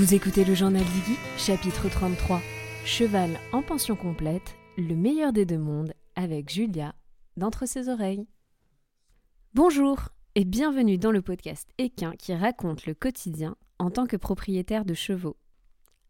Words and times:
Vous 0.00 0.14
écoutez 0.14 0.46
le 0.46 0.54
journal 0.54 0.82
d'Iggy, 0.82 1.18
chapitre 1.36 1.90
33. 1.90 2.40
Cheval 2.86 3.38
en 3.52 3.60
pension 3.60 3.96
complète, 3.96 4.56
le 4.78 4.96
meilleur 4.96 5.30
des 5.30 5.44
deux 5.44 5.58
mondes, 5.58 5.92
avec 6.16 6.48
Julia, 6.48 6.94
d'entre 7.36 7.68
ses 7.68 7.90
oreilles. 7.90 8.26
Bonjour 9.52 10.08
et 10.36 10.46
bienvenue 10.46 10.96
dans 10.96 11.10
le 11.10 11.20
podcast 11.20 11.68
Équin 11.76 12.12
qui 12.12 12.32
raconte 12.32 12.86
le 12.86 12.94
quotidien 12.94 13.56
en 13.78 13.90
tant 13.90 14.06
que 14.06 14.16
propriétaire 14.16 14.86
de 14.86 14.94
chevaux. 14.94 15.36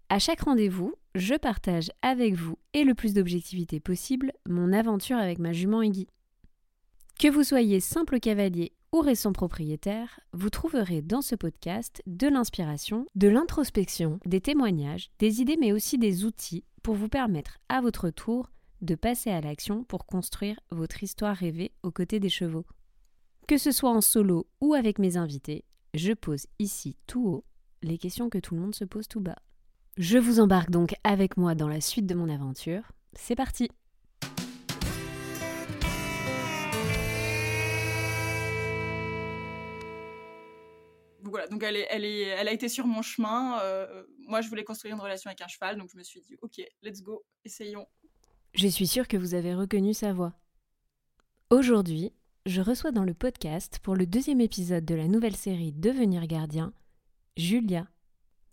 À 0.09 0.20
chaque 0.20 0.43
rendez-vous, 0.43 0.95
je 1.17 1.34
partage 1.34 1.91
avec 2.01 2.34
vous 2.34 2.59
et 2.75 2.84
le 2.84 2.95
plus 2.95 3.12
d'objectivité 3.12 3.81
possible 3.81 4.31
mon 4.48 4.73
aventure 4.73 5.19
avec 5.19 5.41
ma 5.41 5.53
jument 5.53 5.83
Iggy. 5.83 6.07
Que 7.19 7.27
vous 7.27 7.43
soyez 7.43 7.81
simple 7.81 8.20
cavalier 8.20 8.70
ou 8.93 9.01
récent 9.01 9.33
propriétaire, 9.33 10.21
vous 10.33 10.51
trouverez 10.51 11.03
dans 11.03 11.23
ce 11.23 11.35
podcast 11.35 12.03
de 12.07 12.29
l'inspiration, 12.29 13.07
de 13.15 13.29
l'introspection, 13.29 14.19
des 14.27 14.41
témoignages, 14.41 15.11
des 15.19 15.41
idées 15.41 15.57
mais 15.59 15.73
aussi 15.73 15.98
des 15.98 16.25
outils 16.25 16.65
pour 16.83 16.95
vous 16.95 17.09
permettre 17.09 17.59
à 17.69 17.81
votre 17.81 18.11
tour 18.11 18.51
de 18.81 18.95
passer 18.95 19.31
à 19.31 19.41
l'action 19.41 19.84
pour 19.84 20.07
construire 20.07 20.59
votre 20.71 21.03
histoire 21.03 21.37
rêvée 21.37 21.73
aux 21.83 21.91
côtés 21.91 22.21
des 22.21 22.29
chevaux. 22.29 22.65
Que 23.47 23.59
ce 23.59 23.73
soit 23.73 23.91
en 23.91 24.01
solo 24.01 24.47
ou 24.61 24.75
avec 24.75 24.98
mes 24.98 25.17
invités, 25.17 25.65
je 25.95 26.12
pose 26.12 26.47
ici 26.59 26.97
tout 27.07 27.27
haut 27.27 27.45
les 27.83 27.98
questions 27.98 28.29
que 28.29 28.39
tout 28.39 28.55
le 28.55 28.61
monde 28.61 28.75
se 28.75 28.84
pose 28.84 29.09
tout 29.09 29.20
bas. 29.20 29.39
Je 29.97 30.19
vous 30.19 30.41
embarque 30.41 30.70
donc 30.70 30.95
avec 31.05 31.36
moi 31.36 31.55
dans 31.55 31.69
la 31.69 31.81
suite 31.81 32.07
de 32.07 32.14
mon 32.14 32.29
aventure. 32.29 32.92
C'est 33.12 33.34
parti 33.34 33.69
voilà, 41.31 41.47
donc 41.48 41.62
est, 41.62 41.86
elle 41.91 42.48
a 42.48 42.53
été 42.53 42.69
sur 42.69 42.86
mon 42.86 43.03
chemin. 43.03 43.61
Euh, 43.61 44.05
moi, 44.27 44.41
je 44.41 44.48
voulais 44.48 44.64
construire 44.64 44.95
une 44.95 45.00
relation 45.00 45.28
avec 45.28 45.41
un 45.41 45.48
cheval, 45.48 45.77
donc 45.77 45.91
je 45.92 45.97
me 45.97 46.03
suis 46.03 46.20
dit, 46.20 46.36
ok, 46.42 46.61
let's 46.83 47.03
go, 47.03 47.25
essayons. 47.45 47.86
Je 48.53 48.69
suis 48.69 48.86
sûre 48.86 49.09
que 49.09 49.17
vous 49.17 49.34
avez 49.34 49.55
reconnu 49.55 49.95
sa 49.95 50.12
voix. 50.12 50.34
Aujourd'hui, 51.51 52.12
je 52.47 52.61
reçois 52.61 52.91
dans 52.91 53.05
le 53.05 53.14
podcast, 53.14 53.78
pour 53.83 53.95
le 53.95 54.06
deuxième 54.06 54.41
épisode 54.41 54.84
de 54.84 54.95
la 54.95 55.08
nouvelle 55.08 55.36
série 55.36 55.73
Devenir 55.73 56.27
gardien, 56.27 56.73
Julia, 57.36 57.86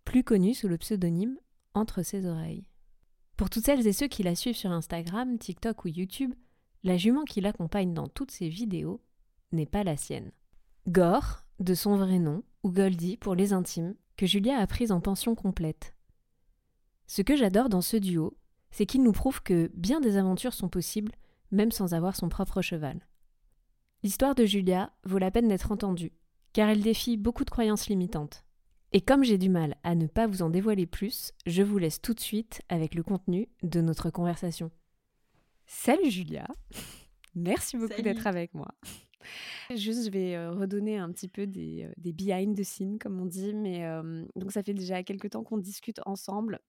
plus 0.06 0.24
connue 0.24 0.54
sous 0.54 0.68
le 0.68 0.78
pseudonyme 0.78 1.38
Entre 1.74 2.04
ses 2.04 2.26
oreilles. 2.26 2.66
Pour 3.38 3.50
toutes 3.50 3.66
celles 3.66 3.86
et 3.88 3.94
ceux 3.94 4.08
qui 4.08 4.24
la 4.24 4.36
suivent 4.36 4.56
sur 4.56 4.72
Instagram, 4.72 5.38
TikTok 5.38 5.86
ou 5.86 5.90
YouTube, 5.90 6.34
la 6.84 6.98
jument 6.98 7.24
qui 7.24 7.42
l'accompagne 7.42 7.94
dans 7.94 8.08
toutes 8.08 8.32
ses 8.32 8.50
vidéos 8.50 9.02
n'est 9.52 9.66
pas 9.66 9.84
la 9.84 9.96
sienne. 9.96 10.32
Gore, 10.88 11.44
de 11.60 11.74
son 11.74 11.98
vrai 11.98 12.20
nom, 12.20 12.44
ou 12.64 12.72
Goldie 12.72 13.18
pour 13.18 13.36
les 13.36 13.54
intimes, 13.54 13.96
que 14.16 14.26
Julia 14.26 14.58
a 14.58 14.68
prise 14.68 14.92
en 14.92 15.00
pension 15.00 15.36
complète. 15.36 15.94
Ce 17.06 17.22
que 17.22 17.36
j'adore 17.36 17.70
dans 17.70 17.82
ce 17.82 17.98
duo, 17.98 18.38
c'est 18.72 18.86
qu'il 18.86 19.04
nous 19.04 19.12
prouve 19.12 19.42
que 19.42 19.72
bien 19.74 20.02
des 20.02 20.18
aventures 20.18 20.54
sont 20.54 20.70
possibles, 20.70 21.14
même 21.52 21.72
sans 21.72 21.94
avoir 21.94 22.16
son 22.16 22.30
propre 22.30 22.62
cheval. 22.62 23.08
L'histoire 24.04 24.36
de 24.36 24.46
Julia 24.46 24.92
vaut 25.06 25.18
la 25.18 25.32
peine 25.32 25.48
d'être 25.48 25.72
entendue, 25.72 26.14
car 26.54 26.70
elle 26.70 26.82
défie 26.82 27.18
beaucoup 27.18 27.46
de 27.46 27.50
croyances 27.50 27.88
limitantes. 27.88 28.44
Et 28.94 29.02
comme 29.02 29.24
j'ai 29.24 29.38
du 29.38 29.50
mal 29.50 29.76
à 29.84 29.96
ne 29.96 30.08
pas 30.08 30.28
vous 30.28 30.42
en 30.42 30.50
dévoiler 30.50 30.86
plus, 30.86 31.34
je 31.46 31.62
vous 31.62 31.78
laisse 31.78 32.02
tout 32.02 32.14
de 32.14 32.20
suite 32.20 32.62
avec 32.70 32.96
le 32.96 33.04
contenu 33.04 33.50
de 33.64 33.82
notre 33.82 34.10
conversation. 34.10 34.72
Salut 35.66 36.10
Julia 36.10 36.48
Merci 37.36 37.78
beaucoup 37.78 38.02
d'être 38.02 38.28
avec 38.28 38.54
moi. 38.54 38.70
Juste, 39.76 40.06
je 40.06 40.10
vais 40.10 40.48
redonner 40.48 40.98
un 40.98 41.12
petit 41.12 41.28
peu 41.28 41.48
des, 41.48 41.90
des 41.98 42.14
behind 42.14 42.58
the 42.58 42.64
scenes, 42.64 42.98
comme 43.00 43.20
on 43.20 43.26
dit. 43.26 43.54
Mais 43.54 43.84
donc, 44.36 44.52
ça 44.52 44.64
fait 44.64 44.74
déjà 44.74 45.04
quelques 45.04 45.32
temps 45.32 45.44
qu'on 45.44 45.58
discute 45.58 46.00
ensemble. 46.06 46.60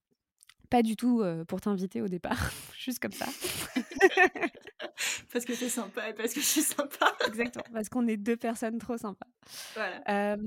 Pas 0.69 0.83
du 0.83 0.95
tout 0.95 1.23
pour 1.47 1.61
t'inviter 1.61 2.01
au 2.01 2.07
départ, 2.07 2.51
juste 2.77 2.99
comme 2.99 3.11
ça. 3.11 3.25
parce 5.33 5.45
que 5.45 5.55
c'est 5.55 5.69
sympa 5.69 6.09
et 6.09 6.13
parce 6.13 6.33
que 6.33 6.41
je 6.41 6.45
suis 6.45 6.61
sympa. 6.61 7.15
Exactement, 7.27 7.65
parce 7.73 7.89
qu'on 7.89 8.07
est 8.07 8.17
deux 8.17 8.37
personnes 8.37 8.77
trop 8.77 8.97
sympas. 8.97 9.27
Voilà. 9.73 10.37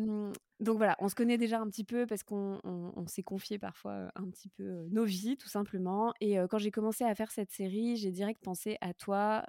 Donc 0.62 0.76
voilà, 0.76 0.96
on 1.00 1.08
se 1.08 1.14
connaît 1.16 1.38
déjà 1.38 1.60
un 1.60 1.68
petit 1.68 1.84
peu 1.84 2.06
parce 2.06 2.22
qu'on 2.22 2.60
s'est 3.08 3.24
confié 3.24 3.58
parfois 3.58 4.12
un 4.14 4.30
petit 4.30 4.48
peu 4.48 4.86
nos 4.90 5.04
vies, 5.04 5.36
tout 5.36 5.48
simplement. 5.48 6.14
Et 6.20 6.36
quand 6.48 6.58
j'ai 6.58 6.70
commencé 6.70 7.02
à 7.04 7.14
faire 7.14 7.32
cette 7.32 7.50
série, 7.50 7.96
j'ai 7.96 8.12
direct 8.12 8.40
pensé 8.42 8.78
à 8.80 8.94
toi 8.94 9.44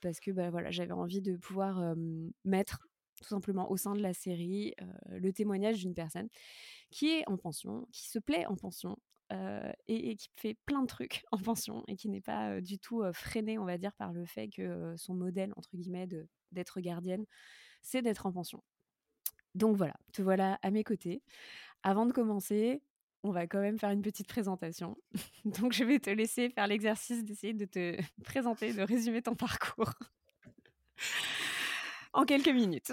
parce 0.00 0.20
que 0.20 0.30
bah, 0.30 0.50
voilà, 0.50 0.70
j'avais 0.70 0.92
envie 0.92 1.20
de 1.20 1.36
pouvoir 1.36 1.94
mettre 2.44 2.88
tout 3.16 3.24
simplement 3.24 3.70
au 3.70 3.76
sein 3.76 3.94
de 3.94 4.00
la 4.00 4.14
série 4.14 4.74
le 5.08 5.32
témoignage 5.32 5.78
d'une 5.78 5.94
personne 5.94 6.28
qui 6.90 7.10
est 7.10 7.28
en 7.28 7.36
pension, 7.36 7.86
qui 7.92 8.08
se 8.08 8.18
plaît 8.18 8.46
en 8.46 8.56
pension 8.56 8.96
et, 9.88 10.16
qui 10.16 10.30
fait 10.36 10.56
plein 10.64 10.80
de 10.80 10.86
trucs 10.86 11.24
en 11.32 11.38
pension 11.38 11.84
et 11.86 11.96
qui 11.96 12.08
n'est 12.08 12.22
pas 12.22 12.62
du 12.62 12.78
tout 12.78 13.02
freiné, 13.12 13.58
on 13.58 13.66
va 13.66 13.76
dire, 13.76 13.92
par 13.94 14.12
le 14.12 14.24
fait 14.24 14.48
que 14.48 14.94
son 14.96 15.14
modèle, 15.14 15.52
entre 15.56 15.76
guillemets, 15.76 16.08
d'être 16.52 16.80
gardienne, 16.80 17.26
c'est 17.82 18.00
d'être 18.00 18.24
en 18.24 18.32
pension. 18.32 18.62
Donc 19.54 19.76
voilà, 19.76 19.94
te 20.12 20.22
voilà 20.22 20.58
à 20.62 20.70
mes 20.70 20.84
côtés. 20.84 21.22
Avant 21.82 22.06
de 22.06 22.12
commencer, 22.12 22.82
on 23.22 23.30
va 23.30 23.46
quand 23.46 23.60
même 23.60 23.78
faire 23.78 23.90
une 23.90 24.02
petite 24.02 24.28
présentation. 24.28 24.96
Donc 25.44 25.72
je 25.72 25.84
vais 25.84 25.98
te 25.98 26.10
laisser 26.10 26.50
faire 26.50 26.66
l'exercice 26.66 27.24
d'essayer 27.24 27.54
de 27.54 27.64
te 27.64 27.96
présenter, 28.24 28.72
de 28.72 28.82
résumer 28.82 29.22
ton 29.22 29.34
parcours 29.34 29.92
en 32.12 32.24
quelques 32.24 32.48
minutes. 32.48 32.92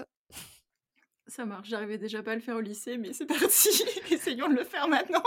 Ça 1.26 1.44
marche, 1.44 1.68
j'arrivais 1.68 1.98
déjà 1.98 2.22
pas 2.22 2.32
à 2.32 2.34
le 2.34 2.40
faire 2.40 2.56
au 2.56 2.60
lycée, 2.60 2.98
mais 2.98 3.12
c'est 3.12 3.26
parti, 3.26 3.68
essayons 4.10 4.48
de 4.48 4.54
le 4.54 4.64
faire 4.64 4.88
maintenant. 4.88 5.22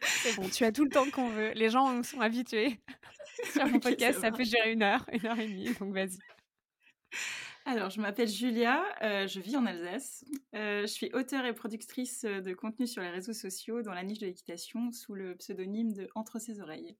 C'est 0.00 0.36
bon, 0.36 0.48
tu 0.48 0.64
as 0.64 0.72
tout 0.72 0.84
le 0.84 0.90
temps 0.90 1.10
qu'on 1.10 1.28
veut. 1.28 1.50
Les 1.52 1.70
gens 1.70 2.02
sont 2.02 2.20
habitués. 2.20 2.80
Sur 3.52 3.66
mon 3.66 3.78
podcast, 3.78 4.20
ça, 4.20 4.30
peut 4.30 4.44
gérer 4.44 4.72
une 4.72 4.82
heure, 4.82 5.04
une 5.12 5.26
heure 5.26 5.38
et 5.38 5.46
demie, 5.46 5.74
donc 5.74 5.92
vas-y. 5.92 6.18
Alors, 7.70 7.90
je 7.90 8.00
m'appelle 8.00 8.28
Julia, 8.28 8.82
euh, 9.02 9.26
je 9.26 9.40
vis 9.40 9.54
en 9.54 9.66
Alsace. 9.66 10.24
Euh, 10.54 10.80
je 10.80 10.86
suis 10.86 11.10
auteure 11.12 11.44
et 11.44 11.52
productrice 11.52 12.22
de 12.24 12.54
contenu 12.54 12.86
sur 12.86 13.02
les 13.02 13.10
réseaux 13.10 13.34
sociaux 13.34 13.82
dans 13.82 13.92
la 13.92 14.02
niche 14.04 14.20
de 14.20 14.26
l'équitation 14.26 14.90
sous 14.90 15.14
le 15.14 15.36
pseudonyme 15.36 15.92
de 15.92 16.08
Entre 16.14 16.38
ses 16.38 16.60
oreilles. 16.60 16.96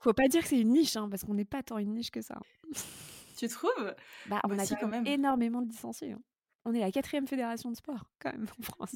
Faut 0.00 0.12
pas 0.12 0.28
dire 0.28 0.42
que 0.42 0.48
c'est 0.48 0.60
une 0.60 0.70
niche, 0.70 0.94
hein, 0.94 1.08
parce 1.10 1.24
qu'on 1.24 1.34
n'est 1.34 1.44
pas 1.44 1.64
tant 1.64 1.78
une 1.78 1.94
niche 1.94 2.12
que 2.12 2.22
ça. 2.22 2.38
Tu 3.36 3.48
trouves? 3.48 3.92
Bah, 4.26 4.40
On 4.44 4.56
a 4.56 4.66
quand 4.66 4.86
même 4.86 5.06
énormément 5.06 5.62
de 5.62 5.68
licenciés. 5.68 6.12
Hein. 6.12 6.22
On 6.64 6.72
est 6.72 6.78
la 6.80 6.92
quatrième 6.92 7.26
fédération 7.26 7.72
de 7.72 7.76
sport, 7.76 8.08
quand 8.20 8.30
même, 8.30 8.46
en 8.60 8.62
France. 8.62 8.94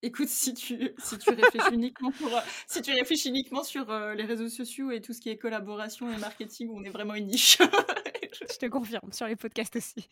Écoute, 0.00 0.28
si 0.28 0.54
tu, 0.54 0.90
si 0.98 1.18
tu 1.18 1.30
réfléchis 1.30 1.74
uniquement 1.74 2.12
pour, 2.12 2.36
euh, 2.36 2.40
si 2.68 2.82
tu 2.82 2.92
réfléchis 2.92 3.30
uniquement 3.30 3.64
sur 3.64 3.90
euh, 3.90 4.14
les 4.14 4.24
réseaux 4.24 4.50
sociaux 4.50 4.92
et 4.92 5.00
tout 5.00 5.12
ce 5.12 5.20
qui 5.20 5.30
est 5.30 5.38
collaboration 5.38 6.12
et 6.12 6.18
marketing, 6.18 6.70
on 6.72 6.84
est 6.84 6.90
vraiment 6.90 7.14
une 7.14 7.26
niche. 7.26 7.58
Je 8.50 8.58
te 8.58 8.66
confirme, 8.66 9.12
sur 9.12 9.26
les 9.26 9.36
podcasts 9.36 9.76
aussi. 9.76 10.08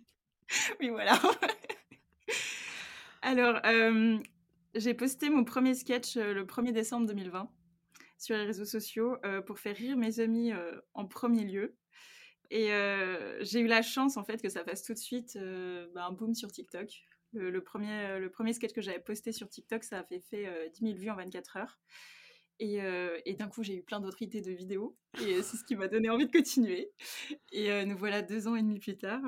Oui, 0.80 0.90
voilà. 0.90 1.20
Alors, 3.22 3.60
euh, 3.66 4.18
j'ai 4.74 4.94
posté 4.94 5.30
mon 5.30 5.44
premier 5.44 5.74
sketch 5.74 6.16
le 6.16 6.44
1er 6.44 6.72
décembre 6.72 7.06
2020 7.06 7.48
sur 8.18 8.36
les 8.36 8.44
réseaux 8.44 8.64
sociaux 8.64 9.16
pour 9.46 9.58
faire 9.58 9.76
rire 9.76 9.96
mes 9.96 10.20
amis 10.20 10.52
en 10.94 11.06
premier 11.06 11.44
lieu. 11.44 11.76
Et 12.50 12.68
j'ai 13.40 13.60
eu 13.60 13.66
la 13.66 13.82
chance, 13.82 14.16
en 14.16 14.24
fait, 14.24 14.42
que 14.42 14.48
ça 14.48 14.64
fasse 14.64 14.82
tout 14.82 14.92
de 14.92 14.98
suite 14.98 15.38
bah, 15.94 16.06
un 16.06 16.12
boom 16.12 16.34
sur 16.34 16.50
TikTok. 16.50 17.04
Le, 17.34 17.62
premier, 17.62 17.92
euh, 17.92 18.18
le 18.18 18.30
premier 18.30 18.52
sketch 18.52 18.72
que 18.72 18.82
j'avais 18.82 18.98
posté 18.98 19.32
sur 19.32 19.48
TikTok, 19.48 19.84
ça 19.84 20.00
a 20.00 20.04
fait, 20.04 20.20
fait 20.20 20.70
10 20.74 20.80
000 20.80 20.98
vues 20.98 21.10
en 21.10 21.16
24 21.16 21.56
heures. 21.56 21.78
Et, 22.62 22.80
euh, 22.80 23.18
et 23.26 23.34
d'un 23.34 23.48
coup, 23.48 23.64
j'ai 23.64 23.74
eu 23.74 23.82
plein 23.82 23.98
d'autres 23.98 24.22
idées 24.22 24.40
de 24.40 24.52
vidéos. 24.52 24.96
Et 25.20 25.42
c'est 25.42 25.56
ce 25.56 25.64
qui 25.64 25.74
m'a 25.74 25.88
donné 25.88 26.08
envie 26.10 26.26
de 26.26 26.30
continuer. 26.30 26.92
Et 27.50 27.72
euh, 27.72 27.84
nous 27.84 27.98
voilà 27.98 28.22
deux 28.22 28.46
ans 28.46 28.54
et 28.54 28.62
demi 28.62 28.78
plus 28.78 28.96
tard. 28.96 29.20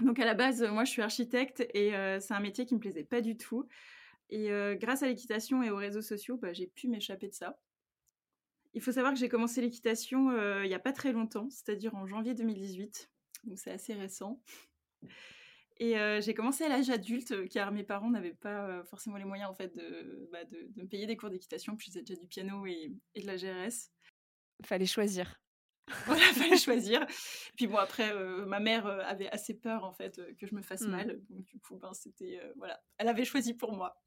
Donc 0.00 0.18
à 0.18 0.24
la 0.24 0.32
base, 0.32 0.62
moi, 0.62 0.84
je 0.84 0.90
suis 0.90 1.02
architecte 1.02 1.60
et 1.74 1.90
c'est 2.20 2.32
un 2.32 2.40
métier 2.40 2.64
qui 2.64 2.74
me 2.74 2.80
plaisait 2.80 3.04
pas 3.04 3.20
du 3.20 3.36
tout. 3.36 3.68
Et 4.30 4.48
grâce 4.76 5.02
à 5.02 5.06
l'équitation 5.06 5.62
et 5.62 5.70
aux 5.70 5.76
réseaux 5.76 6.00
sociaux, 6.00 6.38
bah, 6.38 6.52
j'ai 6.52 6.68
pu 6.68 6.88
m'échapper 6.88 7.28
de 7.28 7.34
ça. 7.34 7.58
Il 8.74 8.80
faut 8.80 8.92
savoir 8.92 9.12
que 9.12 9.18
j'ai 9.18 9.28
commencé 9.28 9.60
l'équitation 9.60 10.30
il 10.62 10.68
n'y 10.68 10.74
a 10.74 10.78
pas 10.78 10.92
très 10.92 11.12
longtemps, 11.12 11.50
c'est-à-dire 11.50 11.94
en 11.96 12.06
janvier 12.06 12.32
2018. 12.32 13.10
Donc 13.44 13.58
c'est 13.58 13.72
assez 13.72 13.92
récent. 13.92 14.40
Et 15.80 15.94
j'ai 16.20 16.34
commencé 16.34 16.64
à 16.64 16.68
l'âge 16.68 16.90
adulte, 16.90 17.48
car 17.50 17.70
mes 17.70 17.84
parents 17.84 18.10
n'avaient 18.10 18.34
pas 18.34 18.82
forcément 18.84 19.16
les 19.16 19.24
moyens 19.24 19.48
en 19.48 19.54
fait 19.54 19.74
de, 19.76 20.28
bah, 20.32 20.44
de, 20.44 20.68
me 20.76 20.86
payer 20.88 21.06
des 21.06 21.16
cours 21.16 21.30
d'équitation, 21.30 21.76
puis 21.76 21.92
je 21.94 22.00
déjà 22.00 22.18
du 22.18 22.26
piano 22.26 22.66
et, 22.66 22.92
et, 23.14 23.22
de 23.22 23.26
la 23.26 23.36
GRS. 23.36 23.90
Fallait 24.64 24.86
choisir. 24.86 25.40
voilà, 26.06 26.22
fallait 26.34 26.58
choisir. 26.58 27.06
Puis 27.56 27.68
bon, 27.68 27.76
après, 27.76 28.12
ma 28.46 28.58
mère 28.58 28.86
avait 28.86 29.28
assez 29.28 29.54
peur 29.54 29.84
en 29.84 29.92
fait 29.92 30.20
que 30.36 30.46
je 30.46 30.54
me 30.54 30.62
fasse 30.62 30.82
mmh. 30.82 30.90
mal, 30.90 31.20
donc 31.30 31.44
du 31.44 31.60
coup, 31.60 31.76
ben, 31.76 31.94
c'était 31.94 32.40
voilà, 32.56 32.80
elle 32.98 33.08
avait 33.08 33.24
choisi 33.24 33.54
pour 33.54 33.72
moi. 33.72 34.02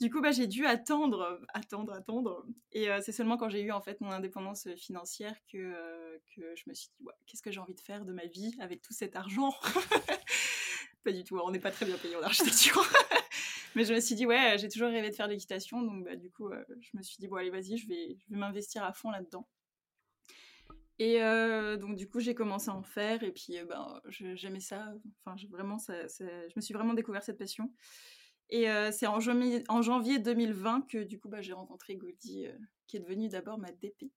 Du 0.00 0.10
coup, 0.10 0.20
bah, 0.20 0.30
j'ai 0.30 0.46
dû 0.46 0.66
attendre, 0.66 1.40
attendre, 1.54 1.92
attendre. 1.92 2.46
Et 2.72 2.88
c'est 3.02 3.12
seulement 3.12 3.36
quand 3.36 3.48
j'ai 3.48 3.62
eu 3.62 3.72
en 3.72 3.80
fait 3.80 4.00
mon 4.00 4.10
indépendance 4.10 4.68
financière 4.76 5.34
que, 5.50 6.18
que 6.34 6.54
je 6.54 6.64
me 6.68 6.74
suis 6.74 6.88
dit, 6.98 7.04
ouais, 7.04 7.14
qu'est-ce 7.26 7.42
que 7.42 7.50
j'ai 7.50 7.60
envie 7.60 7.74
de 7.74 7.80
faire 7.80 8.04
de 8.04 8.12
ma 8.12 8.26
vie 8.26 8.54
avec 8.60 8.80
tout 8.82 8.92
cet 8.92 9.14
argent? 9.14 9.54
Pas 11.06 11.12
du 11.12 11.22
tout, 11.22 11.38
on 11.38 11.52
n'est 11.52 11.60
pas 11.60 11.70
très 11.70 11.86
bien 11.86 11.96
payé 11.98 12.16
en 12.16 12.22
architecture. 12.22 12.82
Mais 13.76 13.84
je 13.84 13.94
me 13.94 14.00
suis 14.00 14.16
dit, 14.16 14.26
ouais, 14.26 14.56
j'ai 14.58 14.68
toujours 14.68 14.88
rêvé 14.88 15.08
de 15.08 15.14
faire 15.14 15.28
l'équitation. 15.28 15.80
Donc, 15.80 16.04
bah, 16.04 16.16
du 16.16 16.32
coup, 16.32 16.50
je 16.80 16.96
me 16.96 17.02
suis 17.02 17.16
dit, 17.20 17.28
bon, 17.28 17.36
allez, 17.36 17.50
vas-y, 17.50 17.76
je 17.76 17.86
vais, 17.86 18.16
je 18.18 18.28
vais 18.28 18.36
m'investir 18.36 18.82
à 18.82 18.92
fond 18.92 19.12
là-dedans. 19.12 19.46
Et 20.98 21.20
donc, 21.78 21.94
du 21.94 22.08
coup, 22.08 22.18
j'ai 22.18 22.34
commencé 22.34 22.70
à 22.70 22.74
en 22.74 22.82
faire. 22.82 23.22
Et 23.22 23.30
puis, 23.30 23.56
ben, 23.68 24.00
j'aimais 24.08 24.58
ça. 24.58 24.92
Enfin, 25.24 25.36
vraiment, 25.48 25.78
ça, 25.78 25.94
je 26.08 26.52
me 26.56 26.60
suis 26.60 26.74
vraiment 26.74 26.94
découvert 26.94 27.22
cette 27.22 27.38
passion. 27.38 27.72
Et 28.50 28.66
c'est 28.90 29.06
en, 29.06 29.20
en, 29.68 29.82
janvier 29.82 30.18
2020 30.18 30.88
que, 30.88 31.04
du 31.04 31.20
coup, 31.20 31.28
bah, 31.28 31.40
j'ai 31.40 31.52
rencontré 31.52 31.94
Goldie, 31.94 32.48
qui 32.88 32.96
est 32.96 33.00
devenue 33.00 33.28
d'abord 33.28 33.58
ma 33.58 33.70
DP. 33.70 34.10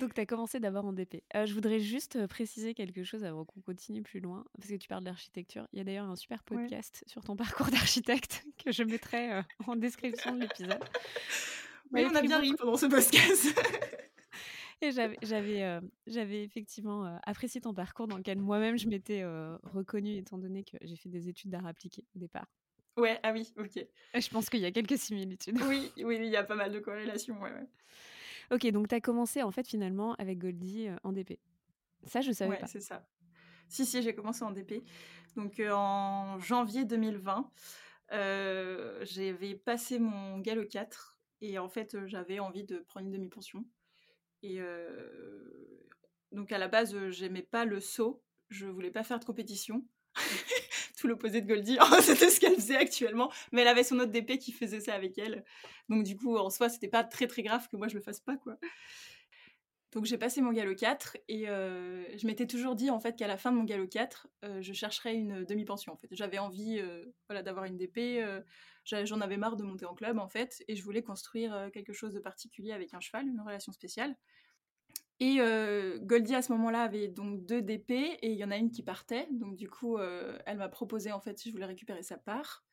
Donc, 0.00 0.14
tu 0.14 0.20
as 0.20 0.26
commencé 0.26 0.60
d'abord 0.60 0.84
en 0.84 0.92
DP. 0.92 1.22
je 1.34 1.52
voudrais 1.52 1.80
juste 1.80 2.26
préciser 2.26 2.74
quelque 2.74 3.04
chose 3.04 3.24
avant 3.24 3.44
qu'on 3.44 3.60
continue 3.60 4.02
plus 4.02 4.20
loin, 4.20 4.44
parce 4.56 4.70
que 4.70 4.76
tu 4.76 4.88
parles 4.88 5.04
d'architecture. 5.04 5.66
Il 5.72 5.78
y 5.78 5.80
a 5.80 5.84
d'ailleurs 5.84 6.08
un 6.08 6.16
super 6.16 6.42
podcast 6.42 7.04
sur 7.06 7.24
ton 7.24 7.36
parcours 7.36 7.68
d'architecte 7.68 8.44
que 8.64 8.72
je 8.72 8.82
mettrai 8.82 9.42
en 9.66 9.76
description 9.76 10.34
de 10.34 10.42
l'épisode. 10.42 10.84
Oui, 11.92 12.04
on 12.10 12.14
a 12.14 12.22
bien 12.22 12.38
ri 12.38 12.54
pendant 12.58 12.76
ce 12.76 12.86
podcast. 12.86 13.46
Et 14.82 14.90
j'avais 14.92 16.44
effectivement 16.44 17.18
apprécié 17.24 17.60
ton 17.60 17.72
parcours 17.72 18.06
dans 18.06 18.18
lequel 18.18 18.38
moi-même 18.38 18.78
je 18.78 18.88
m'étais 18.88 19.24
reconnue, 19.62 20.16
étant 20.16 20.38
donné 20.38 20.64
que 20.64 20.76
j'ai 20.82 20.96
fait 20.96 21.08
des 21.08 21.28
études 21.28 21.50
d'art 21.50 21.66
appliqué 21.66 22.04
au 22.14 22.18
départ. 22.18 22.46
Ouais, 22.96 23.18
ah 23.22 23.32
oui, 23.32 23.52
ok. 23.58 23.84
Je 24.14 24.28
pense 24.30 24.48
qu'il 24.48 24.60
y 24.60 24.64
a 24.64 24.72
quelques 24.72 24.96
similitudes. 24.96 25.58
Oui, 25.68 25.92
oui, 26.02 26.16
il 26.18 26.30
y 26.30 26.36
a 26.36 26.42
pas 26.42 26.54
mal 26.54 26.72
de 26.72 26.78
corrélations, 26.78 27.38
ouais, 27.42 27.52
ouais. 27.52 27.66
Ok, 28.52 28.66
donc 28.68 28.88
tu 28.88 28.94
as 28.94 29.00
commencé 29.00 29.42
en 29.42 29.50
fait 29.50 29.66
finalement 29.66 30.14
avec 30.14 30.38
Goldie 30.38 30.88
en 31.02 31.12
DP. 31.12 31.38
Ça, 32.04 32.20
je 32.20 32.32
savais 32.32 32.50
ouais, 32.50 32.66
c'est 32.66 32.80
ça. 32.80 33.06
Si, 33.68 33.84
si, 33.84 34.02
j'ai 34.02 34.14
commencé 34.14 34.44
en 34.44 34.52
DP. 34.52 34.84
Donc 35.34 35.60
en 35.60 36.38
janvier 36.38 36.84
2020, 36.84 37.50
j'avais 38.10 39.54
passé 39.56 39.98
mon 39.98 40.38
galop 40.38 40.66
4 40.66 41.18
et 41.40 41.58
en 41.58 41.68
fait 41.68 42.06
j'avais 42.06 42.38
envie 42.38 42.64
de 42.64 42.78
prendre 42.78 43.06
une 43.06 43.12
demi-pension. 43.12 43.64
Et 44.42 44.60
donc 46.32 46.52
à 46.52 46.58
la 46.58 46.68
base, 46.68 46.96
j'aimais 47.10 47.42
pas 47.42 47.64
le 47.64 47.80
saut, 47.80 48.22
je 48.48 48.66
voulais 48.66 48.90
pas 48.90 49.02
faire 49.02 49.18
de 49.18 49.24
compétition. 49.24 49.84
Tout 50.96 51.08
l'opposé 51.08 51.42
de 51.42 51.46
Goldie, 51.46 51.78
c'était 52.00 52.30
ce 52.30 52.40
qu'elle 52.40 52.54
faisait 52.54 52.76
actuellement, 52.76 53.30
mais 53.52 53.62
elle 53.62 53.68
avait 53.68 53.84
son 53.84 53.98
autre 54.00 54.12
DP 54.12 54.38
qui 54.38 54.52
faisait 54.52 54.80
ça 54.80 54.94
avec 54.94 55.18
elle. 55.18 55.44
Donc 55.88 56.04
du 56.04 56.16
coup, 56.16 56.36
en 56.36 56.50
soi, 56.50 56.68
c'était 56.68 56.88
pas 56.88 57.04
très 57.04 57.26
très 57.26 57.42
grave 57.42 57.68
que 57.68 57.76
moi 57.76 57.88
je 57.88 57.94
le 57.94 58.00
fasse 58.00 58.20
pas 58.20 58.36
quoi. 58.36 58.56
Donc 59.92 60.04
j'ai 60.04 60.18
passé 60.18 60.42
mon 60.42 60.52
galop 60.52 60.74
4 60.74 61.16
et 61.28 61.46
je 61.46 62.26
m'étais 62.26 62.46
toujours 62.46 62.74
dit 62.74 62.90
en 62.90 63.00
fait 63.00 63.16
qu'à 63.16 63.26
la 63.26 63.38
fin 63.38 63.52
de 63.52 63.56
mon 63.56 63.64
galop 63.64 63.86
4, 63.86 64.28
je 64.60 64.72
chercherais 64.72 65.14
une 65.14 65.44
demi-pension 65.44 65.92
en 65.92 65.96
fait. 65.96 66.08
J'avais 66.10 66.38
envie 66.38 66.82
voilà 67.28 67.42
d'avoir 67.42 67.64
une 67.64 67.78
DP, 67.78 68.20
j'en 68.84 69.20
avais 69.20 69.36
marre 69.36 69.56
de 69.56 69.62
monter 69.62 69.86
en 69.86 69.94
club 69.94 70.18
en 70.18 70.28
fait 70.28 70.62
et 70.68 70.76
je 70.76 70.82
voulais 70.82 71.02
construire 71.02 71.70
quelque 71.72 71.92
chose 71.92 72.12
de 72.12 72.20
particulier 72.20 72.72
avec 72.72 72.92
un 72.92 73.00
cheval, 73.00 73.26
une 73.26 73.40
relation 73.40 73.72
spéciale. 73.72 74.14
Et 75.20 75.38
Goldie 76.02 76.34
à 76.34 76.42
ce 76.42 76.52
moment-là 76.52 76.82
avait 76.82 77.08
donc 77.08 77.44
deux 77.46 77.62
DP 77.62 77.90
et 77.90 78.30
il 78.30 78.36
y 78.36 78.44
en 78.44 78.50
a 78.50 78.56
une 78.56 78.70
qui 78.70 78.82
partait. 78.82 79.26
Donc 79.30 79.56
du 79.56 79.68
coup, 79.68 79.98
elle 79.98 80.58
m'a 80.58 80.68
proposé 80.68 81.12
en 81.12 81.20
fait 81.20 81.38
si 81.38 81.48
je 81.48 81.54
voulais 81.54 81.66
récupérer 81.66 82.02
sa 82.02 82.18
part. 82.18 82.64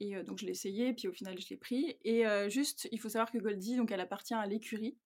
Et 0.00 0.22
donc 0.22 0.38
je 0.38 0.46
l'ai 0.46 0.52
essayé, 0.52 0.94
puis 0.94 1.08
au 1.08 1.12
final 1.12 1.38
je 1.38 1.46
l'ai 1.50 1.58
pris. 1.58 1.98
Et 2.04 2.24
juste, 2.48 2.88
il 2.92 2.98
faut 2.98 3.10
savoir 3.10 3.30
que 3.30 3.38
Goldie, 3.38 3.76
donc 3.76 3.90
elle 3.90 4.00
appartient 4.00 4.34
à 4.34 4.46
l'écurie. 4.46 4.96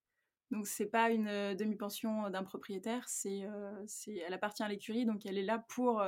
Donc 0.51 0.69
c'est 0.69 0.87
pas 0.87 1.11
une 1.11 1.55
demi-pension 1.57 2.31
d'un 2.31 2.45
propriétaire, 2.45 3.09
c'est, 3.09 3.41
elle 3.41 4.35
appartient 4.35 4.63
à 4.63 4.69
l'écurie, 4.69 5.05
donc 5.07 5.27
elle 5.27 5.39
est 5.39 5.43
là 5.43 5.59
pour 5.69 6.01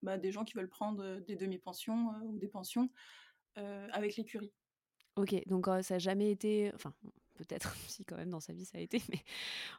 bah, 0.00 0.16
des 0.16 0.32
gens 0.32 0.44
qui 0.44 0.54
veulent 0.54 0.70
prendre 0.70 1.20
des 1.20 1.36
demi-pensions 1.36 2.14
ou 2.24 2.38
des 2.38 2.48
pensions 2.48 2.88
avec 3.56 4.16
l'écurie. 4.16 4.54
Ok, 5.16 5.34
donc 5.46 5.66
ça 5.82 5.96
n'a 5.96 5.98
jamais 5.98 6.30
été, 6.30 6.70
enfin 6.74 6.94
peut-être 7.44 7.74
si 7.88 8.04
quand 8.04 8.16
même 8.16 8.30
dans 8.30 8.40
sa 8.40 8.52
vie 8.52 8.64
ça 8.64 8.78
a 8.78 8.80
été, 8.80 9.02
mais 9.10 9.20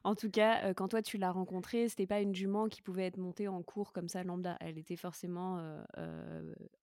en 0.04 0.16
tout 0.16 0.30
cas, 0.30 0.74
quand 0.74 0.88
toi 0.88 1.02
tu 1.02 1.18
l'as 1.18 1.32
rencontrée, 1.32 1.90
c'était 1.90 2.08
pas 2.08 2.22
une 2.22 2.36
jument 2.36 2.68
qui 2.68 2.82
pouvait 2.82 3.06
être 3.06 3.18
montée 3.18 3.48
en 3.48 3.62
cours 3.62 3.94
comme 3.94 4.08
ça 4.08 4.24
lambda. 4.24 4.58
Elle 4.60 4.78
était 4.78 4.96
forcément 4.96 5.84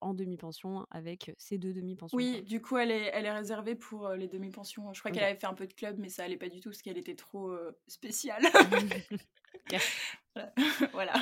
en 0.01 0.15
demi-pension 0.15 0.87
avec 0.91 1.33
ses 1.39 1.59
deux 1.59 1.73
demi-pensions. 1.73 2.17
Oui, 2.17 2.43
du 2.43 2.61
coup 2.61 2.79
elle 2.79 2.91
est, 2.91 3.11
elle 3.13 3.27
est 3.27 3.33
réservée 3.33 3.75
pour 3.75 4.11
les 4.11 4.29
demi-pensions. 4.29 4.93
Je 4.93 5.01
crois 5.01 5.11
qu'elle 5.11 5.25
avait 5.25 5.39
fait 5.39 5.47
un 5.47 5.55
peu 5.55 5.67
de 5.67 5.73
club, 5.73 5.99
mais 5.99 6.09
ça 6.09 6.25
allait 6.25 6.37
pas 6.37 6.49
du 6.49 6.61
tout 6.61 6.71
parce 6.71 6.83
qu'elle 6.83 6.99
était 6.99 7.17
trop 7.17 7.57
spéciale. 7.87 8.43
voilà. 10.93 11.15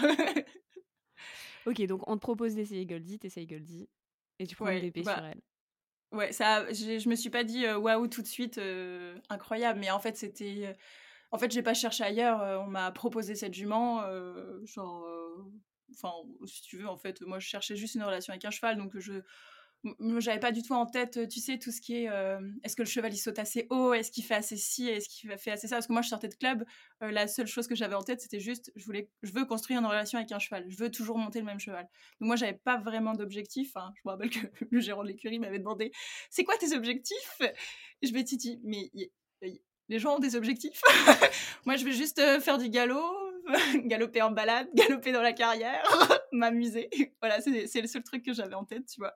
ok, 1.66 1.82
donc 1.86 2.08
on 2.08 2.16
te 2.16 2.20
propose 2.20 2.54
d'essayer 2.54 2.86
Goldie, 2.86 3.18
t'essayes 3.18 3.46
Goldie 3.46 3.88
et 4.38 4.46
tu 4.46 4.56
prends 4.56 4.68
une 4.68 4.80
DP 4.80 5.04
bah 5.04 5.14
sur 5.14 5.24
elle. 5.24 5.40
Ouais, 6.12 6.32
ça, 6.32 6.64
je 6.72 7.08
me 7.08 7.14
suis 7.14 7.28
pas 7.28 7.44
dit 7.44 7.66
waouh 7.70 8.06
tout 8.08 8.22
de 8.22 8.26
suite, 8.26 8.58
incroyable, 9.28 9.78
mais 9.78 9.90
en 9.90 9.98
fait 10.00 10.16
c'était, 10.16 10.74
en 11.30 11.38
fait 11.38 11.50
j'ai 11.52 11.62
pas 11.62 11.74
cherché 11.74 12.02
ailleurs, 12.02 12.62
on 12.62 12.66
m'a 12.68 12.90
proposé 12.92 13.34
cette 13.34 13.52
jument, 13.52 14.02
genre, 14.64 15.06
enfin 15.92 16.12
si 16.46 16.62
tu 16.62 16.78
veux 16.78 16.88
en 16.88 16.96
fait, 16.96 17.20
moi 17.22 17.38
je 17.40 17.46
cherchais 17.48 17.76
juste 17.76 17.94
une 17.94 18.04
relation 18.04 18.32
avec 18.32 18.44
un 18.46 18.50
cheval, 18.50 18.78
donc 18.78 18.98
je 18.98 19.20
j'avais 20.18 20.40
pas 20.40 20.52
du 20.52 20.62
tout 20.62 20.74
en 20.74 20.86
tête, 20.86 21.28
tu 21.28 21.40
sais, 21.40 21.58
tout 21.58 21.70
ce 21.70 21.80
qui 21.80 21.94
est 21.96 22.10
est-ce 22.64 22.76
que 22.76 22.82
le 22.82 22.88
cheval 22.88 23.12
il 23.12 23.18
saute 23.18 23.38
assez 23.38 23.66
haut, 23.70 23.92
est-ce 23.92 24.10
qu'il 24.10 24.24
fait 24.24 24.34
assez 24.34 24.56
ci, 24.56 24.88
est-ce 24.88 25.08
qu'il 25.08 25.30
fait 25.38 25.50
assez 25.52 25.68
ça 25.68 25.76
Parce 25.76 25.86
que 25.86 25.92
moi 25.92 26.02
je 26.02 26.08
sortais 26.08 26.28
de 26.28 26.34
club, 26.34 26.64
la 27.00 27.28
seule 27.28 27.46
chose 27.46 27.68
que 27.68 27.74
j'avais 27.74 27.94
en 27.94 28.02
tête 28.02 28.20
c'était 28.20 28.40
juste 28.40 28.72
je 28.76 28.84
voulais, 28.84 29.10
je 29.22 29.32
veux 29.32 29.44
construire 29.44 29.80
une 29.80 29.86
relation 29.86 30.18
avec 30.18 30.32
un 30.32 30.38
cheval, 30.38 30.64
je 30.68 30.76
veux 30.76 30.90
toujours 30.90 31.18
monter 31.18 31.38
le 31.40 31.44
même 31.44 31.60
cheval. 31.60 31.88
Donc 32.20 32.26
moi 32.26 32.36
j'avais 32.36 32.54
pas 32.54 32.78
vraiment 32.78 33.14
d'objectif. 33.14 33.76
Hein. 33.76 33.92
Je 33.96 34.00
me 34.04 34.10
rappelle 34.10 34.30
que 34.30 34.38
le 34.70 34.80
gérant 34.80 35.02
de 35.02 35.08
l'écurie 35.08 35.38
m'avait 35.38 35.58
demandé 35.58 35.92
c'est 36.30 36.44
quoi 36.44 36.56
tes 36.58 36.74
objectifs? 36.74 37.40
Et 38.02 38.06
Je 38.06 38.12
vais 38.12 38.24
titi, 38.24 38.60
mais 38.64 38.90
les 39.88 39.98
gens 39.98 40.16
ont 40.16 40.18
des 40.18 40.36
objectifs. 40.36 40.80
moi 41.66 41.76
je 41.76 41.84
vais 41.84 41.92
juste 41.92 42.20
faire 42.40 42.58
du 42.58 42.68
galop, 42.68 43.14
galoper 43.84 44.22
en 44.22 44.30
balade, 44.30 44.68
galoper 44.74 45.12
dans 45.12 45.22
la 45.22 45.32
carrière, 45.32 45.82
m'amuser. 46.32 46.88
voilà, 47.20 47.40
c'est 47.40 47.80
le 47.80 47.86
seul 47.86 48.02
truc 48.02 48.24
que 48.24 48.32
j'avais 48.32 48.54
en 48.54 48.64
tête, 48.64 48.86
tu 48.86 49.00
vois. 49.00 49.14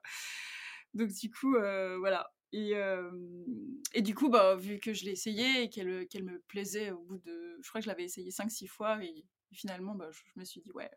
Donc 0.93 1.09
du 1.09 1.29
coup, 1.29 1.51
voilà. 1.51 2.31
Et, 2.53 4.01
du 4.01 4.13
coup, 4.13 4.29
bah, 4.29 4.55
vu 4.55 4.79
que 4.79 4.93
je 4.93 5.05
l'ai 5.05 5.11
essayé 5.11 5.63
et 5.63 5.69
qu'elle 5.69 6.23
me 6.23 6.39
plaisait 6.47 6.91
au 6.91 6.99
bout 6.99 7.17
de... 7.17 7.57
Je 7.61 7.69
crois 7.69 7.81
que 7.81 7.85
je 7.85 7.89
l'avais 7.89 8.03
essayé 8.03 8.29
5-6 8.29 8.67
fois 8.67 9.03
et, 9.03 9.25
finalement, 9.51 9.95
bah, 9.95 10.09
je, 10.11 10.21
me 10.35 10.45
suis 10.45 10.61
dit, 10.61 10.71
ouais. 10.71 10.89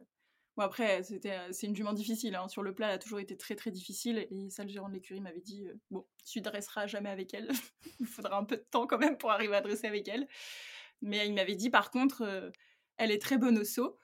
Bon, 0.57 0.63
après, 0.63 1.03
c'est 1.03 1.67
une 1.67 1.77
jument 1.77 1.93
difficile. 1.93 2.35
Hein. 2.35 2.49
Sur 2.49 2.63
le 2.63 2.75
plat, 2.75 2.89
elle 2.89 2.95
a 2.95 2.99
toujours 2.99 3.21
été 3.21 3.37
très 3.37 3.57
très 3.57 3.71
difficile. 3.71 4.27
Et 4.31 4.51
ça, 4.51 4.65
le 4.65 4.71
gérant 4.71 4.89
de 4.89 4.95
l'écurie 4.95 5.21
m'avait 5.21 5.41
dit, 5.41 5.67
bon, 5.91 6.07
tu 6.25 6.41
dresseras 6.41 6.87
jamais 6.87 7.11
avec 7.11 7.33
elle. 7.33 7.51
Il 8.01 8.07
faudra 8.07 8.39
un 8.39 8.45
peu 8.45 8.57
de 8.57 8.67
temps 8.71 8.87
quand 8.87 8.99
même 8.99 9.17
pour 9.17 9.31
arriver 9.31 9.57
à 9.57 9.61
dresser 9.63 9.87
avec 9.87 10.09
elle. 10.09 10.29
Mais 11.03 11.27
il 11.27 11.35
m'avait 11.35 11.57
dit, 11.57 11.69
par 11.69 11.91
contre, 11.91 12.51
elle 12.97 13.11
est 13.11 13.21
très 13.21 13.37
bonne 13.37 13.59
au 13.59 13.65
saut. 13.65 13.99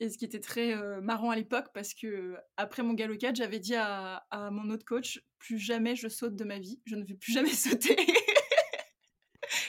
Et 0.00 0.08
ce 0.08 0.16
qui 0.16 0.24
était 0.24 0.40
très 0.40 0.74
marrant 1.02 1.30
à 1.30 1.36
l'époque, 1.36 1.66
parce 1.74 1.92
que 1.92 2.36
après 2.56 2.82
mon 2.82 2.94
galop 2.94 3.18
4, 3.18 3.36
j'avais 3.36 3.58
dit 3.58 3.74
à, 3.76 4.24
mon 4.50 4.70
autre 4.70 4.84
coach 4.84 5.22
plus 5.38 5.58
jamais 5.58 5.94
je 5.94 6.08
saute 6.08 6.36
de 6.36 6.44
ma 6.44 6.58
vie, 6.58 6.80
je 6.86 6.96
ne 6.96 7.04
veux 7.04 7.16
plus 7.16 7.32
jamais 7.32 7.50
sauter. 7.52 7.96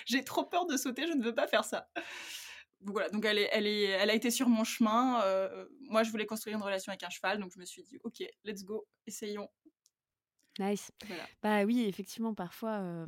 J'ai 0.05 0.23
trop 0.23 0.45
peur 0.45 0.65
de 0.65 0.77
sauter, 0.77 1.05
je 1.07 1.13
ne 1.13 1.23
veux 1.23 1.35
pas 1.35 1.47
faire 1.47 1.65
ça. 1.65 1.89
Donc 2.79 2.93
voilà, 2.93 3.09
donc 3.09 3.25
elle, 3.25 3.37
est, 3.37 3.49
elle, 3.51 3.67
est, 3.67 3.83
elle 3.83 4.09
a 4.09 4.13
été 4.13 4.31
sur 4.31 4.47
mon 4.47 4.63
chemin. 4.63 5.21
moi, 5.89 6.03
je 6.03 6.11
voulais 6.11 6.25
construire 6.25 6.55
une 6.55 6.63
relation 6.63 6.91
avec 6.91 7.03
un 7.03 7.09
cheval, 7.09 7.39
donc 7.39 7.51
je 7.53 7.59
me 7.59 7.65
suis 7.65 7.83
dit, 7.83 7.99
ok, 8.03 8.23
let's 8.45 8.63
go, 8.63 8.87
essayons. 9.05 9.49
Nice. 10.59 10.91
Bah 11.43 11.63
oui, 11.63 11.85
effectivement, 11.87 12.33
parfois. 12.33 13.05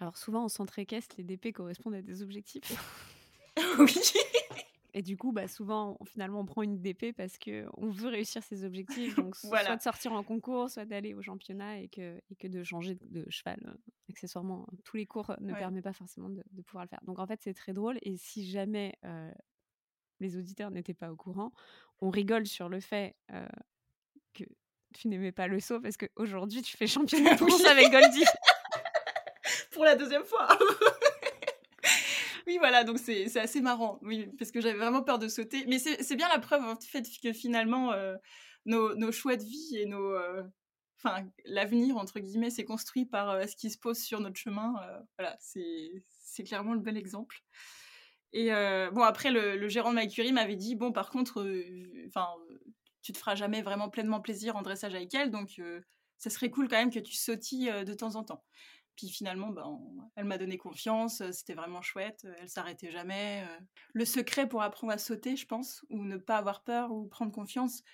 Alors 0.00 0.16
souvent, 0.16 0.44
en 0.44 0.48
centre 0.48 0.78
équestre, 0.78 1.16
les 1.18 1.24
DP 1.24 1.52
correspondent 1.52 1.94
à 1.94 2.02
des 2.02 2.22
objectifs. 2.22 2.72
oui. 3.78 3.94
Et 4.94 5.02
du 5.02 5.16
coup, 5.16 5.32
bah, 5.32 5.48
souvent, 5.48 5.96
on, 6.00 6.04
finalement, 6.04 6.40
on 6.40 6.46
prend 6.46 6.62
une 6.62 6.80
DP 6.80 7.14
parce 7.14 7.38
qu'on 7.38 7.90
veut 7.90 8.08
réussir 8.08 8.42
ses 8.42 8.64
objectifs. 8.64 9.16
Donc, 9.16 9.36
soit 9.36 9.76
de 9.76 9.82
sortir 9.82 10.12
en 10.12 10.22
concours, 10.22 10.70
soit 10.70 10.86
d'aller 10.86 11.14
au 11.14 11.22
championnat 11.22 11.80
et 11.80 11.88
que, 11.88 12.20
et 12.30 12.36
que 12.36 12.48
de 12.48 12.62
changer 12.62 12.96
de, 13.02 13.24
cheval. 13.28 13.58
Euh, 13.66 13.74
accessoirement, 14.10 14.66
tous 14.84 14.96
les 14.96 15.06
cours 15.06 15.34
ne 15.40 15.52
permettent 15.52 15.84
pas 15.84 15.92
forcément 15.92 16.30
de, 16.30 16.42
pouvoir 16.62 16.84
le 16.84 16.88
faire. 16.88 17.00
Donc, 17.04 17.18
en 17.18 17.26
fait, 17.26 17.40
c'est 17.42 17.54
très 17.54 17.72
drôle. 17.72 17.98
Et 18.02 18.16
si 18.16 18.48
jamais 18.48 18.96
euh, 19.04 19.30
les 20.20 20.36
auditeurs 20.36 20.70
n'étaient 20.70 20.94
pas 20.94 21.12
au 21.12 21.16
courant, 21.16 21.52
on 22.00 22.10
rigole 22.10 22.46
sur 22.46 22.68
le 22.68 22.80
fait 22.80 23.14
euh, 23.32 23.46
que 24.32 24.44
tu 24.94 25.08
n'aimais 25.08 25.32
pas 25.32 25.48
le 25.48 25.60
saut 25.60 25.80
parce 25.80 25.96
qu'aujourd'hui, 25.96 26.62
tu 26.62 26.76
fais 26.76 26.86
championnat 26.86 27.34
de 27.34 27.36
France 27.38 27.64
avec 27.66 27.90
Goldie. 27.90 28.24
Pour 29.72 29.84
la 29.84 29.96
deuxième 29.96 30.24
fois 30.24 30.48
oui, 32.48 32.56
voilà, 32.58 32.82
donc 32.82 32.98
c'est 32.98 33.36
assez 33.36 33.60
marrant, 33.60 33.98
oui, 34.00 34.26
parce 34.38 34.50
que 34.50 34.62
j'avais 34.62 34.78
vraiment 34.78 35.02
peur 35.02 35.18
de 35.18 35.28
sauter. 35.28 35.66
Mais 35.66 35.78
c'est 35.78 36.16
bien 36.16 36.28
la 36.30 36.38
preuve, 36.38 36.64
en 36.64 36.76
fait, 36.80 37.06
que 37.22 37.34
finalement, 37.34 37.92
euh, 37.92 38.16
nos, 38.64 38.94
nos, 38.94 39.12
choix 39.12 39.36
de 39.36 39.44
vie 39.44 39.76
et 39.76 39.84
nos. 39.84 40.14
Euh, 40.14 40.42
enfin, 40.96 41.28
l'avenir, 41.44 41.98
entre 41.98 42.20
guillemets, 42.20 42.48
c'est 42.48 42.64
construit 42.64 43.04
par 43.04 43.28
euh, 43.28 43.46
ce 43.46 43.54
qui 43.54 43.70
se 43.70 43.76
pose 43.76 43.98
sur 43.98 44.20
notre 44.20 44.38
chemin. 44.38 44.76
voilà, 45.18 45.36
c'est 45.40 46.42
clairement 46.44 46.72
le 46.72 46.80
bel 46.80 46.96
exemple. 46.96 47.42
Et 48.32 48.48
bon, 48.92 49.02
après, 49.02 49.30
le, 49.30 49.68
gérant 49.68 49.90
de 49.90 49.96
ma 49.96 50.04
écurie 50.04 50.32
m'avait 50.32 50.56
dit 50.56 50.74
bon, 50.74 50.90
par 50.90 51.10
contre, 51.10 51.46
enfin, 52.06 52.28
tu 53.02 53.12
te 53.12 53.18
feras 53.18 53.34
jamais 53.34 53.60
vraiment 53.60 53.90
pleinement 53.90 54.20
plaisir 54.20 54.56
en 54.56 54.62
dressage 54.62 54.94
avec 54.94 55.12
elle, 55.14 55.30
donc 55.30 55.60
ça 56.16 56.30
serait 56.30 56.50
cool 56.50 56.68
quand 56.68 56.76
même 56.76 56.90
que 56.90 56.98
tu 56.98 57.14
sautilles 57.14 57.72
de 57.84 57.92
temps 57.92 58.16
en 58.16 58.24
temps. 58.24 58.42
Puis 58.98 59.10
finalement, 59.10 59.50
ben, 59.50 59.80
elle 60.16 60.24
m'a 60.24 60.38
donné 60.38 60.58
confiance, 60.58 61.22
c'était 61.30 61.54
vraiment 61.54 61.82
chouette, 61.82 62.26
elle 62.40 62.48
s'arrêtait 62.48 62.90
jamais. 62.90 63.46
Le 63.92 64.04
secret 64.04 64.48
pour 64.48 64.60
apprendre 64.60 64.92
à 64.92 64.98
sauter, 64.98 65.36
je 65.36 65.46
pense, 65.46 65.84
ou 65.88 66.04
ne 66.04 66.16
pas 66.16 66.36
avoir 66.36 66.64
peur 66.64 66.90
ou 66.90 67.06
prendre 67.06 67.30
confiance, 67.30 67.84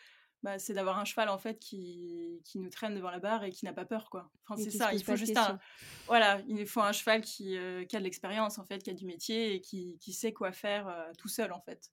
bah, 0.44 0.58
c'est 0.58 0.74
d'avoir 0.74 0.98
un 0.98 1.06
cheval 1.06 1.30
en 1.30 1.38
fait 1.38 1.58
qui, 1.58 2.42
qui, 2.44 2.58
nous 2.58 2.68
traîne 2.68 2.94
devant 2.94 3.10
la 3.10 3.18
barre 3.18 3.44
et 3.44 3.50
qui 3.50 3.64
n'a 3.64 3.72
pas 3.72 3.86
peur 3.86 4.10
quoi. 4.10 4.30
Enfin, 4.46 4.62
c'est 4.62 4.70
ça, 4.70 4.92
il 4.92 5.02
faut 5.02 5.16
juste 5.16 5.38
un 5.38 5.58
voilà, 6.06 6.42
il 6.46 6.66
faut 6.66 6.82
un 6.82 6.92
cheval 6.92 7.22
qui, 7.22 7.56
euh, 7.56 7.86
qui 7.86 7.96
a 7.96 7.98
de 7.98 8.04
l'expérience 8.04 8.58
en 8.58 8.64
fait, 8.66 8.82
qui 8.82 8.90
a 8.90 8.92
du 8.92 9.06
métier 9.06 9.54
et 9.54 9.62
qui, 9.62 9.96
qui 10.00 10.12
sait 10.12 10.34
quoi 10.34 10.52
faire 10.52 10.86
euh, 10.86 11.10
tout 11.16 11.28
seul 11.28 11.50
en 11.50 11.62
fait. 11.62 11.90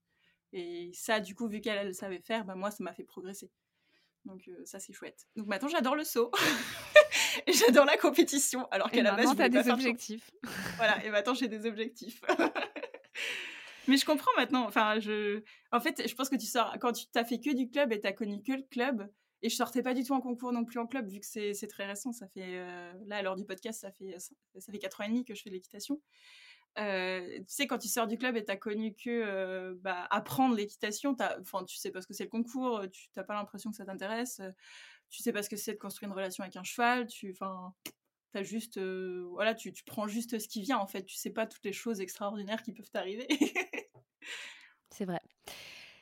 Et 0.51 0.91
ça 0.93 1.21
du 1.21 1.33
coup 1.33 1.47
vu 1.47 1.61
qu'elle 1.61 1.77
elle 1.77 1.95
savait 1.95 2.19
faire, 2.19 2.43
bah, 2.43 2.55
moi 2.55 2.71
ça 2.71 2.83
m'a 2.83 2.93
fait 2.93 3.05
progresser. 3.05 3.49
Donc 4.25 4.47
euh, 4.47 4.65
ça 4.65 4.79
c'est 4.79 4.93
chouette. 4.93 5.27
Donc 5.35 5.47
maintenant 5.47 5.69
j'adore 5.69 5.95
le 5.95 6.03
saut. 6.03 6.31
j'adore 7.47 7.85
la 7.85 7.97
compétition 7.97 8.67
alors 8.71 8.91
qu'à 8.91 9.01
la 9.01 9.13
base 9.13 9.35
tu 9.35 9.41
as 9.41 9.49
des 9.49 9.69
objectifs. 9.69 10.31
voilà, 10.77 11.03
et 11.03 11.09
maintenant 11.09 11.33
j'ai 11.33 11.47
des 11.47 11.65
objectifs. 11.65 12.21
Mais 13.87 13.97
je 13.97 14.05
comprends 14.05 14.31
maintenant. 14.37 14.65
Enfin, 14.65 14.99
je... 14.99 15.41
En 15.71 15.79
fait, 15.79 16.07
je 16.07 16.13
pense 16.15 16.29
que 16.29 16.35
tu 16.35 16.45
sors. 16.45 16.77
Quand 16.79 16.91
tu 16.91 17.07
t'as 17.07 17.25
fait 17.25 17.39
que 17.39 17.53
du 17.53 17.67
club 17.67 17.91
et 17.91 17.99
t'as 17.99 18.11
connu 18.11 18.41
que 18.41 18.53
le 18.53 18.63
club, 18.69 19.09
et 19.41 19.49
je 19.49 19.55
sortais 19.55 19.81
pas 19.81 19.93
du 19.93 20.03
tout 20.03 20.13
en 20.13 20.21
concours 20.21 20.51
non 20.51 20.63
plus 20.65 20.79
en 20.79 20.85
club, 20.85 21.09
vu 21.09 21.19
que 21.19 21.25
c'est 21.25 21.67
très 21.67 21.87
récent. 21.87 22.11
Ça 22.11 22.27
fait. 22.27 22.59
Euh, 22.59 22.93
là, 23.07 23.17
à 23.17 23.21
l'heure 23.21 23.35
du 23.35 23.43
podcast, 23.43 23.81
ça 23.81 23.91
fait, 23.91 24.15
ça 24.19 24.71
fait 24.71 24.79
4 24.79 25.01
ans 25.01 25.03
et 25.05 25.07
demi 25.07 25.25
que 25.25 25.33
je 25.33 25.41
fais 25.41 25.49
l'équitation. 25.49 25.99
Euh, 26.77 27.37
tu 27.39 27.45
sais, 27.47 27.67
quand 27.67 27.77
tu 27.77 27.89
sors 27.89 28.07
du 28.07 28.17
club 28.17 28.37
et 28.37 28.45
t'as 28.45 28.55
connu 28.55 28.93
que 28.95 29.09
euh, 29.09 29.75
bah, 29.81 30.07
apprendre 30.09 30.55
l'équitation, 30.55 31.15
enfin, 31.41 31.65
tu 31.65 31.77
sais 31.77 31.91
pas 31.91 32.01
ce 32.01 32.07
que 32.07 32.13
c'est 32.13 32.23
le 32.23 32.29
concours, 32.29 32.83
tu 32.91 33.09
t'as 33.11 33.23
pas 33.23 33.33
l'impression 33.33 33.71
que 33.71 33.77
ça 33.77 33.85
t'intéresse, 33.85 34.41
tu 35.09 35.21
sais 35.21 35.33
pas 35.33 35.43
ce 35.43 35.49
que 35.49 35.57
c'est 35.57 35.73
de 35.73 35.77
construire 35.77 36.09
une 36.09 36.15
relation 36.15 36.43
avec 36.43 36.55
un 36.55 36.63
cheval, 36.63 37.07
tu, 37.07 37.31
enfin, 37.31 37.73
T'as 38.33 38.43
juste, 38.43 38.79
voilà, 38.79 39.53
tu, 39.53 39.73
prends 39.85 40.07
juste 40.07 40.39
ce 40.39 40.47
qui 40.47 40.61
vient 40.61 40.77
en 40.77 40.87
fait. 40.87 41.03
Tu 41.03 41.17
sais 41.17 41.31
pas 41.31 41.45
toutes 41.45 41.65
les 41.65 41.73
choses 41.73 41.99
extraordinaires 41.99 42.63
qui 42.63 42.71
peuvent 42.71 42.89
t'arriver. 42.89 43.27
c'est 44.89 45.03
vrai. 45.03 45.19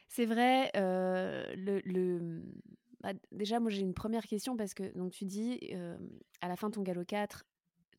C'est 0.09 0.25
vrai. 0.25 0.69
le, 0.75 1.81
le... 1.85 2.43
Bah, 3.01 3.13
déjà, 3.31 3.59
moi 3.59 3.71
j'ai 3.71 3.81
une 3.81 3.95
première 3.95 4.27
question 4.27 4.55
parce 4.55 4.75
que 4.75 4.95
donc 4.95 5.11
tu 5.11 5.25
dis 5.25 5.73
à 6.41 6.47
la 6.47 6.55
fin 6.55 6.69
de 6.69 6.75
ton 6.75 6.83
galop 6.83 7.05
4, 7.05 7.47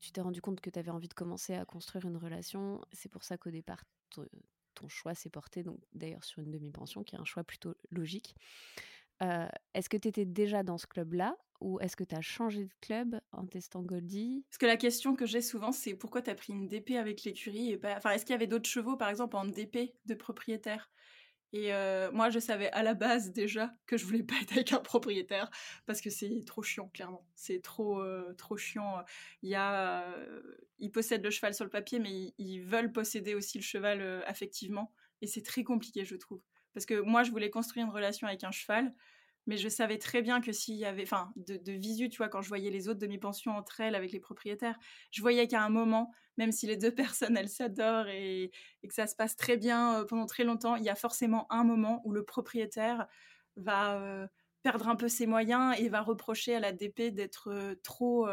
tu 0.00 0.12
t'es 0.12 0.20
rendu 0.20 0.40
compte 0.40 0.60
que 0.60 0.70
tu 0.70 0.78
avais 0.78 0.90
envie 0.90 1.08
de 1.08 1.14
commencer 1.14 1.54
à 1.54 1.64
construire 1.64 2.06
une 2.06 2.16
relation. 2.16 2.80
C'est 2.92 3.10
pour 3.10 3.24
ça 3.24 3.36
qu'au 3.36 3.50
départ, 3.50 3.84
ton 4.10 4.88
choix 4.88 5.14
s'est 5.14 5.30
porté 5.30 5.62
donc 5.62 5.78
d'ailleurs 5.92 6.24
sur 6.24 6.40
une 6.40 6.50
demi-pension, 6.50 7.02
qui 7.04 7.14
est 7.14 7.18
un 7.18 7.24
choix 7.24 7.44
plutôt 7.44 7.74
logique. 7.90 8.34
Est-ce 9.20 9.88
que 9.88 9.96
tu 9.96 10.08
étais 10.08 10.24
déjà 10.24 10.62
dans 10.62 10.78
ce 10.78 10.86
club-là 10.86 11.36
ou 11.60 11.78
est-ce 11.80 11.94
que 11.94 12.04
tu 12.04 12.14
as 12.14 12.22
changé 12.22 12.64
de 12.64 12.72
club 12.80 13.20
en 13.32 13.44
testant 13.44 13.82
Goldie? 13.82 14.46
Parce 14.48 14.56
que 14.56 14.64
la 14.64 14.78
question 14.78 15.14
que 15.14 15.26
j'ai 15.26 15.42
souvent, 15.42 15.72
c'est 15.72 15.92
pourquoi 15.92 16.22
tu 16.22 16.30
as 16.30 16.34
pris 16.34 16.54
une 16.54 16.66
DP 16.68 16.92
avec 16.92 17.24
l'écurie 17.24 17.70
et 17.70 17.76
pas... 17.76 17.98
Enfin, 17.98 18.12
est-ce 18.12 18.24
qu'il 18.24 18.32
y 18.32 18.36
avait 18.36 18.46
d'autres 18.46 18.70
chevaux, 18.70 18.96
par 18.96 19.10
exemple, 19.10 19.36
en 19.36 19.44
DP 19.44 19.94
de 20.06 20.14
propriétaire? 20.14 20.90
Et 21.52 21.72
moi, 22.12 22.30
je 22.30 22.38
savais 22.38 22.70
à 22.70 22.82
la 22.82 22.94
base 22.94 23.32
déjà 23.32 23.74
que 23.86 23.96
je 23.96 24.06
voulais 24.06 24.22
pas 24.22 24.34
être 24.42 24.52
avec 24.52 24.72
un 24.72 24.78
propriétaire 24.78 25.50
parce 25.86 26.00
que 26.00 26.10
c'est 26.10 26.44
trop 26.46 26.62
chiant, 26.62 26.88
clairement. 26.94 27.26
C'est 27.34 27.60
trop, 27.62 28.02
trop 28.36 28.56
chiant. 28.56 29.02
Il 29.42 29.50
y 29.50 29.54
a, 29.54 30.04
ils 30.78 30.92
possèdent 30.92 31.24
le 31.24 31.30
cheval 31.30 31.54
sur 31.54 31.64
le 31.64 31.70
papier, 31.70 31.98
mais 31.98 32.32
ils, 32.38 32.60
veulent 32.60 32.92
posséder 32.92 33.34
aussi 33.34 33.58
le 33.58 33.64
cheval 33.64 34.22
affectivement, 34.26 34.92
et 35.22 35.26
c'est 35.26 35.42
très 35.42 35.64
compliqué, 35.64 36.04
je 36.04 36.16
trouve. 36.16 36.40
Parce 36.72 36.86
que 36.86 37.00
moi, 37.00 37.22
je 37.22 37.30
voulais 37.30 37.50
construire 37.50 37.86
une 37.86 37.92
relation 37.92 38.26
avec 38.26 38.44
un 38.44 38.52
cheval, 38.52 38.94
mais 39.50 39.56
je 39.56 39.68
savais 39.68 39.98
très 39.98 40.22
bien 40.22 40.40
que 40.40 40.52
s'il 40.52 40.76
y 40.76 40.84
avait, 40.84 41.02
enfin, 41.02 41.32
de, 41.34 41.72
visu, 41.72 42.08
tu 42.08 42.18
vois, 42.18 42.28
quand 42.28 42.40
je 42.40 42.48
voyais 42.48 42.70
les 42.70 42.86
autres 42.86 43.00
demi-pensions 43.00 43.50
entre 43.50 43.80
elles 43.80 43.96
avec 43.96 44.12
les 44.12 44.20
propriétaires, 44.20 44.78
je 45.10 45.20
voyais 45.22 45.48
qu'à 45.48 45.60
un 45.60 45.70
moment, 45.70 46.12
même 46.36 46.52
si 46.52 46.68
les 46.68 46.76
deux 46.76 46.94
personnes, 46.94 47.36
elles 47.36 47.48
s'adorent 47.48 48.06
et, 48.06 48.52
que 48.86 48.94
ça 48.94 49.08
se 49.08 49.16
passe 49.16 49.34
très 49.34 49.56
bien 49.56 49.96
euh, 49.96 50.04
pendant 50.04 50.26
très 50.26 50.44
longtemps, 50.44 50.76
il 50.76 50.84
y 50.84 50.88
a 50.88 50.94
forcément 50.94 51.52
un 51.52 51.64
moment 51.64 52.00
où 52.04 52.12
le 52.12 52.24
propriétaire 52.24 53.08
va 53.56 54.00
euh, 54.00 54.28
perdre 54.62 54.86
un 54.86 54.94
peu 54.94 55.08
ses 55.08 55.26
moyens 55.26 55.74
et 55.80 55.88
va 55.88 56.00
reprocher 56.00 56.54
à 56.54 56.60
la 56.60 56.70
DP 56.70 57.12
d'être 57.12 57.48
euh, 57.50 57.74
trop. 57.82 58.28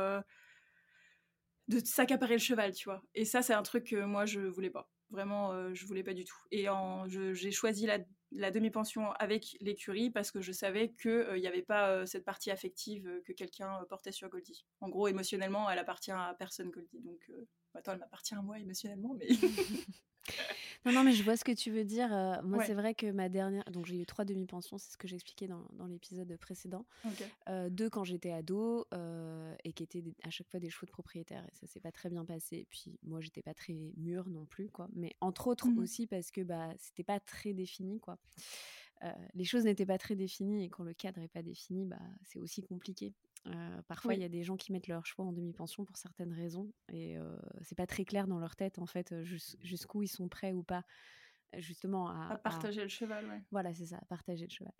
de 1.67 1.79
s'accaparer 1.83 2.35
le 2.35 2.39
cheval, 2.39 2.73
tu 2.73 2.89
vois. 2.89 3.01
Et 3.15 3.25
ça, 3.25 3.41
c'est 3.41 3.55
un 3.55 3.63
truc 3.63 3.85
que 3.85 4.05
moi, 4.05 4.27
je 4.27 4.41
voulais 4.41 4.69
pas. 4.69 4.87
Vraiment, 5.09 5.73
je 5.73 5.83
voulais 5.87 6.03
pas 6.03 6.13
du 6.13 6.25
tout. 6.25 6.37
Et 6.51 6.67
j'ai 7.07 7.51
choisi 7.51 7.87
la 7.87 7.97
la 8.31 8.51
demi-pension 8.51 9.11
avec 9.13 9.57
l'écurie 9.61 10.09
parce 10.09 10.31
que 10.31 10.41
je 10.41 10.51
savais 10.51 10.91
qu'il 10.91 11.11
euh, 11.11 11.39
n'y 11.39 11.47
avait 11.47 11.61
pas 11.61 11.89
euh, 11.89 12.05
cette 12.05 12.25
partie 12.25 12.51
affective 12.51 13.07
euh, 13.07 13.21
que 13.25 13.31
quelqu'un 13.33 13.85
portait 13.89 14.11
sur 14.11 14.29
Goldie. 14.29 14.65
En 14.81 14.89
gros, 14.89 15.07
émotionnellement, 15.07 15.69
elle 15.69 15.79
appartient 15.79 16.11
à 16.11 16.35
personne, 16.37 16.69
Goldie. 16.69 17.01
Donc, 17.01 17.31
attends, 17.73 17.93
elle 17.93 17.99
m'appartient 17.99 18.35
à 18.35 18.41
moi 18.41 18.59
émotionnellement, 18.59 19.15
mais. 19.17 19.27
non, 20.85 20.91
non, 20.91 21.03
mais 21.03 21.13
je 21.13 21.23
vois 21.23 21.37
ce 21.37 21.43
que 21.43 21.51
tu 21.51 21.71
veux 21.71 21.83
dire. 21.83 22.09
moi, 22.43 22.63
c'est 22.65 22.73
vrai 22.73 22.93
que 22.93 23.11
ma 23.11 23.29
dernière. 23.29 23.63
Donc, 23.71 23.85
j'ai 23.85 23.99
eu 23.99 24.05
trois 24.05 24.25
demi-pensions, 24.25 24.77
c'est 24.77 24.91
ce 24.91 24.97
que 24.97 25.07
j'expliquais 25.07 25.47
dans, 25.47 25.65
dans 25.73 25.87
l'épisode 25.87 26.35
précédent. 26.37 26.85
deux 27.69 27.89
quand 27.89 28.03
j'étais 28.03 28.31
ado 28.31 28.87
et 29.63 29.73
qui 29.73 29.83
étaient 29.83 30.03
à 30.23 30.29
chaque 30.29 30.49
fois 30.49 30.59
des 30.59 30.69
chevaux 30.69 30.85
de 30.85 30.91
propriétaire. 30.91 31.43
Et 31.45 31.55
ça 31.55 31.67
s'est 31.67 31.79
pas 31.79 31.91
très 31.91 32.09
bien 32.09 32.25
passé. 32.25 32.67
Puis, 32.69 32.99
moi, 33.03 33.21
j'étais 33.21 33.41
pas 33.41 33.53
très 33.53 33.73
mûre 33.97 34.29
non 34.29 34.45
plus, 34.45 34.69
quoi. 34.69 34.89
Mais 34.93 35.15
entre 35.21 35.47
autres 35.47 35.67
mmh 35.67 35.77
aussi 35.77 36.07
parce 36.07 36.31
que 36.31 36.41
bah, 36.41 36.73
c'était 36.77 37.03
pas 37.03 37.19
très 37.19 37.53
défini, 37.53 37.99
quoi. 37.99 38.17
les 39.35 39.45
choses 39.45 39.65
n'étaient 39.65 39.85
pas 39.85 39.97
très 39.97 40.15
définies 40.15 40.63
et 40.63 40.69
quand 40.69 40.83
le 40.83 40.93
cadre 40.93 41.19
n'est 41.19 41.27
pas 41.27 41.43
défini, 41.43 41.85
bah, 41.85 41.99
c'est 42.23 42.39
aussi 42.39 42.63
compliqué. 42.63 43.13
Parfois, 43.87 44.13
il 44.13 44.21
y 44.21 44.25
a 44.25 44.29
des 44.29 44.43
gens 44.43 44.57
qui 44.57 44.71
mettent 44.71 44.87
leur 44.87 45.05
choix 45.05 45.25
en 45.25 45.33
demi-pension 45.33 45.85
pour 45.85 45.97
certaines 45.97 46.33
raisons 46.33 46.71
et 46.89 47.17
c'est 47.61 47.77
pas 47.77 47.87
très 47.87 48.05
clair 48.05 48.27
dans 48.27 48.39
leur 48.39 48.55
tête 48.55 48.79
en 48.79 48.85
fait 48.85 49.13
jusqu'où 49.23 50.03
ils 50.03 50.07
sont 50.07 50.27
prêts 50.27 50.53
ou 50.53 50.63
pas 50.63 50.83
justement 51.57 52.09
à, 52.09 52.37
partager 52.37 52.81
le 52.81 52.89
cheval. 52.89 53.43
Voilà, 53.51 53.73
c'est 53.73 53.85
ça, 53.85 53.97
à 53.97 54.05
partager 54.05 54.45
le 54.45 54.51
cheval. 54.51 54.73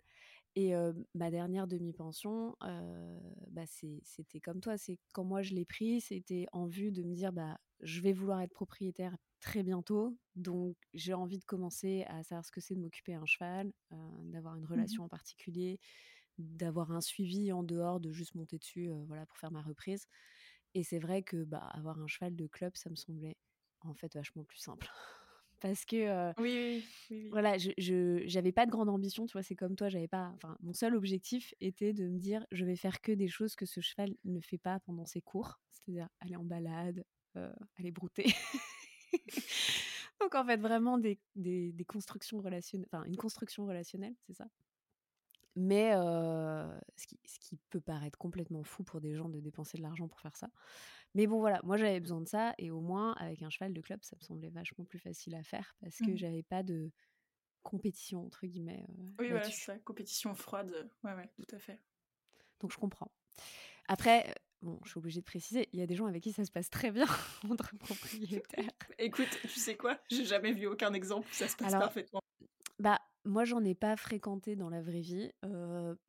Et 0.56 0.74
ma 1.14 1.30
dernière 1.30 1.66
demi-pension, 1.66 2.56
bah, 2.60 3.64
c'était 3.66 4.40
comme 4.40 4.60
toi. 4.60 4.76
C'est 4.76 4.98
quand 5.12 5.24
moi 5.24 5.42
je 5.42 5.54
l'ai 5.54 5.64
pris, 5.64 6.00
c'était 6.00 6.46
en 6.52 6.66
vue 6.66 6.90
de 6.90 7.02
me 7.02 7.14
dire 7.14 7.32
bah 7.32 7.58
je 7.80 8.00
vais 8.00 8.12
vouloir 8.12 8.40
être 8.40 8.52
propriétaire 8.52 9.16
très 9.40 9.62
bientôt, 9.62 10.18
donc 10.34 10.76
j'ai 10.94 11.14
envie 11.14 11.38
de 11.38 11.44
commencer 11.44 12.04
à 12.08 12.24
savoir 12.24 12.44
ce 12.44 12.50
que 12.50 12.60
c'est 12.60 12.74
de 12.74 12.80
m'occuper 12.80 13.14
un 13.14 13.24
cheval, 13.24 13.72
d'avoir 14.24 14.56
une 14.56 14.64
mmh 14.64 14.66
relation 14.66 15.04
en 15.04 15.08
particulier, 15.08 15.78
d'avoir 16.38 16.92
un 16.92 17.00
suivi 17.00 17.52
en 17.52 17.62
dehors 17.62 18.00
de 18.00 18.12
juste 18.12 18.34
monter 18.34 18.58
dessus, 18.58 18.90
voilà 19.06 19.26
pour 19.26 19.38
faire 19.38 19.50
ma 19.52 19.62
reprise. 19.62 20.06
Et 20.74 20.84
c'est 20.84 20.98
vrai 20.98 21.22
que 21.22 21.44
bah 21.44 21.58
avoir 21.74 22.00
un 22.00 22.08
cheval 22.08 22.36
de 22.36 22.46
club, 22.46 22.76
ça 22.76 22.90
me 22.90 22.96
semblait 22.96 23.36
en 23.82 23.94
fait 23.94 24.14
vachement 24.14 24.44
plus 24.44 24.58
simple. 24.58 24.88
Parce 25.60 25.84
que 25.84 26.34
oui, 26.38 26.54
oui, 26.54 26.84
voilà 27.30 27.58
je 27.58 28.22
j'avais 28.26 28.52
pas 28.52 28.64
de 28.64 28.70
grande 28.70 28.88
ambition 28.88 29.26
tu 29.26 29.32
vois 29.32 29.42
c'est 29.42 29.54
comme 29.56 29.76
toi 29.76 29.88
j'avais 29.90 30.08
pas 30.08 30.32
enfin 30.34 30.56
mon 30.60 30.72
seul 30.72 30.94
objectif 30.94 31.54
était 31.60 31.92
de 31.92 32.08
me 32.08 32.18
dire 32.18 32.46
je 32.52 32.64
vais 32.64 32.76
faire 32.76 33.00
que 33.02 33.12
des 33.12 33.28
choses 33.28 33.54
que 33.54 33.66
ce 33.66 33.80
cheval 33.80 34.14
ne 34.24 34.40
fait 34.40 34.56
pas 34.58 34.80
pendant 34.80 35.04
ses 35.04 35.20
cours 35.20 35.60
c'est-à-dire 35.70 36.08
aller 36.20 36.36
en 36.36 36.44
balade 36.44 37.04
aller 37.76 37.90
brouter. 37.92 38.26
Donc 40.20 40.34
en 40.34 40.44
fait 40.44 40.56
vraiment 40.58 40.98
des, 40.98 41.20
des, 41.36 41.72
des 41.72 41.84
constructions 41.84 42.40
relationnelles 42.40 42.88
enfin 42.92 43.04
une 43.04 43.16
construction 43.16 43.66
relationnelle 43.66 44.14
c'est 44.26 44.34
ça? 44.34 44.46
Mais 45.58 45.90
ce, 45.92 47.06
qui, 47.06 47.18
ce, 47.24 47.38
qui, 47.40 47.56
peut 47.70 47.80
paraître 47.80 48.16
complètement 48.18 48.62
fou 48.62 48.84
pour 48.84 49.00
des 49.00 49.14
gens 49.14 49.28
de 49.28 49.40
dépenser 49.40 49.76
de 49.76 49.82
l'argent 49.82 50.08
pour 50.08 50.20
faire 50.20 50.36
ça. 50.36 50.48
Mais 51.14 51.26
bon, 51.26 51.40
voilà, 51.40 51.60
moi 51.64 51.76
j'avais 51.76 52.00
besoin 52.00 52.20
de 52.20 52.28
ça, 52.28 52.54
et 52.58 52.70
au 52.70 52.80
moins 52.80 53.12
avec 53.14 53.42
un 53.42 53.50
cheval 53.50 53.72
de 53.72 53.80
club, 53.80 54.00
ça 54.02 54.16
me 54.16 54.24
semblait 54.24 54.50
vachement 54.50 54.84
plus 54.84 54.98
facile 54.98 55.34
à 55.34 55.42
faire 55.42 55.74
parce 55.80 55.98
que 55.98 56.10
mmh. 56.12 56.16
j'avais 56.16 56.42
pas 56.42 56.62
de 56.62 56.90
compétition, 57.62 58.24
entre 58.24 58.46
guillemets. 58.46 58.84
oui, 59.18 59.30
voilà, 59.30 59.42
c'est 59.44 59.52
ça, 59.52 59.78
compétition 59.80 60.34
froide, 60.34 60.90
ouais, 61.04 61.14
ouais, 61.14 61.30
tout 61.36 61.56
à 61.56 61.58
fait. 61.58 61.80
Donc 62.60 62.72
je 62.72 62.78
comprends. 62.78 63.10
Après, 63.88 64.32
bon, 64.62 64.78
je 64.84 64.90
suis 64.90 64.98
obligée 64.98 65.20
de 65.20 65.26
préciser, 65.26 65.68
il 65.72 65.80
y 65.80 65.82
a 65.82 65.86
des 65.86 65.96
gens 65.96 66.06
avec 66.06 66.22
qui 66.22 66.32
ça 66.32 66.44
se 66.44 66.50
passe 66.52 66.70
très 66.70 66.90
bien 66.90 67.06
entre 67.50 67.76
propriétaires. 67.78 68.70
Écoute, 68.98 69.28
tu 69.42 69.60
sais 69.60 69.76
quoi? 69.76 69.98
J'ai 70.10 70.24
jamais 70.24 70.52
vu 70.52 70.66
aucun 70.66 70.92
exemple 70.92 71.26
où 71.28 71.34
ça 71.34 71.48
se 71.48 71.56
passe 71.56 71.72
parfaitement. 71.72 72.20
Bah, 72.78 73.00
moi, 73.24 73.44
j'en 73.44 73.62
ai 73.64 73.74
pas 73.74 73.96
fréquenté 73.96 74.56
dans 74.56 74.70
la 74.70 74.80
vraie 74.80 75.00
vie, 75.00 75.30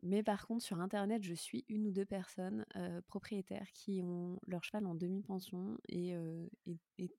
mais 0.04 0.24
par 0.24 0.48
contre, 0.48 0.64
sur 0.64 0.80
internet, 0.80 1.24
je 1.24 1.34
suis 1.34 1.66
une 1.68 1.88
ou 1.88 1.92
deux 1.92 2.06
personnes 2.06 2.66
propriétaires 3.08 3.68
qui 3.74 4.02
ont 4.02 4.40
leur 4.48 4.64
cheval 4.64 4.86
en 4.86 4.96
demi-pension 4.96 5.78
et, 5.90 6.14
et, 6.98 7.12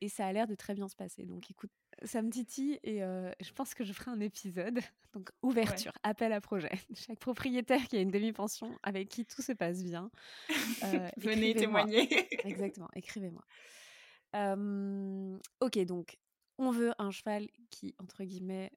et, 0.00 0.08
ça 0.08 0.26
a 0.26 0.32
l'air 0.32 0.46
de 0.46 0.54
très 0.54 0.74
bien 0.74 0.88
se 0.88 0.96
passer. 0.96 1.24
Donc, 1.24 1.50
écoute, 1.50 1.70
ça 2.02 2.20
me 2.20 2.30
titille 2.30 2.78
et 2.82 2.98
je 2.98 3.52
pense 3.54 3.74
que 3.74 3.84
je 3.84 3.92
ferai 3.92 4.10
un 4.10 4.20
épisode. 4.20 4.80
Donc, 5.14 5.30
ouverture, 5.42 5.92
appel 6.02 6.32
à 6.32 6.40
projet. 6.42 6.72
Chaque 6.94 7.20
propriétaire 7.20 7.88
qui 7.88 7.96
a 7.96 8.00
une 8.00 8.10
demi-pension 8.10 8.76
avec 8.82 9.08
qui 9.08 9.24
tout 9.24 9.40
se 9.40 9.52
passe 9.52 9.82
bien. 9.82 10.10
Venez 11.16 11.54
témoigner. 11.54 12.28
Exactement, 12.46 12.90
écrivez-moi. 12.94 13.44
ok, 15.60 15.78
donc 15.86 16.18
on 16.58 16.70
veut 16.70 16.92
un 16.98 17.10
cheval 17.10 17.48
qui, 17.70 17.94
entre 17.98 18.24
guillemets, 18.24 18.72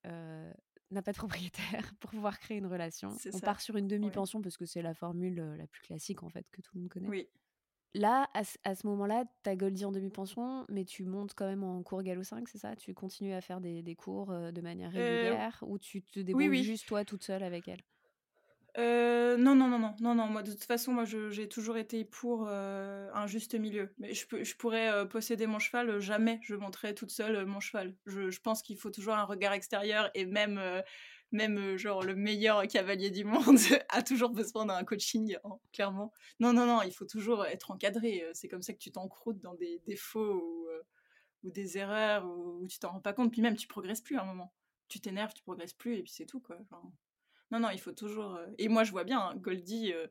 n'a 0.92 1.02
pas 1.02 1.12
de 1.12 1.18
propriétaire 1.18 1.94
pour 2.00 2.12
pouvoir 2.12 2.40
créer 2.40 2.58
une 2.58 2.66
relation. 2.66 3.12
On 3.12 3.40
ça. 3.40 3.46
part 3.46 3.62
sur 3.62 3.76
une 3.76 3.88
demi-pension 3.88 4.42
parce 4.42 4.58
que 4.58 4.66
c'est 4.66 4.82
la 4.82 4.94
formule 4.94 5.40
euh, 5.40 5.56
la 5.56 5.68
plus 5.68 5.82
classique 5.82 6.24
en 6.24 6.30
fait 6.30 6.50
que 6.52 6.62
tout 6.62 6.72
le 6.76 6.82
monde 6.82 6.90
connaît. 6.90 7.08
Oui. 7.10 7.28
Là, 7.96 8.30
à, 8.36 8.44
ce- 8.44 8.58
à 8.64 8.76
ce 8.76 8.86
moment-là, 8.88 9.26
tu 9.44 9.50
as 9.50 9.56
Goldie 9.56 9.86
en 9.86 9.92
demi-pension, 9.92 10.66
mais 10.70 10.86
tu 10.86 11.06
montes 11.06 11.34
quand 11.36 11.48
même 11.48 11.64
en 11.64 11.82
cours 11.82 12.04
Gallo 12.04 12.24
5, 12.24 12.48
c'est 12.48 12.60
ça? 12.60 12.76
Tu 12.76 12.94
continues 12.94 13.34
à 13.34 13.42
faire 13.42 13.62
des, 13.62 13.82
des 13.82 13.96
cours 13.96 14.32
euh, 14.32 14.52
de 14.52 14.62
manière 14.62 14.92
Euh, 14.96 15.38
régulière 15.38 15.64
ou 15.68 15.80
tu 15.80 16.04
te 16.04 16.20
débrouilles 16.20 16.50
oui. 16.50 16.64
juste 16.64 16.88
toi 16.88 17.04
toute 17.06 17.24
seule 17.24 17.44
avec 17.44 17.68
elle? 17.68 17.82
Euh, 18.78 19.36
non, 19.38 19.56
non, 19.56 19.68
non, 19.68 19.80
non, 19.80 19.96
non, 20.00 20.16
non. 20.16 20.28
Moi, 20.28 20.44
de 20.44 20.52
toute 20.52 20.64
façon, 20.64 20.94
moi, 20.94 21.04
j'ai 21.06 21.48
toujours 21.50 21.78
été 21.78 22.06
pour 22.06 22.46
euh, 22.48 23.10
un 23.14 23.28
juste 23.28 23.56
milieu. 23.56 23.94
Mais 23.98 24.14
je, 24.14 24.26
je 24.44 24.56
pourrais 24.56 24.90
euh, 24.92 25.06
posséder 25.06 25.48
mon 25.48 25.60
cheval, 25.60 26.00
jamais 26.00 26.40
je 26.44 26.56
monterais 26.56 26.94
toute 26.94 27.12
seule 27.12 27.46
mon 27.46 27.60
cheval. 27.60 27.96
Je, 28.06 28.30
je 28.30 28.42
pense 28.42 28.62
qu'il 28.62 28.78
faut 28.78 28.92
toujours 28.92 29.16
un 29.16 29.24
regard 29.24 29.54
extérieur 29.54 30.10
et 30.14 30.26
même, 30.26 30.62
même 31.32 31.78
genre 31.78 32.04
le 32.04 32.16
meilleur 32.16 32.68
cavalier 32.68 33.10
du 33.12 33.24
monde 33.26 33.58
a 33.90 34.04
toujours 34.04 34.30
besoin 34.30 34.66
d'un 34.66 34.84
coaching, 34.84 35.38
clairement. 35.74 36.14
Non, 36.40 36.54
non, 36.54 36.66
non, 36.66 36.82
il 36.84 36.94
faut 36.94 37.06
toujours 37.06 37.46
être 37.46 37.72
encadré. 37.72 38.24
C'est 38.34 38.48
comme 38.48 38.62
ça 38.62 38.74
que 38.74 38.80
tu 38.80 38.92
t'encroutes 38.92 39.40
dans 39.40 39.56
des 39.56 39.82
défauts 39.88 40.36
ou, 40.36 40.68
ou 41.44 41.52
des 41.52 41.78
erreurs 41.78 42.26
où, 42.26 42.62
où 42.64 42.68
tu 42.68 42.80
t'en 42.80 42.92
rends 42.92 43.02
pas 43.02 43.14
compte. 43.14 43.32
Puis 43.32 43.42
même, 43.42 43.56
tu 43.56 43.68
progresses 43.68 44.02
plus 44.02 44.18
à 44.18 44.22
un 44.22 44.26
moment. 44.26 44.54
Tu 44.90 45.00
t'énerves, 45.00 45.34
tu 45.34 45.44
progresses 45.44 45.74
plus 45.74 45.96
et 45.98 46.04
puis 46.04 46.12
c'est 46.12 46.26
tout, 46.26 46.40
quoi. 46.40 46.58
Non, 47.51 47.60
non, 47.60 47.70
il 47.70 47.79
faut 47.79 47.91
toujours. 47.91 48.36
euh, 48.36 48.48
Et 48.58 48.68
moi, 48.68 48.84
je 48.84 48.91
vois 48.91 49.03
bien, 49.03 49.20
hein, 49.20 49.36
Goldie, 49.36 49.94
euh, 49.94 50.08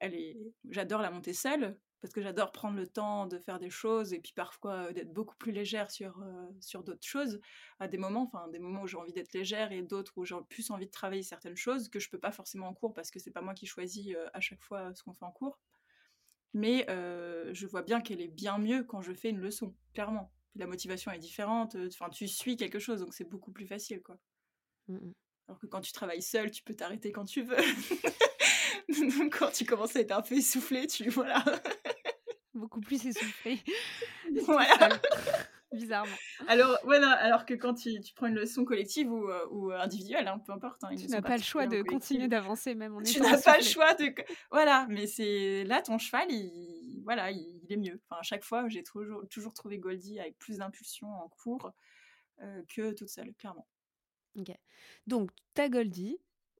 elle 0.00 0.14
est. 0.14 0.36
J'adore 0.70 1.02
la 1.02 1.10
monter 1.10 1.32
seule 1.32 1.78
parce 2.00 2.12
que 2.12 2.22
j'adore 2.22 2.52
prendre 2.52 2.76
le 2.76 2.86
temps 2.86 3.26
de 3.26 3.38
faire 3.38 3.58
des 3.58 3.70
choses 3.70 4.12
et 4.12 4.20
puis 4.20 4.32
parfois 4.34 4.88
euh, 4.88 4.92
d'être 4.92 5.12
beaucoup 5.12 5.36
plus 5.36 5.52
légère 5.52 5.90
sur, 5.90 6.22
sur 6.60 6.84
d'autres 6.84 7.06
choses 7.06 7.40
à 7.80 7.88
des 7.88 7.98
moments, 7.98 8.22
enfin 8.22 8.48
des 8.48 8.58
moments 8.58 8.82
où 8.82 8.86
j'ai 8.86 8.96
envie 8.98 9.12
d'être 9.12 9.32
légère 9.32 9.72
et 9.72 9.82
d'autres 9.82 10.12
où 10.16 10.24
j'ai 10.24 10.36
plus 10.48 10.70
envie 10.70 10.86
de 10.86 10.90
travailler 10.90 11.22
certaines 11.22 11.56
choses 11.56 11.88
que 11.88 11.98
je 11.98 12.10
peux 12.10 12.18
pas 12.18 12.32
forcément 12.32 12.68
en 12.68 12.74
cours 12.74 12.94
parce 12.94 13.10
que 13.10 13.18
c'est 13.18 13.30
pas 13.30 13.40
moi 13.40 13.54
qui 13.54 13.66
choisis 13.66 14.14
à 14.34 14.40
chaque 14.40 14.62
fois 14.62 14.94
ce 14.94 15.02
qu'on 15.02 15.14
fait 15.14 15.24
en 15.24 15.32
cours. 15.32 15.58
Mais 16.54 16.86
je 16.88 17.66
vois 17.66 17.82
bien 17.82 18.00
qu'elle 18.00 18.20
est 18.20 18.28
bien 18.28 18.58
mieux 18.58 18.84
quand 18.84 19.00
je 19.00 19.12
fais 19.12 19.30
une 19.30 19.40
leçon, 19.40 19.74
clairement. 19.94 20.32
La 20.54 20.66
motivation 20.66 21.10
est 21.12 21.18
différente, 21.18 21.76
enfin 21.88 22.08
tu 22.10 22.28
suis 22.28 22.56
quelque 22.56 22.78
chose 22.78 23.00
donc 23.00 23.14
c'est 23.14 23.28
beaucoup 23.28 23.52
plus 23.52 23.66
facile 23.66 24.02
quoi. 24.02 24.18
Mm, 24.88 24.96
mm. 24.96 25.12
Alors 25.48 25.58
que 25.60 25.66
quand 25.66 25.80
tu 25.80 25.92
travailles 25.92 26.22
seul, 26.22 26.50
tu 26.50 26.62
peux 26.62 26.74
t'arrêter 26.74 27.12
quand 27.12 27.24
tu 27.24 27.42
veux. 27.42 27.56
Donc 29.18 29.38
quand 29.38 29.50
tu 29.50 29.64
commences 29.64 29.96
à 29.96 30.00
être 30.00 30.12
un 30.12 30.22
peu 30.22 30.34
essoufflé, 30.36 30.86
tu 30.86 31.08
voilà. 31.08 31.44
Beaucoup 32.54 32.80
plus 32.80 33.04
essoufflé. 33.06 33.60
Voilà. 34.46 34.88
Bizarrement. 35.72 36.14
Alors 36.46 36.78
voilà, 36.84 37.10
alors 37.10 37.44
que 37.44 37.52
quand 37.52 37.74
tu, 37.74 38.00
tu 38.00 38.14
prends 38.14 38.28
une 38.28 38.36
leçon 38.36 38.64
collective 38.64 39.10
ou, 39.12 39.28
euh, 39.28 39.46
ou 39.50 39.72
individuelle, 39.72 40.26
hein, 40.28 40.38
peu 40.46 40.52
importe. 40.52 40.82
hein, 40.84 40.90
Tu 40.96 41.06
n'as 41.08 41.20
pas 41.20 41.36
le 41.36 41.42
choix 41.42 41.66
de 41.66 41.82
continuer 41.82 42.28
d'avancer 42.28 42.74
même 42.74 42.94
en 42.96 43.02
Tu 43.02 43.20
n'as 43.20 43.40
pas 43.42 43.58
le 43.58 43.64
choix 43.64 43.92
de. 43.94 44.14
Voilà, 44.50 44.86
mais 44.88 45.06
c'est 45.06 45.64
là 45.64 45.82
ton 45.82 45.98
cheval, 45.98 46.30
il 46.30 47.02
voilà, 47.04 47.30
il, 47.30 47.60
il 47.64 47.72
est 47.72 47.76
mieux. 47.76 48.00
Enfin, 48.08 48.20
à 48.20 48.22
chaque 48.22 48.44
fois, 48.44 48.68
j'ai 48.68 48.84
toujours, 48.84 49.22
toujours 49.28 49.52
trouvé 49.52 49.78
Goldie 49.78 50.18
avec 50.18 50.38
plus 50.38 50.58
d'impulsion 50.58 51.08
en 51.08 51.28
cours 51.28 51.72
euh, 52.42 52.62
que 52.68 52.92
toute 52.92 53.08
seule, 53.08 53.34
clairement. 53.34 53.66
Ok. 54.38 54.50
Donc, 55.06 55.30
t'as 55.54 55.68
Goldie, 55.68 56.18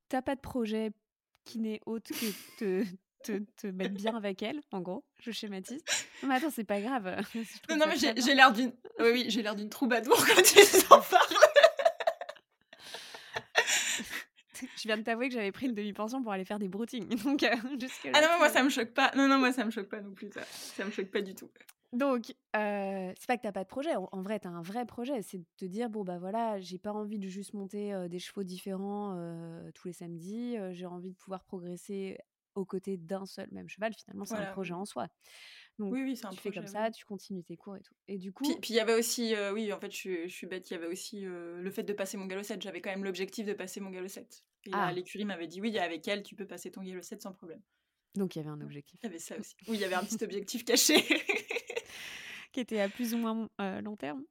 t'as 0.08 0.22
pas 0.22 0.34
de 0.34 0.40
projet 0.40 0.92
qui 1.44 1.58
n'est 1.60 1.80
autre 1.86 2.10
que 2.10 2.26
te, 2.58 2.84
te, 3.22 3.38
te 3.56 3.66
mettre 3.68 3.94
bien 3.94 4.16
avec 4.16 4.42
elle, 4.42 4.60
en 4.72 4.80
gros, 4.80 5.04
je 5.20 5.30
schématise. 5.30 5.82
Non, 6.22 6.28
mais 6.28 6.36
attends, 6.36 6.50
c'est 6.50 6.64
pas 6.64 6.80
grave. 6.80 7.22
Non, 7.70 7.76
non, 7.76 7.86
mais 7.86 7.96
j'ai 7.96 8.34
l'air 8.34 8.52
d'une. 8.52 8.72
Oui, 8.98 9.10
oui, 9.12 9.24
j'ai 9.28 9.42
l'air 9.42 9.54
d'une 9.54 9.70
troubadour 9.70 10.16
quand 10.26 10.42
tu 10.42 10.58
en 10.90 11.00
parles. 11.00 11.26
Je 14.76 14.88
viens 14.88 14.96
de 14.96 15.02
t'avouer 15.02 15.28
que 15.28 15.34
j'avais 15.34 15.52
pris 15.52 15.66
une 15.66 15.74
demi-pension 15.74 16.22
pour 16.22 16.32
aller 16.32 16.46
faire 16.46 16.58
des 16.58 16.68
broutings. 16.68 17.22
Donc, 17.24 17.42
euh, 17.42 17.54
Ah 18.14 18.20
non, 18.22 18.38
moi 18.38 18.48
ça 18.48 18.62
me 18.62 18.70
choque 18.70 18.94
pas. 18.94 19.10
Non, 19.14 19.28
non, 19.28 19.38
moi 19.38 19.52
ça 19.52 19.64
me 19.66 19.70
choque 19.70 19.88
pas 19.88 20.00
non 20.00 20.12
plus. 20.12 20.30
Ça, 20.32 20.40
ça 20.50 20.84
me 20.84 20.90
choque 20.90 21.10
pas 21.10 21.20
du 21.20 21.34
tout. 21.34 21.50
Donc, 21.96 22.34
euh, 22.56 23.12
c'est 23.18 23.26
pas 23.26 23.36
que 23.36 23.42
t'as 23.42 23.52
pas 23.52 23.62
de 23.64 23.68
projet. 23.68 23.94
En, 23.96 24.08
en 24.12 24.22
vrai, 24.22 24.38
t'as 24.38 24.50
un 24.50 24.62
vrai 24.62 24.84
projet. 24.86 25.22
C'est 25.22 25.38
de 25.38 25.44
te 25.56 25.64
dire 25.64 25.88
bon 25.88 26.04
bah 26.04 26.18
voilà, 26.18 26.60
j'ai 26.60 26.78
pas 26.78 26.92
envie 26.92 27.18
de 27.18 27.26
juste 27.28 27.54
monter 27.54 27.92
euh, 27.94 28.08
des 28.08 28.18
chevaux 28.18 28.42
différents 28.44 29.14
euh, 29.16 29.70
tous 29.74 29.88
les 29.88 29.94
samedis. 29.94 30.56
j'ai 30.72 30.86
envie 30.86 31.10
de 31.12 31.16
pouvoir 31.16 31.44
progresser 31.44 32.18
aux 32.54 32.64
côtés 32.64 32.96
d'un 32.96 33.26
seul 33.26 33.48
même 33.52 33.68
cheval. 33.68 33.92
Finalement, 33.94 34.24
c'est 34.24 34.34
un 34.36 34.52
projet 34.52 34.72
en 34.74 34.84
soi. 34.84 35.08
Donc, 35.78 35.92
Oui, 35.92 36.02
oui, 36.02 36.16
c'est 36.16 36.26
un 36.26 36.30
tu 36.30 36.36
fais 36.36 36.50
projet. 36.50 36.60
comme 36.60 36.66
ça, 36.72 36.86
oui. 36.86 36.92
tu 36.92 37.04
continues 37.04 37.44
tes 37.44 37.56
cours 37.56 37.76
et 37.76 37.82
tout. 37.82 37.92
Et 38.08 38.16
du 38.18 38.32
coup, 38.32 38.44
Puis 38.62 38.72
il 38.72 38.76
y 38.76 38.80
avait 38.80 38.94
aussi, 38.94 39.34
oui, 39.52 39.70
en 39.72 39.78
fait, 39.78 39.90
je, 39.90 39.96
suis- 39.96 40.28
je 40.28 40.34
suis 40.34 40.46
bête, 40.46 40.70
il 40.70 40.74
y 40.74 40.76
avait 40.76 40.86
aussi 40.86 41.20
le 41.22 41.70
fait 41.70 41.82
de 41.82 41.92
passer 41.92 42.16
mon 42.16 42.24
galop 42.26 42.42
7. 42.42 42.62
J'avais 42.62 42.80
quand 42.80 42.90
même 42.90 43.04
l'objectif 43.04 43.44
de 43.46 43.52
passer 43.52 43.80
mon 43.80 43.90
galop 43.90 44.08
7. 44.08 44.42
Et 44.66 44.70
Ah. 44.72 44.90
l'écurie 44.92 45.24
m'avait 45.26 45.46
dit 45.46 45.60
oui, 45.60 45.78
avec 45.78 46.08
elle, 46.08 46.22
tu 46.22 46.34
peux 46.34 46.46
passer 46.46 46.70
ton 46.70 46.82
galop 46.82 47.02
7 47.02 47.20
sans 47.22 47.32
problème. 47.32 47.60
donc 48.16 48.34
il 48.34 48.38
y 48.38 48.40
avait 48.40 48.50
un 48.50 48.60
objectif 48.62 48.98
Il 49.02 49.06
y 49.06 49.08
avait 49.10 49.18
ça 49.18 49.36
aussi. 49.38 49.54
Oui, 49.68 49.76
il 49.76 49.80
y 49.80 49.84
avait 49.84 49.94
un 49.94 50.04
petit 50.04 50.22
objectif 50.24 50.64
caché. 50.64 50.94
qui 52.56 52.60
était 52.60 52.80
à 52.80 52.88
plus 52.88 53.12
ou 53.12 53.18
moins 53.18 53.50
euh, 53.60 53.82
long 53.82 53.96
terme. 53.96 54.24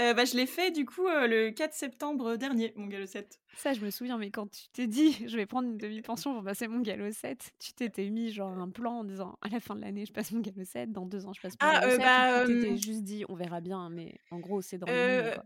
Euh, 0.00 0.12
bah, 0.12 0.24
je 0.24 0.34
l'ai 0.36 0.46
fait 0.46 0.72
du 0.72 0.84
coup 0.84 1.06
euh, 1.06 1.28
le 1.28 1.50
4 1.52 1.72
septembre 1.72 2.34
dernier, 2.34 2.72
mon 2.74 2.88
galop 2.88 3.06
7. 3.06 3.38
Ça, 3.56 3.72
je 3.72 3.80
me 3.80 3.90
souviens, 3.90 4.18
mais 4.18 4.32
quand 4.32 4.50
tu 4.50 4.66
t'es 4.72 4.88
dit, 4.88 5.12
je 5.28 5.36
vais 5.36 5.46
prendre 5.46 5.68
une 5.68 5.78
demi-pension 5.78 6.34
pour 6.34 6.42
passer 6.42 6.66
mon 6.66 6.80
galop 6.80 7.12
7, 7.12 7.52
tu 7.60 7.72
t'étais 7.74 8.10
mis 8.10 8.32
genre 8.32 8.50
un 8.50 8.68
plan 8.70 8.98
en 8.98 9.04
disant, 9.04 9.38
à 9.40 9.48
la 9.48 9.60
fin 9.60 9.76
de 9.76 9.82
l'année, 9.82 10.04
je 10.04 10.12
passe 10.12 10.32
mon 10.32 10.40
galop 10.40 10.64
7, 10.64 10.90
dans 10.90 11.06
deux 11.06 11.24
ans, 11.26 11.32
je 11.32 11.40
passe 11.40 11.52
mon 11.62 11.68
Ah, 11.68 11.74
galop 11.80 11.86
euh, 11.86 11.90
7, 11.92 12.00
bah, 12.00 12.44
tu 12.44 12.60
t'étais 12.60 12.76
juste 12.76 13.04
dit, 13.04 13.24
on 13.28 13.36
verra 13.36 13.60
bien, 13.60 13.88
mais 13.88 14.18
en 14.32 14.40
gros, 14.40 14.60
c'est 14.60 14.78
dans 14.78 14.86
lignes, 14.86 15.30
quoi. 15.34 15.44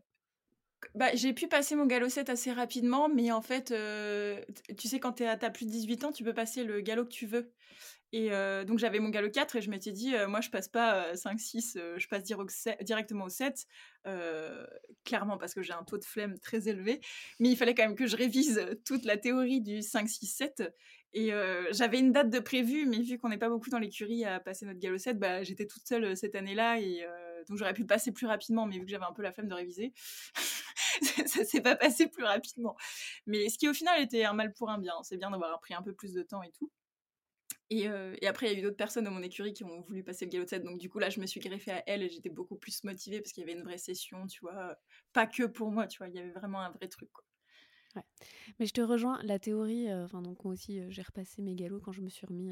Bah, 0.94 1.10
j'ai 1.12 1.34
pu 1.34 1.48
passer 1.48 1.74
mon 1.74 1.84
galop 1.84 2.08
7 2.08 2.30
assez 2.30 2.50
rapidement, 2.50 3.10
mais 3.10 3.30
en 3.32 3.42
fait, 3.42 3.74
tu 4.78 4.88
sais, 4.88 4.98
quand 4.98 5.12
t'es 5.12 5.26
à- 5.26 5.36
t'as 5.36 5.50
plus 5.50 5.66
de 5.66 5.70
18 5.72 6.04
ans, 6.04 6.12
tu 6.12 6.24
peux 6.24 6.32
passer 6.32 6.64
le 6.64 6.80
galop 6.80 7.04
que 7.04 7.10
tu 7.10 7.26
veux. 7.26 7.52
Et 8.12 8.32
euh, 8.32 8.64
donc, 8.64 8.78
j'avais 8.78 9.00
mon 9.00 9.10
galop 9.10 9.30
4 9.30 9.56
et 9.56 9.60
je 9.60 9.70
m'étais 9.70 9.92
dit, 9.92 10.14
euh, 10.14 10.28
moi, 10.28 10.40
je 10.40 10.50
passe 10.50 10.68
pas 10.68 11.12
5-6, 11.14 11.78
je 11.96 12.08
passe 12.08 12.24
directement 12.82 13.24
au 13.24 13.28
7, 13.28 13.66
euh, 14.06 14.66
clairement 15.04 15.36
parce 15.36 15.54
que 15.54 15.62
j'ai 15.62 15.74
un 15.74 15.84
taux 15.84 15.98
de 15.98 16.04
flemme 16.04 16.38
très 16.38 16.68
élevé. 16.68 17.00
Mais 17.38 17.50
il 17.50 17.56
fallait 17.56 17.74
quand 17.74 17.84
même 17.84 17.96
que 17.96 18.06
je 18.06 18.16
révise 18.16 18.64
toute 18.86 19.04
la 19.04 19.16
théorie 19.16 19.60
du 19.60 19.80
5-6-7. 19.80 20.70
Et 21.14 21.32
euh, 21.32 21.66
j'avais 21.72 21.98
une 21.98 22.12
date 22.12 22.28
de 22.30 22.38
prévu, 22.38 22.84
mais 22.86 23.00
vu 23.00 23.18
qu'on 23.18 23.30
n'est 23.30 23.38
pas 23.38 23.48
beaucoup 23.48 23.70
dans 23.70 23.78
l'écurie 23.78 24.24
à 24.24 24.40
passer 24.40 24.66
notre 24.66 24.78
galop 24.78 24.98
7, 24.98 25.18
bah, 25.18 25.42
j'étais 25.42 25.66
toute 25.66 25.86
seule 25.86 26.04
euh, 26.04 26.14
cette 26.14 26.34
année-là. 26.34 26.80
Et 26.80 27.02
euh, 27.02 27.44
donc, 27.48 27.56
j'aurais 27.56 27.72
pu 27.72 27.82
le 27.82 27.86
passer 27.86 28.12
plus 28.12 28.26
rapidement, 28.26 28.66
mais 28.66 28.78
vu 28.78 28.84
que 28.84 28.90
j'avais 28.90 29.06
un 29.06 29.12
peu 29.12 29.22
la 29.22 29.32
flemme 29.32 29.48
de 29.48 29.54
réviser, 29.54 29.92
ça 31.26 31.44
s'est 31.44 31.62
pas 31.62 31.76
passé 31.76 32.08
plus 32.08 32.24
rapidement. 32.24 32.76
Mais 33.26 33.48
ce 33.48 33.56
qui, 33.56 33.68
au 33.68 33.74
final, 33.74 34.00
était 34.02 34.24
un 34.24 34.34
mal 34.34 34.52
pour 34.52 34.68
un 34.70 34.78
bien. 34.78 34.94
C'est 35.02 35.16
bien 35.16 35.30
d'avoir 35.30 35.58
pris 35.60 35.74
un 35.74 35.82
peu 35.82 35.94
plus 35.94 36.12
de 36.12 36.22
temps 36.22 36.42
et 36.42 36.50
tout. 36.52 36.70
Et, 37.70 37.88
euh, 37.88 38.14
et 38.22 38.26
après, 38.26 38.46
il 38.48 38.52
y 38.52 38.56
a 38.56 38.58
eu 38.58 38.62
d'autres 38.62 38.76
personnes 38.76 39.04
dans 39.04 39.10
mon 39.10 39.22
écurie 39.22 39.52
qui 39.52 39.64
ont 39.64 39.80
voulu 39.82 40.02
passer 40.04 40.24
le 40.26 40.30
galop 40.30 40.44
de 40.44 40.50
7. 40.50 40.64
Donc, 40.64 40.78
du 40.78 40.88
coup, 40.90 40.98
là, 40.98 41.10
je 41.10 41.20
me 41.20 41.26
suis 41.26 41.40
greffée 41.40 41.72
à 41.72 41.82
elle 41.86 42.02
et 42.02 42.08
j'étais 42.08 42.30
beaucoup 42.30 42.56
plus 42.56 42.82
motivée 42.84 43.20
parce 43.20 43.32
qu'il 43.32 43.42
y 43.42 43.44
avait 43.50 43.58
une 43.58 43.64
vraie 43.64 43.78
session, 43.78 44.26
tu 44.26 44.40
vois. 44.40 44.78
Pas 45.12 45.26
que 45.26 45.44
pour 45.44 45.70
moi, 45.70 45.86
tu 45.86 45.98
vois. 45.98 46.08
Il 46.08 46.14
y 46.14 46.18
avait 46.18 46.32
vraiment 46.32 46.60
un 46.60 46.70
vrai 46.70 46.88
truc, 46.88 47.10
quoi. 47.12 47.24
Mais 48.58 48.66
je 48.66 48.72
te 48.72 48.80
rejoins, 48.80 49.20
la 49.22 49.38
théorie, 49.38 49.88
euh, 49.88 50.04
enfin, 50.04 50.22
donc 50.22 50.44
moi 50.44 50.52
aussi, 50.52 50.80
euh, 50.80 50.86
j'ai 50.90 51.02
repassé 51.02 51.42
mes 51.42 51.54
galops 51.54 51.82
quand 51.84 51.92
je 51.92 52.02
me 52.02 52.08
suis 52.08 52.26
remis 52.26 52.50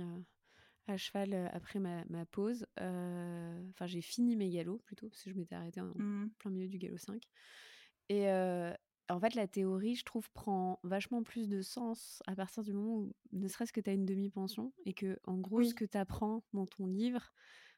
à 0.89 0.97
cheval 0.97 1.51
après 1.53 1.79
ma, 1.81 2.05
ma 2.09 2.27
pause. 2.27 2.67
Enfin, 2.79 3.87
j'ai 3.87 4.03
fini 4.03 4.37
mes 4.37 4.51
galops 4.51 4.83
plutôt, 4.85 5.09
parce 5.11 5.23
que 5.25 5.31
je 5.31 5.37
m'étais 5.37 5.55
arrêtée 5.55 5.81
en 5.81 5.95
Mhm. 5.95 6.35
plein 6.39 6.51
milieu 6.51 6.69
du 6.69 6.79
galop 6.79 6.99
5. 6.99 7.23
Et 8.09 8.29
euh, 8.31 8.73
en 9.11 9.21
fait, 9.21 9.35
la 9.35 9.47
théorie, 9.49 9.95
je 9.97 10.05
trouve, 10.05 10.31
prend 10.33 10.81
vachement 10.83 11.23
plus 11.23 11.49
de 11.49 11.63
sens 11.63 12.23
à 12.27 12.35
partir 12.37 12.63
du 12.65 12.73
moment 12.73 12.97
où, 12.99 13.15
ne 13.33 13.49
serait-ce 13.49 13.73
que 13.73 13.81
tu 13.81 13.91
as 13.91 13.95
une 13.95 14.07
demi-pension, 14.07 14.73
et 14.85 14.95
que, 14.95 15.19
en 15.25 15.39
gros, 15.39 15.63
Oui. 15.63 15.65
ce 15.65 15.75
que 15.75 15.85
tu 15.85 15.99
apprends 15.99 16.45
dans 16.53 16.67
ton 16.67 16.87
livre, 16.87 17.33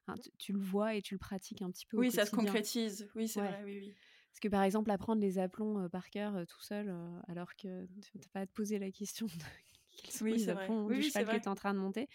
hein, 0.08 0.16
tu, 0.18 0.30
tu 0.38 0.52
le 0.52 0.60
vois 0.60 0.94
et 0.94 1.02
tu 1.02 1.14
le 1.14 1.18
pratiques 1.18 1.62
un 1.62 1.70
petit 1.70 1.86
peu 1.86 1.98
au 1.98 2.04
Oui, 2.04 2.10
ça 2.10 2.24
se 2.24 2.30
concrétise. 2.30 3.10
Oui, 3.14 3.28
c'est 3.28 3.40
Ouais. 3.40 3.42
vrai, 3.42 3.62
oui, 3.64 3.78
oui. 3.78 3.98
Parce 4.32 4.40
que 4.40 4.48
par 4.48 4.62
exemple, 4.62 4.90
apprendre 4.90 5.20
les 5.22 5.38
aplombs 5.38 5.80
euh, 5.84 5.88
par 5.88 6.10
cœur 6.10 6.36
euh, 6.36 6.44
tout 6.44 6.60
seul, 6.62 6.88
euh, 6.90 7.20
alors 7.28 7.56
que 7.56 7.86
tu 8.02 8.18
n'as 8.18 8.24
pas 8.32 8.40
à 8.40 8.46
te 8.46 8.52
poser 8.52 8.78
la 8.78 8.90
question 8.92 9.26
de 9.26 9.32
quels 9.96 10.12
sont 10.14 10.24
Oui, 10.24 10.34
les 10.34 10.48
Oui, 10.86 10.96
du 10.96 11.02
cheval 11.02 11.28
que 11.28 11.36
tu 11.36 11.44
es 11.44 11.48
en 11.48 11.54
train 11.54 11.74
de 11.74 11.78
monter. 11.78 12.08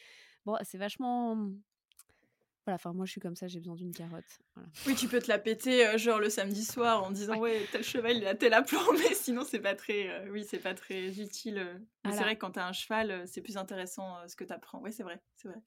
Bon, 0.45 0.57
c'est 0.63 0.77
vachement. 0.77 1.51
Voilà, 2.65 2.75
enfin, 2.75 2.93
moi 2.93 3.05
je 3.05 3.11
suis 3.11 3.19
comme 3.19 3.35
ça, 3.35 3.47
j'ai 3.47 3.59
besoin 3.59 3.75
d'une 3.75 3.91
carotte. 3.91 4.23
Voilà. 4.55 4.69
Oui, 4.87 4.95
tu 4.95 5.09
peux 5.09 5.19
te 5.19 5.27
la 5.27 5.37
péter, 5.37 5.85
euh, 5.85 5.97
genre 5.97 6.19
le 6.19 6.29
samedi 6.29 6.63
soir, 6.63 7.03
en 7.03 7.11
disant 7.11 7.37
ouais, 7.37 7.67
tel 7.71 7.83
cheval, 7.83 8.15
il 8.17 8.25
a 8.25 8.35
tel 8.35 8.53
aplomb, 8.53 8.79
mais 8.93 9.13
sinon, 9.13 9.43
c'est 9.43 9.59
pas 9.59 9.75
très. 9.75 10.09
euh, 10.09 10.29
oui, 10.31 10.45
c'est 10.49 10.59
pas 10.59 10.73
très 10.73 11.19
utile. 11.19 11.57
euh. 11.57 11.77
Mais 12.05 12.11
c'est 12.13 12.21
vrai 12.21 12.35
que 12.35 12.39
quand 12.41 12.51
t'as 12.51 12.65
un 12.65 12.71
cheval, 12.71 13.27
c'est 13.27 13.41
plus 13.41 13.57
intéressant 13.57 14.17
euh, 14.17 14.27
ce 14.27 14.37
que 14.37 14.45
t'apprends. 14.45 14.79
Oui, 14.81 14.93
c'est 14.93 15.03
vrai, 15.03 15.21
c'est 15.35 15.49
vrai. 15.49 15.57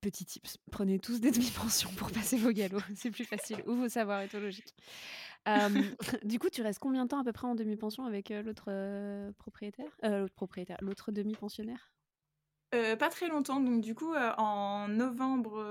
Petit 0.00 0.26
tips, 0.26 0.58
prenez 0.70 0.98
tous 0.98 1.20
des 1.20 1.30
demi-pensions 1.30 1.90
pour 1.96 2.12
passer 2.12 2.36
vos 2.36 2.52
galops, 2.52 2.84
c'est 2.94 3.10
plus 3.10 3.24
facile, 3.24 3.62
ou 3.66 3.74
vos 3.74 3.88
savoirs 3.88 4.20
éthologiques. 4.22 4.74
Du 6.22 6.38
coup, 6.38 6.50
tu 6.50 6.62
restes 6.62 6.78
combien 6.78 7.04
de 7.04 7.08
temps 7.08 7.18
à 7.20 7.24
peu 7.24 7.32
près 7.32 7.48
en 7.48 7.54
demi-pension 7.54 8.04
avec 8.04 8.28
l'autre 8.28 9.32
propriétaire? 9.38 9.90
L'autre 10.02 10.34
propriétaire, 10.34 10.76
l'autre 10.82 11.10
demi-pensionnaire? 11.10 11.90
Pas 12.72 13.08
très 13.10 13.28
longtemps, 13.28 13.60
donc 13.60 13.82
du 13.82 13.94
coup, 13.94 14.14
en 14.14 14.88
novembre 14.88 15.62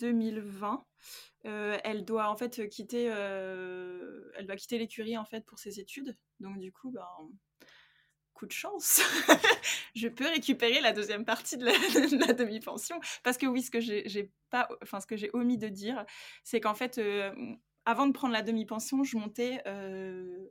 2020, 0.00 0.84
elle 1.42 2.04
doit 2.04 2.28
en 2.28 2.36
fait 2.36 2.68
quitter, 2.68 3.04
elle 3.04 4.46
doit 4.46 4.56
quitter 4.56 4.78
l'écurie 4.78 5.18
en 5.18 5.24
fait 5.24 5.44
pour 5.44 5.58
ses 5.58 5.80
études. 5.80 6.16
Donc 6.38 6.58
du 6.58 6.72
coup, 6.72 6.90
ben, 6.90 7.06
coup 8.34 8.46
de 8.46 8.52
chance, 8.52 9.02
je 9.94 10.08
peux 10.08 10.26
récupérer 10.26 10.80
la 10.80 10.92
deuxième 10.92 11.24
partie 11.24 11.56
de 11.58 11.66
la, 11.66 12.32
demi-pension. 12.34 12.98
Parce 13.22 13.36
que 13.36 13.46
oui, 13.46 13.62
ce 13.62 13.70
que 13.70 13.80
j'ai 13.80 14.30
pas, 14.50 14.68
enfin 14.82 15.00
ce 15.00 15.06
que 15.06 15.16
j'ai 15.16 15.30
omis 15.34 15.58
de 15.58 15.68
dire, 15.68 16.04
c'est 16.44 16.60
qu'en 16.60 16.74
fait, 16.74 17.00
avant 17.84 18.06
de 18.06 18.12
prendre 18.12 18.32
la 18.32 18.42
demi-pension, 18.42 19.04
je 19.04 19.16
montais 19.16 19.60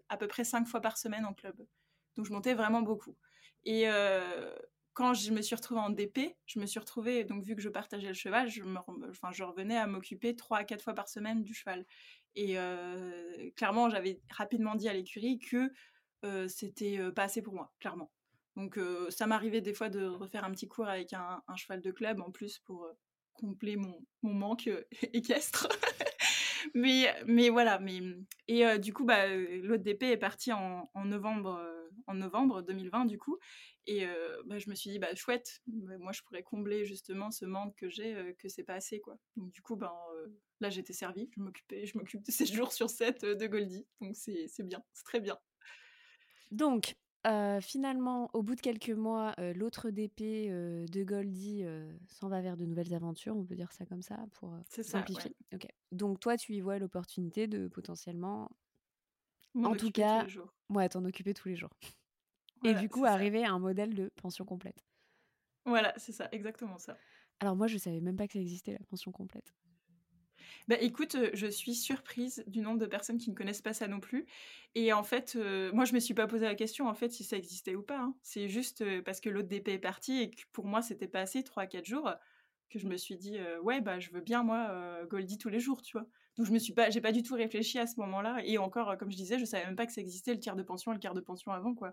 à 0.09 0.17
peu 0.17 0.27
près 0.27 0.43
cinq 0.43 0.67
fois 0.67 0.81
par 0.81 0.97
semaine 0.97 1.25
en 1.25 1.33
club. 1.33 1.55
Donc 2.15 2.25
je 2.25 2.33
montais 2.33 2.53
vraiment 2.53 2.81
beaucoup. 2.81 3.15
Et 3.63 3.87
quand 4.99 5.13
je 5.13 5.31
me 5.31 5.41
suis 5.41 5.55
retrouvée 5.55 5.79
en 5.79 5.91
DP, 5.91 6.35
je 6.45 6.59
me 6.59 6.65
suis 6.65 6.77
retrouvée, 6.77 7.23
donc 7.23 7.45
vu 7.45 7.55
que 7.55 7.61
je 7.61 7.69
partageais 7.69 8.09
le 8.09 8.13
cheval, 8.13 8.49
je, 8.49 8.61
je 9.31 9.43
revenais 9.43 9.77
à 9.77 9.87
m'occuper 9.87 10.35
trois 10.35 10.57
à 10.57 10.63
quatre 10.65 10.83
fois 10.83 10.93
par 10.93 11.07
semaine 11.07 11.41
du 11.41 11.53
cheval. 11.53 11.85
Et 12.35 12.57
clairement, 13.55 13.89
j'avais 13.89 14.19
rapidement 14.29 14.75
dit 14.75 14.89
à 14.89 14.93
l'écurie 14.93 15.39
que 15.39 15.71
c'était 16.49 16.99
pas 17.13 17.23
assez 17.23 17.41
pour 17.41 17.53
moi, 17.53 17.71
clairement. 17.79 18.11
Donc 18.57 18.77
ça 19.09 19.25
m'arrivait 19.25 19.61
des 19.61 19.73
fois 19.73 19.87
de 19.87 20.03
refaire 20.03 20.43
un 20.43 20.51
petit 20.51 20.67
cours 20.67 20.89
avec 20.89 21.13
un, 21.13 21.41
cheval 21.55 21.79
de 21.79 21.91
club 21.91 22.19
en 22.19 22.29
plus 22.29 22.59
pour 22.59 22.85
combler 23.31 23.77
mon 23.77 24.03
manque 24.21 24.69
équestre. 25.13 25.69
Mais, 26.73 27.13
mais 27.25 27.49
voilà. 27.49 27.79
Mais, 27.79 27.99
et 28.47 28.79
du 28.79 28.93
coup, 28.93 29.05
bah, 29.05 29.27
l'autre 29.35 29.83
est 29.87 30.17
parti 30.17 30.51
en, 30.51 30.89
en 30.93 31.05
novembre, 31.05 31.61
en 32.07 32.13
novembre 32.13 32.61
2020, 32.61 33.05
du 33.05 33.17
coup. 33.17 33.37
Et 33.87 34.05
bah, 34.45 34.59
je 34.59 34.69
me 34.69 34.75
suis 34.75 34.91
dit, 34.91 34.99
bah, 34.99 35.13
chouette, 35.15 35.61
moi 35.67 36.11
je 36.11 36.21
pourrais 36.21 36.43
combler 36.43 36.85
justement 36.85 37.31
ce 37.31 37.45
manque 37.45 37.75
que 37.75 37.89
j'ai, 37.89 38.35
que 38.37 38.47
c'est 38.47 38.63
pas 38.63 38.75
assez. 38.75 38.99
Quoi. 38.99 39.17
Donc 39.35 39.51
du 39.51 39.61
coup, 39.61 39.75
ben, 39.75 39.93
là 40.59 40.69
j'étais 40.69 40.93
servie, 40.93 41.29
je 41.35 41.41
m'occupais, 41.41 41.85
je 41.85 41.97
m'occupe 41.97 42.23
de 42.23 42.31
7 42.31 42.51
jours 42.53 42.71
sur 42.71 42.89
7 42.89 43.25
de 43.25 43.47
Goldie. 43.47 43.87
Donc 44.01 44.15
c'est 44.15 44.63
bien, 44.63 44.83
c'est 44.93 45.05
très 45.05 45.19
bien. 45.19 45.37
Donc, 46.51 46.95
finalement, 47.61 48.29
au 48.33 48.43
bout 48.43 48.55
de 48.55 48.61
quelques 48.61 48.89
mois, 48.89 49.33
l'autre 49.55 49.89
DP 49.89 50.49
de 50.89 51.03
Goldie 51.03 51.65
s'en 52.07 52.29
va 52.29 52.41
vers 52.41 52.57
de 52.57 52.65
nouvelles 52.65 52.93
aventures, 52.93 53.35
on 53.35 53.43
peut 53.43 53.55
dire 53.55 53.71
ça 53.71 53.85
comme 53.85 54.01
ça 54.01 54.17
pour 54.33 54.55
simplifier. 54.69 55.35
Donc 55.91 56.19
toi, 56.19 56.37
tu 56.37 56.53
y 56.53 56.61
vois 56.61 56.79
l'opportunité 56.79 57.47
de 57.47 57.67
potentiellement, 57.67 58.49
en 59.55 59.75
tout 59.75 59.91
cas, 59.91 60.25
ouais, 60.69 60.87
t'en 60.89 61.03
occuper 61.05 61.33
tous 61.33 61.49
les 61.49 61.55
jours 61.55 61.71
et 62.63 62.73
du 62.73 62.89
coup 62.89 63.05
arriver 63.05 63.43
à 63.43 63.51
un 63.51 63.59
modèle 63.59 63.93
de 63.93 64.11
pension 64.21 64.45
complète. 64.45 64.85
Voilà, 65.65 65.93
c'est 65.97 66.11
ça, 66.11 66.29
exactement 66.31 66.77
ça. 66.77 66.97
Alors 67.39 67.55
moi, 67.55 67.67
je 67.67 67.77
savais 67.77 68.01
même 68.01 68.15
pas 68.15 68.27
que 68.27 68.33
ça 68.33 68.39
existait 68.39 68.73
la 68.73 68.85
pension 68.89 69.11
complète. 69.11 69.53
Bah 70.67 70.77
écoute, 70.79 71.17
je 71.33 71.47
suis 71.47 71.75
surprise 71.75 72.43
du 72.47 72.61
nombre 72.61 72.79
de 72.79 72.85
personnes 72.85 73.17
qui 73.17 73.29
ne 73.29 73.35
connaissent 73.35 73.61
pas 73.61 73.73
ça 73.73 73.87
non 73.87 73.99
plus. 73.99 74.25
Et 74.75 74.93
en 74.93 75.03
fait, 75.03 75.37
moi 75.73 75.85
je 75.85 75.93
me 75.93 75.99
suis 75.99 76.13
pas 76.13 76.27
posé 76.27 76.45
la 76.45 76.55
question 76.55 76.87
en 76.87 76.93
fait 76.93 77.09
si 77.09 77.23
ça 77.23 77.37
existait 77.37 77.75
ou 77.75 77.81
pas. 77.81 77.99
Hein. 77.99 78.15
C'est 78.21 78.49
juste 78.49 78.83
parce 79.01 79.19
que 79.19 79.29
l'autre 79.29 79.47
DP 79.47 79.69
est 79.69 79.79
parti 79.79 80.21
et 80.21 80.29
que 80.29 80.41
pour 80.51 80.65
moi 80.65 80.81
c'était 80.81 81.07
pas 81.07 81.21
assez 81.21 81.41
3-4 81.41 81.85
jours 81.85 82.11
que 82.69 82.77
je 82.77 82.87
me 82.87 82.97
suis 82.97 83.17
dit 83.17 83.37
ouais 83.63 83.81
bah 83.81 83.99
je 83.99 84.11
veux 84.11 84.21
bien 84.21 84.43
moi 84.43 85.03
Goldie 85.09 85.37
tous 85.37 85.49
les 85.49 85.59
jours, 85.59 85.81
tu 85.81 85.97
vois. 85.97 86.07
Donc 86.37 86.45
je 86.45 86.51
me 86.51 86.59
suis 86.59 86.73
pas, 86.73 86.89
j'ai 86.89 87.01
pas 87.01 87.11
du 87.11 87.23
tout 87.23 87.33
réfléchi 87.33 87.79
à 87.79 87.87
ce 87.87 87.99
moment-là. 87.99 88.41
Et 88.45 88.57
encore, 88.57 88.95
comme 88.97 89.11
je 89.11 89.17
disais, 89.17 89.39
je 89.39 89.45
savais 89.45 89.65
même 89.65 89.75
pas 89.75 89.85
que 89.85 89.91
ça 89.91 90.01
existait 90.01 90.33
le 90.33 90.39
tiers 90.39 90.55
de 90.55 90.63
pension 90.63 90.91
et 90.91 90.95
le 90.95 90.99
quart 90.99 91.15
de 91.15 91.21
pension 91.21 91.51
avant 91.51 91.73
quoi. 91.73 91.91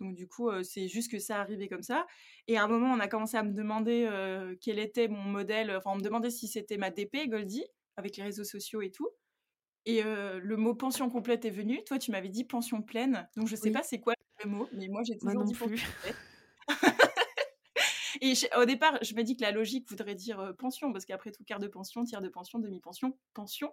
Donc 0.00 0.14
du 0.14 0.28
coup, 0.28 0.50
c'est 0.62 0.86
juste 0.86 1.10
que 1.10 1.18
ça 1.18 1.40
arrivait 1.40 1.68
comme 1.68 1.82
ça. 1.82 2.06
Et 2.46 2.56
à 2.56 2.62
un 2.62 2.68
moment, 2.68 2.92
on 2.92 3.00
a 3.00 3.08
commencé 3.08 3.36
à 3.36 3.42
me 3.42 3.52
demander 3.52 4.08
quel 4.60 4.78
était 4.78 5.08
mon 5.08 5.22
modèle. 5.22 5.74
Enfin, 5.76 5.90
on 5.92 5.96
me 5.96 6.02
demandait 6.02 6.30
si 6.30 6.46
c'était 6.48 6.76
ma 6.76 6.90
DP, 6.90 7.28
Goldie, 7.28 7.64
avec 7.98 8.16
les 8.16 8.22
réseaux 8.22 8.44
sociaux 8.44 8.80
et 8.80 8.90
tout. 8.90 9.08
Et 9.84 10.02
le 10.02 10.56
mot 10.56 10.74
pension 10.74 11.08
complète 11.08 11.44
est 11.44 11.50
venu. 11.50 11.82
Toi, 11.84 11.98
tu 11.98 12.10
m'avais 12.10 12.28
dit 12.28 12.44
pension 12.44 12.82
pleine. 12.82 13.28
Donc 13.36 13.48
je 13.48 13.56
sais 13.56 13.70
pas 13.70 13.82
c'est 13.82 14.00
quoi 14.00 14.14
le 14.44 14.50
mot, 14.50 14.68
mais 14.72 14.86
moi 14.88 15.02
j'ai 15.04 15.16
toujours 15.18 15.44
dit 15.44 15.54
pension 15.54 15.76
complète. 15.76 16.16
et 18.20 18.34
au 18.56 18.64
départ, 18.64 18.98
je 19.02 19.14
me 19.14 19.22
dis 19.22 19.36
que 19.36 19.42
la 19.42 19.50
logique 19.50 19.88
voudrait 19.88 20.14
dire 20.14 20.54
pension, 20.58 20.92
parce 20.92 21.04
qu'après 21.04 21.32
tout, 21.32 21.42
quart 21.44 21.58
de 21.58 21.68
pension, 21.68 22.04
tiers 22.04 22.20
de 22.20 22.28
pension, 22.28 22.58
demi-pension, 22.58 23.18
pension. 23.34 23.72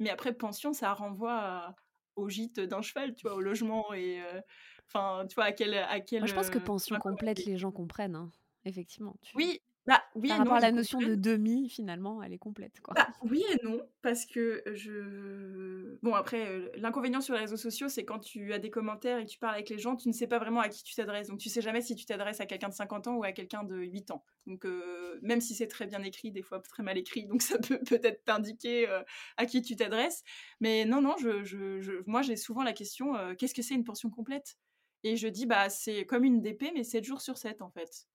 Mais 0.00 0.10
après, 0.10 0.34
pension, 0.34 0.72
ça 0.72 0.92
renvoie 0.92 1.74
au 2.16 2.28
gîte 2.28 2.60
d'un 2.60 2.82
cheval, 2.82 3.14
tu 3.14 3.26
vois, 3.26 3.36
au 3.36 3.40
logement 3.40 3.94
et 3.94 4.20
Enfin, 4.88 5.26
tu 5.28 5.34
vois, 5.34 5.44
à 5.44 5.52
quel. 5.52 5.74
À 5.74 6.00
quel 6.00 6.20
Moi, 6.20 6.28
je 6.28 6.34
pense 6.34 6.50
que 6.50 6.58
pension 6.58 6.96
complète, 6.98 7.44
les 7.44 7.56
gens 7.56 7.72
comprennent, 7.72 8.14
hein. 8.14 8.30
effectivement. 8.64 9.16
Oui, 9.34 9.60
bah, 9.86 10.02
oui 10.14 10.28
Par 10.28 10.38
rapport 10.38 10.54
à 10.54 10.60
la 10.60 10.72
notion 10.72 10.98
de 10.98 11.14
demi, 11.14 11.68
finalement, 11.68 12.22
elle 12.22 12.32
est 12.32 12.38
complète. 12.38 12.80
Quoi. 12.80 12.94
Bah, 12.94 13.08
oui 13.22 13.44
et 13.52 13.64
non, 13.64 13.80
parce 14.02 14.26
que 14.26 14.62
je. 14.66 15.96
Bon, 16.02 16.14
après, 16.14 16.70
l'inconvénient 16.76 17.20
sur 17.20 17.34
les 17.34 17.40
réseaux 17.40 17.56
sociaux, 17.56 17.88
c'est 17.88 18.04
quand 18.04 18.18
tu 18.18 18.52
as 18.52 18.58
des 18.58 18.70
commentaires 18.70 19.18
et 19.18 19.24
que 19.24 19.30
tu 19.30 19.38
parles 19.38 19.54
avec 19.54 19.68
les 19.68 19.78
gens, 19.78 19.94
tu 19.94 20.08
ne 20.08 20.12
sais 20.12 20.26
pas 20.26 20.38
vraiment 20.38 20.60
à 20.60 20.68
qui 20.68 20.82
tu 20.82 20.94
t'adresses. 20.94 21.28
Donc, 21.28 21.38
tu 21.38 21.48
sais 21.48 21.62
jamais 21.62 21.82
si 21.82 21.94
tu 21.94 22.04
t'adresses 22.04 22.40
à 22.40 22.46
quelqu'un 22.46 22.68
de 22.68 22.74
50 22.74 23.06
ans 23.06 23.16
ou 23.16 23.24
à 23.24 23.32
quelqu'un 23.32 23.62
de 23.62 23.76
8 23.76 24.10
ans. 24.10 24.24
Donc, 24.46 24.66
même 25.22 25.40
si 25.40 25.54
c'est 25.54 25.68
très 25.68 25.86
bien 25.86 26.02
écrit, 26.02 26.32
des 26.32 26.42
fois 26.42 26.60
très 26.60 26.82
mal 26.82 26.98
écrit, 26.98 27.26
donc 27.26 27.42
ça 27.42 27.58
peut 27.58 27.78
peut-être 27.78 28.24
t'indiquer 28.24 28.88
à 29.36 29.46
qui 29.46 29.62
tu 29.62 29.76
t'adresses. 29.76 30.24
Mais 30.60 30.84
non, 30.84 31.00
non, 31.00 31.14
je, 31.18 31.44
je, 31.44 32.02
moi, 32.06 32.22
j'ai 32.22 32.36
souvent 32.36 32.62
la 32.62 32.72
question 32.72 33.14
qu'est-ce 33.36 33.54
que 33.54 33.62
c'est 33.62 33.74
une 33.74 33.84
pension 33.84 34.10
complète? 34.10 34.56
Et 35.04 35.16
je 35.16 35.28
dis, 35.28 35.46
bah, 35.46 35.68
c'est 35.68 36.04
comme 36.06 36.24
une 36.24 36.42
DP, 36.42 36.72
mais 36.74 36.82
7 36.82 37.04
jours 37.04 37.20
sur 37.20 37.38
7, 37.38 37.62
en 37.62 37.70
fait. 37.70 38.08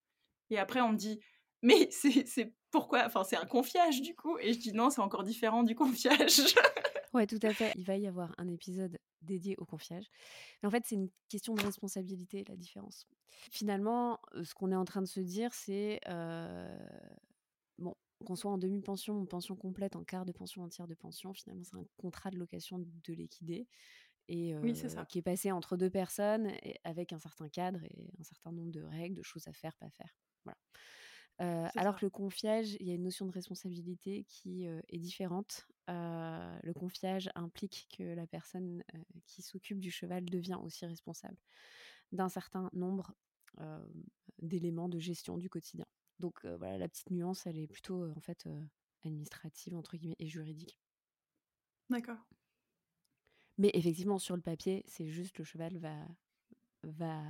Et 0.49 0.59
après, 0.59 0.81
on 0.81 0.91
me 0.91 0.97
dit, 0.97 1.21
mais 1.61 1.89
c'est 1.91 2.53
pourquoi 2.71 3.05
Enfin, 3.05 3.23
c'est 3.23 3.35
un 3.37 3.45
confiage, 3.45 4.01
du 4.01 4.15
coup. 4.15 4.37
Et 4.39 4.53
je 4.53 4.59
dis, 4.59 4.73
non, 4.73 4.89
c'est 4.89 5.01
encore 5.01 5.23
différent 5.23 5.63
du 5.63 5.75
confiage. 5.75 6.41
ouais, 7.13 7.27
tout 7.27 7.39
à 7.41 7.53
fait. 7.53 7.73
Il 7.75 7.83
va 7.85 7.97
y 7.97 8.07
avoir 8.07 8.33
un 8.37 8.47
épisode 8.47 8.97
dédié 9.21 9.55
au 9.57 9.65
confiage. 9.65 10.05
Mais 10.61 10.67
en 10.67 10.71
fait, 10.71 10.83
c'est 10.85 10.95
une 10.95 11.09
question 11.29 11.53
de 11.53 11.63
responsabilité, 11.63 12.43
la 12.47 12.55
différence. 12.55 13.07
Finalement, 13.51 14.19
ce 14.43 14.53
qu'on 14.53 14.71
est 14.71 14.75
en 14.75 14.85
train 14.85 15.01
de 15.01 15.07
se 15.07 15.19
dire, 15.19 15.53
c'est, 15.53 15.99
bon, 17.77 17.95
qu'on 18.25 18.35
soit 18.35 18.51
en 18.51 18.57
demi-pension 18.57 19.19
ou 19.19 19.25
pension 19.25 19.55
complète, 19.55 19.95
en 19.95 20.03
quart 20.03 20.25
de 20.25 20.31
pension, 20.31 20.63
en 20.63 20.69
tiers 20.69 20.87
de 20.87 20.95
pension, 20.95 21.33
finalement, 21.33 21.63
c'est 21.63 21.77
un 21.77 21.85
contrat 21.97 22.31
de 22.31 22.37
location 22.37 22.79
de 22.79 23.13
l'équidé 23.13 23.67
et 24.27 24.55
qui 25.09 25.17
est 25.17 25.23
passé 25.23 25.51
entre 25.51 25.75
deux 25.75 25.89
personnes 25.89 26.47
et 26.63 26.79
avec 26.83 27.11
un 27.11 27.19
certain 27.19 27.49
cadre 27.49 27.83
et 27.83 28.13
un 28.19 28.23
certain 28.23 28.51
nombre 28.51 28.71
de 28.71 28.81
règles, 28.81 29.15
de 29.15 29.23
choses 29.23 29.47
à 29.47 29.53
faire, 29.53 29.75
pas 29.77 29.89
faire. 29.89 30.15
Voilà. 30.45 30.57
Alors 31.75 31.95
que 31.95 32.05
le 32.05 32.09
confiage, 32.09 32.77
il 32.79 32.87
y 32.87 32.91
a 32.91 32.93
une 32.93 33.03
notion 33.03 33.25
de 33.25 33.31
responsabilité 33.31 34.25
qui 34.27 34.65
est 34.65 34.99
différente. 34.99 35.67
le 35.87 36.73
confiage 36.73 37.29
implique 37.35 37.87
que 37.97 38.03
la 38.03 38.27
personne 38.27 38.83
qui 39.25 39.41
s'occupe 39.41 39.79
du 39.79 39.91
cheval 39.91 40.25
devient 40.25 40.57
aussi 40.61 40.85
responsable 40.85 41.37
d'un 42.11 42.29
certain 42.29 42.69
nombre 42.73 43.15
d'éléments 44.41 44.89
de 44.89 44.99
gestion 44.99 45.37
du 45.37 45.49
quotidien. 45.49 45.85
Donc 46.19 46.45
voilà, 46.45 46.77
la 46.77 46.87
petite 46.87 47.09
nuance, 47.09 47.47
elle 47.47 47.57
est 47.57 47.67
plutôt 47.67 48.09
en 48.11 48.19
fait 48.19 48.47
administrative 49.03 49.75
entre 49.75 49.97
guillemets 49.97 50.15
et 50.19 50.27
juridique. 50.27 50.77
D'accord. 51.89 52.19
Mais 53.57 53.71
effectivement, 53.73 54.17
sur 54.17 54.35
le 54.35 54.41
papier, 54.41 54.83
c'est 54.87 55.07
juste 55.07 55.37
le 55.37 55.43
cheval 55.43 55.77
va. 55.77 55.95
va 56.83 57.21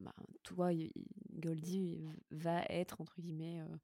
bah, 0.00 0.14
toi, 0.42 0.70
Goldie 1.34 2.02
va 2.30 2.62
être, 2.68 3.00
entre 3.00 3.20
guillemets, 3.20 3.60
euh, 3.60 3.76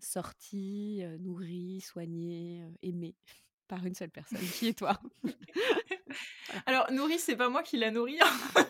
sorti, 0.00 1.00
euh, 1.02 1.18
nourri, 1.18 1.80
soigné, 1.80 2.62
euh, 2.62 2.70
aimé 2.82 3.14
par 3.68 3.84
une 3.84 3.94
seule 3.94 4.10
personne, 4.10 4.38
qui 4.40 4.68
est 4.68 4.78
toi? 4.78 5.00
Alors, 6.66 6.90
nourri, 6.92 7.18
c'est 7.18 7.36
pas 7.36 7.48
moi 7.48 7.62
qui 7.62 7.76
la 7.76 7.90
nourris. 7.90 8.20
Hein. 8.20 8.66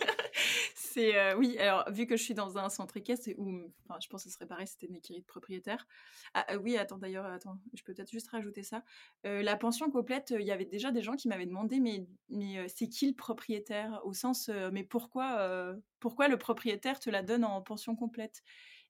Euh, 0.99 1.35
oui, 1.37 1.59
alors 1.59 1.91
vu 1.91 2.07
que 2.07 2.17
je 2.17 2.23
suis 2.23 2.35
dans 2.35 2.57
un 2.59 2.69
centre 2.69 2.97
équestre, 2.97 3.29
je 3.29 4.09
pense 4.09 4.25
que 4.25 4.31
ce 4.31 4.35
serait 4.35 4.47
pareil, 4.47 4.67
c'était 4.67 4.87
une 4.87 4.95
écurie 4.97 5.21
de 5.21 5.27
propriétaire. 5.27 5.87
Ah, 6.35 6.47
euh, 6.53 6.57
oui, 6.57 6.77
attends, 6.77 6.97
d'ailleurs, 6.99 7.27
attends, 7.27 7.59
je 7.75 7.83
peux 7.83 7.93
peut-être 7.93 8.11
juste 8.11 8.29
rajouter 8.31 8.63
ça. 8.63 8.83
Euh, 9.27 9.43
la 9.43 9.57
pension 9.57 9.91
complète, 9.91 10.35
il 10.39 10.47
y 10.47 10.53
avait 10.53 10.65
déjà 10.65 10.93
des 10.93 11.03
gens 11.03 11.15
qui 11.17 11.29
m'avaient 11.29 11.47
demandé, 11.47 11.81
mais, 11.81 12.07
mais 12.31 12.67
c'est 12.69 12.89
qui 12.89 13.09
le 13.09 13.15
propriétaire? 13.15 14.01
Au 14.05 14.13
sens, 14.15 14.49
mais 14.73 14.85
pourquoi, 14.85 15.75
pourquoi 16.01 16.29
le 16.29 16.39
propriétaire 16.39 16.99
te 16.99 17.11
la 17.11 17.23
donne 17.23 17.45
en 17.45 17.61
pension 17.63 17.95
complète 17.97 18.43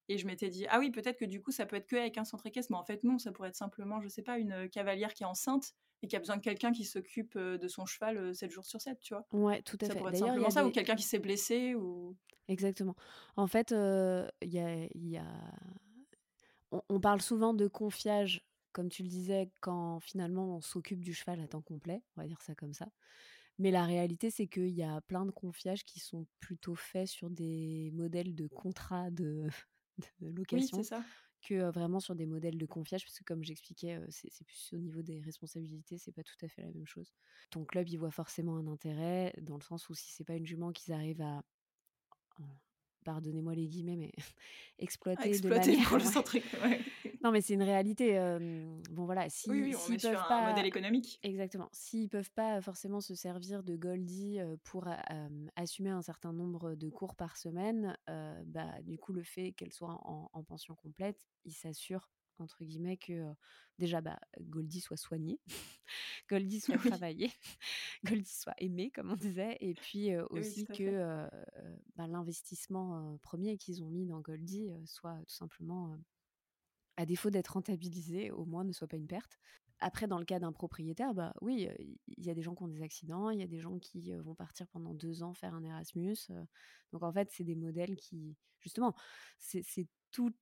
et 0.09 0.19
je 0.19 0.27
m'étais 0.27 0.51
dit, 0.51 0.67
ah 0.71 0.79
oui, 0.79 0.93
peut-être 0.93 1.19
que 1.19 1.25
du 1.25 1.43
coup, 1.43 1.51
ça 1.51 1.67
peut 1.67 1.75
être 1.75 1.89
que 1.89 1.97
avec 1.97 2.17
un 2.17 2.25
centre 2.25 2.47
équestre, 2.47 2.71
mais 2.71 2.79
en 2.79 2.85
fait, 2.85 3.03
non, 3.03 3.19
ça 3.19 3.33
pourrait 3.33 3.49
être 3.49 3.57
simplement, 3.57 4.01
je 4.01 4.07
sais 4.07 4.23
pas, 4.23 4.39
une 4.39 4.69
cavalière 4.71 5.13
qui 5.15 5.25
est 5.25 5.27
enceinte 5.27 5.75
et 6.03 6.09
qui 6.09 6.17
a 6.17 6.19
besoin 6.19 6.37
de 6.37 6.43
quelqu'un 6.43 6.73
qui 6.73 6.85
s'occupe 6.85 7.39
de 7.39 7.69
son 7.69 7.87
cheval 7.87 8.35
7 8.35 8.51
jours 8.51 8.65
sur 8.65 8.81
7, 8.81 8.99
tu 9.01 9.15
vois? 9.15 9.27
Ouais, 9.33 9.63
tout 9.63 9.79
à 9.81 9.87
ça 9.87 9.93
fait. 9.93 9.99
Pourrait 9.99 10.13
être 10.13 10.19
simplement 10.19 10.51
ça, 10.51 10.67
ou 10.67 10.71
quelqu'un 10.71 10.97
qui 10.97 11.05
s'est 11.05 11.19
blessé. 11.19 11.75
ou 11.75 12.17
Exactement. 12.49 12.95
En 13.37 13.47
fait, 13.47 13.71
il 13.71 14.53
y 14.53 14.59
a. 14.59 14.87
Y 14.95 15.17
a... 15.17 15.27
On, 16.89 17.01
parle 17.01 17.23
souvent 17.23 17.55
de 17.55 17.69
confiage, 17.69 18.45
comme 18.73 18.89
tu 18.89 19.03
le 19.03 19.09
disais, 19.09 19.51
quand 19.61 20.01
finalement 20.01 20.57
on 20.57 20.61
s'occupe 20.61 21.01
du 21.01 21.15
cheval 21.15 21.41
à 21.41 21.47
temps 21.47 21.63
complet, 21.63 22.03
on 22.17 22.21
va 22.21 22.27
dire 22.27 22.43
ça 22.43 22.55
comme 22.55 22.75
ça. 22.75 22.89
Mais 23.59 23.71
la 23.71 23.85
réalité, 23.85 24.31
c'est 24.31 24.47
qu'il 24.47 24.69
y 24.69 24.83
a 24.83 25.01
plein 25.03 25.25
de 25.25 25.31
confiages 25.31 25.85
qui 25.85 26.01
sont 26.01 26.27
plutôt 26.41 26.75
faits 26.75 27.09
sur 27.09 27.31
des 27.31 27.91
modèles 27.95 28.35
de 28.35 28.47
contrat 28.49 29.11
de, 29.11 29.49
de 30.21 30.29
Oui, 30.29 30.35
location 30.35 30.83
c'est 30.83 30.91
ça. 30.91 31.03
Que 31.47 31.71
vraiment 31.71 32.01
sur 32.01 32.15
des 32.15 32.27
modèles 32.27 32.59
de 32.59 32.67
confiage, 32.67 33.05
parce 33.05 33.19
que 33.19 33.25
comme 33.25 33.45
j'expliquais, 33.45 34.01
c'est 34.09 34.45
plus 34.45 34.73
au 34.73 34.79
niveau 34.79 35.03
des 35.03 35.21
responsabilités, 35.21 35.99
c'est 35.99 36.13
pas 36.13 36.23
tout 36.25 36.37
à 36.43 36.49
fait 36.49 36.63
la 36.63 36.73
même 36.73 36.87
chose. 36.87 37.13
Ton 37.51 37.65
club, 37.65 37.89
il 37.89 37.97
voit 37.97 38.11
forcément 38.11 38.57
un 38.57 38.67
intérêt, 38.67 39.33
dans 39.41 39.57
le 39.57 39.63
sens 39.63 39.89
où 39.89 39.95
si 39.95 40.13
c'est 40.13 40.25
pas 40.25 40.35
une 40.35 40.47
jument 40.47 40.73
qu'ils 40.73 40.93
arrivent 40.93 41.23
à 41.23 41.43
pardonnez-moi 43.07 43.55
les 43.55 43.67
guillemets, 43.67 43.97
mais 43.97 44.13
exploiter, 44.79 45.31
exploiter 45.31 45.73
de 45.73 45.77
manière. 45.77 45.89
pour 45.89 45.99
le 45.99 46.05
ouais. 46.69 46.81
Non, 47.25 47.33
mais 47.33 47.41
c'est 47.41 47.55
une 47.55 47.63
réalité. 47.63 48.15
bon, 48.91 49.05
voilà, 49.05 49.29
si, 49.29 49.51
oui, 49.51 49.63
oui, 49.63 49.75
on 49.75 49.93
est 49.93 50.03
peuvent 50.03 50.13
sur 50.13 50.29
pas, 50.29 50.45
un 50.45 50.51
modèle 50.51 50.67
économique. 50.67 51.19
Exactement. 51.23 51.69
S'ils 51.73 52.09
peuvent 52.09 52.31
pas 52.31 52.61
forcément 52.61 53.01
se 53.01 53.15
servir 53.15 53.63
de 53.63 53.75
Goldie 53.75 54.39
pour 54.63 54.87
assumer 55.57 55.91
un 55.91 56.03
certain 56.03 56.33
nombre 56.33 56.75
de 56.75 56.89
cours 56.89 57.17
par 57.17 57.37
semaine, 57.37 57.97
bah, 58.07 58.81
du 58.83 58.99
coup, 58.99 59.13
le 59.13 59.23
fait 59.23 59.53
qu'elle 59.53 59.73
soit 59.73 59.99
en, 60.05 60.31
en 60.33 60.43
pension 60.45 60.75
complète, 60.77 61.27
ils 61.45 61.55
s'assurent 61.55 62.11
entre 62.41 62.65
guillemets 62.65 62.97
que 62.97 63.33
déjà 63.79 64.01
bah, 64.01 64.19
Goldie 64.41 64.81
soit 64.81 64.97
soignée, 64.97 65.41
Goldie 66.29 66.61
soit 66.61 66.77
Oui. 66.77 66.91
travaillée, 66.91 67.33
Goldie 68.05 68.33
soit 68.33 68.55
aimée 68.59 68.91
comme 68.91 69.11
on 69.11 69.17
disait, 69.17 69.57
et 69.61 69.75
puis 69.75 70.17
aussi 70.31 70.65
que 70.67 71.29
bah, 71.97 72.07
l'investissement 72.07 73.19
premier 73.23 73.59
qu'ils 73.59 73.83
ont 73.83 73.91
mis 73.91 74.07
dans 74.07 74.21
Goldie 74.21 74.69
soit 74.85 75.19
tout 75.27 75.35
simplement, 75.35 75.97
à 76.97 77.07
défaut 77.07 77.31
d'être 77.31 77.49
rentabilisé, 77.55 78.31
au 78.31 78.45
moins 78.45 78.65
ne 78.65 78.73
soit 78.73 78.89
pas 78.89 78.97
une 78.97 79.07
perte. 79.07 79.39
Après, 79.79 80.07
dans 80.07 80.19
le 80.19 80.25
cas 80.25 80.39
d'un 80.39 80.53
propriétaire, 80.53 81.13
bah 81.13 81.35
oui, 81.43 81.69
il 82.17 82.25
y 82.25 82.31
a 82.31 82.35
des 82.35 82.41
gens 82.41 82.55
qui 82.55 82.63
ont 82.63 82.69
des 82.69 82.81
accidents, 82.81 83.29
il 83.29 83.39
y 83.39 83.43
a 83.43 83.47
des 83.47 83.61
gens 83.61 83.79
qui 83.79 84.11
vont 84.15 84.35
partir 84.35 84.67
pendant 84.69 84.95
deux 84.95 85.23
ans 85.23 85.35
faire 85.35 85.53
un 85.53 85.63
Erasmus. 85.63 86.17
donc 86.93 87.03
en 87.03 87.13
fait, 87.13 87.31
c'est 87.31 87.45
des 87.45 87.55
modèles 87.57 87.97
qui, 87.97 88.35
justement, 88.61 88.95
c'est 89.39 89.87
tout, 90.11 90.33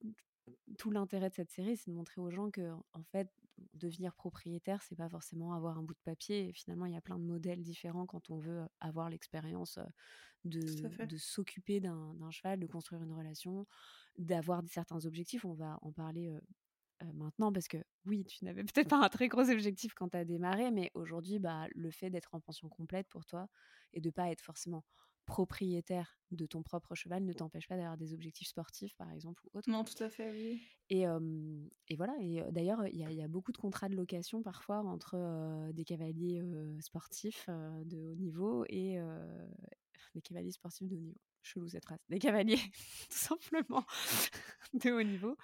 tout 0.78 0.90
l'intérêt 0.90 1.30
de 1.30 1.34
cette 1.34 1.50
série, 1.50 1.76
c'est 1.76 1.90
de 1.90 1.96
montrer 1.96 2.20
aux 2.20 2.30
gens 2.30 2.50
que, 2.50 2.72
en 2.92 3.02
fait, 3.02 3.28
devenir 3.74 4.14
propriétaire, 4.14 4.82
c'est 4.82 4.96
pas 4.96 5.08
forcément 5.08 5.54
avoir 5.54 5.78
un 5.78 5.82
bout 5.82 5.94
de 5.94 6.00
papier. 6.04 6.52
finalement, 6.52 6.86
il 6.86 6.92
y 6.92 6.96
a 6.96 7.00
plein 7.00 7.18
de 7.18 7.24
modèles 7.24 7.62
différents 7.62 8.06
quand 8.06 8.30
on 8.30 8.38
veut 8.38 8.66
avoir 8.80 9.10
l'expérience 9.10 9.78
de, 10.44 10.98
de 11.00 11.16
s'occuper 11.16 11.80
d'un 11.80 12.30
cheval, 12.30 12.60
de 12.60 12.66
construire 12.66 13.02
une 13.02 13.12
relation, 13.12 13.66
d'avoir 14.18 14.62
certains 14.68 15.04
objectifs. 15.06 15.44
On 15.44 15.54
va 15.54 15.78
en 15.82 15.92
parler 15.92 16.36
maintenant 17.14 17.52
parce 17.52 17.68
que 17.68 17.78
oui, 18.06 18.24
tu 18.24 18.44
n'avais 18.44 18.64
peut-être 18.64 18.88
pas 18.88 19.04
un 19.04 19.08
très 19.08 19.28
gros 19.28 19.48
objectif 19.50 19.94
quand 19.94 20.10
tu 20.10 20.16
as 20.16 20.24
démarré, 20.24 20.70
mais 20.70 20.90
aujourd'hui, 20.94 21.38
bah, 21.38 21.66
le 21.74 21.90
fait 21.90 22.10
d'être 22.10 22.34
en 22.34 22.40
pension 22.40 22.68
complète 22.68 23.08
pour 23.08 23.24
toi 23.26 23.48
et 23.92 24.00
de 24.00 24.10
pas 24.10 24.30
être 24.30 24.40
forcément 24.40 24.84
propriétaire 25.24 26.18
de 26.30 26.46
ton 26.46 26.62
propre 26.62 26.94
cheval 26.94 27.24
ne 27.24 27.32
t'empêche 27.32 27.68
pas 27.68 27.76
d'avoir 27.76 27.96
des 27.96 28.12
objectifs 28.12 28.48
sportifs, 28.48 28.94
par 28.96 29.10
exemple, 29.10 29.42
ou 29.46 29.58
autres. 29.58 29.70
Non, 29.70 29.84
tout 29.84 30.02
à 30.02 30.08
fait, 30.08 30.30
oui. 30.30 30.62
Et, 30.90 31.04
et 31.88 31.96
voilà, 31.96 32.14
et 32.20 32.42
d'ailleurs, 32.50 32.86
il 32.86 32.96
y, 32.96 33.14
y, 33.14 33.22
a 33.22 33.28
beaucoup 33.28 33.52
de 33.52 33.58
contrats 33.58 33.88
de 33.88 33.96
location 33.96 34.42
parfois 34.42 34.78
entre 34.78 35.70
des 35.72 35.84
cavaliers 35.84 36.42
sportifs 36.80 37.48
de 37.48 38.02
haut 38.02 38.14
niveau 38.14 38.64
et 38.68 38.98
des 40.14 40.20
cavaliers 40.20 40.52
sportifs 40.52 40.88
de 40.88 40.96
haut 40.96 41.00
niveau. 41.00 41.20
Chelou 41.42 41.68
cette 41.68 41.84
race. 41.84 42.00
Des 42.08 42.18
cavaliers, 42.18 42.56
tout 43.10 43.18
simplement, 43.18 43.84
de 44.72 44.90
haut 44.90 45.02
niveau. 45.02 45.36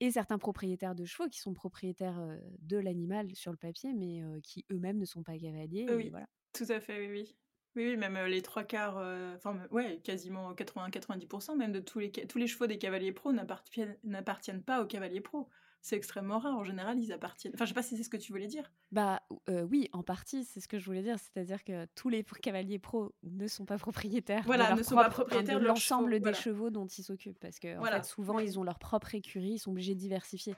Et 0.00 0.10
certains 0.10 0.38
propriétaires 0.38 0.94
de 0.94 1.04
chevaux 1.04 1.28
qui 1.28 1.40
sont 1.40 1.54
propriétaires 1.54 2.38
de 2.58 2.76
l'animal 2.76 3.34
sur 3.34 3.50
le 3.50 3.58
papier, 3.58 3.92
mais 3.94 4.22
qui 4.42 4.64
eux-mêmes 4.70 4.98
ne 4.98 5.04
sont 5.04 5.22
pas 5.22 5.38
cavaliers. 5.38 5.86
Oui, 5.90 6.08
voilà. 6.10 6.26
tout 6.52 6.66
à 6.68 6.80
fait, 6.80 7.06
oui, 7.06 7.10
oui. 7.10 7.36
Oui, 7.76 7.90
oui, 7.90 7.96
même 7.96 8.18
les 8.26 8.42
trois 8.42 8.64
quarts, 8.64 8.96
enfin, 9.36 9.56
ouais, 9.70 10.00
quasiment 10.02 10.52
80-90% 10.52 11.56
même 11.56 11.72
de 11.72 11.80
tous 11.80 12.00
les, 12.00 12.10
tous 12.10 12.38
les 12.38 12.46
chevaux 12.46 12.66
des 12.66 12.78
cavaliers 12.78 13.12
pro 13.12 13.32
n'appartiennent 13.32 14.62
pas 14.62 14.82
aux 14.82 14.86
cavaliers 14.86 15.20
pro. 15.20 15.48
C'est 15.82 15.96
extrêmement 15.96 16.38
rare. 16.38 16.56
En 16.56 16.64
général, 16.64 16.98
ils 16.98 17.10
appartiennent. 17.10 17.54
Enfin, 17.54 17.64
je 17.64 17.70
sais 17.70 17.74
pas 17.74 17.82
si 17.82 17.96
c'est 17.96 18.02
ce 18.02 18.10
que 18.10 18.18
tu 18.18 18.32
voulais 18.32 18.48
dire. 18.48 18.70
Bah 18.92 19.22
oui, 19.48 19.88
en 19.92 20.02
partie, 20.02 20.44
c'est 20.44 20.60
ce 20.60 20.68
que 20.68 20.78
je 20.78 20.84
voulais 20.84 21.02
dire. 21.02 21.16
C'est-à-dire 21.18 21.64
que 21.64 21.86
tous 21.94 22.10
les 22.10 22.22
cavaliers 22.42 22.78
pro 22.78 23.14
ne 23.22 23.46
sont 23.46 23.64
pas 23.64 23.78
propriétaires. 23.78 24.42
Voilà, 24.44 24.72
de 24.72 24.78
ne 24.78 24.82
sont 24.82 24.94
pas 24.94 25.08
propriétaires 25.08 25.58
de, 25.58 25.66
l'ensemble 25.66 26.20
des 26.20 26.34
chevaux 26.34 26.70
dont 26.70 26.86
ils 26.86 27.02
s'occupent. 27.02 27.38
Parce 27.38 27.58
que 27.58 27.78
voilà. 27.78 28.02
souvent, 28.02 28.38
ils 28.40 28.58
ont 28.58 28.62
leur 28.62 28.78
propre 28.78 29.14
écurie. 29.14 29.52
Ils 29.52 29.58
sont 29.58 29.70
obligés 29.70 29.94
de 29.94 30.00
diversifier. 30.00 30.54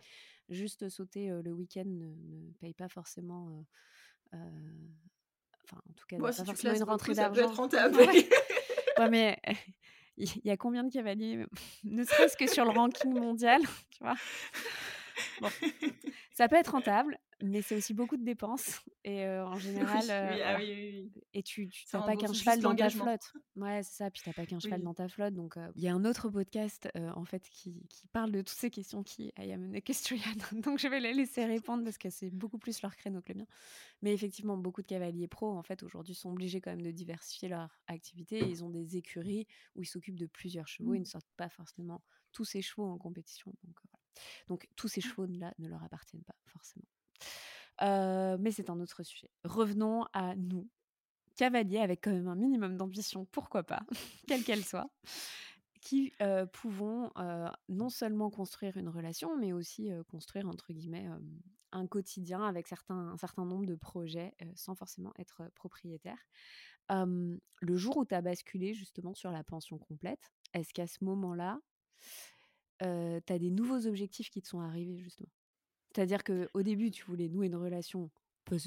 Juste 0.48 0.88
sauter 0.88 1.29
le 1.29 1.53
week-end 1.53 1.85
ne, 1.87 2.07
ne, 2.07 2.53
paye 2.61 2.75
pas 2.75 2.88
forcément. 2.88 3.64
Enfin, 5.72 5.82
en 5.88 5.92
tout 5.94 6.06
cas, 6.06 6.18
pas 6.18 6.32
si 6.32 6.44
forcément 6.44 6.74
une 6.74 6.82
rentrée 6.82 7.14
d'argent. 7.14 7.35
Ça 7.35 7.40
peut 7.40 7.50
être 7.50 7.56
rentable. 7.56 7.96
ouais. 7.98 8.28
ouais, 8.98 9.08
mais 9.08 9.38
il 10.16 10.40
y 10.44 10.50
a 10.50 10.56
combien 10.56 10.85
de 10.85 10.92
cavaliers? 10.92 11.46
Ne 11.85 12.04
serait-ce 12.04 12.37
que 12.37 12.46
sur 12.46 12.64
le 12.64 12.70
ranking 12.70 13.12
mondial, 13.12 13.62
tu 13.90 14.02
vois? 14.02 14.14
Bon, 15.40 15.48
ça 16.32 16.48
peut 16.48 16.56
être 16.56 16.72
rentable, 16.72 17.18
mais 17.42 17.61
c'est 17.61 17.76
aussi 17.76 17.92
beaucoup 17.92 18.16
de 18.16 18.24
dépenses. 18.24 18.81
Et 19.05 19.24
euh, 19.24 19.44
en 19.46 19.57
général, 19.59 20.02
oui, 20.05 20.11
euh, 20.11 20.31
oui, 20.31 20.40
ah 20.42 20.52
voilà. 20.52 20.59
oui, 20.59 21.11
oui, 21.14 21.22
et 21.35 21.42
tu 21.42 21.68
n'as 21.92 22.02
pas 22.02 22.16
qu'un 22.16 22.33
cheval 22.33 22.61
dans 22.61 22.74
ta 22.74 22.88
flotte. 22.88 23.33
Ouais, 23.57 23.83
c'est 23.83 23.96
ça. 23.96 24.11
Puis 24.11 24.22
t'as 24.24 24.33
pas 24.33 24.46
qu'un 24.46 24.61
cheval 24.61 24.83
dans 24.83 24.94
ta 24.94 25.09
flotte. 25.09 25.35
Donc, 25.35 25.57
il 25.74 25.83
y 25.83 25.88
a 25.88 25.94
un 25.94 26.05
autre 26.05 26.28
podcast 26.28 26.88
en 26.94 27.24
fait 27.24 27.42
qui, 27.50 27.85
qui, 27.88 28.07
parle 28.09 28.31
de 28.31 28.40
toutes 28.40 28.57
ces 28.57 28.70
questions 28.70 29.02
qui 29.02 29.33
I 29.38 29.52
am 29.52 29.74
a 29.74 29.81
question. 29.81 30.16
donc, 30.52 30.78
je 30.78 30.87
vais 30.87 31.00
les 31.00 31.12
laisser 31.12 31.44
répondre 31.44 31.85
parce 31.85 31.98
que 31.98 32.11
c'est 32.11 32.31
beaucoup 32.31 32.59
plus 32.59 32.81
leur 32.83 32.94
créneau 32.96 33.20
que 33.22 33.33
le 33.33 33.40
mien. 33.40 33.46
Mais 34.02 34.12
effectivement, 34.12 34.57
beaucoup 34.57 34.83
de 34.83 34.87
cavaliers 34.87 35.28
pro 35.28 35.50
en 35.50 35.62
fait 35.62 35.83
aujourd'hui 35.83 36.14
sont 36.14 36.31
obligés 36.31 36.61
quand 36.61 36.70
même 36.70 36.83
de 36.83 36.90
diversifier 36.92 37.48
leur 37.48 37.81
activité. 37.88 38.38
Ils 38.38 38.62
ont 38.62 38.70
des 38.70 38.96
écuries 38.96 39.46
où 39.74 39.83
ils 39.83 39.87
s'occupent 39.87 40.18
de 40.18 40.26
plusieurs 40.26 40.68
chevaux. 40.68 40.94
Ils 40.94 41.00
ne 41.00 41.05
sortent 41.05 41.33
pas 41.37 41.48
forcément 41.48 42.02
tous 42.33 42.44
ces 42.44 42.62
chevaux 42.62 42.87
en 42.87 42.98
compétition. 42.98 43.52
Donc, 43.64 43.76
voilà. 43.83 43.98
donc 44.48 44.68
tous 44.76 44.88
ces 44.88 45.00
chevaux-là 45.00 45.52
ne 45.59 45.68
leur 45.68 45.83
appartiennent 45.83 46.24
pas 46.24 46.37
forcément. 46.46 46.87
Euh, 47.80 48.37
mais 48.38 48.50
c'est 48.50 48.70
un 48.70 48.78
autre 48.80 49.02
sujet. 49.02 49.30
Revenons 49.44 50.04
à 50.12 50.35
nous, 50.37 50.68
cavaliers 51.37 51.78
avec 51.78 52.02
quand 52.04 52.12
même 52.12 52.28
un 52.28 52.37
minimum 52.37 52.76
d'ambition, 52.76 53.26
pourquoi 53.32 53.62
pas, 53.62 53.82
quelle 54.28 54.44
qu'elle 54.44 54.64
soit, 54.64 54.90
qui 55.80 56.12
euh, 56.22 56.46
pouvons 56.46 57.11
euh, 57.16 57.48
non 57.68 57.88
seulement 57.88 58.30
construire 58.30 58.76
une 58.76 58.88
relation, 58.88 59.37
mais 59.37 59.52
aussi 59.52 59.90
construire, 60.08 60.44
un 61.74 61.87
quotidien 61.87 62.42
avec 62.44 62.68
certains, 62.68 63.08
un 63.08 63.16
certain 63.16 63.46
nombre 63.46 63.64
de 63.64 63.74
projets 63.74 64.35
sans 64.54 64.74
forcément 64.74 65.12
être 65.18 65.50
propriétaire. 65.54 66.18
le 66.90 67.76
jour 67.76 67.96
où 67.96 68.04
tu 68.04 68.14
as 68.14 68.20
basculé 68.20 68.74
justement 68.74 69.14
sur 69.14 69.32
la 69.32 69.42
pension 69.42 69.78
complète, 69.78 70.32
est-ce 70.52 70.72
qu'à 70.74 70.87
ce 70.87 71.02
moment-là, 71.04 71.58
tu 72.80 72.87
as 73.32 73.38
des 73.38 73.50
nouveaux 73.50 73.87
objectifs 73.87 74.28
qui 74.30 74.42
te 74.42 74.48
sont 74.48 74.61
arrivés 74.61 74.98
justement? 74.98 75.32
C'est-à-dire 75.94 76.24
qu'au 76.24 76.62
début, 76.62 76.90
tu 76.90 77.05
voulais 77.05 77.28
nouer 77.28 77.46
une 77.46 77.57
relation 77.57 78.11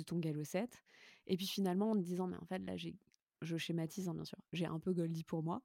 ton 0.06 0.20
7. 0.44 0.84
Et 1.28 1.38
puis 1.38 1.48
finalement, 1.48 1.92
en 1.92 1.96
te 1.96 2.02
disant, 2.02 2.28
mais 2.28 2.38
en 2.38 2.46
fait, 2.46 2.60
là, 2.60 2.76
je 2.78 3.58
schématise, 3.58 4.08
hein, 4.10 4.14
bien 4.14 4.26
sûr, 4.26 4.38
j'ai 4.54 4.66
un 4.66 4.80
peu 4.80 4.94
Goldie 4.94 5.24
pour 5.24 5.44
moi. 5.44 5.62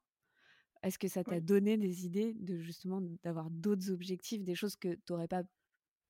Est-ce 0.82 0.98
que 0.98 1.08
ça 1.08 1.24
t'a 1.24 1.40
Oui. 1.40 1.42
donné 1.42 1.76
des 1.76 2.06
idées 2.06 2.34
de 2.34 2.58
justement 2.60 3.02
d'avoir 3.22 3.50
d'autres 3.50 3.90
objectifs, 3.90 4.42
des 4.44 4.54
choses 4.54 4.76
que 4.76 4.94
tu 4.94 5.00
n'aurais 5.12 5.28
pas 5.28 5.42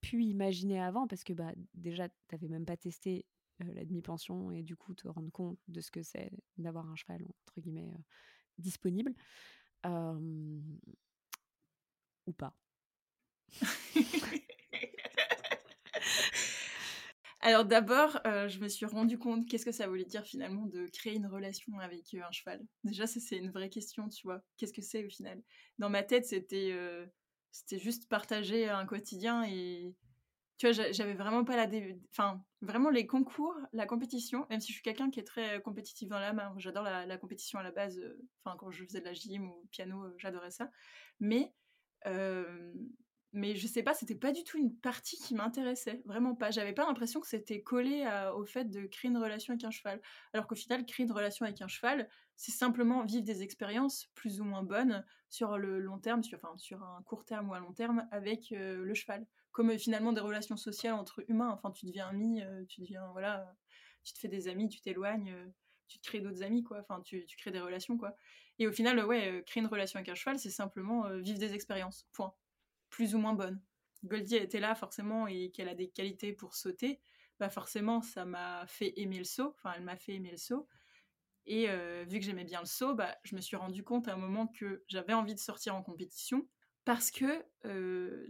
pu 0.01 0.23
imaginer 0.23 0.79
avant? 0.81 1.07
Parce 1.07 1.23
que 1.23 1.33
bah, 1.33 1.53
déjà, 1.73 2.07
tu 2.09 2.15
n'avais 2.31 2.47
même 2.47 2.65
pas 2.65 2.77
testé 2.77 3.25
euh, 3.61 3.73
la 3.73 3.85
demi-pension 3.85 4.51
et 4.51 4.63
du 4.63 4.75
coup, 4.77 4.93
te 4.93 5.07
rendre 5.07 5.31
compte 5.31 5.59
de 5.67 5.81
ce 5.81 5.91
que 5.91 6.03
c'est 6.03 6.31
d'avoir 6.57 6.89
un 6.89 6.95
cheval, 6.95 7.23
entre 7.45 7.59
guillemets, 7.61 7.89
euh, 7.93 7.97
disponible. 8.57 9.13
Euh, 9.85 10.59
ou 12.25 12.33
pas. 12.33 12.55
Alors 17.43 17.65
d'abord, 17.65 18.19
euh, 18.27 18.47
je 18.47 18.59
me 18.59 18.67
suis 18.67 18.85
rendu 18.85 19.17
compte 19.17 19.47
qu'est-ce 19.47 19.65
que 19.65 19.71
ça 19.71 19.87
voulait 19.87 20.05
dire 20.05 20.23
finalement 20.23 20.67
de 20.67 20.85
créer 20.93 21.15
une 21.15 21.25
relation 21.25 21.79
avec 21.79 22.13
euh, 22.13 22.21
un 22.21 22.31
cheval. 22.31 22.61
Déjà, 22.83 23.07
ça 23.07 23.19
c'est 23.19 23.37
une 23.37 23.49
vraie 23.49 23.69
question, 23.69 24.07
tu 24.09 24.27
vois. 24.27 24.41
Qu'est-ce 24.57 24.73
que 24.73 24.83
c'est 24.83 25.03
au 25.03 25.09
final? 25.09 25.41
Dans 25.79 25.89
ma 25.89 26.03
tête, 26.03 26.25
c'était 26.27 26.69
euh, 26.71 27.07
c'était 27.51 27.79
juste 27.79 28.07
partager 28.07 28.69
un 28.69 28.85
quotidien 28.85 29.43
et 29.43 29.95
tu 30.59 30.71
vois, 30.71 30.91
j'avais 30.91 31.15
vraiment 31.15 31.43
pas 31.43 31.55
la, 31.55 31.65
dé... 31.65 31.99
enfin 32.11 32.43
vraiment 32.61 32.91
les 32.91 33.07
concours, 33.07 33.55
la 33.73 33.87
compétition. 33.87 34.45
Même 34.51 34.59
si 34.59 34.67
je 34.67 34.73
suis 34.73 34.83
quelqu'un 34.83 35.09
qui 35.09 35.19
est 35.19 35.23
très 35.23 35.59
compétitif 35.63 36.09
dans 36.09 36.19
la 36.19 36.33
main, 36.33 36.53
j'adore 36.57 36.83
la, 36.83 37.07
la, 37.07 37.17
compétition 37.17 37.57
à 37.57 37.63
la 37.63 37.71
base. 37.71 37.99
Enfin 38.43 38.55
quand 38.59 38.69
je 38.69 38.85
faisais 38.85 38.99
de 38.99 39.05
la 39.05 39.13
gym 39.13 39.49
ou 39.49 39.67
piano, 39.71 40.05
j'adorais 40.19 40.51
ça. 40.51 40.69
Mais 41.19 41.51
mais 43.33 43.55
je 43.55 43.65
sais 43.65 43.83
pas, 43.83 43.93
c'était 43.93 44.15
pas 44.15 44.31
du 44.31 44.43
tout 44.43 44.57
une 44.57 44.75
partie 44.75 45.17
qui 45.17 45.35
m'intéressait, 45.35 46.01
vraiment 46.05 46.35
pas. 46.35 46.51
J'avais 46.51 46.73
pas 46.73 46.85
l'impression 46.85 47.21
que 47.21 47.27
c'était 47.27 47.61
collé 47.61 48.05
au 48.35 48.45
fait 48.45 48.65
de 48.65 48.85
créer 48.87 49.09
une 49.09 49.17
relation 49.17 49.53
avec 49.53 49.63
un 49.63 49.71
cheval. 49.71 50.01
Alors 50.33 50.47
qu'au 50.47 50.55
final, 50.55 50.85
créer 50.85 51.05
une 51.05 51.11
relation 51.11 51.45
avec 51.45 51.61
un 51.61 51.67
cheval, 51.67 52.09
c'est 52.35 52.51
simplement 52.51 53.05
vivre 53.05 53.23
des 53.23 53.43
expériences 53.43 54.07
plus 54.15 54.41
ou 54.41 54.43
moins 54.43 54.63
bonnes 54.63 55.05
sur 55.29 55.57
le 55.57 55.79
long 55.79 55.99
terme, 55.99 56.23
sur, 56.23 56.37
enfin, 56.37 56.57
sur 56.57 56.83
un 56.83 57.01
court 57.03 57.23
terme 57.23 57.49
ou 57.49 57.53
à 57.53 57.59
long 57.59 57.71
terme 57.71 58.07
avec 58.11 58.51
euh, 58.51 58.83
le 58.83 58.93
cheval. 58.93 59.25
Comme 59.51 59.69
euh, 59.69 59.77
finalement 59.77 60.11
des 60.11 60.21
relations 60.21 60.57
sociales 60.57 60.93
entre 60.93 61.23
humains. 61.29 61.51
Enfin, 61.51 61.71
tu 61.71 61.85
deviens 61.85 62.07
ami, 62.07 62.41
euh, 62.41 62.65
tu 62.65 62.81
deviens, 62.81 63.07
voilà, 63.11 63.55
tu 64.03 64.13
te 64.13 64.19
fais 64.19 64.27
des 64.27 64.47
amis, 64.47 64.69
tu 64.69 64.81
t'éloignes, 64.81 65.33
tu 65.87 65.99
te 65.99 66.03
crées 66.03 66.19
d'autres 66.19 66.41
amis, 66.43 66.63
quoi. 66.63 66.79
Enfin, 66.79 67.01
tu, 67.01 67.25
tu, 67.25 67.37
crées 67.37 67.51
des 67.51 67.61
relations, 67.61 67.97
quoi. 67.97 68.15
Et 68.59 68.67
au 68.67 68.71
final, 68.71 69.05
ouais, 69.05 69.43
créer 69.45 69.61
une 69.61 69.69
relation 69.69 69.97
avec 69.97 70.09
un 70.09 70.15
cheval, 70.15 70.39
c'est 70.39 70.49
simplement 70.49 71.09
vivre 71.19 71.39
des 71.39 71.53
expériences, 71.53 72.07
point. 72.11 72.33
Plus 72.91 73.15
ou 73.15 73.17
moins 73.17 73.33
bonnes. 73.33 73.59
Goldie 74.03 74.35
était 74.35 74.59
là, 74.59 74.75
forcément, 74.75 75.25
et 75.25 75.49
qu'elle 75.49 75.69
a 75.69 75.75
des 75.75 75.89
qualités 75.89 76.33
pour 76.33 76.53
sauter, 76.53 77.01
bah 77.39 77.49
forcément, 77.49 78.03
ça 78.03 78.23
m'a 78.23 78.67
fait 78.67 78.93
aimer 78.97 79.17
le 79.17 79.23
saut. 79.23 79.55
Enfin, 79.57 79.73
elle 79.75 79.83
m'a 79.83 79.95
fait 79.95 80.13
aimer 80.13 80.29
le 80.29 80.37
saut. 80.37 80.67
Et 81.47 81.67
vu 82.05 82.19
que 82.19 82.25
j'aimais 82.25 82.43
bien 82.43 82.59
le 82.59 82.67
saut, 82.67 82.93
bah, 82.93 83.17
je 83.23 83.35
me 83.35 83.41
suis 83.41 83.55
rendu 83.55 83.83
compte 83.83 84.07
à 84.07 84.13
un 84.13 84.17
moment 84.17 84.45
que 84.45 84.83
j'avais 84.87 85.13
envie 85.13 85.33
de 85.33 85.39
sortir 85.39 85.75
en 85.75 85.81
compétition. 85.81 86.47
Parce 86.85 87.09
que, 87.09 87.43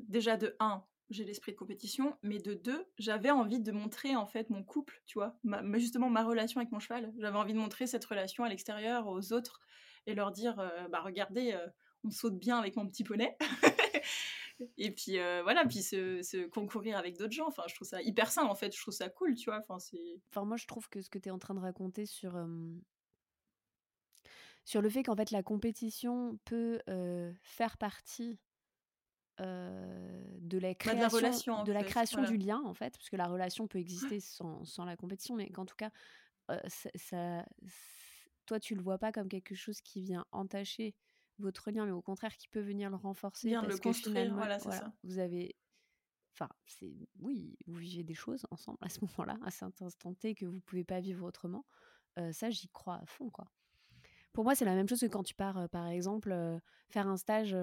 déjà, 0.07 0.37
de 0.37 0.55
1, 0.61 0.85
j'ai 1.11 1.25
l'esprit 1.25 1.51
de 1.51 1.57
compétition, 1.57 2.17
mais 2.23 2.39
de 2.39 2.53
deux, 2.53 2.85
j'avais 2.97 3.31
envie 3.31 3.59
de 3.59 3.71
montrer 3.71 4.15
en 4.15 4.25
fait 4.25 4.49
mon 4.49 4.63
couple, 4.63 5.01
tu 5.05 5.19
vois, 5.19 5.37
justement 5.73 6.09
ma 6.09 6.23
relation 6.23 6.59
avec 6.59 6.71
mon 6.71 6.79
cheval. 6.79 7.13
J'avais 7.19 7.37
envie 7.37 7.53
de 7.53 7.59
montrer 7.59 7.85
cette 7.85 8.05
relation 8.05 8.43
à 8.43 8.49
l'extérieur, 8.49 9.07
aux 9.07 9.33
autres, 9.33 9.59
et 10.07 10.15
leur 10.15 10.31
dire, 10.31 10.59
euh, 10.59 10.87
bah 10.87 11.01
regardez, 11.01 11.51
euh, 11.51 11.67
on 12.03 12.11
saute 12.11 12.39
bien 12.39 12.57
avec 12.57 12.75
mon 12.75 12.87
petit 12.87 13.03
poney. 13.03 13.37
et 14.77 14.91
puis 14.91 15.17
euh, 15.19 15.41
voilà, 15.43 15.65
puis 15.65 15.81
se, 15.81 16.47
concourir 16.47 16.97
avec 16.97 17.17
d'autres 17.17 17.33
gens. 17.33 17.47
Enfin, 17.47 17.63
je 17.67 17.75
trouve 17.75 17.87
ça 17.87 18.01
hyper 18.01 18.31
sain 18.31 18.43
en 18.43 18.55
fait. 18.55 18.75
Je 18.75 18.81
trouve 18.81 18.93
ça 18.93 19.09
cool, 19.09 19.35
tu 19.35 19.49
vois. 19.49 19.59
Enfin, 19.59 19.79
c'est. 19.79 20.19
Enfin, 20.29 20.45
moi, 20.45 20.57
je 20.57 20.67
trouve 20.67 20.89
que 20.89 21.01
ce 21.01 21.09
que 21.09 21.19
tu 21.19 21.29
es 21.29 21.31
en 21.31 21.39
train 21.39 21.53
de 21.53 21.59
raconter 21.59 22.05
sur 22.05 22.33
sur 24.63 24.81
le 24.81 24.89
fait 24.89 25.03
qu'en 25.03 25.15
fait 25.15 25.31
la 25.31 25.43
compétition 25.43 26.37
peut 26.45 26.81
faire 27.41 27.77
partie 27.77 28.39
de 29.39 30.57
la 30.59 30.75
création, 30.75 30.99
bah, 31.01 31.07
de 31.07 31.13
la, 31.13 31.17
relation, 31.17 31.63
de 31.63 31.71
la 31.71 31.83
création 31.83 32.23
du 32.23 32.37
lien 32.37 32.61
en 32.63 32.75
fait, 32.75 32.91
parce 32.91 33.09
que 33.09 33.15
la 33.15 33.27
relation 33.27 33.67
peut 33.67 33.79
exister 33.79 34.19
sans, 34.19 34.63
sans 34.65 34.85
la 34.85 34.95
compétition, 34.95 35.35
mais 35.35 35.49
qu'en 35.49 35.65
tout 35.65 35.75
cas, 35.75 35.89
ça, 36.67 37.45
toi 38.45 38.59
tu 38.59 38.75
le 38.75 38.81
vois 38.81 38.99
pas 38.99 39.11
comme 39.11 39.29
quelque 39.29 39.55
chose 39.55 39.81
qui 39.81 40.01
vient 40.01 40.25
entacher 40.31 40.93
votre 41.41 41.71
lien, 41.71 41.85
mais 41.85 41.91
au 41.91 42.01
contraire 42.01 42.35
qui 42.37 42.47
peut 42.47 42.61
venir 42.61 42.89
le 42.89 42.95
renforcer. 42.95 43.49
Bien 43.49 43.61
le 43.61 43.77
construire, 43.77 44.33
voilà, 44.33 44.59
c'est 44.59 44.71
ça. 44.71 44.93
Vous 45.03 45.19
avez, 45.19 45.55
enfin, 46.33 46.49
c'est 46.65 46.93
oui, 47.19 47.57
vous 47.67 47.75
vivez 47.75 48.03
des 48.03 48.13
choses 48.13 48.45
ensemble 48.51 48.77
à 48.81 48.89
ce 48.89 48.99
moment-là, 49.17 49.37
à 49.43 49.51
cet 49.51 49.81
instant 49.81 50.13
T 50.13 50.35
que 50.35 50.45
vous 50.45 50.59
pouvez 50.61 50.83
pas 50.83 50.99
vivre 50.99 51.25
autrement. 51.25 51.65
ça, 52.31 52.49
j'y 52.49 52.69
crois 52.69 52.95
à 52.95 53.05
fond, 53.05 53.29
quoi. 53.29 53.51
Pour 54.33 54.45
moi, 54.45 54.55
c'est 54.55 54.63
la 54.63 54.75
même 54.75 54.87
chose 54.87 55.01
que 55.01 55.07
quand 55.07 55.23
tu 55.23 55.35
pars, 55.35 55.67
par 55.69 55.87
exemple, 55.87 56.33
faire 56.89 57.07
un 57.07 57.17
stage 57.17 57.55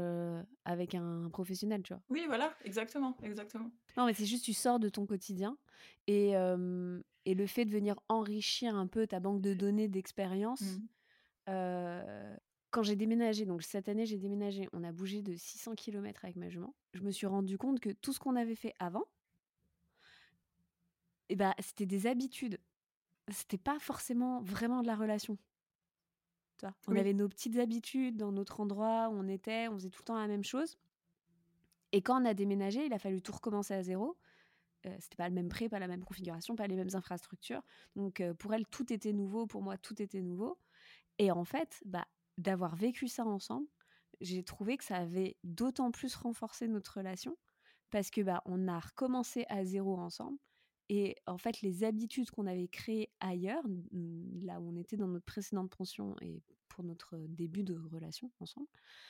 avec 0.65 0.95
un 0.95 1.31
professionnel, 1.31 1.83
tu 1.83 1.95
vois. 1.95 2.03
Oui, 2.11 2.25
voilà, 2.27 2.55
exactement, 2.65 3.17
exactement. 3.23 3.71
Non, 3.97 4.05
mais 4.05 4.13
c'est 4.13 4.27
juste 4.27 4.45
tu 4.45 4.53
sors 4.53 4.79
de 4.79 4.91
ton 4.91 5.07
quotidien 5.07 5.57
et, 6.07 6.33
et 6.33 7.35
le 7.35 7.47
fait 7.47 7.65
de 7.65 7.71
venir 7.71 7.99
enrichir 8.09 8.75
un 8.75 8.87
peu 8.87 9.07
ta 9.07 9.19
banque 9.19 9.41
de 9.41 9.55
données 9.55 9.89
d'expérience. 9.89 10.61
Mmh. 11.47 12.37
Quand 12.71 12.83
j'ai 12.83 12.97
déménagé, 12.97 13.47
donc 13.47 13.63
cette 13.63 13.89
année 13.89 14.07
j'ai 14.07 14.19
déménagé, 14.19 14.69
on 14.73 14.85
a 14.85 14.93
bougé 14.93 15.23
de 15.23 15.35
600 15.35 15.75
km 15.75 16.25
avec 16.25 16.37
ma 16.37 16.49
jument. 16.49 16.75
Je 16.93 17.03
me 17.03 17.11
suis 17.11 17.27
rendu 17.27 17.57
compte 17.57 17.81
que 17.81 17.91
tout 17.91 18.13
ce 18.13 18.19
qu'on 18.19 18.37
avait 18.37 18.55
fait 18.55 18.75
avant, 18.79 19.05
eh 21.29 21.37
ben, 21.37 21.55
c'était 21.59 21.87
des 21.87 22.07
habitudes. 22.07 22.59
C'était 23.31 23.59
pas 23.59 23.79
forcément 23.79 24.41
vraiment 24.41 24.83
de 24.83 24.87
la 24.87 24.97
relation. 24.97 25.39
On 26.89 26.97
avait 26.97 27.13
nos 27.13 27.29
petites 27.29 27.59
habitudes 27.59 28.17
dans 28.17 28.33
notre 28.33 28.61
endroit 28.61 29.09
où 29.11 29.13
on 29.13 29.29
était, 29.29 29.69
on 29.69 29.75
faisait 29.75 29.91
tout 29.91 30.01
le 30.03 30.07
temps 30.07 30.19
la 30.19 30.27
même 30.27 30.45
chose. 30.45 30.77
Et 31.93 32.03
quand 32.03 32.21
on 32.21 32.25
a 32.25 32.35
déménagé, 32.35 32.85
il 32.85 32.93
a 32.93 32.99
fallu 32.99 33.23
tout 33.23 33.33
recommencer 33.33 33.75
à 33.75 33.83
zéro. 33.83 34.17
Euh, 34.87 34.97
c'était 35.01 35.17
pas 35.17 35.29
le 35.29 35.35
même 35.35 35.49
prix, 35.49 35.69
pas 35.69 35.79
la 35.79 35.89
même 35.89 36.05
configuration, 36.05 36.57
pas 36.57 36.67
les 36.67 36.77
mêmes 36.77 36.95
infrastructures. 36.95 37.63
Donc 37.97 38.21
euh, 38.21 38.35
pour 38.35 38.55
elle, 38.55 38.67
tout 38.67 38.93
était 38.93 39.13
nouveau, 39.13 39.47
pour 39.47 39.63
moi, 39.63 39.77
tout 39.77 40.01
était 40.03 40.21
nouveau. 40.21 40.59
Et 41.19 41.31
en 41.31 41.45
fait, 41.45 41.81
bah, 41.85 42.07
d'avoir 42.39 42.77
vécu 42.77 43.09
ça 43.09 43.27
ensemble, 43.27 43.67
j'ai 44.21 44.43
trouvé 44.43 44.77
que 44.79 44.85
ça 44.85 44.97
avait 44.97 45.37
d'autant 45.45 45.91
plus 45.91 46.15
renforcé 46.15 46.67
notre 46.67 46.99
relation 46.99 47.37
parce 47.91 48.11
que 48.11 48.21
bah, 48.21 48.43
on 48.47 48.69
a 48.69 48.79
recommencé 48.79 49.45
à 49.49 49.65
zéro 49.65 49.97
ensemble. 49.99 50.39
Et 50.89 51.17
en 51.27 51.37
fait, 51.37 51.61
les 51.61 51.85
habitudes 51.85 52.31
qu'on 52.31 52.47
avait 52.47 52.69
créées 52.69 53.11
ailleurs, 53.21 53.63
là 53.93 54.59
où 54.61 54.71
on 54.71 54.77
était 54.77 54.97
dans 54.97 55.09
notre 55.09 55.27
précédente 55.27 55.71
pension 55.71 56.17
et 56.23 56.43
pour 56.69 56.83
notre 56.83 57.19
début 57.29 57.63
de 57.63 57.75
relation 57.75 58.31
ensemble, 58.41 58.69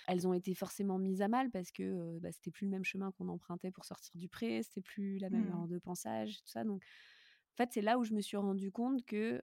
elles 0.08 0.26
ont 0.26 0.34
été 0.34 0.54
forcément 0.54 0.98
mises 0.98 1.22
à 1.22 1.28
mal 1.28 1.50
parce 1.50 1.70
que 1.70 2.18
bah, 2.18 2.32
c'était 2.32 2.50
plus 2.50 2.64
le 2.64 2.70
même 2.70 2.84
chemin 2.84 3.12
qu'on 3.12 3.28
empruntait 3.28 3.70
pour 3.70 3.84
sortir 3.84 4.16
du 4.16 4.28
pré, 4.28 4.62
c'était 4.62 4.80
plus 4.80 5.18
la 5.18 5.30
même 5.30 5.50
mmh. 5.50 5.52
heure 5.52 5.68
de 5.68 5.78
pensage, 5.78 6.38
tout 6.38 6.48
ça. 6.48 6.64
Donc, 6.64 6.82
en 6.82 7.56
fait, 7.56 7.70
c'est 7.72 7.82
là 7.82 7.98
où 7.98 8.04
je 8.04 8.14
me 8.14 8.20
suis 8.20 8.36
rendu 8.36 8.72
compte 8.72 9.04
que 9.04 9.40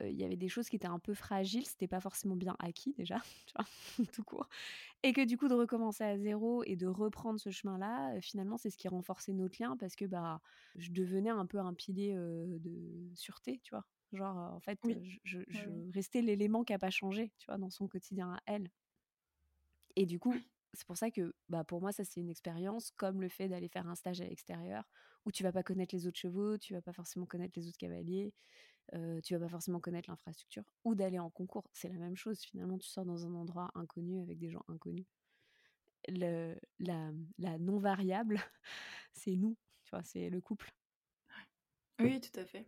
il 0.00 0.18
y 0.18 0.24
avait 0.24 0.36
des 0.36 0.48
choses 0.48 0.68
qui 0.68 0.76
étaient 0.76 0.86
un 0.86 0.98
peu 0.98 1.14
fragiles, 1.14 1.66
c'était 1.66 1.88
pas 1.88 2.00
forcément 2.00 2.36
bien 2.36 2.56
acquis 2.58 2.92
déjà, 2.94 3.18
tu 3.46 3.54
vois, 3.56 3.66
tout 4.12 4.24
court. 4.24 4.48
Et 5.02 5.12
que 5.12 5.24
du 5.24 5.36
coup, 5.36 5.48
de 5.48 5.54
recommencer 5.54 6.04
à 6.04 6.18
zéro 6.18 6.64
et 6.64 6.76
de 6.76 6.86
reprendre 6.86 7.38
ce 7.38 7.50
chemin-là, 7.50 8.20
finalement, 8.20 8.56
c'est 8.56 8.70
ce 8.70 8.76
qui 8.76 8.88
renforçait 8.88 9.32
notre 9.32 9.62
lien 9.62 9.76
parce 9.76 9.96
que 9.96 10.04
bah, 10.04 10.40
je 10.76 10.90
devenais 10.90 11.30
un 11.30 11.46
peu 11.46 11.58
un 11.58 11.74
pilier 11.74 12.14
de 12.14 13.10
sûreté, 13.14 13.60
tu 13.62 13.70
vois. 13.70 13.84
Genre, 14.12 14.36
en 14.36 14.60
fait, 14.60 14.78
je, 15.24 15.40
restais 15.92 16.22
l'élément 16.22 16.64
qui 16.64 16.72
n'a 16.72 16.78
pas 16.78 16.90
changé, 16.90 17.32
tu 17.38 17.46
vois, 17.46 17.58
dans 17.58 17.70
son 17.70 17.88
quotidien 17.88 18.32
à 18.34 18.40
elle. 18.46 18.70
Et 19.96 20.06
du 20.06 20.18
coup, 20.18 20.34
c'est 20.72 20.86
pour 20.86 20.96
ça 20.96 21.10
que 21.10 21.34
bah, 21.48 21.64
pour 21.64 21.80
moi, 21.80 21.92
ça, 21.92 22.04
c'est 22.04 22.20
une 22.20 22.30
expérience 22.30 22.90
comme 22.92 23.20
le 23.20 23.28
fait 23.28 23.48
d'aller 23.48 23.68
faire 23.68 23.88
un 23.88 23.94
stage 23.94 24.20
à 24.20 24.24
l'extérieur 24.24 24.84
où 25.24 25.32
tu 25.32 25.42
vas 25.42 25.52
pas 25.52 25.62
connaître 25.62 25.94
les 25.94 26.06
autres 26.06 26.18
chevaux, 26.18 26.58
tu 26.58 26.74
vas 26.74 26.82
pas 26.82 26.92
forcément 26.92 27.26
connaître 27.26 27.58
les 27.58 27.66
autres 27.68 27.78
cavaliers, 27.78 28.32
euh, 28.94 29.20
tu 29.22 29.34
vas 29.34 29.40
pas 29.40 29.48
forcément 29.48 29.80
connaître 29.80 30.10
l'infrastructure, 30.10 30.64
ou 30.84 30.94
d'aller 30.94 31.18
en 31.18 31.30
concours. 31.30 31.68
C'est 31.72 31.88
la 31.88 31.98
même 31.98 32.16
chose, 32.16 32.40
finalement, 32.40 32.78
tu 32.78 32.88
sors 32.88 33.04
dans 33.04 33.26
un 33.26 33.34
endroit 33.34 33.70
inconnu 33.74 34.20
avec 34.20 34.38
des 34.38 34.50
gens 34.50 34.64
inconnus. 34.68 35.06
Le, 36.08 36.54
la, 36.80 37.10
la 37.38 37.58
non-variable, 37.58 38.40
c'est 39.12 39.36
nous, 39.36 39.56
tu 39.84 39.90
vois, 39.90 40.04
c'est 40.04 40.28
le 40.28 40.40
couple. 40.40 40.72
Oui, 42.00 42.20
tout 42.20 42.38
à 42.38 42.44
fait. 42.44 42.66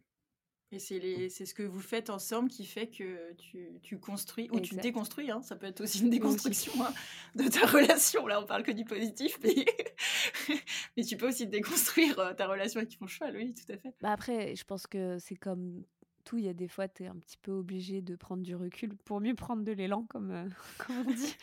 Et 0.72 0.80
c'est 0.80 1.46
ce 1.46 1.54
que 1.54 1.62
vous 1.62 1.80
faites 1.80 2.10
ensemble 2.10 2.50
qui 2.50 2.66
fait 2.66 2.88
que 2.88 3.32
tu, 3.34 3.78
tu 3.82 4.00
construis 4.00 4.48
ou 4.50 4.58
tu 4.58 4.74
déconstruis. 4.74 5.30
Hein. 5.30 5.40
Ça 5.42 5.54
peut 5.54 5.66
être 5.66 5.80
aussi 5.80 6.00
une 6.00 6.10
déconstruction 6.10 6.72
hein, 6.82 6.92
de 7.36 7.46
ta 7.48 7.66
relation. 7.66 8.26
Là, 8.26 8.40
on 8.42 8.46
parle 8.46 8.64
que 8.64 8.72
du 8.72 8.84
positif, 8.84 9.38
mais, 9.44 9.54
mais 10.96 11.04
tu 11.04 11.16
peux 11.16 11.28
aussi 11.28 11.46
déconstruire 11.46 12.34
ta 12.36 12.48
relation 12.48 12.78
avec 12.80 12.98
ton 12.98 13.06
cheval. 13.06 13.36
Oui, 13.36 13.54
tout 13.54 13.72
à 13.72 13.76
fait. 13.76 13.94
Bah 14.00 14.10
après, 14.10 14.56
je 14.56 14.64
pense 14.64 14.88
que 14.88 15.18
c'est 15.20 15.36
comme 15.36 15.84
tout. 16.26 16.36
Il 16.36 16.44
y 16.44 16.48
a 16.48 16.54
des 16.54 16.68
fois, 16.68 16.88
tu 16.88 17.04
es 17.04 17.06
un 17.06 17.16
petit 17.16 17.38
peu 17.38 17.52
obligé 17.52 18.02
de 18.02 18.16
prendre 18.16 18.42
du 18.42 18.54
recul 18.54 18.94
pour 18.96 19.20
mieux 19.20 19.34
prendre 19.34 19.62
de 19.64 19.72
l'élan, 19.72 20.04
comme, 20.04 20.30
euh, 20.30 20.48
comme 20.78 20.98
on 20.98 21.14
dit. 21.14 21.36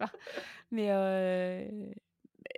mais 0.70 0.90
euh, 0.90 1.90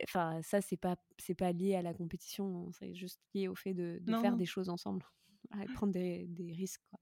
enfin, 0.05 0.40
ça, 0.42 0.61
c'est 0.61 0.77
pas, 0.77 0.96
pas 1.38 1.53
lié 1.53 1.77
à 1.77 1.83
la 1.83 1.94
compétition. 1.94 2.70
C'est 2.73 2.94
juste 2.94 3.20
lié 3.35 3.46
au 3.46 3.55
fait 3.55 3.75
de, 3.75 3.99
de 4.01 4.16
faire 4.16 4.37
des 4.37 4.46
choses 4.46 4.68
ensemble 4.68 5.05
prendre 5.75 5.92
des, 5.92 6.27
des 6.27 6.53
risques. 6.53 6.83
Quoi. 6.90 6.99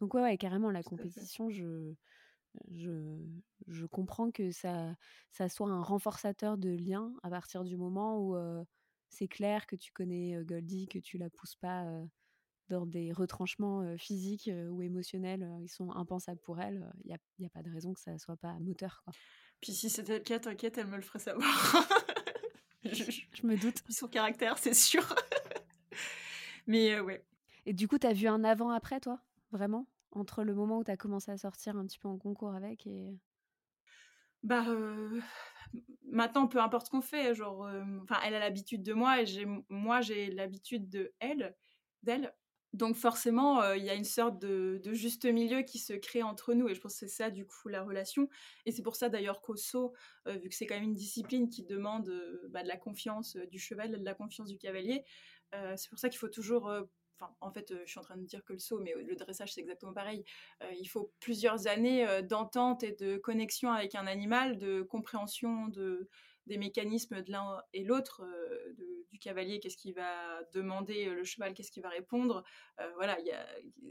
Donc 0.00 0.14
ouais, 0.14 0.22
ouais, 0.22 0.38
carrément, 0.38 0.70
la 0.70 0.82
compétition, 0.82 1.50
je, 1.50 1.94
je, 2.70 3.18
je, 3.66 3.86
comprends 3.86 4.30
que 4.30 4.50
ça, 4.50 4.94
ça 5.30 5.48
soit 5.48 5.68
un 5.68 5.82
renforçateur 5.82 6.58
de 6.58 6.70
lien 6.70 7.12
à 7.22 7.30
partir 7.30 7.64
du 7.64 7.76
moment 7.76 8.20
où 8.20 8.36
c'est 9.08 9.28
clair 9.28 9.66
que 9.66 9.76
tu 9.76 9.92
connais 9.92 10.36
Goldie, 10.44 10.86
que 10.86 10.98
tu 10.98 11.16
la 11.16 11.30
pousses 11.30 11.56
pas 11.56 11.86
dans 12.68 12.86
des 12.86 13.12
retranchements 13.12 13.96
physiques 13.96 14.50
ou 14.70 14.82
émotionnels, 14.82 15.48
ils 15.60 15.68
sont 15.68 15.90
impensables 15.92 16.40
pour 16.40 16.60
elle. 16.60 16.90
Il 17.04 17.08
n'y 17.08 17.14
a, 17.14 17.18
y 17.38 17.46
a, 17.46 17.50
pas 17.50 17.62
de 17.62 17.70
raison 17.70 17.92
que 17.92 18.00
ça 18.00 18.18
soit 18.18 18.36
pas 18.36 18.58
moteur. 18.58 19.02
Quoi. 19.04 19.12
Puis 19.60 19.72
si 19.72 19.88
c'était 19.88 20.18
le 20.18 20.24
cas, 20.24 20.38
t'inquiète, 20.38 20.78
elle 20.78 20.86
me 20.86 20.96
le 20.96 21.02
ferait 21.02 21.18
savoir. 21.18 21.44
je, 22.84 23.04
je, 23.32 23.46
me 23.46 23.56
doute. 23.56 23.82
Son 23.88 24.08
caractère, 24.08 24.58
c'est 24.58 24.74
sûr. 24.74 25.14
Mais 26.66 26.98
ouais, 26.98 27.24
et 27.66 27.72
du 27.72 27.88
coup, 27.88 27.98
tu 27.98 28.06
as 28.06 28.12
vu 28.12 28.28
un 28.28 28.44
avant-après, 28.44 29.00
toi? 29.00 29.20
Vraiment? 29.50 29.86
Entre 30.12 30.44
le 30.44 30.54
moment 30.54 30.78
où 30.78 30.84
tu 30.84 30.90
as 30.90 30.96
commencé 30.96 31.32
à 31.32 31.36
sortir 31.36 31.76
un 31.76 31.84
petit 31.84 31.98
peu 31.98 32.08
en 32.08 32.16
concours 32.16 32.54
avec 32.54 32.86
et. 32.86 33.18
Bah. 34.42 34.64
Maintenant, 36.04 36.46
peu 36.46 36.60
importe 36.60 36.86
ce 36.86 36.90
qu'on 36.92 37.02
fait, 37.02 37.34
genre. 37.34 37.68
Enfin, 38.02 38.20
elle 38.24 38.34
a 38.34 38.38
l'habitude 38.38 38.84
de 38.84 38.94
moi 38.94 39.20
et 39.20 39.26
j'ai 39.26 39.46
moi, 39.68 40.00
j'ai 40.00 40.30
l'habitude 40.30 40.88
de 40.88 41.12
elle, 41.18 41.56
d'elle. 42.04 42.32
Donc 42.72 42.96
forcément, 42.96 43.72
il 43.72 43.84
y 43.84 43.90
a 43.90 43.94
une 43.94 44.04
sorte 44.04 44.38
de, 44.38 44.80
juste 44.92 45.24
milieu 45.24 45.62
qui 45.62 45.78
se 45.78 45.94
crée 45.94 46.22
entre 46.22 46.52
nous, 46.54 46.68
et 46.68 46.74
je 46.74 46.80
pense 46.80 46.94
que 46.94 46.98
c'est 47.00 47.08
ça 47.08 47.30
du 47.30 47.46
coup 47.46 47.68
la 47.68 47.82
relation. 47.82 48.28
Et 48.66 48.72
c'est 48.72 48.82
pour 48.82 48.96
ça 48.96 49.08
d'ailleurs 49.08 49.40
qu'au 49.40 49.56
saut, 49.56 49.94
vu 50.26 50.48
que 50.48 50.54
c'est 50.54 50.66
quand 50.66 50.74
même 50.74 50.84
une 50.84 50.94
discipline 50.94 51.48
qui 51.48 51.62
demande 51.62 52.12
bah, 52.50 52.62
de 52.62 52.68
la 52.68 52.76
confiance 52.76 53.36
du 53.36 53.58
cheval, 53.58 53.98
de 53.98 54.04
la 54.04 54.14
confiance 54.14 54.48
du 54.48 54.58
cavalier, 54.58 55.04
c'est 55.52 55.88
pour 55.88 55.98
ça 55.98 56.08
qu'il 56.08 56.18
faut 56.18 56.28
toujours 56.28 56.70
Enfin, 57.18 57.34
en 57.40 57.50
fait, 57.50 57.72
je 57.86 57.90
suis 57.90 57.98
en 57.98 58.02
train 58.02 58.18
de 58.18 58.26
dire 58.26 58.44
que 58.44 58.52
le 58.52 58.58
saut, 58.58 58.78
mais 58.78 58.92
le 58.94 59.16
dressage, 59.16 59.54
c'est 59.54 59.62
exactement 59.62 59.94
pareil. 59.94 60.22
il 60.78 60.86
faut 60.86 61.14
plusieurs 61.18 61.66
années 61.66 62.06
d'entente 62.24 62.82
et 62.82 62.92
de 62.92 63.16
connexion 63.16 63.72
avec 63.72 63.94
un 63.94 64.06
animal, 64.06 64.58
de 64.58 64.82
compréhension 64.82 65.68
de, 65.68 66.10
des 66.46 66.58
mécanismes 66.58 67.22
de 67.22 67.32
l'un 67.32 67.60
et 67.72 67.84
l'autre, 67.84 68.24
du 69.10 69.18
cavalier, 69.18 69.60
qu'est-ce 69.60 69.76
qu'il 69.76 69.94
va 69.94 70.42
demander, 70.52 71.06
le 71.06 71.24
cheval, 71.24 71.54
qu'est-ce 71.54 71.70
qu'il 71.70 71.82
va 71.82 71.88
répondre. 71.88 72.44
voilà, 72.94 73.16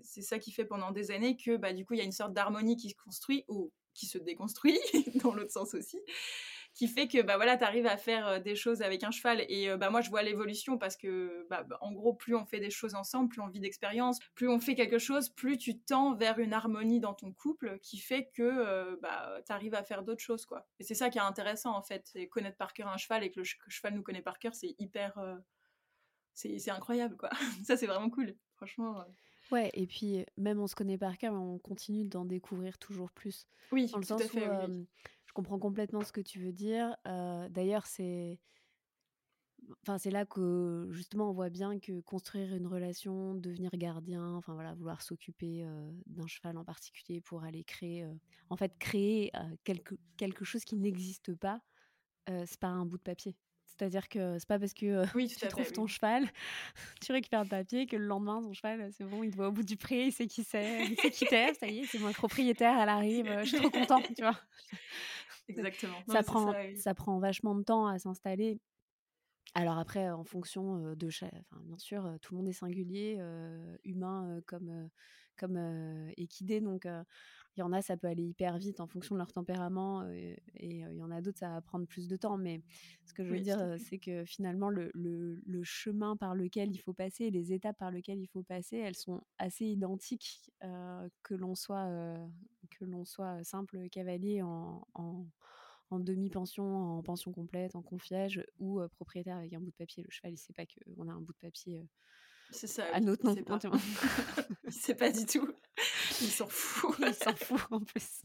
c'est 0.03 0.21
ça 0.21 0.39
qui 0.39 0.51
fait 0.51 0.65
pendant 0.65 0.91
des 0.91 1.11
années 1.11 1.37
que 1.37 1.57
bah, 1.57 1.73
du 1.73 1.85
coup, 1.85 1.93
il 1.93 1.97
y 1.97 2.01
a 2.01 2.05
une 2.05 2.11
sorte 2.11 2.33
d'harmonie 2.33 2.77
qui 2.77 2.89
se 2.89 2.95
construit 2.95 3.43
ou 3.47 3.71
qui 3.93 4.05
se 4.05 4.17
déconstruit, 4.17 4.79
dans 5.23 5.33
l'autre 5.33 5.51
sens 5.51 5.73
aussi 5.73 5.99
qui 6.75 6.89
fait 6.89 7.07
que 7.07 7.21
bah 7.21 7.37
voilà, 7.37 7.57
tu 7.57 7.63
arrives 7.63 7.87
à 7.87 7.97
faire 7.97 8.41
des 8.41 8.55
choses 8.55 8.81
avec 8.81 9.03
un 9.03 9.11
cheval. 9.11 9.45
Et 9.47 9.75
bah 9.77 9.89
moi, 9.89 10.01
je 10.01 10.09
vois 10.09 10.21
l'évolution 10.21 10.77
parce 10.77 10.97
que, 10.97 11.47
bah, 11.49 11.63
bah, 11.63 11.77
en 11.81 11.93
gros, 11.93 12.13
plus 12.13 12.35
on 12.35 12.45
fait 12.45 12.59
des 12.59 12.69
choses 12.69 12.95
ensemble, 12.95 13.29
plus 13.29 13.41
on 13.41 13.47
vit 13.47 13.61
d'expérience, 13.61 14.19
plus 14.35 14.49
on 14.49 14.59
fait 14.59 14.75
quelque 14.75 14.99
chose, 14.99 15.29
plus 15.29 15.57
tu 15.57 15.79
tends 15.79 16.13
vers 16.15 16.37
une 16.37 16.53
harmonie 16.53 16.99
dans 16.99 17.13
ton 17.13 17.31
couple 17.31 17.79
qui 17.81 17.97
fait 17.97 18.29
que 18.33 18.99
bah, 19.01 19.41
tu 19.45 19.53
arrives 19.53 19.73
à 19.73 19.83
faire 19.83 20.03
d'autres 20.03 20.21
choses. 20.21 20.45
quoi. 20.45 20.67
Et 20.79 20.83
c'est 20.83 20.95
ça 20.95 21.09
qui 21.09 21.17
est 21.17 21.21
intéressant 21.21 21.75
en 21.75 21.81
fait. 21.81 22.03
C'est 22.05 22.27
connaître 22.27 22.57
par 22.57 22.73
cœur 22.73 22.89
un 22.89 22.97
cheval 22.97 23.23
et 23.23 23.31
que 23.31 23.39
le 23.39 23.45
cheval 23.69 23.93
nous 23.93 24.03
connaît 24.03 24.21
par 24.21 24.37
cœur, 24.37 24.53
c'est 24.53 24.75
hyper. 24.77 25.17
c'est 26.33 26.69
incroyable 26.69 27.15
quoi. 27.15 27.29
ça, 27.65 27.77
c'est 27.77 27.87
vraiment 27.87 28.09
cool. 28.09 28.35
Franchement. 28.57 29.05
Ouais, 29.51 29.69
et 29.73 29.85
puis 29.85 30.25
même 30.37 30.59
on 30.59 30.67
se 30.67 30.75
connaît 30.75 30.97
par 30.97 31.17
cœur, 31.17 31.33
on 31.33 31.59
continue 31.59 32.03
d'en 32.03 32.25
découvrir 32.25 32.77
toujours 32.77 33.11
plus. 33.11 33.47
Oui, 33.71 33.87
dans 33.91 33.99
le 33.99 34.03
sens 34.03 34.23
fait, 34.23 34.49
comprends 35.35 35.59
complètement 35.59 36.01
ce 36.01 36.11
que 36.11 36.21
tu 36.21 36.39
veux 36.39 36.53
dire. 36.53 36.95
D'ailleurs, 37.05 37.85
c'est 37.85 38.39
enfin 39.81 39.97
c'est 39.97 40.11
là 40.11 40.25
que 40.25 40.87
justement 40.91 41.29
on 41.29 41.33
voit 41.33 41.49
bien 41.49 41.79
que 41.79 41.99
construire 42.01 42.55
une 42.55 42.67
relation, 42.67 43.35
devenir 43.35 43.71
gardien, 43.73 44.33
enfin 44.35 44.53
voilà, 44.53 44.73
vouloir 44.73 45.01
s'occuper 45.01 45.65
d'un 46.07 46.27
cheval 46.27 46.57
en 46.57 46.63
particulier 46.63 47.21
pour 47.21 47.43
aller 47.43 47.63
créer, 47.63 48.07
en 48.49 48.57
fait 48.57 48.77
créer 48.79 49.31
quelque 49.63 49.95
quelque 50.17 50.45
chose 50.45 50.63
qui 50.65 50.75
n'existe 50.75 51.35
pas, 51.35 51.61
c'est 52.27 52.59
pas 52.59 52.67
un 52.67 52.85
bout 52.85 52.97
de 52.97 53.03
papier. 53.03 53.35
C'est-à-dire 53.65 54.07
que 54.07 54.37
c'est 54.39 54.47
pas 54.47 54.57
parce 54.57 54.73
que 54.73 55.05
tu 55.27 55.47
trouves 55.47 55.71
ton 55.73 55.85
cheval, 55.85 56.23
tu 57.01 57.11
récupères 57.11 57.43
le 57.43 57.49
papier, 57.49 57.87
que 57.87 57.97
le 57.97 58.05
lendemain, 58.05 58.41
ton 58.41 58.53
cheval, 58.53 58.89
c'est 58.93 59.03
bon, 59.03 59.23
il 59.23 59.31
te 59.31 59.35
voit 59.35 59.49
au 59.49 59.51
bout 59.51 59.63
du 59.63 59.75
pré, 59.75 60.05
il 60.05 60.11
sait 60.13 60.27
qui 60.27 60.43
c'est, 60.43 60.85
il 60.85 60.97
sait 60.97 61.11
qui 61.11 61.25
t'es, 61.25 61.53
ça 61.55 61.67
y 61.67 61.79
est, 61.79 61.85
c'est 61.85 61.99
mon 61.99 62.13
propriétaire, 62.13 62.77
elle 62.79 62.89
arrive, 62.89 63.25
je 63.43 63.49
suis 63.49 63.57
trop 63.57 63.69
contente, 63.69 64.05
tu 64.15 64.21
vois? 64.21 64.39
Exactement. 65.47 65.97
ça, 66.07 66.23
prend, 66.23 66.53
ça, 66.75 66.93
prend 66.93 67.19
vachement 67.19 67.55
de 67.55 67.63
temps 67.63 67.87
à 67.87 67.99
s'installer. 67.99 68.59
Alors 69.53 69.77
après, 69.77 70.09
en 70.09 70.23
fonction 70.23 70.95
de 70.95 71.09
chaque, 71.09 71.33
enfin, 71.33 71.61
bien 71.63 71.77
sûr, 71.77 72.17
tout 72.21 72.33
le 72.33 72.39
monde 72.39 72.49
est 72.49 72.53
singulier, 72.53 73.19
humain 73.83 74.41
comme 74.45 74.89
comme 75.37 75.57
équidé, 76.17 76.61
donc 76.61 76.87
il 77.57 77.61
y 77.61 77.63
en 77.63 77.71
a, 77.71 77.81
ça 77.81 77.95
peut 77.95 78.07
aller 78.07 78.23
hyper 78.23 78.57
vite 78.57 78.79
en 78.79 78.87
fonction 78.87 79.15
de 79.15 79.19
leur 79.19 79.31
tempérament, 79.31 80.03
et 80.09 80.41
il 80.59 80.95
y 80.95 81.01
en 81.03 81.11
a 81.11 81.21
d'autres, 81.21 81.39
ça 81.39 81.49
va 81.49 81.61
prendre 81.61 81.85
plus 81.87 82.07
de 82.07 82.15
temps. 82.17 82.37
Mais 82.37 82.61
ce 83.05 83.13
que 83.13 83.23
je 83.23 83.29
veux 83.29 83.39
dire, 83.39 83.75
c'est 83.77 83.97
que 83.97 84.25
finalement, 84.25 84.69
le, 84.69 84.91
le, 84.93 85.41
le, 85.45 85.63
chemin 85.63 86.17
par 86.17 86.35
lequel 86.35 86.71
il 86.71 86.79
faut 86.79 86.93
passer, 86.93 87.31
les 87.31 87.53
étapes 87.53 87.77
par 87.77 87.91
lesquelles 87.91 88.19
il 88.19 88.27
faut 88.27 88.43
passer, 88.43 88.77
elles 88.77 88.95
sont 88.95 89.21
assez 89.37 89.65
identiques, 89.65 90.51
que 91.23 91.33
l'on 91.33 91.55
soit 91.55 91.89
que 92.65 92.85
l'on 92.85 93.05
soit 93.05 93.43
simple 93.43 93.89
cavalier 93.89 94.41
en, 94.41 94.87
en, 94.93 95.25
en 95.89 95.99
demi-pension, 95.99 96.97
en 96.97 97.03
pension 97.03 97.31
complète, 97.31 97.75
en 97.75 97.81
confiage 97.81 98.43
ou 98.59 98.81
propriétaire 98.89 99.37
avec 99.37 99.53
un 99.53 99.59
bout 99.59 99.71
de 99.71 99.75
papier. 99.75 100.03
Le 100.03 100.11
cheval, 100.11 100.33
il 100.33 100.37
sait 100.37 100.53
pas 100.53 100.65
qu'on 100.65 101.07
a 101.07 101.11
un 101.11 101.21
bout 101.21 101.33
de 101.33 101.47
papier. 101.47 101.87
ça. 102.51 102.85
À 102.93 102.99
notre 102.99 103.25
nom. 103.25 103.35
Pas. 103.43 103.59
il 104.65 104.71
sait 104.71 104.95
pas 104.95 105.11
du 105.11 105.25
tout. 105.25 105.49
Il 106.21 106.29
s'en 106.29 106.47
fout. 106.49 106.95
il 106.99 107.13
s'en 107.13 107.35
fout 107.35 107.61
en 107.71 107.79
plus. 107.79 108.21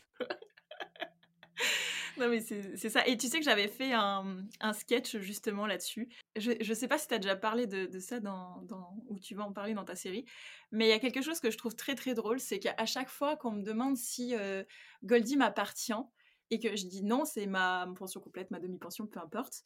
Non 2.21 2.29
mais 2.29 2.41
c'est 2.41 2.89
ça. 2.89 3.07
Et 3.07 3.17
tu 3.17 3.27
sais 3.29 3.39
que 3.39 3.45
j'avais 3.45 3.69
fait 3.69 3.93
un, 3.93 4.47
sketch 4.73 5.17
justement 5.19 5.67
là-dessus. 5.67 6.09
Je, 6.37 6.53
je 6.61 6.75
sais 6.75 6.87
pas 6.87 6.99
si 6.99 7.09
tu 7.09 7.15
as 7.15 7.19
déjà 7.19 7.35
parlé 7.35 7.67
de, 7.67 7.99
ça 7.99 8.21
dans, 8.21 8.63
ou 9.09 9.19
tu 9.19 9.35
vas 9.35 9.45
en 9.45 9.53
parler 9.53 9.75
dans 9.75 9.85
ta 9.85 9.97
série, 9.97 10.25
mais 10.71 10.87
il 10.87 10.91
y 10.91 10.93
a 10.93 10.99
quelque 10.99 11.23
chose 11.23 11.41
que 11.41 11.51
je 11.51 11.59
trouve 11.59 11.75
très 11.75 11.95
très 11.95 12.15
drôle, 12.15 12.39
c'est 12.39 12.59
qu'à 12.59 12.87
chaque 12.87 13.09
fois 13.09 13.37
qu'on 13.37 13.53
me 13.53 13.63
demande 13.63 13.97
si 13.97 14.37
euh, 14.37 14.63
Goldie 15.03 15.37
m'appartient 15.37 15.93
et 16.51 16.61
que 16.61 16.77
je 16.77 16.87
dis 16.87 17.03
non, 17.03 17.25
c'est 17.25 17.47
ma 17.47 17.89
pension 17.99 18.21
complète, 18.21 18.51
ma 18.51 18.61
demi-pension, 18.61 19.07
peu 19.07 19.21
importe, 19.21 19.65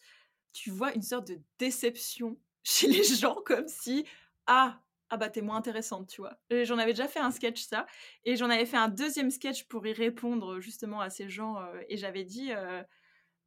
tu 0.52 0.70
vois 0.70 0.94
une 0.94 1.02
sorte 1.02 1.28
de 1.28 1.40
déception 1.58 2.38
chez 2.62 2.88
les 2.88 3.04
gens 3.04 3.36
comme 3.44 3.68
si 3.68 4.06
ah 4.46 4.80
ah 5.14 5.16
bah 5.16 5.30
t'es 5.30 5.42
moins 5.42 5.56
intéressante, 5.56 6.08
tu 6.08 6.20
vois. 6.20 6.36
J'en 6.50 6.78
avais 6.78 6.92
déjà 6.92 7.08
fait 7.08 7.20
un 7.20 7.30
sketch 7.30 7.62
ça, 7.62 7.86
et 8.24 8.36
j'en 8.36 8.50
avais 8.50 8.66
fait 8.66 8.76
un 8.76 8.88
deuxième 8.88 9.30
sketch 9.30 9.64
pour 9.68 9.86
y 9.86 9.92
répondre 9.92 10.60
justement 10.60 11.00
à 11.00 11.10
ces 11.10 11.28
gens, 11.28 11.60
euh, 11.60 11.80
et 11.88 11.96
j'avais 11.96 12.24
dit, 12.24 12.52
euh, 12.52 12.82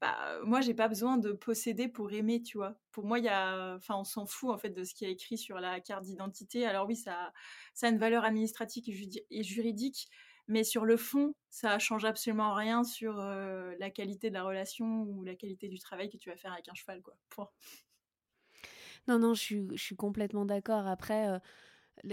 bah 0.01 0.15
moi 0.43 0.61
j'ai 0.61 0.73
pas 0.73 0.87
besoin 0.87 1.17
de 1.17 1.33
posséder 1.33 1.87
pour 1.87 2.11
aimer, 2.13 2.41
tu 2.41 2.57
vois. 2.57 2.75
Pour 2.91 3.05
moi 3.05 3.19
il 3.19 3.25
y 3.25 3.29
a, 3.29 3.75
enfin 3.75 3.95
on 3.97 4.03
s'en 4.03 4.25
fout 4.25 4.51
en 4.51 4.57
fait 4.57 4.69
de 4.69 4.83
ce 4.83 4.93
qui 4.93 5.05
est 5.05 5.11
écrit 5.11 5.37
sur 5.37 5.59
la 5.59 5.79
carte 5.81 6.03
d'identité. 6.05 6.65
Alors 6.65 6.87
oui 6.87 6.95
ça, 6.95 7.33
a 7.81 7.87
une 7.89 7.97
valeur 7.97 8.23
administrative 8.23 8.95
et 9.31 9.43
juridique, 9.43 10.07
mais 10.47 10.63
sur 10.63 10.85
le 10.85 10.97
fond 10.97 11.33
ça 11.49 11.79
change 11.79 12.05
absolument 12.05 12.53
rien 12.53 12.83
sur 12.83 13.19
euh, 13.19 13.75
la 13.79 13.89
qualité 13.89 14.29
de 14.29 14.35
la 14.35 14.43
relation 14.43 15.01
ou 15.03 15.23
la 15.23 15.35
qualité 15.35 15.67
du 15.67 15.79
travail 15.79 16.09
que 16.09 16.17
tu 16.17 16.29
vas 16.29 16.37
faire 16.37 16.53
avec 16.53 16.69
un 16.69 16.75
cheval, 16.75 17.01
quoi. 17.01 17.17
Non, 19.07 19.19
non, 19.19 19.33
je 19.33 19.73
suis, 19.75 19.95
complètement 19.95 20.45
d'accord. 20.45 20.85
Après, 20.87 21.39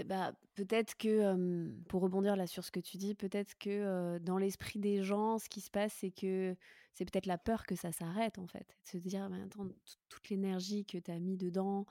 bah, 0.05 0.33
peut-être 0.55 0.95
que, 0.97 1.69
pour 1.87 2.01
rebondir 2.01 2.35
là 2.35 2.47
sur 2.47 2.63
ce 2.63 2.71
que 2.71 2.79
tu 2.79 2.97
dis, 2.97 3.15
peut-être 3.15 3.57
que 3.57 4.17
dans 4.19 4.37
l'esprit 4.37 4.79
des 4.79 5.03
gens, 5.03 5.37
ce 5.37 5.49
qui 5.49 5.61
se 5.61 5.69
passe, 5.69 5.93
c'est 5.99 6.11
que 6.11 6.55
c'est 6.93 7.05
peut-être 7.05 7.25
la 7.25 7.37
peur 7.37 7.65
que 7.65 7.75
ça 7.75 7.91
s'arrête, 7.91 8.39
en 8.39 8.47
fait. 8.47 8.77
De 8.85 8.89
se 8.89 8.97
dire, 8.97 9.29
«Mais 9.29 9.41
attends, 9.41 9.67
toute 10.09 10.29
l'énergie 10.29 10.85
que 10.85 10.97
tu 10.97 11.11
as 11.11 11.19
mis 11.19 11.37
dedans, 11.37 11.85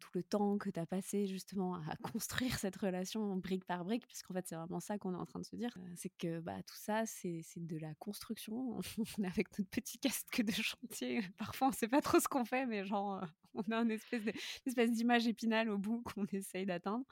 tout 0.00 0.10
le 0.14 0.22
temps 0.22 0.58
que 0.58 0.70
tu 0.70 0.80
as 0.80 0.86
passé 0.86 1.26
justement 1.26 1.74
à 1.74 1.96
construire 2.02 2.58
cette 2.58 2.76
relation 2.76 3.36
brique 3.36 3.64
par 3.64 3.84
brique, 3.84 4.06
puisqu'en 4.06 4.34
fait 4.34 4.46
c'est 4.48 4.56
vraiment 4.56 4.80
ça 4.80 4.98
qu'on 4.98 5.12
est 5.14 5.18
en 5.18 5.26
train 5.26 5.40
de 5.40 5.44
se 5.44 5.56
dire, 5.56 5.76
c'est 5.94 6.10
que 6.18 6.40
bah, 6.40 6.62
tout 6.66 6.76
ça 6.76 7.06
c'est 7.06 7.42
de 7.56 7.78
la 7.78 7.94
construction. 7.94 8.80
on 9.18 9.22
est 9.22 9.26
avec 9.26 9.56
notre 9.58 9.70
petit 9.70 9.98
casque 9.98 10.42
de 10.42 10.52
chantier, 10.52 11.20
parfois 11.38 11.68
on 11.68 11.72
sait 11.72 11.88
pas 11.88 12.00
trop 12.00 12.18
ce 12.18 12.28
qu'on 12.28 12.44
fait, 12.44 12.66
mais 12.66 12.84
genre 12.84 13.24
on 13.54 13.62
a 13.70 13.76
une 13.76 13.92
espèce 13.92 14.90
d'image 14.90 15.26
épinale 15.26 15.70
au 15.70 15.78
bout 15.78 16.02
qu'on 16.02 16.24
essaye 16.32 16.66
d'atteindre. 16.66 17.04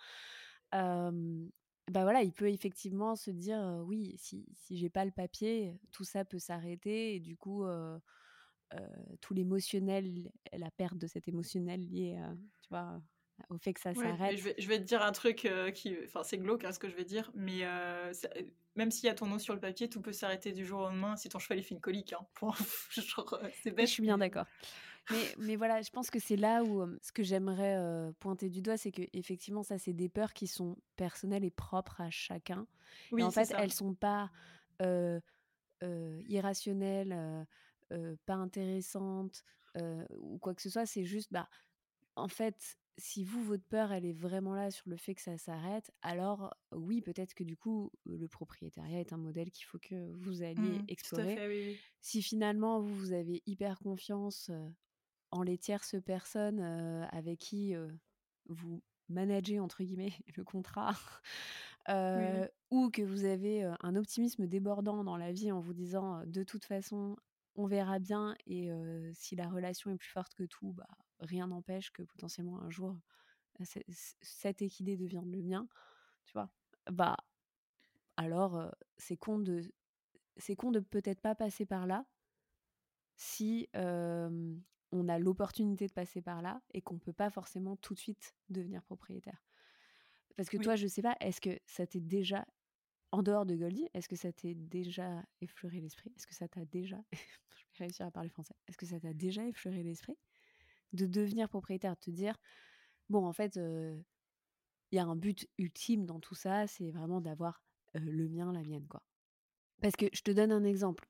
bah 0.73 2.03
voilà, 2.03 2.23
il 2.23 2.33
peut 2.33 2.51
effectivement 2.51 3.15
se 3.15 3.31
dire 3.31 3.83
oui, 3.85 4.17
si, 4.19 4.47
si 4.55 4.77
j'ai 4.77 4.91
pas 4.91 5.05
le 5.05 5.13
papier, 5.13 5.79
tout 5.93 6.05
ça 6.05 6.25
peut 6.25 6.39
s'arrêter 6.39 7.15
et 7.15 7.21
du 7.21 7.37
coup 7.37 7.65
tout 9.21 9.35
l'émotionnel, 9.35 10.31
la 10.53 10.71
perte 10.71 10.99
de 10.99 11.07
cet 11.07 11.29
émotionnel 11.29 11.81
lié, 11.81 12.19
tu 12.63 12.69
vois, 12.71 13.01
au 13.51 13.59
fait 13.59 13.73
que 13.73 13.81
ça 13.81 13.95
s'arrête. 13.95 14.37
je, 14.37 14.45
vais, 14.45 14.55
je, 14.59 14.69
vais, 14.69 14.79
te 14.79 14.85
dire 14.85 15.03
un 15.03 15.13
truc 15.13 15.49
qui, 15.75 15.97
enfin 16.05 16.23
c'est 16.23 16.39
glauque 16.39 16.65
hein, 16.65 16.73
ce 16.73 16.79
que 16.79 16.89
je 16.89 16.97
vais 16.97 17.05
dire, 17.05 17.31
mais 17.35 17.63
même 18.77 18.91
s'il 18.91 19.07
y 19.07 19.11
a 19.11 19.15
ton 19.15 19.27
nom 19.27 19.39
sur 19.39 19.55
le 19.55 19.61
papier, 19.61 19.89
tout 19.89 20.01
peut 20.01 20.13
s'arrêter 20.13 20.53
du 20.53 20.65
jour 20.65 20.81
au 20.81 20.85
lendemain 20.85 21.17
si 21.17 21.29
ton 21.29 21.39
cheval 21.39 21.59
il 21.59 21.65
fait 21.65 21.75
une 21.75 21.81
colique. 21.81 22.13
Hein. 22.13 22.27
c'est 23.63 23.73
bête. 23.73 23.87
Je 23.87 23.93
suis 23.93 24.03
bien 24.03 24.19
d'accord. 24.19 24.47
Mais, 25.11 25.35
mais, 25.39 25.57
voilà, 25.57 25.81
je 25.81 25.91
pense 25.91 26.11
que 26.11 26.19
c'est 26.19 26.37
là 26.37 26.63
où 26.63 26.87
ce 27.01 27.13
que 27.13 27.23
j'aimerais 27.23 28.13
pointer 28.21 28.51
du 28.51 28.61
doigt, 28.61 28.77
c'est 28.77 28.93
que 28.93 29.03
effectivement, 29.13 29.63
ça, 29.63 29.79
c'est 29.79 29.95
des 29.95 30.09
peurs 30.09 30.35
qui 30.35 30.47
sont 30.47 30.77
personnelles 30.97 31.45
et 31.45 31.51
propres 31.51 32.01
à 32.01 32.11
chacun. 32.11 32.67
Oui, 33.11 33.23
en 33.23 33.31
fait, 33.31 33.47
ça. 33.47 33.59
elles 33.59 33.73
sont 33.73 33.95
pas 33.95 34.31
irrationnelles 36.29 37.47
pas 38.27 38.35
intéressante 38.35 39.45
ou 40.17 40.39
quoi 40.39 40.55
que 40.55 40.63
ce 40.63 40.71
soit. 40.71 40.87
C'est 40.87 41.05
juste, 41.05 41.33
bah, 41.33 41.49
en 42.17 42.29
fait, 42.29 42.79
si 42.99 43.23
vous, 43.23 43.43
votre 43.45 43.65
peur, 43.65 43.93
elle 43.93 44.05
est 44.05 44.13
vraiment 44.13 44.55
là 44.55 44.71
sur 44.71 44.89
le 44.89 44.97
fait 44.97 45.15
que 45.15 45.23
ça 45.23 45.39
s'arrête, 45.39 45.91
alors 46.03 46.55
oui, 46.73 47.01
peut-être 47.01 47.35
que 47.35 47.45
du 47.45 47.57
coup, 47.57 47.93
le 48.05 48.27
propriétariat 48.27 49.01
est 49.01 49.13
un 49.13 49.19
modèle 49.19 49.51
qu'il 49.51 49.67
faut 49.67 49.79
que 49.79 50.13
vous 50.15 50.43
alliez 50.43 50.81
mmh, 50.81 50.85
explorer. 50.89 51.37
Fait, 51.37 51.49
oui, 51.49 51.79
Si 52.01 52.23
finalement, 52.23 52.81
vous, 52.81 52.95
vous 52.95 53.13
avez 53.13 53.43
hyper 53.47 53.79
confiance 53.79 54.51
en 55.31 55.43
les 55.43 55.59
tierces 55.59 55.97
personnes 56.05 56.61
avec 57.13 57.39
qui 57.39 57.75
vous 58.49 58.83
managez, 59.09 59.61
entre 59.61 59.85
guillemets, 59.85 60.13
le 60.37 60.45
contrat, 60.45 60.97
ou 62.71 62.91
que 62.91 63.03
vous 63.03 63.25
avez 63.25 63.63
un 63.81 63.95
optimisme 63.95 64.47
débordant 64.47 65.05
dans 65.05 65.17
la 65.17 65.33
vie 65.33 65.53
en 65.53 65.61
vous 65.61 65.75
disant, 65.75 66.25
de 66.27 66.43
toute 66.43 66.65
façon, 66.65 67.17
on 67.59 67.67
verra 67.67 67.99
bien. 67.99 68.35
Et 68.47 68.71
si 69.13 69.37
la 69.37 69.49
relation 69.49 69.91
est 69.91 69.97
plus 69.97 70.09
forte 70.09 70.35
que 70.35 70.45
tout, 70.45 70.73
bah, 70.73 70.89
rien 71.21 71.49
n'empêche 71.49 71.91
que 71.93 72.03
potentiellement 72.03 72.63
un 72.63 72.71
jour, 72.71 72.97
cet 74.23 74.63
équidé 74.63 74.97
devienne 74.97 75.31
le 75.31 75.43
mien. 75.43 75.69
Tu 76.25 76.33
vois? 76.33 76.49
Bah, 76.91 77.17
alors, 78.17 78.73
c'est 78.97 79.17
con 79.17 79.39
de, 79.41 79.61
c'est 80.37 80.57
con 80.57 80.71
de 80.71 80.81
peut-être 80.81 81.21
pas 81.21 81.35
passer 81.35 81.67
par 81.67 81.87
là 81.87 82.07
si 83.17 83.69
on 83.75 85.09
a 85.09 85.19
l'opportunité 85.19 85.87
de 85.87 85.93
passer 85.93 86.23
par 86.23 86.41
là 86.41 86.63
et 86.73 86.81
qu'on 86.81 86.99
peut 86.99 87.13
pas 87.13 87.29
forcément 87.29 87.77
tout 87.77 87.95
de 87.95 87.99
suite 87.99 88.37
devenir 88.49 88.83
propriétaire. 88.85 89.45
Parce 90.37 90.49
que 90.49 90.57
toi, 90.57 90.77
je 90.77 90.87
sais 90.87 91.03
pas, 91.03 91.17
est-ce 91.21 91.41
que 91.41 91.59
ça 91.67 91.85
t'est 91.87 92.01
déjà 92.01 92.47
en 93.11 93.23
dehors 93.23 93.47
de 93.47 93.55
Goldie, 93.55 93.89
est-ce 93.95 94.09
que 94.09 94.17
ça 94.17 94.33
t'est 94.33 94.55
déjà 94.55 95.23
effleuré 95.41 95.81
l'esprit? 95.81 96.13
Est-ce 96.17 96.27
que 96.27 96.35
ça 96.35 96.49
t'a 96.49 96.65
déjà. 96.65 96.99
je 97.13 97.79
vais 97.79 97.87
réussir 97.87 98.07
à 98.07 98.11
parler 98.11 98.29
français. 98.29 98.55
Est-ce 98.67 98.77
que 98.77 98.87
ça 98.87 99.01
t'a 99.01 99.13
déjà 99.13 99.47
effleuré 99.47 99.83
l'esprit 99.83 100.17
de 100.93 101.07
devenir 101.07 101.49
propriétaire, 101.49 101.95
de 101.95 102.01
te 102.01 102.11
dire 102.11 102.37
bon, 103.09 103.27
en 103.27 103.33
fait, 103.33 103.57
il 103.57 104.97
y 104.97 104.99
a 104.99 105.05
un 105.05 105.17
but 105.17 105.49
ultime 105.59 106.07
dans 106.07 106.21
tout 106.21 106.35
ça, 106.35 106.67
c'est 106.67 106.91
vraiment 106.91 107.21
d'avoir 107.21 107.63
le 107.95 108.29
mien, 108.29 108.53
la 108.53 108.63
mienne, 108.63 108.87
quoi? 108.87 109.03
Parce 109.81 109.97
que 109.97 110.07
je 110.13 110.23
te 110.23 110.31
donne 110.31 110.53
un 110.53 110.65
exemple. 110.65 111.09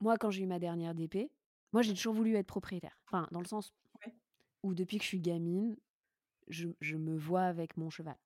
moi, 0.00 0.16
quand 0.18 0.30
j'ai 0.30 0.42
eu 0.42 0.46
ma 0.46 0.58
dernière 0.58 0.94
DP, 0.94 1.30
moi, 1.72 1.82
j'ai 1.82 1.94
toujours 1.94 2.14
voulu 2.14 2.34
être 2.34 2.46
propriétaire. 2.46 2.98
Enfin, 3.06 3.28
dans 3.30 3.40
le 3.40 3.46
sens 3.46 3.72
où 4.62 4.74
depuis 4.74 4.98
que 4.98 5.04
je 5.04 5.08
suis 5.08 5.20
gamine, 5.20 5.76
je, 6.48 6.68
je 6.80 6.96
me 6.96 7.16
vois 7.16 7.44
avec 7.44 7.76
mon 7.76 7.90
cheval. 7.90 8.16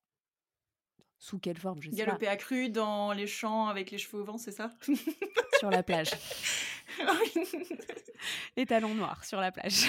Sous 1.19 1.39
quelle 1.39 1.59
forme 1.59 1.81
je 1.81 1.91
sais 1.91 1.97
Galoper 1.97 2.29
à 2.29 2.37
cru 2.37 2.69
dans 2.69 3.13
les 3.13 3.27
champs 3.27 3.69
avec 3.69 3.91
les 3.91 3.99
cheveux 3.99 4.23
au 4.23 4.25
vent, 4.25 4.39
c'est 4.39 4.53
ça 4.53 4.71
Sur 5.59 5.71
la 5.71 5.83
plage. 5.83 6.11
et 8.57 8.67
talons 8.67 8.95
noirs 8.95 9.25
sur 9.25 9.41
la 9.41 9.51
plage. 9.53 9.89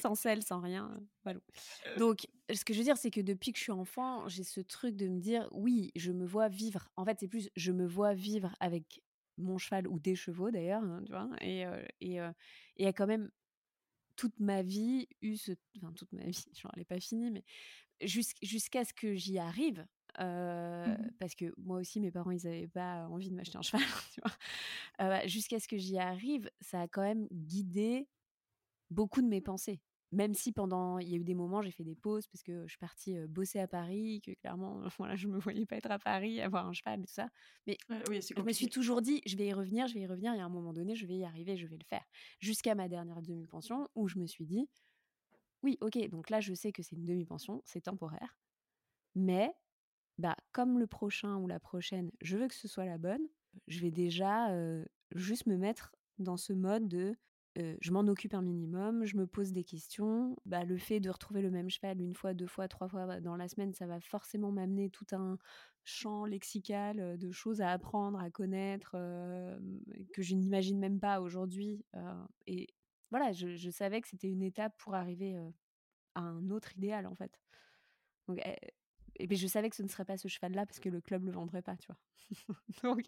sans 0.00 0.14
sel, 0.14 0.42
sans 0.42 0.60
rien. 0.60 0.90
Voilà. 1.24 1.40
Euh. 1.86 1.98
Donc, 1.98 2.26
ce 2.52 2.64
que 2.64 2.72
je 2.72 2.78
veux 2.78 2.84
dire, 2.84 2.96
c'est 2.96 3.10
que 3.10 3.20
depuis 3.20 3.52
que 3.52 3.58
je 3.58 3.64
suis 3.64 3.72
enfant, 3.72 4.28
j'ai 4.28 4.44
ce 4.44 4.60
truc 4.60 4.96
de 4.96 5.08
me 5.08 5.20
dire, 5.20 5.48
oui, 5.52 5.92
je 5.94 6.12
me 6.12 6.26
vois 6.26 6.48
vivre. 6.48 6.88
En 6.96 7.04
fait, 7.04 7.18
c'est 7.20 7.28
plus, 7.28 7.50
je 7.56 7.72
me 7.72 7.86
vois 7.86 8.14
vivre 8.14 8.54
avec 8.60 9.02
mon 9.36 9.58
cheval 9.58 9.86
ou 9.88 9.98
des 9.98 10.14
chevaux 10.14 10.50
d'ailleurs, 10.50 10.82
hein, 10.82 11.02
tu 11.04 11.12
vois. 11.12 11.28
Et, 11.40 11.66
euh, 11.66 11.82
et, 12.00 12.20
euh, 12.20 12.32
et 12.76 12.86
a 12.86 12.92
quand 12.92 13.06
même 13.06 13.30
toute 14.16 14.38
ma 14.38 14.62
vie 14.62 15.08
eu 15.22 15.36
ce, 15.36 15.52
enfin 15.78 15.92
toute 15.94 16.12
ma 16.12 16.24
vie, 16.24 16.44
genre 16.54 16.72
elle 16.74 16.80
n'est 16.80 16.84
pas 16.84 17.00
finie, 17.00 17.30
mais 17.30 17.44
jusqu'à 18.02 18.84
ce 18.84 18.92
que 18.92 19.14
j'y 19.14 19.38
arrive, 19.38 19.86
mmh 20.18 20.96
parce 21.18 21.34
que 21.34 21.54
moi 21.56 21.78
aussi, 21.78 22.00
mes 22.00 22.10
parents, 22.10 22.30
ils 22.30 22.44
n'avaient 22.44 22.68
pas 22.68 23.06
envie 23.08 23.30
de 23.30 23.34
m'acheter 23.34 23.58
un 23.58 23.62
cheval, 23.62 23.82
vois? 24.98 25.26
Jusqu'à 25.26 25.60
ce 25.60 25.68
que 25.68 25.76
j'y 25.76 25.98
arrive, 25.98 26.50
ça 26.60 26.82
a 26.82 26.88
quand 26.88 27.02
même 27.02 27.26
guidé 27.32 28.08
beaucoup 28.90 29.22
de 29.22 29.28
mes 29.28 29.40
pensées. 29.40 29.80
Même 30.12 30.34
si 30.34 30.50
pendant, 30.50 30.98
il 30.98 31.08
y 31.08 31.14
a 31.14 31.18
eu 31.18 31.24
des 31.24 31.36
moments, 31.36 31.62
j'ai 31.62 31.70
fait 31.70 31.84
des 31.84 31.94
pauses 31.94 32.26
parce 32.26 32.42
que 32.42 32.64
je 32.66 32.70
suis 32.70 32.78
partie 32.78 33.16
bosser 33.28 33.60
à 33.60 33.68
Paris, 33.68 34.20
que 34.24 34.32
clairement, 34.32 34.82
voilà, 34.98 35.14
je 35.14 35.28
me 35.28 35.38
voyais 35.38 35.66
pas 35.66 35.76
être 35.76 35.90
à 35.90 36.00
Paris, 36.00 36.40
avoir 36.40 36.66
un 36.66 36.72
cheval, 36.72 37.00
tout 37.02 37.12
ça. 37.12 37.28
Mais 37.68 37.78
je 38.36 38.42
me 38.42 38.52
suis 38.52 38.68
toujours 38.68 39.02
dit, 39.02 39.22
je 39.24 39.36
vais 39.36 39.46
y 39.46 39.52
revenir, 39.52 39.86
je 39.86 39.94
vais 39.94 40.00
y 40.00 40.06
revenir, 40.06 40.34
et 40.34 40.40
à 40.40 40.44
un 40.44 40.48
moment 40.48 40.72
donné, 40.72 40.96
je 40.96 41.06
vais 41.06 41.16
y 41.16 41.24
arriver, 41.24 41.56
je 41.56 41.66
vais 41.68 41.78
le 41.78 41.84
faire. 41.84 42.04
Jusqu'à 42.40 42.74
ma 42.74 42.88
dernière 42.88 43.22
demi-pension, 43.22 43.88
où 43.94 44.08
je 44.08 44.18
me 44.18 44.26
suis 44.26 44.46
dit, 44.46 44.68
oui, 45.62 45.78
ok, 45.80 45.98
donc 46.08 46.30
là, 46.30 46.40
je 46.40 46.54
sais 46.54 46.72
que 46.72 46.82
c'est 46.82 46.96
une 46.96 47.06
demi-pension, 47.06 47.62
c'est 47.64 47.82
temporaire, 47.82 48.36
mais 49.14 49.54
bah, 50.18 50.36
comme 50.52 50.78
le 50.78 50.86
prochain 50.86 51.36
ou 51.36 51.46
la 51.46 51.60
prochaine, 51.60 52.10
je 52.20 52.36
veux 52.36 52.48
que 52.48 52.54
ce 52.54 52.68
soit 52.68 52.84
la 52.84 52.98
bonne, 52.98 53.26
je 53.68 53.80
vais 53.80 53.90
déjà 53.90 54.48
juste 55.12 55.46
me 55.46 55.56
mettre 55.56 55.92
dans 56.18 56.36
ce 56.36 56.52
mode 56.52 56.88
de 56.88 57.16
je 57.56 57.92
m'en 57.92 58.06
occupe 58.06 58.32
un 58.32 58.42
minimum, 58.42 59.04
je 59.04 59.16
me 59.16 59.26
pose 59.26 59.52
des 59.52 59.64
questions. 59.64 60.36
Bah, 60.46 60.64
le 60.64 60.78
fait 60.78 61.00
de 61.00 61.10
retrouver 61.10 61.42
le 61.42 61.50
même 61.50 61.68
cheval 61.68 62.00
une 62.00 62.14
fois, 62.14 62.32
deux 62.32 62.46
fois, 62.46 62.68
trois 62.68 62.88
fois 62.88 63.20
dans 63.20 63.36
la 63.36 63.48
semaine, 63.48 63.74
ça 63.74 63.86
va 63.86 64.00
forcément 64.00 64.50
m'amener 64.50 64.88
tout 64.88 65.06
un 65.12 65.36
champ 65.84 66.24
lexical 66.24 67.18
de 67.18 67.30
choses 67.30 67.60
à 67.60 67.70
apprendre, 67.70 68.18
à 68.18 68.30
connaître, 68.30 68.92
que 70.12 70.22
je 70.22 70.34
n'imagine 70.34 70.78
même 70.78 71.00
pas 71.00 71.20
aujourd'hui. 71.20 71.84
Voilà, 73.10 73.32
je, 73.32 73.70
savais 73.70 74.00
que 74.00 74.08
c'était 74.08 74.28
une 74.28 74.42
étape 74.42 74.76
pour 74.78 74.94
arriver 74.94 75.36
à 76.14 76.20
un 76.20 76.50
autre 76.50 76.76
idéal, 76.76 77.06
en 77.06 77.14
fait. 77.14 77.40
Donc, 78.28 78.38
et, 78.38 78.56
eh, 78.62 78.74
et 79.16 79.26
ben, 79.26 79.36
je 79.36 79.46
savais 79.46 79.68
que 79.70 79.76
ce 79.76 79.82
ne 79.82 79.88
serait 79.88 80.04
pas 80.04 80.16
ce 80.16 80.28
cheval-là 80.28 80.66
parce 80.66 80.80
que 80.80 80.88
le 80.88 81.00
club 81.00 81.24
le 81.24 81.32
vendrait 81.32 81.62
pas, 81.62 81.76
tu 81.76 81.88
vois. 81.88 81.98
donc, 82.82 83.04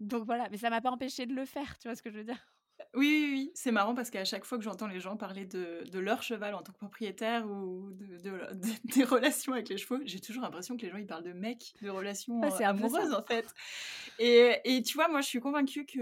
donc 0.00 0.24
voilà, 0.24 0.48
mais 0.50 0.58
ça 0.58 0.70
m'a 0.70 0.80
pas 0.80 0.90
empêché 0.90 1.26
de 1.26 1.34
le 1.34 1.44
faire, 1.44 1.78
tu 1.78 1.88
vois 1.88 1.94
ce 1.94 2.02
que 2.02 2.10
je 2.10 2.18
veux 2.18 2.24
dire? 2.24 2.46
Oui, 2.94 3.06
oui, 3.06 3.30
oui. 3.32 3.50
c'est 3.54 3.72
marrant 3.72 3.94
parce 3.94 4.10
qu'à 4.10 4.24
chaque 4.24 4.44
fois 4.44 4.56
que 4.56 4.64
j'entends 4.64 4.86
les 4.86 5.00
gens 5.00 5.16
parler 5.16 5.44
de, 5.44 5.84
de, 5.90 5.98
leur 5.98 6.22
cheval 6.22 6.54
en 6.54 6.62
tant 6.62 6.72
que 6.72 6.78
propriétaire 6.78 7.46
ou 7.46 7.90
de, 7.92 8.18
des 8.96 9.04
relations 9.04 9.52
avec 9.52 9.68
les 9.68 9.76
chevaux, 9.76 10.00
j'ai 10.04 10.18
toujours 10.18 10.42
l'impression 10.42 10.76
que 10.76 10.82
les 10.82 10.90
gens 10.90 10.96
ils 10.96 11.06
parlent 11.06 11.24
de 11.24 11.34
mecs, 11.34 11.74
de 11.82 11.90
relations 11.90 12.42
euh, 12.42 12.64
amoureuses 12.64 13.12
en 13.12 13.22
fait. 13.22 13.46
Et, 14.18 14.60
et, 14.64 14.82
tu 14.82 14.94
vois, 14.94 15.08
moi 15.08 15.20
je 15.20 15.28
suis 15.28 15.40
convaincue 15.40 15.86
que. 15.86 16.00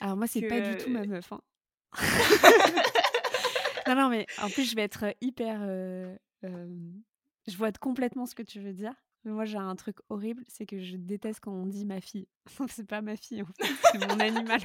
Alors 0.00 0.16
moi, 0.16 0.26
c'est 0.26 0.42
pas 0.42 0.60
du 0.60 0.76
tout 0.76 0.90
ma 0.90 1.04
meuf. 1.04 1.32
Hein. 1.32 1.40
Non, 3.86 3.94
non, 3.94 4.08
mais 4.08 4.26
en 4.42 4.50
plus, 4.50 4.70
je 4.70 4.76
vais 4.76 4.82
être 4.82 5.14
hyper. 5.20 5.60
Euh, 5.62 6.16
euh, 6.44 6.66
je 7.46 7.56
vois 7.56 7.72
complètement 7.72 8.26
ce 8.26 8.34
que 8.34 8.42
tu 8.42 8.60
veux 8.60 8.72
dire 8.72 8.94
moi, 9.32 9.44
j'ai 9.44 9.58
un 9.58 9.74
truc 9.76 9.96
horrible, 10.08 10.42
c'est 10.48 10.66
que 10.66 10.80
je 10.80 10.96
déteste 10.96 11.40
quand 11.40 11.52
on 11.52 11.66
dit 11.66 11.84
ma 11.84 12.00
fille. 12.00 12.28
c'est 12.68 12.86
pas 12.86 13.02
ma 13.02 13.16
fille, 13.16 13.42
en 13.42 13.46
fait, 13.46 13.72
c'est 13.92 14.06
mon 14.06 14.20
animal. 14.20 14.60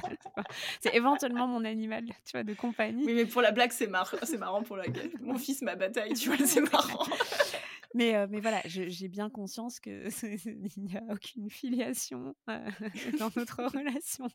C'est 0.80 0.94
éventuellement 0.94 1.46
mon 1.46 1.64
animal, 1.64 2.04
tu 2.24 2.32
vois, 2.32 2.44
de 2.44 2.54
compagnie. 2.54 3.04
Oui, 3.04 3.14
mais 3.14 3.26
pour 3.26 3.42
la 3.42 3.50
blague, 3.50 3.72
c'est 3.72 3.86
marrant, 3.86 4.16
c'est 4.22 4.38
marrant 4.38 4.62
pour 4.62 4.76
la 4.76 4.86
gueule. 4.86 5.10
Mon 5.20 5.36
fils, 5.36 5.62
ma 5.62 5.74
bataille, 5.74 6.14
tu 6.14 6.28
vois, 6.28 6.46
c'est 6.46 6.60
marrant. 6.72 7.04
Mais, 7.94 8.16
euh, 8.16 8.26
mais 8.30 8.40
voilà, 8.40 8.62
j'ai 8.64 9.08
bien 9.08 9.28
conscience 9.28 9.78
qu'il 9.78 10.08
n'y 10.78 10.96
a 10.96 11.02
aucune 11.10 11.50
filiation 11.50 12.34
dans 12.46 13.30
notre 13.36 13.64
relation. 13.64 14.28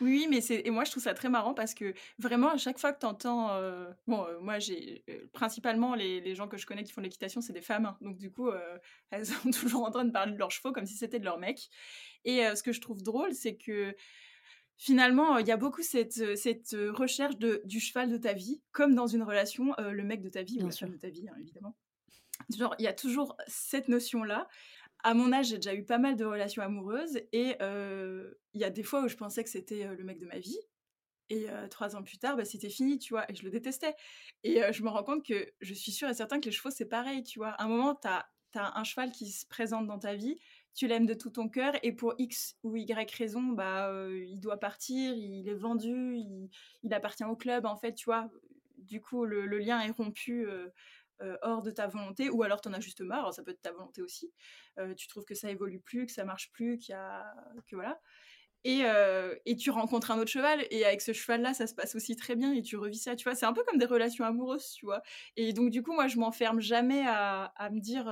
Oui, 0.00 0.26
mais 0.28 0.40
c'est 0.40 0.62
et 0.64 0.70
moi 0.70 0.84
je 0.84 0.90
trouve 0.90 1.02
ça 1.02 1.14
très 1.14 1.28
marrant 1.28 1.54
parce 1.54 1.74
que 1.74 1.94
vraiment 2.18 2.50
à 2.50 2.56
chaque 2.56 2.78
fois 2.78 2.92
que 2.92 3.00
tu 3.00 3.06
entends 3.06 3.50
euh, 3.52 3.90
bon 4.06 4.26
euh, 4.26 4.38
moi 4.40 4.58
j'ai 4.58 5.04
euh, 5.08 5.26
principalement 5.32 5.94
les, 5.94 6.20
les, 6.20 6.34
gens 6.34 6.48
que 6.48 6.56
je 6.56 6.66
connais 6.66 6.84
qui 6.84 6.92
font 6.92 7.00
de 7.00 7.06
l'équitation 7.06 7.40
c'est 7.40 7.52
des 7.52 7.60
femmes 7.60 7.86
hein. 7.86 7.96
donc 8.00 8.16
du 8.18 8.30
coup 8.30 8.50
elles 9.10 9.26
sont 9.26 9.50
toujours 9.50 9.84
en 9.84 9.90
train 9.90 10.04
de 10.04 10.10
parler 10.10 10.32
de 10.32 10.38
leurs 10.38 10.50
chevaux 10.50 10.72
comme 10.72 10.86
si 10.86 10.96
c'était 10.96 11.18
de 11.18 11.24
leur 11.24 11.38
mec. 11.38 11.68
Et 12.24 12.42
ce 12.54 12.62
que 12.62 12.72
je 12.72 12.80
trouve 12.80 13.02
drôle 13.02 13.34
c'est 13.34 13.56
que 13.56 13.94
finalement 14.76 15.38
il 15.38 15.46
y 15.46 15.52
a 15.52 15.56
beaucoup 15.56 15.82
cette, 15.82 16.36
cette 16.36 16.76
recherche 16.90 17.36
de, 17.38 17.62
du 17.64 17.80
cheval 17.80 18.10
de 18.10 18.16
ta 18.16 18.32
vie 18.32 18.62
comme 18.72 18.94
dans 18.94 19.06
une 19.06 19.22
relation 19.22 19.74
le 19.78 20.02
mec 20.02 20.20
de 20.20 20.28
ta 20.28 20.42
vie 20.42 20.58
ou 20.62 20.66
la 20.66 20.72
femme 20.72 20.92
de 20.92 20.96
ta 20.96 21.10
vie 21.10 21.28
hein, 21.28 21.36
évidemment. 21.40 21.76
Genre 22.56 22.74
il 22.78 22.84
y 22.84 22.88
a 22.88 22.92
toujours 22.92 23.36
cette 23.46 23.88
notion 23.88 24.24
là 24.24 24.48
à 25.04 25.12
mon 25.12 25.32
âge, 25.32 25.48
j'ai 25.48 25.56
déjà 25.56 25.74
eu 25.74 25.84
pas 25.84 25.98
mal 25.98 26.16
de 26.16 26.24
relations 26.24 26.62
amoureuses 26.62 27.18
et 27.32 27.56
il 27.60 28.60
y 28.60 28.64
a 28.64 28.70
des 28.70 28.82
fois 28.82 29.04
où 29.04 29.08
je 29.08 29.16
pensais 29.16 29.44
que 29.44 29.50
c'était 29.50 29.94
le 29.94 30.02
mec 30.02 30.18
de 30.18 30.26
ma 30.26 30.38
vie. 30.38 30.58
Et 31.30 31.46
trois 31.70 31.94
ans 31.94 32.02
plus 32.02 32.18
tard, 32.18 32.36
bah, 32.36 32.44
c'était 32.44 32.70
fini, 32.70 32.98
tu 32.98 33.12
vois, 33.12 33.30
et 33.30 33.34
je 33.34 33.44
le 33.44 33.50
détestais. 33.50 33.94
Et 34.42 34.60
je 34.72 34.82
me 34.82 34.88
rends 34.88 35.04
compte 35.04 35.24
que 35.24 35.52
je 35.60 35.74
suis 35.74 35.92
sûre 35.92 36.08
et 36.08 36.14
certain 36.14 36.40
que 36.40 36.46
les 36.46 36.52
chevaux, 36.52 36.70
c'est 36.70 36.88
pareil, 36.88 37.22
tu 37.22 37.38
vois. 37.38 37.50
À 37.50 37.64
un 37.64 37.68
moment, 37.68 37.94
tu 37.94 38.08
as, 38.08 38.26
un 38.54 38.84
cheval 38.84 39.12
qui 39.12 39.30
se 39.30 39.46
présente 39.46 39.86
dans 39.86 39.98
ta 39.98 40.14
vie, 40.14 40.38
tu 40.74 40.86
l'aimes 40.86 41.06
de 41.06 41.14
tout 41.14 41.30
ton 41.30 41.48
cœur, 41.48 41.74
et 41.82 41.92
pour 41.92 42.14
X 42.18 42.56
ou 42.62 42.76
Y 42.76 43.10
raison, 43.12 43.42
bah, 43.42 43.90
il 44.10 44.40
doit 44.40 44.58
partir, 44.58 45.14
il 45.14 45.48
est 45.48 45.54
vendu, 45.54 46.16
il, 46.82 46.94
appartient 46.94 47.24
au 47.24 47.36
club, 47.36 47.66
en 47.66 47.76
fait, 47.76 47.94
tu 47.94 48.06
vois. 48.06 48.30
Du 48.78 49.00
coup, 49.00 49.24
le, 49.24 49.46
lien 49.58 49.80
est 49.80 49.90
rompu 49.90 50.46
euh, 50.46 50.68
hors 51.42 51.62
de 51.62 51.70
ta 51.70 51.86
volonté, 51.86 52.30
ou 52.30 52.42
alors 52.42 52.60
tu 52.60 52.68
en 52.68 52.72
as 52.72 52.80
juste 52.80 53.00
marre, 53.00 53.32
ça 53.32 53.42
peut 53.42 53.52
être 53.52 53.62
ta 53.62 53.72
volonté 53.72 54.02
aussi. 54.02 54.32
Euh, 54.78 54.94
tu 54.94 55.06
trouves 55.06 55.24
que 55.24 55.34
ça 55.34 55.50
évolue 55.50 55.80
plus, 55.80 56.06
que 56.06 56.12
ça 56.12 56.24
marche 56.24 56.50
plus, 56.52 56.78
qu'il 56.78 56.92
y 56.92 56.96
a... 56.96 57.34
que 57.66 57.76
voilà. 57.76 58.00
Et, 58.64 58.80
euh, 58.84 59.34
et, 59.44 59.56
tu 59.56 59.70
rencontres 59.70 60.10
un 60.10 60.18
autre 60.18 60.30
cheval, 60.30 60.66
et 60.70 60.86
avec 60.86 61.02
ce 61.02 61.12
cheval-là, 61.12 61.52
ça 61.52 61.66
se 61.66 61.74
passe 61.74 61.94
aussi 61.94 62.16
très 62.16 62.34
bien, 62.34 62.52
et 62.54 62.62
tu 62.62 62.78
revis 62.78 62.96
ça, 62.96 63.14
tu 63.14 63.24
vois. 63.24 63.34
C'est 63.34 63.44
un 63.44 63.52
peu 63.52 63.62
comme 63.64 63.78
des 63.78 63.84
relations 63.84 64.24
amoureuses, 64.24 64.70
tu 64.70 64.86
vois. 64.86 65.02
Et 65.36 65.52
donc, 65.52 65.70
du 65.70 65.82
coup, 65.82 65.92
moi, 65.92 66.08
je 66.08 66.18
m'enferme 66.18 66.60
jamais 66.60 67.06
à, 67.06 67.52
à, 67.56 67.68
me 67.68 67.78
dire. 67.78 68.06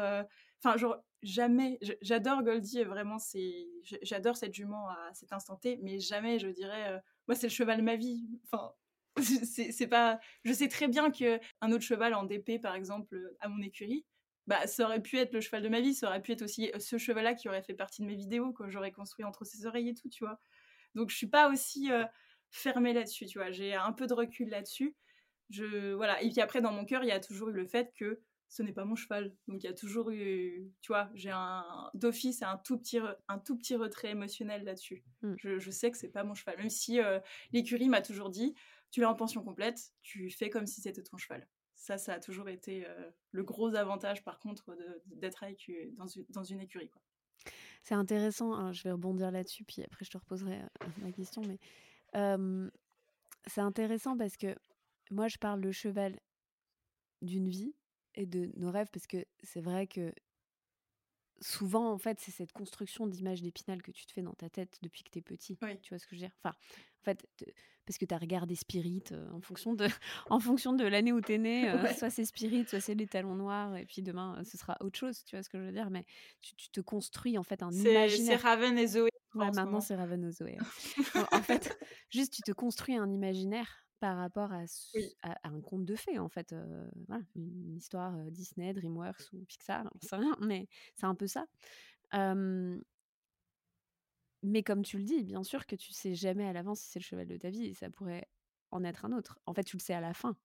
Enfin, 0.63 0.77
genre, 0.77 0.99
jamais. 1.23 1.79
J'adore 2.03 2.43
Goldie, 2.43 2.85
vraiment, 2.85 3.19
c'est. 3.19 3.67
J'adore 4.03 4.37
cette 4.37 4.53
jument 4.53 4.91
à 4.91 5.15
cet 5.15 5.33
instant 5.33 5.57
T, 5.57 5.79
mais 5.83 5.99
jamais 6.01 6.39
je 6.39 6.49
dirais. 6.49 7.01
moi, 7.27 7.35
c'est 7.35 7.47
le 7.47 7.53
cheval 7.53 7.79
de 7.79 7.83
ma 7.83 7.97
vie. 7.97 8.23
Enfin, 8.45 8.75
c'est 9.23 9.87
pas. 9.87 10.21
Je 10.45 10.53
sais 10.53 10.69
très 10.69 10.89
bien 10.89 11.11
que 11.11 11.39
un 11.61 11.73
autre 11.73 11.85
cheval 11.85 12.15
en 12.15 12.25
DP, 12.25 12.61
par 12.61 12.75
exemple, 12.75 13.35
à 13.41 13.49
mon 13.49 13.61
écurie, 13.63 14.05
bah 14.47 14.67
ça 14.67 14.85
aurait 14.85 15.03
pu 15.03 15.19
être 15.19 15.33
le 15.33 15.41
cheval 15.41 15.63
de 15.63 15.69
ma 15.69 15.81
vie, 15.81 15.95
ça 15.95 16.09
aurait 16.09 16.23
pu 16.23 16.33
être 16.33 16.43
aussi 16.43 16.71
ce 16.79 16.99
cheval-là 16.99 17.35
qui 17.35 17.49
aurait 17.49 17.63
fait 17.63 17.75
partie 17.75 18.03
de 18.03 18.07
mes 18.07 18.17
vidéos 18.17 18.53
que 18.53 18.69
j'aurais 18.69 18.93
construit 18.93 19.25
entre 19.25 19.45
ses 19.45 19.67
oreilles 19.67 19.91
et 19.91 19.95
tout, 19.95 20.09
tu 20.09 20.25
vois. 20.25 20.41
Donc 20.95 21.11
je 21.11 21.17
suis 21.17 21.29
pas 21.29 21.51
aussi 21.51 21.91
fermée 22.51 22.93
là-dessus, 22.93 23.27
tu 23.27 23.39
vois. 23.39 23.51
J'ai 23.51 23.75
un 23.75 23.93
peu 23.93 24.07
de 24.07 24.15
recul 24.15 24.49
là-dessus. 24.49 24.95
Je 25.51 25.93
voilà. 25.95 26.23
Et 26.23 26.31
puis 26.31 26.41
après, 26.41 26.61
dans 26.61 26.73
mon 26.73 26.85
cœur, 26.85 27.05
il 27.05 27.09
y 27.09 27.13
a 27.13 27.21
toujours 27.21 27.51
eu 27.51 27.53
le 27.53 27.67
fait 27.67 27.93
que 27.97 28.21
ce 28.49 28.63
n'est 28.63 28.73
pas 28.73 28.85
mon 28.85 28.95
cheval. 28.95 29.35
Donc 29.49 29.63
il 29.63 29.67
y 29.67 29.71
a 29.71 29.73
toujours 29.73 30.11
eu, 30.11 30.71
tu 30.83 30.93
vois, 30.93 31.11
j'ai 31.15 31.31
un 31.31 31.65
d'office 31.95 32.43
un 32.43 32.59
tout 32.59 32.79
petit 32.79 32.99
un 33.29 33.39
tout 33.39 33.57
petit 33.57 33.77
retrait 33.77 34.11
émotionnel 34.11 34.65
là-dessus. 34.65 35.05
Mmh. 35.23 35.35
Je, 35.39 35.59
je, 35.59 35.71
sais 35.71 35.91
que 35.91 35.97
c'est 35.97 36.11
pas 36.11 36.25
mon 36.25 36.35
cheval, 36.35 36.59
même 36.59 36.71
si 36.71 37.01
l'écurie 37.53 37.89
m'a 37.89 38.03
toujours 38.03 38.29
dit 38.29 38.55
tu 38.93 39.01
l'as 39.01 39.11
en 39.11 39.15
pension 39.15 39.43
complète, 39.43 39.93
tu 40.03 40.31
fais 40.31 40.51
comme 40.51 40.67
si 40.67 40.81
c'était 40.81 41.03
ton 41.03 41.17
cheval. 41.17 41.49
Ça, 41.75 41.99
ça 41.99 42.15
a 42.15 42.21
toujours 42.21 42.49
été 42.49 42.87
euh, 42.87 43.11
le 43.33 43.43
gros 43.43 43.75
avantage, 43.75 44.23
par 44.23 44.39
contre, 44.39 44.77
d'être 45.07 45.45
dans, 45.97 46.07
une, 46.07 46.25
dans 46.29 46.45
une 46.45 46.61
écurie. 46.61 46.91
C'est 47.83 47.95
intéressant, 47.95 48.55
hein, 48.55 48.73
je 48.73 48.85
vais 48.85 48.93
rebondir 48.93 49.33
là-dessus, 49.33 49.65
puis 49.65 49.83
après 49.83 50.05
je 50.05 50.11
te 50.11 50.19
reposerai 50.19 50.61
euh, 50.61 50.87
ma 50.99 51.11
question, 51.11 51.43
mais 51.43 51.59
c'est 53.47 53.61
intéressant 53.61 54.17
parce 54.17 54.37
que 54.37 54.55
moi 55.11 55.27
je 55.27 55.39
parle 55.39 55.61
de 55.61 55.73
cheval 55.73 56.21
d'une 57.23 57.49
vie 57.49 57.75
et 58.15 58.27
de 58.27 58.53
nos 58.57 58.71
rêves, 58.71 58.89
parce 58.93 59.09
que 59.09 59.25
c'est 59.43 59.63
vrai 59.63 59.89
que 59.89 60.13
souvent, 61.43 61.93
en 61.93 61.99
fait, 61.99 62.19
c'est 62.21 62.31
cette 62.31 62.53
construction 62.53 63.07
d'image 63.07 63.43
d'épinal 63.43 63.83
que 63.83 63.91
tu 63.91 64.07
te 64.07 64.13
fais 64.13 64.23
dans 64.23 64.35
ta 64.35 64.49
tête 64.49 64.79
depuis 64.83 65.03
que 65.03 65.11
tu 65.11 65.19
es 65.19 65.23
petit. 65.23 65.59
Tu 65.83 65.91
vois 65.91 65.99
ce 65.99 66.07
que 66.07 66.17
je 66.17 66.21
veux 66.21 66.27
dire? 66.27 66.37
Enfin, 66.43 66.55
en 66.55 67.05
fait, 67.05 67.27
parce 67.85 67.99
que 67.99 68.05
tu 68.05 68.15
as 68.15 68.19
regardé 68.19 68.55
Spirit 68.55 69.05
euh, 69.13 69.29
en 69.33 69.41
fonction 69.41 69.75
de, 69.75 69.87
en 70.31 70.41
fonction 70.41 70.73
de 70.73 70.85
l'année 70.85 71.13
où 71.13 71.21
tu 71.21 71.35
es 71.35 71.39
né. 71.39 71.69
Euh, 71.69 71.93
soit 71.95 72.11
c'est 72.11 72.25
Spirit, 72.25 72.67
soit 72.69 72.81
c'est 72.81 72.95
les 72.95 73.07
talons 73.07 73.35
noirs, 73.35 73.77
et 73.77 73.85
puis 73.85 74.03
demain, 74.03 74.37
euh, 74.39 74.45
ce 74.45 74.57
sera 74.57 74.77
autre 74.81 74.99
chose. 74.99 75.25
Tu 75.25 75.37
vois 75.37 75.43
ce 75.43 75.49
que 75.49 75.59
je 75.59 75.65
veux 75.65 75.73
dire? 75.73 75.91
Mais 75.91 76.05
tu, 76.41 76.71
te 76.71 76.81
construis, 76.81 77.37
en 77.39 77.43
fait, 77.43 77.63
un 77.63 77.73
imaginaire. 77.73 78.41
C'est 78.41 78.47
Raven 78.47 78.79
et 78.79 78.87
Zoé. 78.87 79.11
Ouais, 79.35 79.51
maintenant, 79.51 79.81
c'est 79.81 79.95
Raven 79.95 80.25
et 80.25 80.33
Zoé. 80.33 80.59
en 81.33 81.43
fait, 81.43 81.79
juste, 82.11 82.35
tu 82.35 82.43
te 82.43 82.53
construis 82.53 82.97
un 82.97 83.11
imaginaire 83.11 83.83
par 84.03 84.17
rapport 84.17 84.53
à, 84.53 84.65
à, 85.23 85.49
un 85.49 85.61
conte 85.61 85.85
de 85.85 85.95
fées, 85.95 86.19
en 86.19 86.29
fait. 86.29 86.53
voilà, 87.07 87.23
une 87.37 87.77
histoire 87.77 88.13
Disney, 88.33 88.73
DreamWorks 88.73 89.33
ou 89.33 89.45
Pixar, 89.45 89.89
on 89.95 90.05
sait 90.05 90.17
rien, 90.17 90.37
mais 90.41 90.67
c'est 90.97 91.07
un 91.07 91.15
peu 91.15 91.29
ça. 91.29 91.47
mais 94.43 94.65
comme 94.65 94.83
tu 94.83 94.99
le 94.99 95.05
dis, 95.05 95.23
bien 95.23 95.45
sûr 95.45 95.67
que 95.67 95.77
tu 95.77 95.93
sais 95.93 96.17
jamais 96.17 96.49
à 96.49 96.53
l'avance 96.53 96.81
si 96.81 96.91
c'est 96.91 96.99
le 96.99 97.05
cheval 97.05 97.29
de 97.29 97.37
ta 97.37 97.51
vie 97.51 97.67
et 97.67 97.75
ça 97.75 97.91
pourrait 97.91 98.27
en 98.73 98.83
être 98.83 99.05
un 99.05 99.13
autre. 99.13 99.39
En 99.47 99.55
fait, 99.55 99.63
tu 99.63 99.77
le 99.77 99.81
sais 99.81 99.95
à 99.95 100.01
la 100.01 100.15
fin 100.15 100.37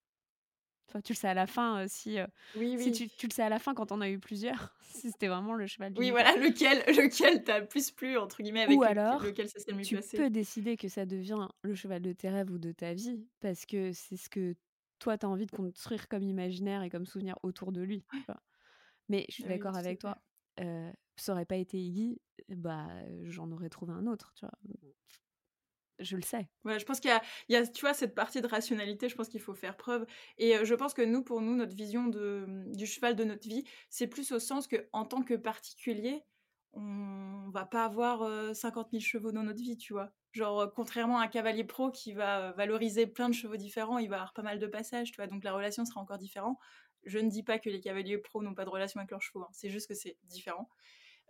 tu 1.04 1.14
le 1.14 1.18
sais 1.18 1.28
à 1.28 1.34
la 1.34 1.48
fin 1.48 1.86
si, 1.88 2.18
oui, 2.56 2.78
si 2.80 2.92
tu, 2.92 3.10
tu, 3.10 3.28
le 3.28 3.34
sais 3.34 3.44
à 3.44 3.50
la 3.50 3.60
fin 3.60 3.74
quand 3.74 3.92
on 3.92 4.02
a 4.02 4.10
eu 4.10 4.20
plusieurs, 4.20 4.76
si 4.82 5.12
c'était 5.12 5.28
vraiment 5.28 5.54
le 5.54 5.68
cheval 5.68 5.94
du 5.94 6.00
Oui, 6.00 6.12
voilà, 6.12 6.36
lequel, 6.36 6.80
lequel 6.88 7.44
t'as 7.44 7.62
plus 7.62 7.92
plu, 7.92 8.18
entre 8.18 8.42
guillemets, 8.42 8.64
avec 8.64 8.78
Ou 8.78 8.84
alors, 8.84 9.22
lequel 9.22 9.50
ça 9.50 9.60
s'est 9.60 9.74
mieux 9.74 9.84
tu 9.84 9.98
peux 10.16 10.30
décider 10.30 10.78
que 10.78 10.88
ça 10.88 11.06
devient 11.06 11.48
le 11.62 11.76
cheval 11.76 12.02
de 12.02 12.14
tes 12.14 12.30
rêves 12.30 12.52
ou 12.52 12.58
de 12.58 12.72
ta 12.72 12.94
vie, 12.94 13.26
parce 13.40 13.66
que 13.66 13.92
c'est 13.92 14.18
ce 14.18 14.30
que 14.30 14.56
toi, 15.00 15.18
t'as 15.18 15.28
envie 15.28 15.46
de 15.46 15.52
construire 15.52 16.08
comme 16.08 16.24
imaginaire 16.24 16.84
et 16.84 16.90
comme 16.90 17.06
souvenir 17.06 17.36
autour 17.44 17.72
de 17.72 17.82
lui. 17.82 18.04
Mais 19.10 19.26
je 19.30 19.36
suis 19.36 19.46
ah 19.46 19.50
d'accord 19.50 19.78
avec 19.78 20.00
toi, 20.00 20.18
euh, 20.60 20.92
ça 21.16 21.34
aurait 21.34 21.46
pas 21.46 21.56
été 21.56 21.78
Iggy, 21.78 22.20
bah, 22.50 22.88
j'en 23.24 23.52
aurais 23.52 23.70
trouvé 23.70 23.94
un 23.94 24.08
autre, 24.08 24.34
tu 24.36 24.46
vois 24.46 24.52
je 26.00 26.16
le 26.16 26.22
sais. 26.22 26.48
Ouais, 26.64 26.80
je 26.80 26.86
pense 26.86 27.00
qu'il 27.00 27.12
y, 27.50 27.56
a, 27.56 27.68
tu 27.68 27.82
vois, 27.82 27.94
cette 27.94 28.16
partie 28.16 28.42
de 28.42 28.48
rationalité, 28.48 29.10
je 29.10 29.16
pense 29.16 29.30
qu'il 29.30 29.42
faut 29.42 29.54
faire 29.54 29.78
preuve. 29.78 30.06
Et 30.38 30.54
je 30.64 30.76
pense 30.76 30.94
que 30.94 31.02
nous, 31.02 31.24
pour 31.24 31.42
nous, 31.42 31.56
notre 31.56 31.76
vision 31.76 32.08
de, 32.08 32.46
du 32.76 32.86
cheval 32.86 33.16
de 33.16 33.24
notre 33.24 33.48
vie, 33.48 33.64
c'est 33.90 34.08
plus 34.08 34.32
au 34.32 34.40
sens 34.40 34.68
que 34.68 34.88
en 34.94 35.06
tant 35.06 35.24
que 35.24 35.34
particulier, 35.34 36.24
on 36.74 37.50
va 37.50 37.66
pas 37.66 37.86
avoir 37.86 38.56
50 38.56 38.90
000 38.92 39.02
chevaux 39.02 39.32
dans 39.32 39.44
notre 39.44 39.62
vie, 39.62 39.78
tu 39.78 39.94
vois. 39.94 40.12
Genre, 40.34 40.72
contrairement 40.74 41.20
à 41.20 41.24
un 41.24 41.28
cavalier 41.28 41.64
pro 41.64 41.90
qui 41.90 42.14
va 42.14 42.52
valoriser 42.52 43.08
plein 43.08 43.30
de 43.30 43.34
chevaux 43.34 43.58
différents, 43.58 43.98
il 43.98 44.10
va 44.10 44.18
avoir 44.18 44.34
pas 44.34 44.44
mal 44.44 44.60
de 44.60 44.68
passages, 44.68 45.12
tu 45.12 45.16
vois, 45.16 45.28
donc 45.28 45.44
la 45.44 45.54
relation 45.54 45.84
sera 45.86 46.00
encore 46.00 46.18
différente. 46.20 46.58
Je 47.04 47.18
ne 47.20 47.30
dis 47.30 47.42
pas 47.42 47.58
que 47.58 47.70
les 47.70 47.80
cavaliers 47.80 48.18
pros 48.18 48.44
n'ont 48.44 48.54
pas 48.54 48.66
de 48.66 48.70
relation 48.70 49.00
avec 49.00 49.10
leurs 49.10 49.22
chevaux, 49.22 49.42
hein. 49.42 49.50
c'est 49.52 49.70
juste 49.70 49.88
que 49.88 49.96
c'est 49.96 50.18
différent. 50.26 50.70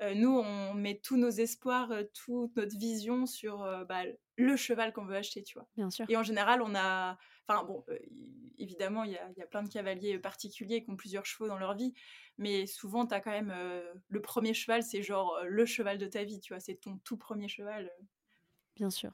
Euh, 0.02 0.14
nous, 0.14 0.30
on 0.30 0.74
met 0.76 1.00
tous 1.00 1.18
nos 1.18 1.30
espoirs, 1.30 1.92
euh, 1.92 2.04
toute 2.14 2.56
notre 2.56 2.78
vision 2.78 3.26
sur 3.26 3.64
euh, 3.64 3.84
bah, 3.84 4.04
le 4.38 4.56
cheval 4.56 4.94
qu'on 4.94 5.06
veut 5.06 5.16
acheter, 5.16 5.42
tu 5.44 5.56
vois. 5.56 5.68
Bien 5.76 5.90
sûr. 5.90 6.06
Et 6.10 6.16
en 6.16 6.24
général, 6.24 6.62
on 6.62 6.76
a. 6.76 7.18
Enfin, 7.48 7.64
bon, 7.64 7.86
évidemment, 8.58 9.06
il 9.06 9.14
y 9.14 9.18
a, 9.18 9.32
y 9.38 9.42
a, 9.42 9.48
plein 9.48 9.64
de 9.64 9.70
cavaliers 9.70 10.20
particuliers 10.20 10.84
qui 10.84 10.90
ont 10.90 10.98
plusieurs 10.98 11.26
chevaux 11.26 11.48
dans 11.48 11.58
leur 11.58 11.76
vie, 11.76 11.94
mais 12.38 12.68
souvent, 12.68 13.08
tu 13.08 13.14
as 13.14 13.22
quand 13.22 13.32
même. 13.32 13.54
le 14.10 14.22
premier 14.22 14.54
cheval, 14.54 14.84
c'est 14.84 15.02
genre 15.02 15.40
le 15.46 15.66
cheval 15.66 15.98
de 15.98 16.08
ta 16.08 16.26
vie, 16.26 16.42
tu 16.42 16.54
vois, 16.54 16.60
c'est 16.60 16.76
ton 16.76 16.98
tout 17.06 17.16
premier 17.16 17.48
cheval. 17.48 17.90
Bien 18.76 18.90
sûr. 18.90 19.14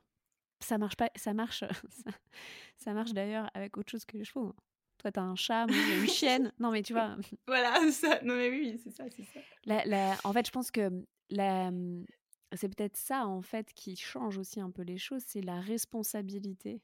Ça 0.62 0.78
marche 0.78 0.96
pas, 0.96 1.12
ça 1.16 1.34
marche, 1.34 1.64
ça, 2.78 2.94
marche 2.94 3.14
d'ailleurs 3.14 3.52
avec 3.54 3.78
autre 3.78 3.92
chose 3.92 4.06
que 4.06 4.18
les 4.18 4.24
chevaux. 4.24 4.48
Hein. 4.48 4.56
Toi, 5.04 5.12
t'as 5.12 5.22
un 5.22 5.36
chat, 5.36 5.68
moi, 5.68 5.76
une 5.98 6.08
chienne. 6.08 6.54
Non, 6.60 6.72
mais 6.72 6.82
tu 6.82 6.94
vois. 6.94 7.18
voilà, 7.48 7.92
ça. 7.92 8.22
Non, 8.24 8.38
mais 8.38 8.50
oui, 8.50 8.80
c'est 8.82 8.90
ça, 8.90 9.04
c'est 9.10 9.24
ça. 9.24 9.42
La, 9.66 10.16
En 10.24 10.32
fait, 10.32 10.48
je 10.48 10.52
pense 10.52 10.72
que 10.72 10.90
la... 11.30 11.74
c'est 12.54 12.74
peut-être 12.74 12.96
ça, 12.96 13.28
en 13.28 13.42
fait, 13.42 13.74
qui 13.74 13.98
change 13.98 14.38
aussi 14.38 14.62
un 14.62 14.72
peu 14.72 14.82
les 14.82 14.98
choses, 14.98 15.22
c'est 15.28 15.42
la 15.42 15.60
responsabilité. 15.60 16.82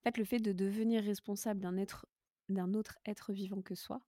En 0.00 0.08
fait, 0.08 0.16
le 0.16 0.24
fait 0.24 0.38
de 0.38 0.52
devenir 0.52 1.04
responsable 1.04 1.60
d'un 1.60 1.76
être, 1.76 2.06
d'un 2.48 2.72
autre 2.72 2.98
être 3.04 3.34
vivant 3.34 3.60
que 3.60 3.74
soi. 3.74 4.00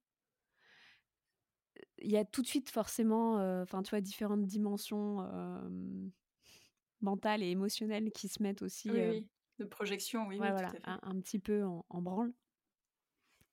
Il 1.99 2.11
y 2.11 2.17
a 2.17 2.25
tout 2.25 2.41
de 2.41 2.47
suite 2.47 2.71
forcément, 2.71 3.37
euh, 3.37 3.61
enfin, 3.61 3.83
tu 3.83 3.91
vois, 3.91 4.01
différentes 4.01 4.47
dimensions 4.47 5.21
mentales 6.99 7.43
et 7.43 7.51
émotionnelles 7.51 8.09
qui 8.11 8.27
se 8.27 8.41
mettent 8.41 8.63
aussi. 8.63 8.89
Oui, 8.89 9.07
oui. 9.07 9.27
De 9.59 9.65
projection, 9.65 10.25
oui. 10.27 10.37
voilà, 10.37 10.73
un, 10.83 11.19
petit 11.21 11.39
peu 11.39 11.63
en, 11.63 11.85
en 11.89 12.01
branle. 12.01 12.33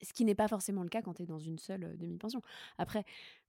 Ce 0.03 0.13
qui 0.13 0.25
n'est 0.25 0.35
pas 0.35 0.49
forcément 0.49 0.83
le 0.83 0.89
cas 0.89 1.03
quand 1.03 1.15
tu 1.15 1.23
es 1.23 1.27
dans 1.27 1.39
une 1.39 1.59
seule 1.59 1.97
demi-pension. 1.99 2.43
Après, 2.79 3.05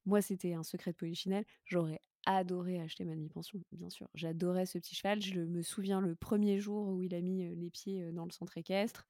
moi, 0.06 0.22
c'était 0.22 0.54
un 0.54 0.64
secret 0.64 0.92
de 0.92 0.98
polichinelle. 0.98 1.46
J'aurais 1.66 2.02
adoré 2.26 2.80
acheter 2.80 3.04
ma 3.06 3.16
demi-pension, 3.16 3.62
bien 3.72 3.90
sûr. 3.90 4.08
J'adorais 4.14 4.66
ce 4.66 4.78
petit 4.78 4.96
cheval. 4.96 5.22
Je 5.22 5.40
me 5.40 5.62
souviens 5.62 6.00
le 6.02 6.16
premier 6.16 6.60
jour 6.60 6.88
où 6.88 7.02
il 7.02 7.14
a 7.16 7.22
mis 7.22 7.56
les 7.56 7.70
pieds 7.70 8.12
dans 8.12 8.26
le 8.26 8.32
centre 8.32 8.58
équestre. 8.58 9.08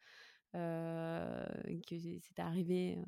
Euh, 0.56 1.46
que 1.88 1.98
c'était 1.98 2.42
arrivé 2.44 3.00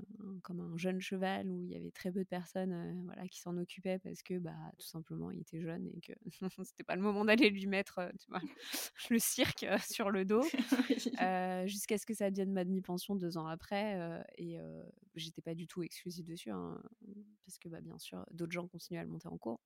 comme 0.41 0.59
un 0.61 0.77
jeune 0.77 0.99
cheval 0.99 1.47
où 1.47 1.61
il 1.61 1.69
y 1.69 1.75
avait 1.75 1.91
très 1.91 2.11
peu 2.11 2.21
de 2.21 2.27
personnes 2.27 3.03
voilà, 3.05 3.27
qui 3.27 3.39
s'en 3.39 3.55
occupaient 3.57 3.99
parce 3.99 4.23
que 4.23 4.39
bah, 4.39 4.55
tout 4.79 4.87
simplement 4.87 5.29
il 5.29 5.41
était 5.41 5.61
jeune 5.61 5.85
et 5.85 6.01
que 6.01 6.13
c'était 6.63 6.83
pas 6.83 6.95
le 6.95 7.03
moment 7.03 7.23
d'aller 7.23 7.51
lui 7.51 7.67
mettre 7.67 8.01
tu 8.19 8.29
vois, 8.29 8.41
le 9.11 9.19
cirque 9.19 9.65
sur 9.87 10.09
le 10.09 10.25
dos. 10.25 10.41
Jusqu'à 11.67 11.97
ce 11.99 12.05
que 12.07 12.15
ça 12.15 12.31
devienne 12.31 12.51
ma 12.51 12.65
demi-pension 12.65 13.15
deux 13.15 13.37
ans 13.37 13.47
après 13.47 14.23
et 14.37 14.57
j'étais 15.15 15.43
pas 15.43 15.53
du 15.53 15.67
tout 15.67 15.83
exclusive 15.83 16.25
dessus 16.25 16.49
hein, 16.49 16.81
parce 17.45 17.59
que 17.59 17.69
bah, 17.69 17.81
bien 17.81 17.99
sûr 17.99 18.25
d'autres 18.31 18.53
gens 18.53 18.67
continuaient 18.67 19.01
à 19.01 19.03
le 19.03 19.09
monter 19.09 19.27
en 19.27 19.37
cours. 19.37 19.61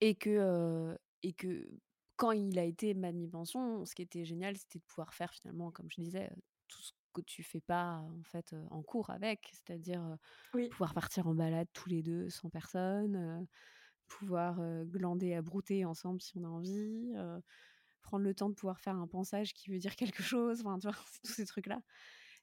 Et 0.00 0.14
que, 0.14 0.96
et 1.24 1.32
que 1.32 1.68
quand 2.16 2.32
il 2.32 2.58
a 2.58 2.64
été 2.64 2.94
ma 2.94 3.12
demi-pension, 3.12 3.84
ce 3.84 3.94
qui 3.94 4.02
était 4.02 4.24
génial, 4.24 4.56
c'était 4.56 4.78
de 4.78 4.84
pouvoir 4.84 5.14
faire 5.14 5.32
finalement, 5.32 5.70
comme 5.70 5.90
je 5.90 6.00
disais, 6.00 6.30
tout 6.68 6.82
ce 6.82 6.92
que 7.12 7.20
tu 7.22 7.42
fais 7.42 7.60
pas 7.60 7.98
en 7.98 8.22
fait 8.24 8.54
en 8.70 8.82
cours 8.82 9.10
avec, 9.10 9.50
c'est-à-dire 9.52 10.16
pouvoir 10.70 10.94
partir 10.94 11.26
en 11.26 11.34
balade 11.34 11.68
tous 11.72 11.88
les 11.88 12.02
deux 12.02 12.28
sans 12.28 12.50
personne, 12.50 13.46
pouvoir 14.06 14.60
glander 14.84 15.34
à 15.34 15.42
brouter 15.42 15.84
ensemble 15.84 16.20
si 16.20 16.36
on 16.36 16.44
a 16.44 16.48
envie, 16.48 17.12
prendre 18.02 18.24
le 18.24 18.34
temps 18.34 18.48
de 18.48 18.54
pouvoir 18.54 18.80
faire 18.80 18.96
un 18.96 19.06
pensage 19.06 19.52
qui 19.52 19.70
veut 19.70 19.78
dire 19.78 19.96
quelque 19.96 20.22
chose, 20.22 20.60
enfin 20.60 20.78
tu 20.78 20.86
vois, 20.88 20.96
tous 21.24 21.32
ces 21.32 21.46
trucs 21.46 21.66
là. 21.66 21.80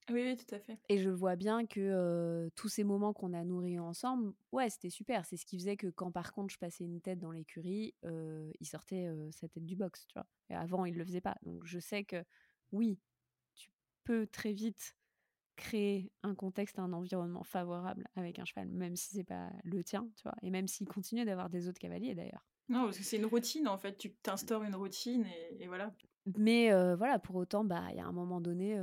Oui, 0.09 0.21
oui, 0.21 0.35
tout 0.35 0.53
à 0.53 0.59
fait. 0.59 0.77
Et 0.89 0.97
je 0.97 1.09
vois 1.09 1.37
bien 1.37 1.65
que 1.65 2.49
tous 2.55 2.67
ces 2.67 2.83
moments 2.83 3.13
qu'on 3.13 3.31
a 3.33 3.43
nourris 3.45 3.79
ensemble, 3.79 4.33
ouais, 4.51 4.69
c'était 4.69 4.89
super. 4.89 5.25
C'est 5.25 5.37
ce 5.37 5.45
qui 5.45 5.57
faisait 5.57 5.77
que 5.77 5.87
quand 5.87 6.11
par 6.11 6.33
contre 6.33 6.53
je 6.53 6.57
passais 6.57 6.83
une 6.83 6.99
tête 6.99 7.19
dans 7.19 7.31
l'écurie, 7.31 7.93
il 8.03 8.67
sortait 8.67 9.09
sa 9.31 9.47
tête 9.47 9.65
du 9.65 9.75
box, 9.75 10.05
tu 10.07 10.13
vois. 10.13 10.27
Et 10.49 10.55
avant, 10.55 10.85
il 10.85 10.97
le 10.97 11.05
faisait 11.05 11.21
pas. 11.21 11.37
Donc 11.43 11.63
je 11.65 11.79
sais 11.79 12.03
que 12.03 12.23
oui, 12.73 12.99
peut 14.03 14.27
très 14.27 14.53
vite 14.53 14.95
créer 15.55 16.11
un 16.23 16.33
contexte, 16.35 16.79
un 16.79 16.93
environnement 16.93 17.43
favorable 17.43 18.07
avec 18.15 18.39
un 18.39 18.45
cheval, 18.45 18.69
même 18.69 18.95
si 18.95 19.15
c'est 19.15 19.23
pas 19.23 19.51
le 19.63 19.83
tien, 19.83 20.07
tu 20.15 20.23
vois, 20.23 20.35
et 20.41 20.49
même 20.49 20.67
s'il 20.67 20.87
continue 20.87 21.25
d'avoir 21.25 21.49
des 21.49 21.67
autres 21.67 21.79
cavaliers 21.79 22.15
d'ailleurs. 22.15 22.45
Non, 22.69 22.85
parce 22.85 22.97
que 22.97 23.03
c'est 23.03 23.17
une 23.17 23.25
routine 23.25 23.67
en 23.67 23.77
fait, 23.77 23.97
tu 23.97 24.13
t'instaures 24.15 24.63
une 24.63 24.75
routine 24.75 25.25
et, 25.59 25.67
voilà. 25.67 25.93
Mais 26.37 26.71
voilà, 26.95 27.19
pour 27.19 27.35
autant, 27.35 27.63
bah, 27.63 27.85
il 27.91 27.97
y 27.97 27.99
a 27.99 28.05
un 28.05 28.11
moment 28.11 28.41
donné, 28.41 28.79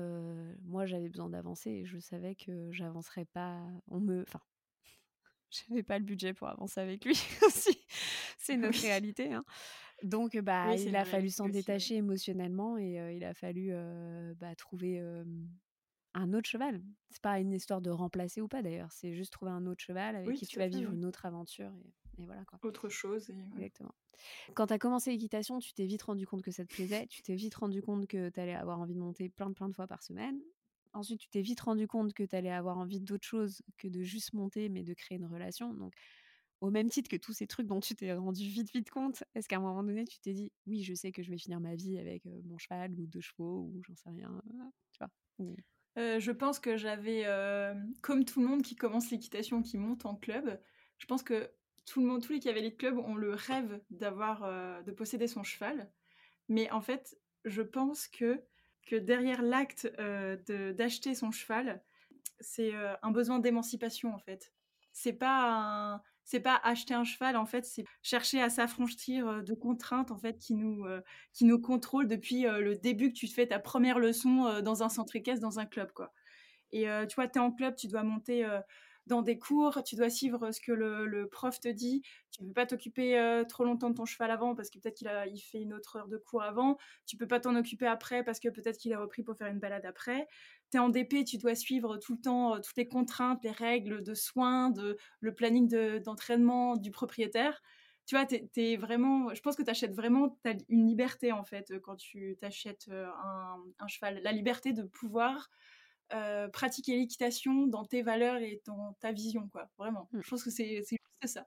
moi 0.63 0.87
j'avais 0.87 1.09
besoin 1.09 1.29
d'avancer 1.29 1.71
et 1.71 1.87
je 1.87 1.99
savais 1.99 2.35
que 2.35 2.71
j'avancerais 2.71 3.25
pas. 3.25 3.59
On 3.89 3.99
me, 3.99 4.23
enfin, 4.23 4.41
j'avais 5.51 5.83
pas 5.83 5.99
le 5.99 6.05
budget 6.05 6.35
pour 6.35 6.49
avancer 6.49 6.81
avec 6.81 7.05
lui 7.05 7.19
aussi. 7.47 7.79
c'est 8.39 8.57
notre 8.57 8.81
réalité. 8.81 9.33
Hein. 9.33 9.45
Donc, 10.03 10.37
bah, 10.39 10.75
il 10.77 10.97
a 10.97 11.05
fallu 11.05 11.31
s'en 11.31 11.49
détacher 11.49 11.97
émotionnellement 11.97 12.79
et 12.79 13.17
il 13.17 13.25
a 13.25 13.35
fallu 13.35 13.73
bah, 14.39 14.55
trouver 14.55 15.01
un 16.15 16.33
autre 16.33 16.49
cheval. 16.49 16.83
C'est 17.11 17.23
pas 17.23 17.39
une 17.41 17.53
histoire 17.53 17.81
de 17.81 17.91
remplacer 17.91 18.41
ou 18.41 18.49
pas 18.49 18.63
d'ailleurs, 18.63 18.93
c'est 18.93 19.15
juste 19.15 19.33
trouver 19.33 19.53
un 19.53 19.67
autre 19.67 19.83
cheval 19.83 20.17
avec 20.17 20.37
qui 20.37 20.47
tu 20.47 20.59
vas 20.59 20.69
vivre 20.69 20.93
une 20.93 21.05
autre 21.05 21.27
aventure 21.27 21.73
et, 22.19 22.25
voilà 22.25 22.45
quoi. 22.45 22.59
Autre 22.63 22.89
chose. 22.89 23.31
Exactement. 23.55 23.95
Quand 24.55 24.67
tu 24.67 24.75
as 24.75 24.79
commencé 24.79 25.11
l'équitation, 25.11 25.59
tu 25.59 25.73
t'es 25.73 25.87
vite 25.87 26.03
rendu 26.03 26.27
compte 26.27 26.43
que 26.43 26.51
ça 26.51 26.65
te 26.65 26.75
plaisait, 26.75 27.07
tu 27.07 27.23
t'es 27.23 27.35
vite 27.35 27.55
rendu 27.55 27.81
compte 27.81 28.07
que 28.07 28.29
tu 28.29 28.41
allais 28.41 28.55
avoir 28.55 28.79
envie 28.79 28.95
de 28.95 28.99
monter 28.99 29.31
plein 29.31 29.49
de 29.49 29.55
plein 29.55 29.69
de 29.69 29.75
fois 29.75 29.87
par 29.87 30.03
semaine. 30.03 30.39
Ensuite, 30.93 31.21
tu 31.21 31.29
t'es 31.31 31.41
vite 31.41 31.61
rendu 31.61 31.87
compte 31.87 32.13
que 32.13 32.25
tu 32.25 32.37
allais 32.37 32.51
avoir 32.51 32.77
envie 32.77 33.01
d'autre 33.01 33.27
chose 33.27 33.63
que 33.79 33.89
de 33.89 34.03
juste 34.03 34.35
monter 34.35 34.69
mais 34.69 34.83
de 34.83 34.93
créer 34.93 35.17
une 35.17 35.27
relation. 35.27 35.73
Donc 35.73 35.95
au 36.61 36.71
même 36.71 36.91
titre 36.91 37.09
que 37.09 37.17
tous 37.17 37.33
ces 37.33 37.47
trucs 37.47 37.67
dont 37.67 37.81
tu 37.81 37.95
t'es 37.95 38.13
rendu 38.13 38.43
vite, 38.43 38.71
vite 38.73 38.91
compte, 38.91 39.25
est-ce 39.35 39.49
qu'à 39.49 39.57
un 39.57 39.61
moment 39.61 39.83
donné, 39.83 40.05
tu 40.05 40.19
t'es 40.21 40.33
dit, 40.33 40.53
oui, 40.67 40.83
je 40.83 40.95
sais 40.95 41.13
que 41.13 41.23
je 41.23 41.31
vais 41.31 41.39
finir 41.39 41.61
ma 41.61 41.75
vie 41.75 41.99
avec 41.99 42.25
mon 42.45 42.59
cheval 42.59 42.93
ou 42.93 43.07
deux 43.07 43.21
chevaux 43.21 43.71
ou 43.73 43.83
j'en 43.83 43.95
sais 43.95 44.11
rien, 44.11 44.43
Je 45.97 46.31
pense 46.31 46.61
que 46.61 46.77
j'avais, 46.77 47.25
comme 48.03 48.25
tout 48.25 48.41
le 48.41 48.47
monde 48.47 48.63
qui 48.63 48.77
commence 48.77 49.11
l'équitation, 49.11 49.63
qui 49.63 49.79
monte 49.79 50.05
en 50.05 50.17
club, 50.17 50.61
je 50.99 51.07
pense 51.07 51.23
que 51.23 51.51
tout 51.87 52.01
le 52.01 52.07
monde, 52.07 52.23
tous 52.23 52.33
les 52.33 52.41
cavaliers 52.41 52.71
de 52.71 52.77
club 52.77 52.99
ont 52.99 53.15
le 53.15 53.35
rêve 53.35 53.81
d'avoir, 53.91 54.85
de 54.85 54.93
posséder 54.93 55.27
son 55.27 55.43
cheval. 55.43 55.91
Mais 56.49 56.71
en 56.71 56.81
fait, 56.81 57.19
je 57.47 57.63
pense 57.63 58.07
que, 58.07 58.45
que 58.87 58.97
derrière 58.97 59.41
l'acte 59.43 59.91
d'acheter 60.77 61.15
son 61.15 61.31
cheval, 61.31 61.83
c'est 62.39 62.73
un 63.03 63.11
besoin 63.11 63.39
d'émancipation 63.39 64.15
en 64.15 64.19
fait. 64.19 64.53
C'est 64.93 65.13
pas 65.15 65.95
un 65.95 66.03
c'est 66.31 66.41
pas 66.41 66.61
acheter 66.63 66.95
un 66.95 67.03
cheval, 67.05 67.37
en 67.37 67.47
fait, 67.47 67.65
c'est 67.65 67.85
chercher 68.03 68.41
à 68.41 68.51
s'affranchir 68.51 69.43
de 69.43 69.55
contraintes, 69.55 70.13
en 70.13 70.19
fait, 70.19 70.39
qui 70.39 70.55
nous, 70.55 70.85
qui 71.33 71.45
nous 71.45 71.61
contrôlent 71.61 72.07
depuis 72.07 72.43
le 72.43 72.77
début 72.77 73.13
que 73.13 73.19
tu 73.19 73.27
fais 73.27 73.49
ta 73.49 73.59
première 73.59 73.99
leçon 73.99 74.61
dans 74.63 74.85
un 74.85 74.89
centre 74.89 75.17
équestre, 75.17 75.43
dans 75.43 75.59
un 75.59 75.67
club, 75.67 75.91
quoi. 75.93 76.13
Et 76.71 76.87
tu 77.09 77.15
vois, 77.17 77.27
tu 77.27 77.39
es 77.39 77.43
en 77.43 77.51
club, 77.51 77.75
tu 77.75 77.89
dois 77.89 78.05
monter 78.05 78.47
dans 79.11 79.23
des 79.23 79.39
cours, 79.39 79.83
tu 79.83 79.97
dois 79.97 80.09
suivre 80.09 80.53
ce 80.53 80.61
que 80.61 80.71
le, 80.71 81.29
prof 81.29 81.59
te 81.59 81.69
dit, 81.69 82.03
tu 82.31 82.43
ne 82.43 82.49
peux 82.49 82.55
pas 82.55 82.67
t'occuper 82.67 83.43
trop 83.49 83.65
longtemps 83.65 83.91
de 83.91 83.97
ton 83.97 84.05
cheval 84.05 84.31
avant 84.31 84.55
parce 84.55 84.71
que 84.71 84.79
peut-être 84.79 84.97
qu'il 84.97 85.09
a, 85.09 85.27
il 85.27 85.41
fait 85.41 85.61
une 85.61 85.75
autre 85.75 85.97
heure 85.97 86.09
de 86.09 86.17
cours 86.17 86.43
avant, 86.43 86.79
tu 87.07 87.17
peux 87.17 87.27
pas 87.27 87.41
t'en 87.41 87.57
occuper 87.57 87.87
après 87.87 88.23
parce 88.23 88.39
que 88.39 88.49
peut-être 88.49 88.79
qu'il 88.79 88.93
a 88.93 89.01
repris 89.01 89.25
pour 89.25 89.37
faire 89.37 89.49
une 89.49 89.59
balade 89.59 89.85
après. 89.85 90.29
Tu 90.71 90.77
es 90.77 90.81
en 90.81 90.89
DP, 90.89 91.25
tu 91.25 91.39
dois 91.39 91.57
suivre 91.57 91.97
tout 91.97 92.15
le 92.15 92.21
temps 92.21 92.61
toutes 92.61 92.77
les 92.77 92.87
contraintes, 92.87 93.43
les 93.43 93.51
règles 93.51 94.03
de 94.03 94.15
soins, 94.15 94.71
de, 94.71 94.97
le 95.19 95.35
planning 95.35 95.69
d'entraînement 95.99 96.77
du 96.77 96.93
propriétaire. 96.93 97.61
Tu 98.07 98.17
vois, 98.17 98.27
es 98.31 98.77
vraiment, 98.77 99.35
je 99.35 99.41
pense 99.41 99.57
que 99.57 99.63
tu 99.63 99.71
achètes 99.71 99.95
vraiment 99.95 100.39
une 100.69 100.87
liberté 100.87 101.33
en 101.33 101.45
fait 101.45 101.79
quand 101.81 101.97
tu 101.97 102.37
t'achètes 102.41 102.89
un 102.89 103.89
cheval. 103.89 104.21
La 104.23 104.33
liberté 104.33 104.73
de 104.73 104.83
pouvoir 104.83 105.51
euh, 106.15 106.49
pratiquer 106.49 106.97
l'équitation 106.97 107.67
dans 107.67 107.85
tes 107.85 108.03
valeurs 108.03 108.37
et 108.37 108.61
dans 108.67 108.97
ta 109.01 109.13
vision, 109.13 109.49
quoi. 109.53 109.69
Vraiment. 109.79 110.09
Mmh. 110.13 110.21
Je 110.23 110.31
pense 110.31 110.45
que 110.45 110.51
c'est 110.51 110.77
juste 110.77 110.99
ça. 111.25 111.47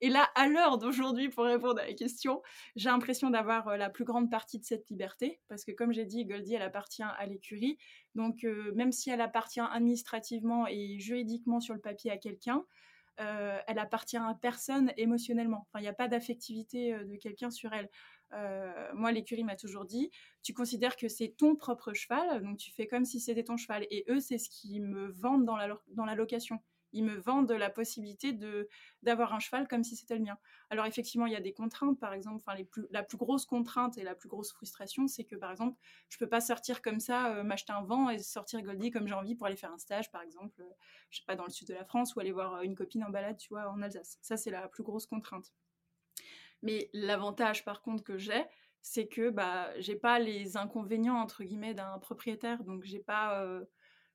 Et 0.00 0.08
là, 0.08 0.28
à 0.34 0.48
l'heure 0.48 0.78
d'aujourd'hui, 0.78 1.28
pour 1.28 1.44
répondre 1.44 1.80
à 1.80 1.86
la 1.86 1.94
question, 1.94 2.42
j'ai 2.76 2.88
l'impression 2.90 3.30
d'avoir 3.30 3.68
euh, 3.68 3.76
la 3.76 3.90
plus 3.90 4.04
grande 4.04 4.30
partie 4.30 4.58
de 4.58 4.64
cette 4.64 4.88
liberté, 4.90 5.40
parce 5.48 5.64
que 5.64 5.72
comme 5.72 5.92
j'ai 5.92 6.04
dit, 6.04 6.24
Goldie, 6.24 6.54
elle 6.54 6.62
appartient 6.62 7.02
à 7.02 7.26
l'écurie. 7.26 7.78
Donc, 8.14 8.44
euh, 8.44 8.72
même 8.74 8.92
si 8.92 9.10
elle 9.10 9.20
appartient 9.20 9.60
administrativement 9.60 10.66
et 10.68 10.98
juridiquement 10.98 11.60
sur 11.60 11.74
le 11.74 11.80
papier 11.80 12.10
à 12.10 12.18
quelqu'un, 12.18 12.64
elle 13.16 13.78
appartient 13.78 14.16
à 14.16 14.36
personne 14.42 14.92
émotionnellement. 14.96 15.68
Enfin, 15.68 15.78
il 15.78 15.82
n'y 15.82 15.88
a 15.88 15.94
pas 15.94 16.08
d'affectivité 16.08 16.92
de 16.92 17.16
quelqu'un 17.16 17.48
sur 17.48 17.72
elle. 17.72 17.88
Euh, 18.34 18.90
moi, 18.94 19.12
l'écurie 19.12 19.44
m'a 19.44 19.56
toujours 19.56 19.84
dit, 19.84 20.10
tu 20.42 20.52
considères 20.52 20.96
que 20.96 21.08
c'est 21.08 21.34
ton 21.36 21.56
propre 21.56 21.92
cheval, 21.92 22.42
donc 22.42 22.58
tu 22.58 22.72
fais 22.72 22.86
comme 22.86 23.04
si 23.04 23.20
c'était 23.20 23.44
ton 23.44 23.56
cheval. 23.56 23.86
Et 23.90 24.04
eux, 24.08 24.20
c'est 24.20 24.38
ce 24.38 24.48
qu'ils 24.50 24.82
me 24.82 25.08
vendent 25.08 25.44
dans 25.44 25.56
la, 25.56 25.68
dans 25.88 26.04
la 26.04 26.14
location. 26.14 26.60
Ils 26.92 27.02
me 27.04 27.16
vendent 27.16 27.50
la 27.50 27.70
possibilité 27.70 28.38
d'avoir 29.02 29.34
un 29.34 29.40
cheval 29.40 29.66
comme 29.66 29.82
si 29.82 29.96
c'était 29.96 30.14
le 30.14 30.22
mien. 30.22 30.38
Alors 30.70 30.86
effectivement, 30.86 31.26
il 31.26 31.32
y 31.32 31.36
a 31.36 31.40
des 31.40 31.52
contraintes, 31.52 31.98
par 31.98 32.12
exemple, 32.12 32.36
enfin 32.36 32.56
la 32.90 33.02
plus 33.02 33.16
grosse 33.18 33.46
contrainte 33.46 33.98
et 33.98 34.04
la 34.04 34.14
plus 34.14 34.28
grosse 34.28 34.52
frustration, 34.52 35.08
c'est 35.08 35.24
que 35.24 35.34
par 35.34 35.50
exemple, 35.50 35.76
je 36.08 36.18
peux 36.18 36.28
pas 36.28 36.40
sortir 36.40 36.82
comme 36.82 37.00
ça, 37.00 37.34
euh, 37.34 37.42
m'acheter 37.42 37.72
un 37.72 37.82
vent 37.82 38.10
et 38.10 38.18
sortir 38.20 38.62
Goldie 38.62 38.92
comme 38.92 39.08
j'ai 39.08 39.14
envie 39.14 39.34
pour 39.34 39.48
aller 39.48 39.56
faire 39.56 39.72
un 39.72 39.78
stage, 39.78 40.12
par 40.12 40.22
exemple, 40.22 40.62
euh, 40.62 40.70
je 41.10 41.18
sais 41.18 41.24
pas 41.26 41.34
dans 41.34 41.44
le 41.44 41.50
sud 41.50 41.66
de 41.66 41.74
la 41.74 41.84
France 41.84 42.14
ou 42.14 42.20
aller 42.20 42.30
voir 42.32 42.62
une 42.62 42.76
copine 42.76 43.02
en 43.02 43.10
balade, 43.10 43.38
tu 43.38 43.48
vois, 43.48 43.68
en 43.70 43.82
Alsace. 43.82 44.18
Ça 44.22 44.36
c'est 44.36 44.50
la 44.52 44.68
plus 44.68 44.84
grosse 44.84 45.06
contrainte. 45.06 45.52
Mais 46.64 46.88
l'avantage, 46.94 47.64
par 47.64 47.82
contre, 47.82 48.02
que 48.02 48.16
j'ai, 48.16 48.42
c'est 48.80 49.06
que 49.06 49.28
bah, 49.28 49.70
j'ai 49.78 49.96
pas 49.96 50.18
les 50.18 50.56
inconvénients, 50.56 51.18
entre 51.18 51.44
guillemets, 51.44 51.74
d'un 51.74 51.98
propriétaire. 51.98 52.64
Donc, 52.64 52.84
j'ai 52.84 53.00
pas, 53.00 53.42
euh, 53.42 53.64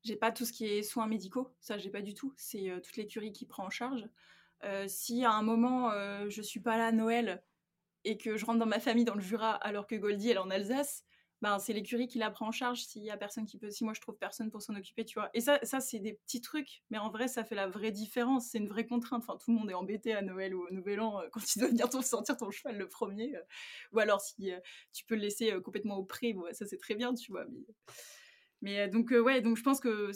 j'ai 0.04 0.16
pas 0.16 0.32
tout 0.32 0.46
ce 0.46 0.52
qui 0.52 0.66
est 0.66 0.82
soins 0.82 1.08
médicaux. 1.08 1.54
Ça, 1.60 1.78
j'ai 1.78 1.92
pas 1.92 2.02
du 2.02 2.16
tout. 2.16 2.34
C'est 2.38 2.72
euh, 2.72 2.80
toute 2.80 2.98
l'écurie 2.98 3.32
qui 3.32 3.46
prend 3.46 3.66
en 3.66 3.70
charge. 3.70 4.04
Euh, 4.64 4.86
si 4.88 5.24
à 5.24 5.32
un 5.32 5.44
moment, 5.44 5.92
je 6.28 6.42
suis 6.42 6.60
pas 6.60 6.78
là 6.78 6.88
à 6.88 6.92
Noël 6.92 7.42
et 8.04 8.18
que 8.18 8.36
je 8.36 8.46
rentre 8.46 8.60
dans 8.60 8.66
ma 8.66 8.80
famille 8.80 9.06
dans 9.06 9.16
le 9.16 9.22
Jura 9.22 9.52
alors 9.54 9.86
que 9.86 9.96
Goldie, 9.96 10.32
est 10.32 10.38
en 10.38 10.50
Alsace, 10.50 11.06
ben, 11.42 11.58
c'est 11.58 11.72
l'écurie 11.72 12.08
qui 12.08 12.18
la 12.18 12.30
prend 12.32 12.48
en 12.48 12.52
charge 12.52 12.82
s'il 12.84 13.04
y 13.04 13.12
a 13.12 13.18
personne 13.18 13.46
qui 13.46 13.58
peut, 13.58 13.72
si 13.72 13.86
moi 13.86 13.94
je 13.94 14.02
trouve 14.02 14.18
personne 14.18 14.52
pour 14.52 14.62
s'en 14.62 14.76
occuper, 14.76 15.06
tu 15.06 15.18
vois. 15.18 15.30
Et 15.34 15.40
ça, 15.40 15.60
ça 15.64 15.80
c'est 15.80 16.00
des 16.00 16.14
petits 16.14 16.42
trucs, 16.42 16.84
mais 16.90 16.98
en 16.98 17.10
vrai, 17.10 17.30
ça 17.30 17.46
fait 17.46 17.56
la 17.56 17.68
vraie 17.68 17.92
différence. 17.92 18.50
C'est 18.50 18.58
une 18.58 18.68
vraie 18.68 18.86
contrainte. 18.86 19.24
Enfin, 19.26 19.38
tout 19.38 19.52
le 19.52 19.58
monde 19.58 19.70
est 19.70 19.76
embêté 19.76 20.14
à 20.14 20.22
Noël 20.22 20.54
ou 20.54 20.66
au 20.68 20.72
Nouvel 20.72 21.00
An 21.00 21.22
euh, 21.22 21.28
quand 21.32 21.40
tu 21.40 21.60
dois 21.60 21.70
venir 21.70 21.88
sortir 22.04 22.36
ton 22.36 22.52
cheval 22.52 22.78
le 22.78 22.90
premier. 22.90 23.36
Euh. 23.38 23.42
ou 23.94 24.00
alors 24.00 24.20
si 24.20 24.52
euh, 24.52 24.60
tu 24.92 25.06
peux 25.06 25.16
le 25.16 25.22
laisser 25.22 25.54
complètement 25.64 25.96
au 25.98 26.04
pré, 26.04 26.34
bon, 26.34 26.44
ça 26.52 26.66
c'est 26.66 26.78
très 26.78 26.96
bien, 26.96 27.14
tu 27.14 27.32
vois. 27.32 27.46
Mais, 28.62 28.90
donc, 28.90 29.12
ouais, 29.12 29.40
donc 29.42 29.56
je 29.56 29.64
pense 29.64 29.80
que, 29.80 30.12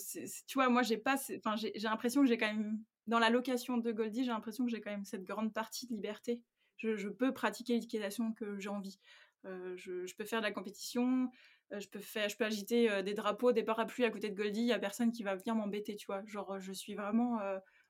tu 0.48 0.54
vois, 0.56 0.68
moi 0.68 0.84
j'ai 0.84 0.98
pas, 0.98 1.16
enfin, 1.38 1.56
j'ai 1.56 1.72
l'impression 1.80 2.22
que 2.22 2.28
j'ai 2.28 2.38
quand 2.38 2.54
même, 2.54 2.84
dans 3.08 3.20
la 3.20 3.30
location 3.30 3.78
de 3.78 3.92
Goldie, 3.94 4.26
j'ai 4.26 4.32
l'impression 4.32 4.66
que 4.66 4.72
j'ai 4.72 4.82
quand 4.82 4.92
même 4.92 5.06
cette 5.06 5.24
grande 5.24 5.54
partie 5.54 5.88
de 5.88 5.94
liberté. 5.94 6.42
Je, 6.76 6.98
je 6.98 7.08
peux 7.08 7.34
pratiquer 7.34 7.80
l'équitation 7.80 8.34
que 8.34 8.60
j'ai 8.60 8.68
envie. 8.68 9.00
Euh, 9.46 9.76
je, 9.76 10.16
peux 10.16 10.26
faire 10.26 10.40
de 10.40 10.46
la 10.46 10.52
compétition, 10.52 11.30
euh, 11.72 11.80
je 11.80 11.90
peux 11.90 12.00
faire, 12.00 12.30
je 12.30 12.38
peux 12.38 12.46
agiter 12.46 12.90
euh, 12.90 13.02
des 13.02 13.14
drapeaux, 13.14 13.52
des 13.52 13.64
parapluies 13.64 14.06
à 14.06 14.10
côté 14.10 14.30
de 14.30 14.36
Goldie. 14.36 14.62
Il 14.62 14.68
y 14.68 14.74
a 14.74 14.80
personne 14.80 15.12
qui 15.12 15.24
va 15.24 15.36
venir 15.36 15.56
m'embêter, 15.56 15.96
tu 15.96 16.06
vois. 16.06 16.24
Genre, 16.26 16.60
je 16.60 16.72
suis 16.72 16.96
vraiment 16.96 17.40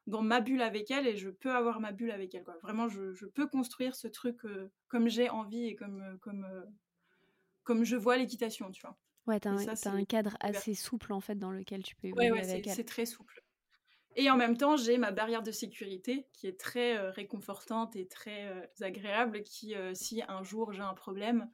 dans 0.08 0.22
ma 0.22 0.42
bulle 0.42 0.62
avec 0.62 0.90
elle 0.92 1.08
et 1.08 1.16
je 1.16 1.30
peux 1.30 1.52
avoir 1.52 1.80
ma 1.80 1.92
bulle 1.92 2.12
avec 2.12 2.34
elle. 2.34 2.44
Quoi. 2.44 2.58
Vraiment, 2.62 2.88
je, 2.88 3.26
peux 3.26 3.48
construire 3.48 3.96
ce 3.96 4.08
truc 4.08 4.40
comme 4.88 5.10
j'ai 5.10 5.30
envie 5.30 5.68
et 5.68 5.76
comme, 5.76 6.18
comme, 6.22 6.48
comme 7.64 7.84
je 7.84 7.96
vois 7.96 8.18
l'équitation, 8.18 8.72
tu 8.72 8.82
vois. 8.82 8.98
Ouais, 9.26 9.40
t'as 9.40 9.52
un, 9.52 9.96
un, 9.96 10.04
cadre 10.04 10.36
assez 10.42 10.74
souple 10.74 11.14
en 11.14 11.22
fait 11.22 11.36
dans 11.36 11.52
lequel 11.52 11.82
tu 11.82 11.96
peux 11.96 12.08
évoluer 12.08 12.32
ouais, 12.32 12.42
ouais, 12.42 12.64
c'est 12.66 12.84
très 12.84 13.06
souple. 13.06 13.43
Et 14.16 14.30
en 14.30 14.38
même 14.38 14.58
temps, 14.58 14.78
j'ai 14.78 14.98
ma 14.98 15.12
barrière 15.12 15.44
de 15.44 15.52
sécurité 15.52 16.28
qui 16.34 16.48
est 16.48 16.60
très 16.60 16.98
euh, 16.98 17.12
réconfortante 17.12 17.96
et 17.96 18.08
très 18.08 18.48
euh, 18.48 18.66
agréable, 18.82 19.44
qui, 19.44 19.76
euh, 19.76 19.94
si 19.96 20.22
un 20.28 20.44
jour 20.44 20.72
j'ai 20.72 20.82
un 20.82 20.94
problème, 20.94 21.50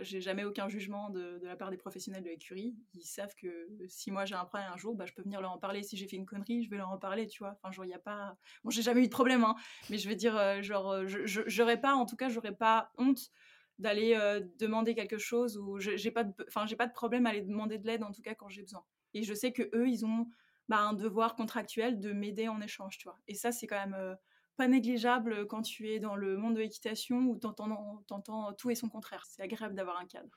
j'ai 0.00 0.20
jamais 0.20 0.44
aucun 0.44 0.68
jugement 0.68 1.10
de, 1.10 1.40
la 1.42 1.56
part 1.56 1.70
des 1.70 1.76
professionnels 1.76 2.22
de 2.22 2.28
l'écurie. 2.28 2.76
Ils 2.94 3.02
savent 3.02 3.34
que 3.34 3.66
si 3.88 4.12
moi 4.12 4.24
j'ai 4.26 4.36
un 4.36 4.44
problème 4.44 4.70
un 4.72 4.76
jour, 4.76 4.94
bah, 4.94 5.06
je 5.06 5.12
peux 5.12 5.22
venir 5.22 5.40
leur 5.40 5.50
en 5.50 5.58
parler. 5.58 5.82
Si 5.82 5.96
j'ai 5.96 6.06
fait 6.06 6.14
une 6.14 6.24
connerie, 6.24 6.62
je 6.62 6.70
vais 6.70 6.76
leur 6.76 6.90
en 6.90 6.98
parler, 6.98 7.26
tu 7.26 7.40
vois. 7.40 7.58
Enfin, 7.64 7.82
il 7.82 7.88
n'y 7.88 7.94
a 7.94 7.98
pas... 7.98 8.36
Bon, 8.62 8.70
j'ai 8.70 8.82
jamais 8.82 9.00
eu 9.00 9.06
de 9.06 9.10
problème, 9.10 9.42
hein, 9.42 9.56
mais 9.90 9.98
je 9.98 10.08
veux 10.08 10.14
dire, 10.14 10.62
genre, 10.62 11.02
j'aurais 11.08 11.80
pas, 11.80 11.94
en 11.94 12.06
tout 12.06 12.14
cas, 12.14 12.28
j'aurais 12.28 12.54
pas 12.54 12.92
honte 12.96 13.32
d'aller 13.80 14.16
demander 14.56 14.94
quelque 14.94 15.18
chose 15.18 15.58
ou 15.58 15.80
j'ai 15.80 16.12
pas, 16.12 16.24
j'ai 16.66 16.76
pas 16.76 16.86
de 16.86 16.92
problème 16.92 17.26
à 17.26 17.30
aller 17.30 17.42
demander 17.42 17.78
de 17.78 17.88
l'aide, 17.88 18.04
en 18.04 18.12
tout 18.12 18.22
cas, 18.22 18.36
quand 18.36 18.48
j'ai 18.48 18.62
besoin. 18.62 18.84
Et 19.14 19.24
je 19.24 19.34
sais 19.34 19.52
que 19.52 19.68
eux, 19.74 19.88
ils 19.88 20.06
ont 20.06 20.28
bah, 20.68 20.80
un 20.80 20.94
devoir 20.94 21.34
contractuel 21.34 22.00
de 22.00 22.12
m'aider 22.12 22.48
en 22.48 22.60
échange, 22.60 22.98
tu. 22.98 23.08
Et 23.28 23.34
ça, 23.34 23.52
c'est 23.52 23.66
quand 23.66 23.78
même 23.78 23.94
euh, 23.94 24.14
pas 24.56 24.68
négligeable 24.68 25.46
quand 25.46 25.62
tu 25.62 25.90
es 25.90 26.00
dans 26.00 26.16
le 26.16 26.36
monde 26.36 26.54
de 26.54 26.60
l'équitation 26.60 27.18
où 27.26 27.38
tu 27.38 27.46
entends, 27.46 28.52
tout 28.54 28.70
et 28.70 28.74
son 28.74 28.88
contraire. 28.88 29.24
C'est 29.28 29.42
agréable 29.42 29.74
d'avoir 29.74 29.98
un 29.98 30.06
cadre. 30.06 30.30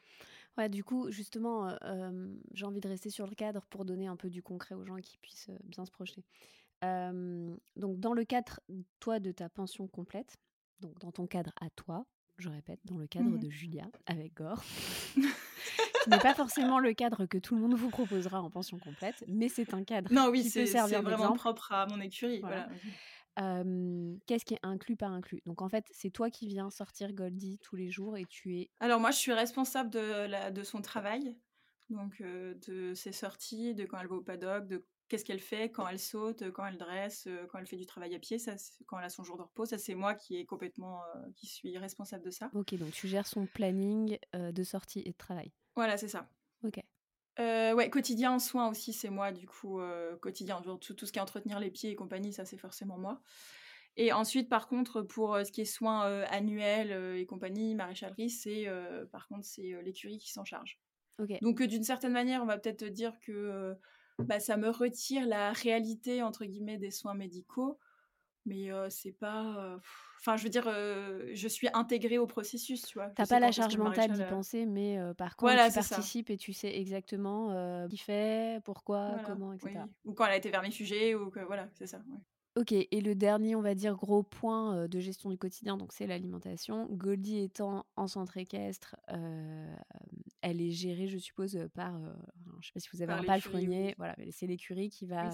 Ouais, 0.57 0.69
du 0.69 0.83
coup, 0.83 1.11
justement, 1.11 1.69
euh, 1.83 2.27
j'ai 2.53 2.65
envie 2.65 2.81
de 2.81 2.87
rester 2.87 3.09
sur 3.09 3.27
le 3.27 3.35
cadre 3.35 3.65
pour 3.69 3.85
donner 3.85 4.07
un 4.07 4.15
peu 4.15 4.29
du 4.29 4.41
concret 4.41 4.75
aux 4.75 4.85
gens 4.85 4.97
qui 4.97 5.17
puissent 5.19 5.49
euh, 5.49 5.57
bien 5.63 5.85
se 5.85 5.91
projeter. 5.91 6.23
donc, 6.81 7.99
dans 7.99 8.13
le 8.13 8.25
cadre, 8.25 8.59
toi, 8.99 9.19
de 9.19 9.31
ta 9.31 9.49
pension 9.49 9.87
complète, 9.87 10.37
donc 10.79 10.97
dans 10.99 11.11
ton 11.11 11.27
cadre 11.27 11.51
à 11.61 11.69
toi, 11.69 12.05
je 12.37 12.49
répète, 12.49 12.79
dans 12.85 12.97
le 12.97 13.07
cadre 13.07 13.29
mmh 13.29 13.39
de 13.39 13.49
Julia 13.49 13.85
avec 14.05 14.33
Gore, 14.35 14.63
Ce 16.05 16.09
n'est 16.09 16.19
pas 16.19 16.33
forcément 16.33 16.79
le 16.79 16.93
cadre 16.93 17.25
que 17.25 17.37
tout 17.37 17.55
le 17.55 17.61
monde 17.61 17.73
vous 17.73 17.89
proposera 17.89 18.41
en 18.41 18.49
pension 18.49 18.77
complète, 18.77 19.23
mais 19.27 19.49
c'est 19.49 19.73
un 19.73 19.83
cadre 19.83 20.11
non, 20.13 20.29
oui, 20.29 20.43
qui 20.43 20.51
peut 20.51 20.65
servir 20.65 21.01
vraiment 21.01 21.33
propre 21.33 21.71
à 21.73 21.85
mon 21.87 21.99
écurie. 21.99 22.39
Voilà. 22.39 22.69
Qu'est-ce 24.25 24.45
qui 24.45 24.55
est 24.55 24.59
inclus 24.63 24.95
par 24.95 25.11
inclus? 25.11 25.41
Donc 25.45 25.61
en 25.61 25.69
fait, 25.69 25.85
c'est 25.91 26.09
toi 26.09 26.29
qui 26.29 26.47
viens 26.47 26.69
sortir 26.69 27.13
Goldie 27.13 27.59
tous 27.61 27.75
les 27.75 27.89
jours 27.89 28.17
et 28.17 28.25
tu 28.25 28.57
es. 28.57 28.69
Alors 28.79 28.99
moi, 28.99 29.11
je 29.11 29.17
suis 29.17 29.33
responsable 29.33 29.89
de, 29.89 30.27
la, 30.27 30.49
de 30.49 30.63
son 30.63 30.81
travail, 30.81 31.35
donc 31.89 32.21
de 32.21 32.93
ses 32.93 33.11
sorties, 33.11 33.75
de 33.75 33.85
quand 33.85 33.99
elle 33.99 34.07
va 34.07 34.15
au 34.15 34.21
paddock, 34.21 34.67
de 34.67 34.85
qu'est-ce 35.07 35.25
qu'elle 35.25 35.39
fait 35.39 35.71
quand 35.71 35.87
elle 35.87 35.99
saute, 35.99 36.51
quand 36.51 36.65
elle 36.65 36.77
dresse, 36.77 37.27
quand 37.49 37.59
elle 37.59 37.67
fait 37.67 37.77
du 37.77 37.85
travail 37.85 38.15
à 38.15 38.19
pied, 38.19 38.39
ça, 38.39 38.55
quand 38.85 38.99
elle 38.99 39.05
a 39.05 39.09
son 39.09 39.23
jour 39.23 39.37
de 39.37 39.43
repos, 39.43 39.65
ça 39.65 39.77
c'est 39.77 39.95
moi 39.95 40.15
qui 40.15 40.37
est 40.37 40.45
complètement, 40.45 41.01
qui 41.35 41.47
suis 41.47 41.77
responsable 41.77 42.23
de 42.23 42.31
ça. 42.31 42.49
Ok, 42.53 42.75
donc 42.75 42.91
tu 42.91 43.07
gères 43.07 43.27
son 43.27 43.45
planning 43.45 44.17
de 44.33 44.63
sortie 44.63 45.01
et 45.05 45.11
de 45.11 45.17
travail. 45.17 45.51
Voilà, 45.75 45.97
c'est 45.97 46.07
ça. 46.07 46.29
Ok. 46.63 46.81
Euh, 47.39 47.73
ouais, 47.73 47.89
quotidien 47.89 48.31
en 48.31 48.39
soins 48.39 48.67
aussi, 48.69 48.93
c'est 48.93 49.09
moi, 49.09 49.31
du 49.31 49.47
coup, 49.47 49.79
quotidien. 50.21 50.61
Tout, 50.61 50.93
tout, 50.93 51.05
ce 51.05 51.11
qui 51.11 51.19
est 51.19 51.21
entretenir 51.21 51.59
les 51.59 51.69
pieds 51.69 51.91
et 51.91 51.95
compagnie, 51.95 52.33
ça, 52.33 52.45
c'est 52.45 52.57
forcément 52.57 52.97
moi. 52.97 53.21
Et 53.95 54.11
ensuite, 54.11 54.49
par 54.49 54.67
contre, 54.67 55.01
pour 55.01 55.37
ce 55.43 55.51
qui 55.51 55.61
est 55.61 55.65
soins 55.65 56.01
annuels 56.23 57.15
et 57.15 57.25
compagnie, 57.25 57.75
maréchalerie, 57.75 58.29
c'est 58.29 58.67
par 59.11 59.27
contre, 59.27 59.45
c'est 59.45 59.81
l'écurie 59.83 60.17
qui 60.17 60.31
s'en 60.31 60.45
charge. 60.45 60.79
Ok. 61.19 61.31
Donc, 61.41 61.61
d'une 61.61 61.83
certaine 61.83 62.13
manière, 62.13 62.41
on 62.41 62.45
va 62.45 62.57
peut-être 62.57 62.85
dire 62.85 63.19
que 63.21 63.75
bah, 64.19 64.39
ça 64.39 64.57
me 64.57 64.69
retire 64.69 65.25
la 65.25 65.51
réalité, 65.51 66.21
entre 66.21 66.45
guillemets, 66.45 66.77
des 66.77 66.91
soins 66.91 67.13
médicaux 67.13 67.79
mais 68.49 68.69
c'est 68.89 69.11
pas 69.11 69.77
enfin 70.21 70.37
je 70.37 70.43
veux 70.43 70.49
dire 70.49 70.63
je 70.63 71.47
suis 71.49 71.67
intégrée 71.73 72.17
au 72.17 72.27
processus 72.27 72.81
tu 72.83 72.97
vois. 72.97 73.09
T'as 73.09 73.25
pas 73.25 73.41
la 73.41 73.51
charge 73.51 73.75
mentale 73.75 74.13
d'y 74.13 74.23
penser 74.23 74.65
mais 74.65 74.97
par 75.17 75.35
contre 75.35 75.53
tu 75.67 75.73
participes 75.73 76.29
et 76.29 76.37
tu 76.37 76.53
sais 76.53 76.73
exactement 76.73 77.87
qui 77.89 77.97
fait 77.97 78.61
pourquoi 78.63 79.17
comment 79.25 79.51
etc 79.51 79.81
ou 80.05 80.13
quand 80.13 80.25
elle 80.27 80.31
a 80.31 80.37
été 80.37 80.49
vermifugée 80.49 81.13
ou 81.13 81.29
que 81.29 81.41
voilà 81.41 81.67
c'est 81.73 81.87
ça 81.87 82.01
Ok, 82.57 82.71
et 82.71 83.01
le 83.01 83.15
dernier, 83.15 83.55
on 83.55 83.61
va 83.61 83.75
dire, 83.75 83.95
gros 83.95 84.23
point 84.23 84.87
de 84.87 84.99
gestion 84.99 85.29
du 85.29 85.37
quotidien, 85.37 85.77
donc 85.77 85.93
c'est 85.93 86.07
l'alimentation. 86.07 86.87
Goldie 86.89 87.39
étant 87.39 87.85
en 87.95 88.07
centre 88.07 88.37
équestre, 88.37 88.95
elle 90.41 90.61
est 90.61 90.71
gérée, 90.71 91.07
je 91.07 91.17
suppose, 91.19 91.59
par 91.73 91.95
un 91.95 92.15
je 92.61 92.67
sais 92.67 92.73
pas 92.73 92.79
si 92.79 92.89
vous 92.93 93.01
avez 93.01 93.13
un 93.13 93.23
palefrenier, 93.23 93.95
voilà, 93.97 94.15
c'est 94.31 94.47
l'écurie 94.47 94.89
qui 94.89 95.05
va 95.05 95.29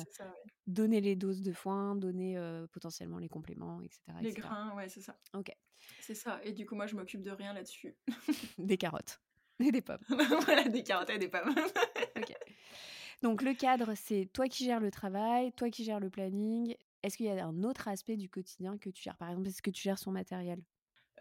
donner 0.67 1.01
les 1.01 1.15
doses 1.15 1.41
de 1.41 1.53
foin, 1.53 1.95
donner 1.95 2.37
potentiellement 2.71 3.19
les 3.19 3.29
compléments, 3.29 3.81
etc. 3.81 4.01
Les 4.21 4.33
grains, 4.33 4.73
ouais, 4.75 4.89
c'est 4.89 5.01
ça. 5.01 5.15
Ok. 5.33 5.51
C'est 5.99 6.15
ça. 6.15 6.39
Et 6.43 6.53
du 6.53 6.65
coup, 6.65 6.75
moi, 6.75 6.87
je 6.87 6.95
m'occupe 6.95 7.21
de 7.21 7.31
rien 7.31 7.53
là-dessus. 7.53 7.95
des 8.57 8.77
carottes 8.77 9.19
et 9.59 9.71
des 9.71 9.81
pommes. 9.81 10.03
voilà, 10.45 10.63
des 10.67 10.83
carottes 10.83 11.09
et 11.09 11.19
des 11.19 11.27
pommes. 11.27 11.53
ok. 12.17 12.33
Donc 13.21 13.41
le 13.41 13.53
cadre, 13.53 13.93
c'est 13.95 14.29
toi 14.33 14.47
qui 14.47 14.65
gères 14.65 14.79
le 14.79 14.91
travail, 14.91 15.51
toi 15.53 15.69
qui 15.69 15.83
gères 15.83 15.99
le 15.99 16.09
planning. 16.09 16.75
Est-ce 17.03 17.17
qu'il 17.17 17.25
y 17.25 17.29
a 17.29 17.45
un 17.45 17.63
autre 17.63 17.87
aspect 17.87 18.17
du 18.17 18.29
quotidien 18.29 18.77
que 18.77 18.89
tu 18.89 19.03
gères? 19.03 19.17
Par 19.17 19.29
exemple, 19.29 19.49
est-ce 19.49 19.61
que 19.61 19.71
tu 19.71 19.81
gères 19.81 19.99
son 19.99 20.11
matériel? 20.11 20.63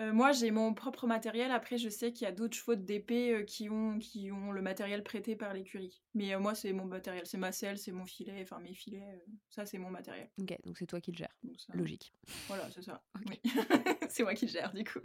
Euh, 0.01 0.13
moi, 0.13 0.33
j'ai 0.33 0.51
mon 0.51 0.73
propre 0.73 1.07
matériel. 1.07 1.51
Après, 1.51 1.77
je 1.77 1.89
sais 1.89 2.13
qu'il 2.13 2.25
y 2.25 2.29
a 2.29 2.33
d'autres 2.33 2.57
chevaux 2.57 2.75
d'épée 2.75 3.35
euh, 3.35 3.43
qui, 3.43 3.69
ont, 3.69 3.99
qui 3.99 4.31
ont 4.33 4.51
le 4.51 4.63
matériel 4.63 5.03
prêté 5.03 5.37
par 5.37 5.53
l'écurie. 5.53 6.03
Mais 6.15 6.35
euh, 6.35 6.41
moi, 6.41 6.55
c'est 6.55 6.73
mon 6.73 6.87
matériel. 6.87 7.27
C'est 7.27 7.37
ma 7.37 7.53
selle, 7.53 7.79
c'est 7.79 7.93
mon 7.93 8.07
filet, 8.07 8.41
enfin 8.43 8.59
mes 8.61 8.73
filets. 8.73 9.23
ça, 9.51 9.67
c'est 9.67 9.79
mon 9.79 9.91
matériel. 9.91 10.31
Ok, 10.41 10.57
donc 10.65 10.79
c'est 10.79 10.87
toi 10.87 11.01
qui 11.01 11.13
le 11.13 11.19
gères. 11.19 11.37
Logique. 11.75 12.15
Voilà, 12.49 12.71
c'est 12.71 12.83
ça. 12.83 13.03
c'est 14.09 14.23
moi 14.23 14.35
qui 14.35 14.47
le 14.47 14.53
gère, 14.53 14.73
du 14.73 14.85
coup. 14.85 15.01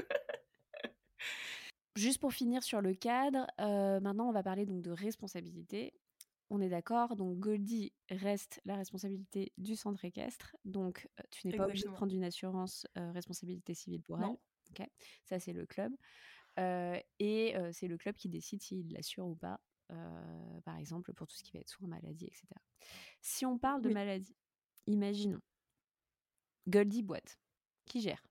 Juste 1.95 2.19
pour 2.19 2.32
finir 2.32 2.63
sur 2.63 2.80
le 2.80 2.93
cadre, 2.93 3.47
maintenant, 3.57 4.30
on 4.30 4.34
va 4.34 4.43
parler 4.43 4.65
donc 4.65 4.82
de 4.84 4.91
responsabilité. 4.91 5.93
On 6.50 6.62
est 6.62 6.70
d'accord, 6.70 7.16
donc 7.18 7.39
Goldie 7.39 7.93
reste 8.10 8.62
la 8.64 8.76
responsabilité 8.78 9.52
du 9.58 9.76
centre 9.76 10.06
équestre, 10.06 10.56
donc 10.64 11.10
tu 11.30 11.48
n'es 11.48 11.54
pas 11.58 11.66
obligé 11.66 11.84
de 11.84 11.89
prendre 11.93 12.14
une 12.14 12.24
assurance 12.24 12.88
responsabilité 12.95 13.74
civile 13.74 14.02
pour 14.02 14.22
elle. 14.22 14.38
Ça 15.26 15.39
c'est 15.39 15.54
le 15.54 15.66
club. 15.66 15.93
et 16.58 17.56
c'est 17.74 17.88
le 17.88 17.98
club 17.98 18.16
qui 18.16 18.30
décide 18.30 18.62
s'il 18.62 18.93
l'assure 18.93 19.28
ou 19.28 19.36
pas, 19.36 19.60
par 20.64 20.78
exemple 20.78 21.14
pour 21.14 21.28
tout 21.28 21.36
ce 21.36 21.43
qui 21.43 21.52
va 21.52 21.60
être 21.60 21.70
soins, 21.70 21.88
maladie, 21.88 22.26
etc. 22.26 22.48
Si 23.22 23.45
on 23.45 23.58
parle 23.58 23.82
de 23.82 23.89
maladie, 23.89 24.36
imaginons 24.86 25.41
Goldie 26.68 27.04
boîte, 27.04 27.39
qui 27.86 28.02
gère? 28.02 28.26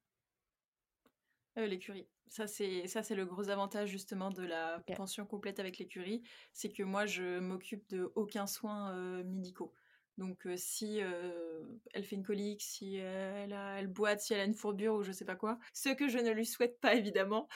L'écurie. 1.56 2.06
Ça 2.28 2.46
c'est 2.46 2.86
ça 2.86 3.02
c'est 3.02 3.14
le 3.14 3.24
gros 3.24 3.48
avantage 3.48 3.88
justement 3.88 4.30
de 4.30 4.42
la 4.42 4.82
pension 4.96 5.24
complète 5.24 5.58
avec 5.58 5.78
l'écurie, 5.78 6.22
c'est 6.52 6.70
que 6.70 6.82
moi 6.82 7.06
je 7.06 7.38
m'occupe 7.38 7.88
de 7.88 8.12
aucun 8.14 8.46
soin 8.46 9.22
médicaux. 9.24 9.72
Donc 10.18 10.46
si 10.56 10.98
elle 10.98 12.04
fait 12.04 12.16
une 12.16 12.24
colique, 12.24 12.62
si 12.62 12.96
elle, 12.96 13.52
a, 13.52 13.78
elle 13.78 13.86
boite, 13.86 14.20
si 14.20 14.34
elle 14.34 14.40
a 14.40 14.44
une 14.44 14.54
fourbure 14.54 14.94
ou 14.94 15.02
je 15.02 15.12
sais 15.12 15.24
pas 15.24 15.36
quoi, 15.36 15.58
ce 15.72 15.90
que 15.90 16.08
je 16.08 16.18
ne 16.18 16.30
lui 16.30 16.44
souhaite 16.44 16.80
pas 16.80 16.94
évidemment. 16.94 17.48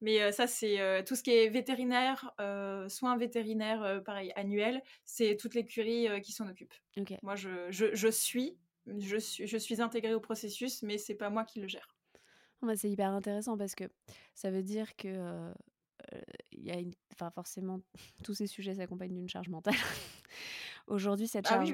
Mais 0.00 0.32
ça 0.32 0.46
c'est 0.46 1.04
tout 1.06 1.14
ce 1.14 1.22
qui 1.22 1.30
est 1.30 1.48
vétérinaire, 1.48 2.32
soins 2.88 3.16
vétérinaires, 3.16 4.02
pareil 4.04 4.32
annuels, 4.36 4.82
c'est 5.04 5.36
toute 5.36 5.54
l'écurie 5.54 6.08
qui 6.22 6.32
s'en 6.32 6.48
occupe. 6.48 6.74
Moi 7.22 7.36
je, 7.36 7.70
je, 7.70 7.94
je, 7.94 8.08
suis, 8.08 8.56
je 8.98 9.16
suis, 9.16 9.46
je 9.46 9.56
suis 9.58 9.80
intégrée 9.80 10.14
au 10.14 10.20
processus, 10.20 10.82
mais 10.82 10.98
c'est 10.98 11.14
pas 11.14 11.30
moi 11.30 11.44
qui 11.44 11.60
le 11.60 11.68
gère. 11.68 11.93
Bah, 12.62 12.76
c'est 12.76 12.90
hyper 12.90 13.10
intéressant 13.10 13.56
parce 13.58 13.74
que 13.74 13.84
ça 14.34 14.50
veut 14.50 14.62
dire 14.62 14.96
que 14.96 15.52
il 16.52 16.64
y 16.64 16.70
a 16.70 16.78
une... 16.78 16.92
enfin, 17.12 17.30
forcément 17.30 17.80
tous 18.24 18.34
ces 18.34 18.46
sujets 18.46 18.74
s'accompagnent 18.74 19.14
d'une 19.14 19.28
charge 19.28 19.48
mentale. 19.48 19.74
Aujourd'hui, 20.86 21.26
cette, 21.26 21.46
ah 21.46 21.64
charge, 21.64 21.72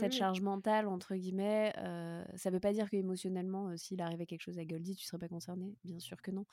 cette 0.00 0.12
charge 0.12 0.40
mentale, 0.40 0.88
entre 0.88 1.14
guillemets, 1.14 1.72
euh, 1.78 2.24
ça 2.34 2.50
ne 2.50 2.54
veut 2.54 2.60
pas 2.60 2.72
dire 2.72 2.90
qu'émotionnellement, 2.90 3.68
euh, 3.68 3.76
s'il 3.76 4.00
arrivait 4.02 4.26
quelque 4.26 4.42
chose 4.42 4.58
à 4.58 4.64
Goldie, 4.64 4.96
tu 4.96 5.04
ne 5.04 5.06
serais 5.06 5.18
pas 5.18 5.28
concerné. 5.28 5.76
Bien 5.84 6.00
sûr 6.00 6.20
que 6.22 6.32
non. 6.32 6.44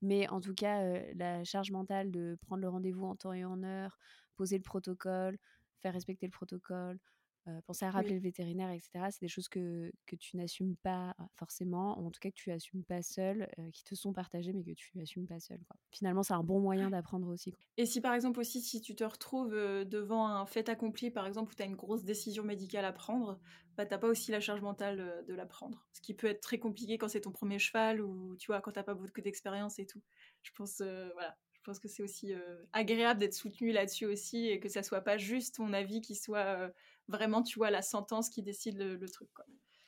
Mais 0.00 0.28
en 0.28 0.40
tout 0.40 0.54
cas, 0.54 0.82
euh, 0.82 1.02
la 1.16 1.42
charge 1.42 1.72
mentale 1.72 2.12
de 2.12 2.38
prendre 2.42 2.62
le 2.62 2.68
rendez-vous 2.68 3.04
en 3.04 3.16
temps 3.16 3.32
et 3.32 3.44
en 3.44 3.64
heure, 3.64 3.98
poser 4.36 4.56
le 4.56 4.62
protocole, 4.62 5.36
faire 5.80 5.92
respecter 5.92 6.26
le 6.26 6.30
protocole, 6.30 7.00
euh, 7.48 7.60
penser 7.66 7.84
à 7.84 7.90
rappeler 7.90 8.14
le 8.14 8.20
vétérinaire, 8.20 8.70
etc. 8.70 9.06
C'est 9.10 9.20
des 9.20 9.28
choses 9.28 9.48
que, 9.48 9.90
que 10.06 10.16
tu 10.16 10.36
n'assumes 10.36 10.76
pas 10.76 11.14
forcément, 11.34 11.98
ou 11.98 12.06
en 12.06 12.10
tout 12.10 12.20
cas 12.20 12.30
que 12.30 12.36
tu 12.36 12.50
n'assumes 12.50 12.84
pas 12.84 13.00
seul, 13.02 13.48
euh, 13.58 13.70
qui 13.70 13.84
te 13.84 13.94
sont 13.94 14.12
partagées, 14.12 14.52
mais 14.52 14.62
que 14.62 14.72
tu 14.72 14.90
n'assumes 14.96 15.26
pas 15.26 15.40
seul. 15.40 15.58
Quoi. 15.68 15.76
Finalement, 15.90 16.22
c'est 16.22 16.34
un 16.34 16.42
bon 16.42 16.60
moyen 16.60 16.90
d'apprendre 16.90 17.28
aussi. 17.28 17.54
Et 17.76 17.86
si 17.86 18.00
par 18.00 18.14
exemple 18.14 18.40
aussi, 18.40 18.60
si 18.60 18.80
tu 18.80 18.94
te 18.94 19.04
retrouves 19.04 19.52
devant 19.52 20.26
un 20.26 20.46
fait 20.46 20.68
accompli, 20.68 21.10
par 21.10 21.26
exemple, 21.26 21.52
où 21.52 21.54
tu 21.54 21.62
as 21.62 21.66
une 21.66 21.76
grosse 21.76 22.04
décision 22.04 22.44
médicale 22.44 22.84
à 22.84 22.92
prendre, 22.92 23.40
bah, 23.76 23.86
tu 23.86 23.92
n'as 23.92 23.98
pas 23.98 24.08
aussi 24.08 24.30
la 24.30 24.40
charge 24.40 24.60
mentale 24.60 25.24
de 25.26 25.34
la 25.34 25.46
prendre. 25.46 25.86
Ce 25.92 26.00
qui 26.00 26.14
peut 26.14 26.26
être 26.26 26.40
très 26.40 26.58
compliqué 26.58 26.98
quand 26.98 27.08
c'est 27.08 27.22
ton 27.22 27.32
premier 27.32 27.58
cheval, 27.58 28.00
ou 28.00 28.36
tu 28.36 28.48
vois, 28.48 28.60
quand 28.60 28.72
tu 28.72 28.78
n'as 28.78 28.84
pas 28.84 28.94
beaucoup 28.94 29.20
d'expérience 29.20 29.78
et 29.78 29.86
tout. 29.86 30.02
Je 30.42 30.50
pense, 30.54 30.78
voilà, 30.80 31.36
je 31.52 31.60
pense 31.62 31.78
que 31.78 31.88
c'est 31.88 32.02
aussi 32.02 32.32
agréable 32.72 33.20
d'être 33.20 33.34
soutenu 33.34 33.72
là-dessus 33.72 34.06
aussi 34.06 34.48
et 34.48 34.60
que 34.60 34.68
ça 34.68 34.82
soit 34.82 35.02
pas 35.02 35.16
juste 35.16 35.56
ton 35.56 35.72
avis 35.72 36.00
qui 36.00 36.14
soit 36.14 36.70
vraiment, 37.08 37.42
tu 37.42 37.58
vois, 37.58 37.70
la 37.70 37.82
sentence 37.82 38.28
qui 38.28 38.42
décide 38.42 38.78
le, 38.78 39.08
truc. 39.08 39.28
Quoi. 39.34 39.44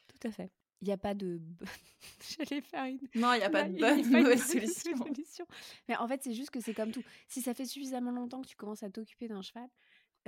Tout 0.08 0.28
à 0.28 0.32
fait. 0.32 0.50
Il 0.82 0.86
n'y 0.86 0.92
a 0.92 0.98
pas 0.98 1.14
de. 1.14 1.40
J'allais 2.38 2.62
faire 2.62 2.84
une. 2.84 2.98
Non, 3.14 3.34
il 3.34 3.38
n'y 3.38 3.44
a 3.44 3.50
pas 3.50 3.64
de 3.64 3.78
bonne 3.78 4.10
mauvaise 4.10 4.42
solution. 4.42 4.96
solution. 4.96 5.46
Mais 5.88 5.96
en 5.96 6.08
fait, 6.08 6.22
c'est 6.22 6.32
juste 6.32 6.50
que 6.50 6.60
c'est 6.60 6.74
comme 6.74 6.90
tout. 6.90 7.02
Si 7.28 7.42
ça 7.42 7.52
fait 7.52 7.66
suffisamment 7.66 8.12
longtemps 8.12 8.40
que 8.40 8.48
tu 8.48 8.56
commences 8.56 8.82
à 8.82 8.90
t'occuper 8.90 9.28
d'un 9.28 9.42
cheval, 9.42 9.68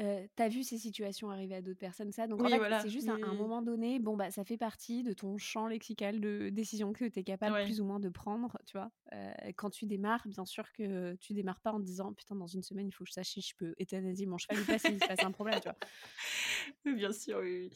euh, 0.01 0.27
t'as 0.37 0.49
vu 0.49 0.63
ces 0.63 0.79
situations 0.79 1.31
arriver 1.31 1.55
à 1.55 1.61
d'autres 1.61 1.79
personnes, 1.79 2.13
ça? 2.13 2.27
Donc 2.27 2.43
en 2.43 2.49
fait, 2.49 2.79
c'est 2.81 2.89
juste 2.89 3.09
à 3.09 3.13
un 3.13 3.35
moment 3.35 3.61
donné, 3.61 3.99
bon, 3.99 4.17
bah, 4.17 4.31
ça 4.31 4.45
fait 4.45 4.57
partie 4.57 5.03
de 5.03 5.13
ton 5.13 5.37
champ 5.37 5.67
lexical 5.67 6.21
de 6.21 6.49
décision 6.51 6.93
que 6.93 7.05
tu 7.05 7.19
es 7.21 7.25
capable 7.25 7.65
plus 7.65 7.81
ou 7.81 7.85
moins 7.85 8.01
de 8.01 8.09
prendre, 8.09 8.57
tu 8.65 8.77
vois? 8.77 8.91
Euh, 9.13 9.33
quand 9.57 9.71
tu 9.71 9.87
démarres, 9.87 10.27
bien 10.27 10.47
sûr 10.47 10.73
que 10.73 11.15
tu 11.17 11.35
démarres 11.35 11.61
pas 11.61 11.73
en 11.73 11.79
te 11.79 11.85
disant, 11.85 12.13
putain, 12.15 12.37
dans 12.37 12.47
une 12.47 12.63
semaine, 12.63 12.89
il 12.89 12.93
faut 12.93 13.05
que 13.05 13.09
je 13.09 13.15
sache 13.15 13.31
si 13.31 13.43
je 13.43 13.55
peux 13.55 13.75
euthanasier 13.81 14.27
mon 14.27 14.39
cheval 14.39 14.61
ou 14.61 14.65
pas 14.65 14.79
s'il 14.79 14.99
se 14.99 15.07
passe 15.07 15.23
un 15.23 15.33
problème, 15.33 15.61
tu 15.61 15.69
vois? 15.69 15.77
Bien 16.97 17.13
sûr, 17.13 17.39
oui. 17.43 17.71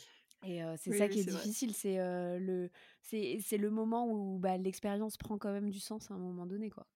Et 0.44 0.62
euh, 0.62 0.74
c'est 0.78 0.96
ça 0.96 1.08
qui 1.08 1.20
est, 1.20 1.24
difficile, 1.24 1.74
c'est 1.74 1.96
le, 1.96 2.70
c'est, 3.02 3.58
le 3.58 3.70
moment 3.70 4.10
où 4.10 4.38
bah, 4.38 4.56
l'expérience 4.56 5.16
prend 5.18 5.36
quand 5.36 5.52
même 5.52 5.68
du 5.70 5.80
sens 5.80 6.10
à 6.10 6.14
un 6.14 6.18
moment 6.18 6.46
donné, 6.46 6.70
quoi. 6.70 6.86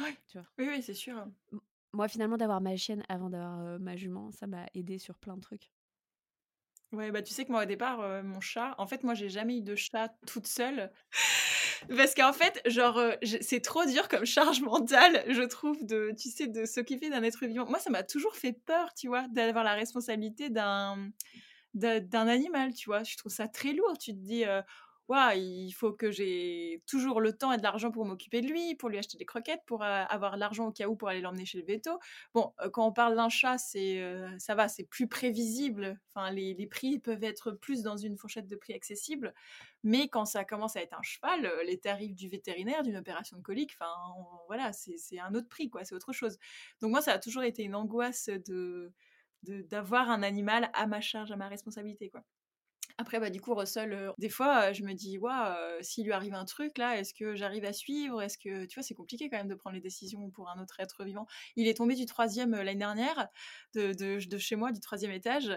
Ouais. 0.00 0.16
Tu 0.28 0.38
vois? 0.38 0.46
Oui, 0.58 0.66
oui, 0.68 0.82
c'est 0.82 0.94
sûr. 0.94 1.26
Moi, 1.92 2.08
finalement, 2.08 2.36
d'avoir 2.36 2.60
ma 2.60 2.76
chienne 2.76 3.04
avant 3.08 3.30
d'avoir 3.30 3.78
ma 3.80 3.96
jument, 3.96 4.30
ça 4.32 4.46
m'a 4.46 4.66
aidé 4.74 4.98
sur 4.98 5.18
plein 5.18 5.36
de 5.36 5.40
trucs. 5.42 5.70
Ouais, 6.92 7.12
bah 7.12 7.22
tu 7.22 7.32
sais 7.32 7.44
que 7.44 7.52
moi 7.52 7.62
au 7.62 7.66
départ, 7.66 8.00
mon 8.24 8.40
chat, 8.40 8.74
en 8.78 8.84
fait, 8.86 9.04
moi 9.04 9.14
j'ai 9.14 9.28
jamais 9.28 9.58
eu 9.58 9.62
de 9.62 9.76
chat 9.76 10.12
toute 10.26 10.48
seule. 10.48 10.90
Parce 11.96 12.14
qu'en 12.14 12.32
fait, 12.32 12.60
genre, 12.66 13.00
c'est 13.42 13.60
trop 13.60 13.84
dur 13.86 14.08
comme 14.08 14.24
charge 14.24 14.60
mentale, 14.60 15.24
je 15.28 15.42
trouve, 15.42 15.84
de, 15.86 16.12
tu 16.18 16.28
sais, 16.30 16.48
de 16.48 16.64
s'occuper 16.66 17.08
d'un 17.08 17.22
être 17.22 17.46
vivant. 17.46 17.66
Moi, 17.66 17.78
ça 17.78 17.90
m'a 17.90 18.02
toujours 18.02 18.34
fait 18.34 18.52
peur, 18.52 18.92
tu 18.94 19.06
vois, 19.06 19.26
d'avoir 19.28 19.62
la 19.64 19.74
responsabilité 19.74 20.50
d'un, 20.50 21.10
d'un 21.74 22.28
animal, 22.28 22.74
tu 22.74 22.88
vois. 22.90 23.04
Je 23.04 23.16
trouve 23.16 23.32
ça 23.32 23.48
très 23.48 23.72
lourd. 23.72 23.98
Tu 23.98 24.12
te 24.12 24.18
dis, 24.18 24.44
il 25.14 25.72
faut 25.72 25.92
que 25.92 26.10
j'ai 26.10 26.82
toujours 26.86 27.20
le 27.20 27.32
temps 27.36 27.52
et 27.52 27.56
de 27.56 27.62
l'argent 27.62 27.90
pour 27.90 28.04
m'occuper 28.04 28.40
de 28.40 28.46
lui, 28.46 28.74
pour 28.74 28.88
lui 28.88 28.98
acheter 28.98 29.18
des 29.18 29.24
croquettes, 29.24 29.62
pour 29.66 29.82
avoir 29.82 30.36
l'argent 30.36 30.68
au 30.68 30.72
cas 30.72 30.88
où 30.88 30.96
pour 30.96 31.08
aller 31.08 31.20
l'emmener 31.20 31.44
chez 31.44 31.58
le 31.58 31.64
veto. 31.64 31.98
Bon, 32.34 32.52
quand 32.72 32.86
on 32.86 32.92
parle 32.92 33.16
d'un 33.16 33.28
chat, 33.28 33.58
c'est 33.58 34.02
ça 34.38 34.54
va, 34.54 34.68
c'est 34.68 34.84
plus 34.84 35.08
prévisible. 35.08 36.00
Enfin, 36.14 36.30
les, 36.30 36.54
les, 36.54 36.66
prix 36.66 36.98
peuvent 36.98 37.24
être 37.24 37.52
plus 37.52 37.82
dans 37.82 37.96
une 37.96 38.16
fourchette 38.16 38.48
de 38.48 38.56
prix 38.56 38.74
accessible. 38.74 39.34
Mais 39.82 40.08
quand 40.08 40.26
ça 40.26 40.44
commence 40.44 40.76
à 40.76 40.82
être 40.82 40.94
un 40.98 41.02
cheval, 41.02 41.50
les 41.66 41.78
tarifs 41.78 42.14
du 42.14 42.28
vétérinaire, 42.28 42.82
d'une 42.82 42.96
opération 42.96 43.36
de 43.36 43.42
colique, 43.42 43.72
enfin, 43.78 43.90
voilà, 44.46 44.72
c'est 44.72 45.18
un 45.18 45.34
autre 45.34 45.48
prix, 45.48 45.70
quoi. 45.70 45.84
C'est 45.84 45.94
autre 45.94 46.12
chose. 46.12 46.38
Donc 46.80 46.90
moi, 46.90 47.00
ça 47.00 47.12
a 47.12 47.18
toujours 47.18 47.42
été 47.42 47.62
une 47.62 47.74
angoisse 47.74 48.28
de 48.28 48.92
d'avoir 49.42 50.10
un 50.10 50.22
animal 50.22 50.70
à 50.74 50.86
ma 50.86 51.00
charge, 51.00 51.32
à 51.32 51.36
ma 51.36 51.48
responsabilité, 51.48 52.10
quoi. 52.10 52.22
Après, 53.00 53.18
bah, 53.18 53.30
du 53.30 53.40
coup, 53.40 53.54
Russell, 53.54 53.94
euh, 53.94 54.12
des 54.18 54.28
fois, 54.28 54.64
euh, 54.64 54.72
je 54.74 54.82
me 54.82 54.92
dis, 54.92 55.16
waouh, 55.16 55.54
s'il 55.80 56.04
lui 56.04 56.12
arrive 56.12 56.34
un 56.34 56.44
truc, 56.44 56.76
là, 56.76 56.98
est-ce 56.98 57.14
que 57.14 57.34
j'arrive 57.34 57.64
à 57.64 57.72
suivre? 57.72 58.20
Est-ce 58.20 58.36
que, 58.36 58.66
tu 58.66 58.74
vois, 58.74 58.82
c'est 58.82 58.94
compliqué 58.94 59.30
quand 59.30 59.38
même 59.38 59.48
de 59.48 59.54
prendre 59.54 59.72
les 59.74 59.80
décisions 59.80 60.28
pour 60.28 60.50
un 60.50 60.60
autre 60.62 60.78
être 60.80 61.02
vivant. 61.02 61.26
Il 61.56 61.66
est 61.66 61.78
tombé 61.78 61.94
du 61.94 62.04
troisième 62.04 62.52
euh, 62.52 62.62
l'année 62.62 62.80
dernière, 62.80 63.28
de, 63.72 63.94
de, 63.94 64.36
chez 64.38 64.54
moi, 64.54 64.70
du 64.70 64.80
troisième 64.80 65.12
étage. 65.12 65.50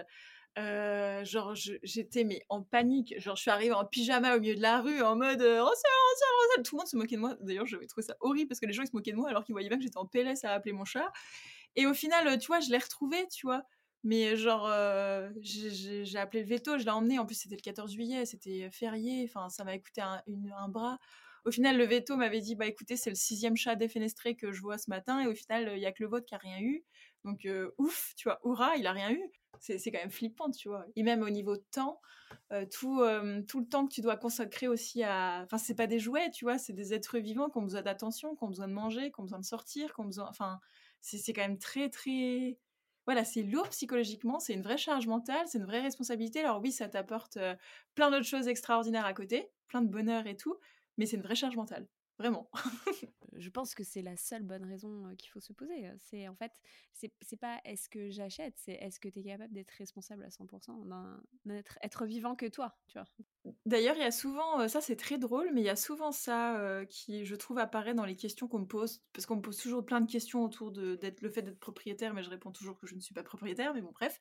genre, 0.56 1.54
j'étais 1.54 2.24
mais 2.24 2.40
en 2.48 2.62
panique. 2.62 3.12
Genre, 3.18 3.36
je 3.36 3.42
suis 3.42 3.50
arrivée 3.50 3.74
en 3.74 3.84
pyjama 3.84 4.36
au 4.36 4.40
milieu 4.40 4.54
de 4.54 4.62
la 4.62 4.80
rue, 4.80 5.02
en 5.02 5.14
mode 5.14 5.42
Russell, 5.42 5.58
Russell, 5.60 6.28
Russell. 6.40 6.62
Tout 6.64 6.76
le 6.76 6.78
monde 6.78 6.88
se 6.88 6.96
moquait 6.96 7.16
de 7.16 7.20
moi. 7.20 7.36
D'ailleurs, 7.42 7.66
j'avais 7.66 7.86
trouvé 7.86 8.06
ça 8.06 8.16
horrible 8.20 8.48
parce 8.48 8.60
que 8.60 8.66
les 8.66 8.72
gens 8.72 8.82
ils 8.82 8.88
se 8.88 8.96
moquaient 8.96 9.12
de 9.12 9.18
moi 9.18 9.28
alors 9.28 9.44
qu'ils 9.44 9.52
voyaient 9.52 9.68
bien 9.68 9.76
que 9.76 9.84
j'étais 9.84 9.98
en 9.98 10.06
PLS 10.06 10.44
à 10.44 10.52
appeler 10.52 10.72
mon 10.72 10.86
chat. 10.86 11.12
Et 11.76 11.86
au 11.86 11.92
final, 11.92 12.38
tu 12.38 12.46
vois, 12.46 12.60
je 12.60 12.70
l'ai 12.70 12.78
retrouvé, 12.78 13.28
tu 13.30 13.46
vois. 13.46 13.66
Mais 14.04 14.36
genre, 14.36 14.70
j'ai 15.40 16.18
appelé 16.18 16.42
le 16.42 16.48
veto, 16.48 16.78
je 16.78 16.84
l'ai 16.84 16.90
emmené. 16.90 17.18
En 17.18 17.24
plus, 17.24 17.36
c'était 17.36 17.56
le 17.56 17.62
14 17.62 17.90
juillet, 17.90 18.26
c'était 18.26 18.70
férié. 18.70 19.24
Enfin, 19.24 19.48
ça 19.48 19.64
m'a 19.64 19.78
coûté 19.78 20.02
un, 20.02 20.22
un, 20.58 20.68
bras. 20.68 20.98
Au 21.46 21.50
final, 21.50 21.78
le 21.78 21.84
veto 21.84 22.16
m'avait 22.16 22.42
dit 22.42 22.54
Bah 22.54 22.66
écoutez, 22.66 22.96
c'est 22.96 23.10
le 23.10 23.16
sixième 23.16 23.56
chat 23.56 23.76
défenestré 23.76 24.36
que 24.36 24.52
je 24.52 24.60
vois 24.60 24.76
ce 24.76 24.90
matin. 24.90 25.20
Et 25.20 25.26
au 25.26 25.34
final, 25.34 25.72
il 25.74 25.78
n'y 25.78 25.86
a 25.86 25.92
que 25.92 26.02
le 26.02 26.10
vôtre 26.10 26.26
qui 26.26 26.34
a 26.34 26.38
rien 26.38 26.60
eu. 26.60 26.84
Donc, 27.24 27.48
ouf, 27.78 28.12
tu 28.16 28.28
vois, 28.28 28.40
hurrah, 28.44 28.76
il 28.76 28.86
a 28.86 28.92
rien 28.92 29.10
eu. 29.10 29.22
C'est 29.60 29.90
quand 29.90 30.00
même 30.00 30.10
flippant, 30.10 30.50
tu 30.50 30.68
vois. 30.68 30.84
Et 30.96 31.02
même 31.02 31.22
au 31.22 31.30
niveau 31.30 31.56
de 31.56 31.64
temps, 31.70 32.02
tout, 32.70 33.02
tout 33.48 33.60
le 33.60 33.66
temps 33.66 33.86
que 33.86 33.94
tu 33.94 34.02
dois 34.02 34.16
consacrer 34.16 34.68
aussi 34.68 35.02
à. 35.02 35.40
Enfin, 35.44 35.56
c'est 35.56 35.74
pas 35.74 35.86
des 35.86 35.98
jouets, 35.98 36.30
tu 36.30 36.44
vois, 36.44 36.58
c'est 36.58 36.74
des 36.74 36.92
êtres 36.92 37.18
vivants 37.18 37.48
qui 37.48 37.56
ont 37.56 37.62
besoin 37.62 37.80
d'attention, 37.80 38.36
qui 38.36 38.44
ont 38.44 38.48
besoin 38.48 38.68
de 38.68 38.74
manger, 38.74 39.10
qui 39.10 39.20
ont 39.20 39.22
besoin 39.22 39.38
de 39.38 39.46
sortir, 39.46 39.94
qui 39.94 40.00
ont 40.00 40.04
besoin. 40.04 40.28
Enfin, 40.28 40.60
c'est 41.00 41.32
quand 41.32 41.42
même 41.42 41.58
très, 41.58 41.88
très 41.88 42.58
voilà, 43.06 43.24
c'est 43.24 43.42
lourd 43.42 43.68
psychologiquement, 43.70 44.38
c'est 44.40 44.54
une 44.54 44.62
vraie 44.62 44.78
charge 44.78 45.06
mentale, 45.06 45.46
c'est 45.46 45.58
une 45.58 45.64
vraie 45.66 45.80
responsabilité. 45.80 46.40
Alors 46.40 46.60
oui, 46.62 46.72
ça 46.72 46.88
t'apporte 46.88 47.38
plein 47.94 48.10
d'autres 48.10 48.26
choses 48.26 48.48
extraordinaires 48.48 49.06
à 49.06 49.14
côté, 49.14 49.50
plein 49.68 49.82
de 49.82 49.88
bonheur 49.88 50.26
et 50.26 50.36
tout, 50.36 50.58
mais 50.98 51.06
c'est 51.06 51.16
une 51.16 51.22
vraie 51.22 51.34
charge 51.34 51.56
mentale. 51.56 51.86
Vraiment. 52.18 52.48
je 53.32 53.50
pense 53.50 53.74
que 53.74 53.82
c'est 53.82 54.02
la 54.02 54.16
seule 54.16 54.44
bonne 54.44 54.64
raison 54.64 55.14
qu'il 55.16 55.30
faut 55.30 55.40
se 55.40 55.52
poser. 55.52 55.90
C'est 55.98 56.28
en 56.28 56.36
fait, 56.36 56.52
c'est 56.92 57.36
pas 57.36 57.60
est-ce 57.64 57.88
que 57.88 58.10
j'achète, 58.10 58.54
c'est 58.56 58.74
est-ce 58.74 59.00
que 59.00 59.08
tu 59.08 59.20
es 59.20 59.24
capable 59.24 59.52
d'être 59.52 59.72
responsable 59.72 60.24
à 60.24 60.30
100% 60.30 60.84
d'un 60.84 61.22
être, 61.50 61.78
être 61.82 62.06
vivant 62.06 62.36
que 62.36 62.46
toi, 62.46 62.78
tu 62.86 62.98
vois? 62.98 63.08
D'ailleurs, 63.66 63.96
il 63.96 64.00
y 64.00 64.04
a 64.04 64.10
souvent, 64.10 64.66
ça 64.68 64.80
c'est 64.80 64.96
très 64.96 65.18
drôle, 65.18 65.50
mais 65.52 65.60
il 65.60 65.64
y 65.64 65.70
a 65.70 65.76
souvent 65.76 66.12
ça 66.12 66.82
qui, 66.88 67.24
je 67.26 67.34
trouve, 67.34 67.58
apparaît 67.58 67.94
dans 67.94 68.04
les 68.04 68.16
questions 68.16 68.48
qu'on 68.48 68.60
me 68.60 68.66
pose, 68.66 69.02
parce 69.12 69.26
qu'on 69.26 69.36
me 69.36 69.42
pose 69.42 69.58
toujours 69.58 69.84
plein 69.84 70.00
de 70.00 70.10
questions 70.10 70.42
autour 70.44 70.70
de 70.70 70.94
d'être 70.96 71.20
le 71.22 71.30
fait 71.30 71.42
d'être 71.42 71.58
propriétaire, 71.60 72.14
mais 72.14 72.22
je 72.22 72.30
réponds 72.30 72.52
toujours 72.52 72.78
que 72.78 72.86
je 72.86 72.94
ne 72.94 73.00
suis 73.00 73.14
pas 73.14 73.22
propriétaire, 73.22 73.74
mais 73.74 73.82
bon, 73.82 73.92
bref. 73.92 74.18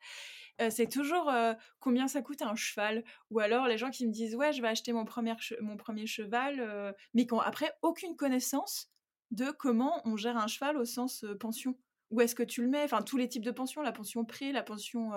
C'est 0.70 0.90
toujours 0.90 1.32
combien 1.80 2.08
ça 2.08 2.22
coûte 2.22 2.42
un 2.42 2.56
cheval, 2.56 3.04
ou 3.30 3.40
alors 3.40 3.68
les 3.68 3.78
gens 3.78 3.90
qui 3.90 4.06
me 4.08 4.12
disent 4.12 4.36
ouais, 4.36 4.54
je 4.54 4.62
vais 4.62 4.68
acheter 4.68 4.94
mon 4.94 5.06
premier, 5.06 5.34
mon 5.62 5.78
premier 5.78 6.06
cheval, 6.08 6.96
mais 7.14 7.26
qui 7.26 7.34
n'ont 7.34 7.40
après 7.40 7.72
aucune 7.82 8.16
connaissance 8.16 8.92
de 9.32 9.52
comment 9.52 10.02
on 10.06 10.16
gère 10.16 10.38
un 10.38 10.48
cheval 10.48 10.78
au 10.78 10.86
sens 10.86 11.26
pension 11.40 11.76
où 12.14 12.22
est-ce 12.22 12.36
que 12.36 12.44
tu 12.44 12.62
le 12.62 12.68
mets? 12.68 12.84
Enfin, 12.84 13.02
tous 13.02 13.18
les 13.18 13.28
types 13.28 13.44
de 13.44 13.52
pensions, 13.52 13.82
la 13.82 13.92
pension 13.92 14.24
pré, 14.24 14.52
la 14.52 14.62
pension 14.62 15.12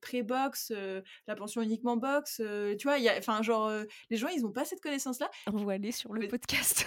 pré-box, 0.00 0.72
la 1.26 1.34
pension 1.36 1.62
uniquement 1.62 1.96
box. 1.96 2.42
tu 2.78 2.88
vois, 2.88 2.96
enfin, 3.16 3.42
genre, 3.42 3.70
les 4.10 4.16
gens, 4.16 4.28
ils 4.28 4.42
n'ont 4.42 4.52
pas 4.52 4.64
cette 4.64 4.80
connaissance-là. 4.80 5.30
On 5.46 5.64
va 5.64 5.74
aller 5.74 5.92
sur 5.92 6.12
le 6.12 6.26
podcast. 6.26 6.84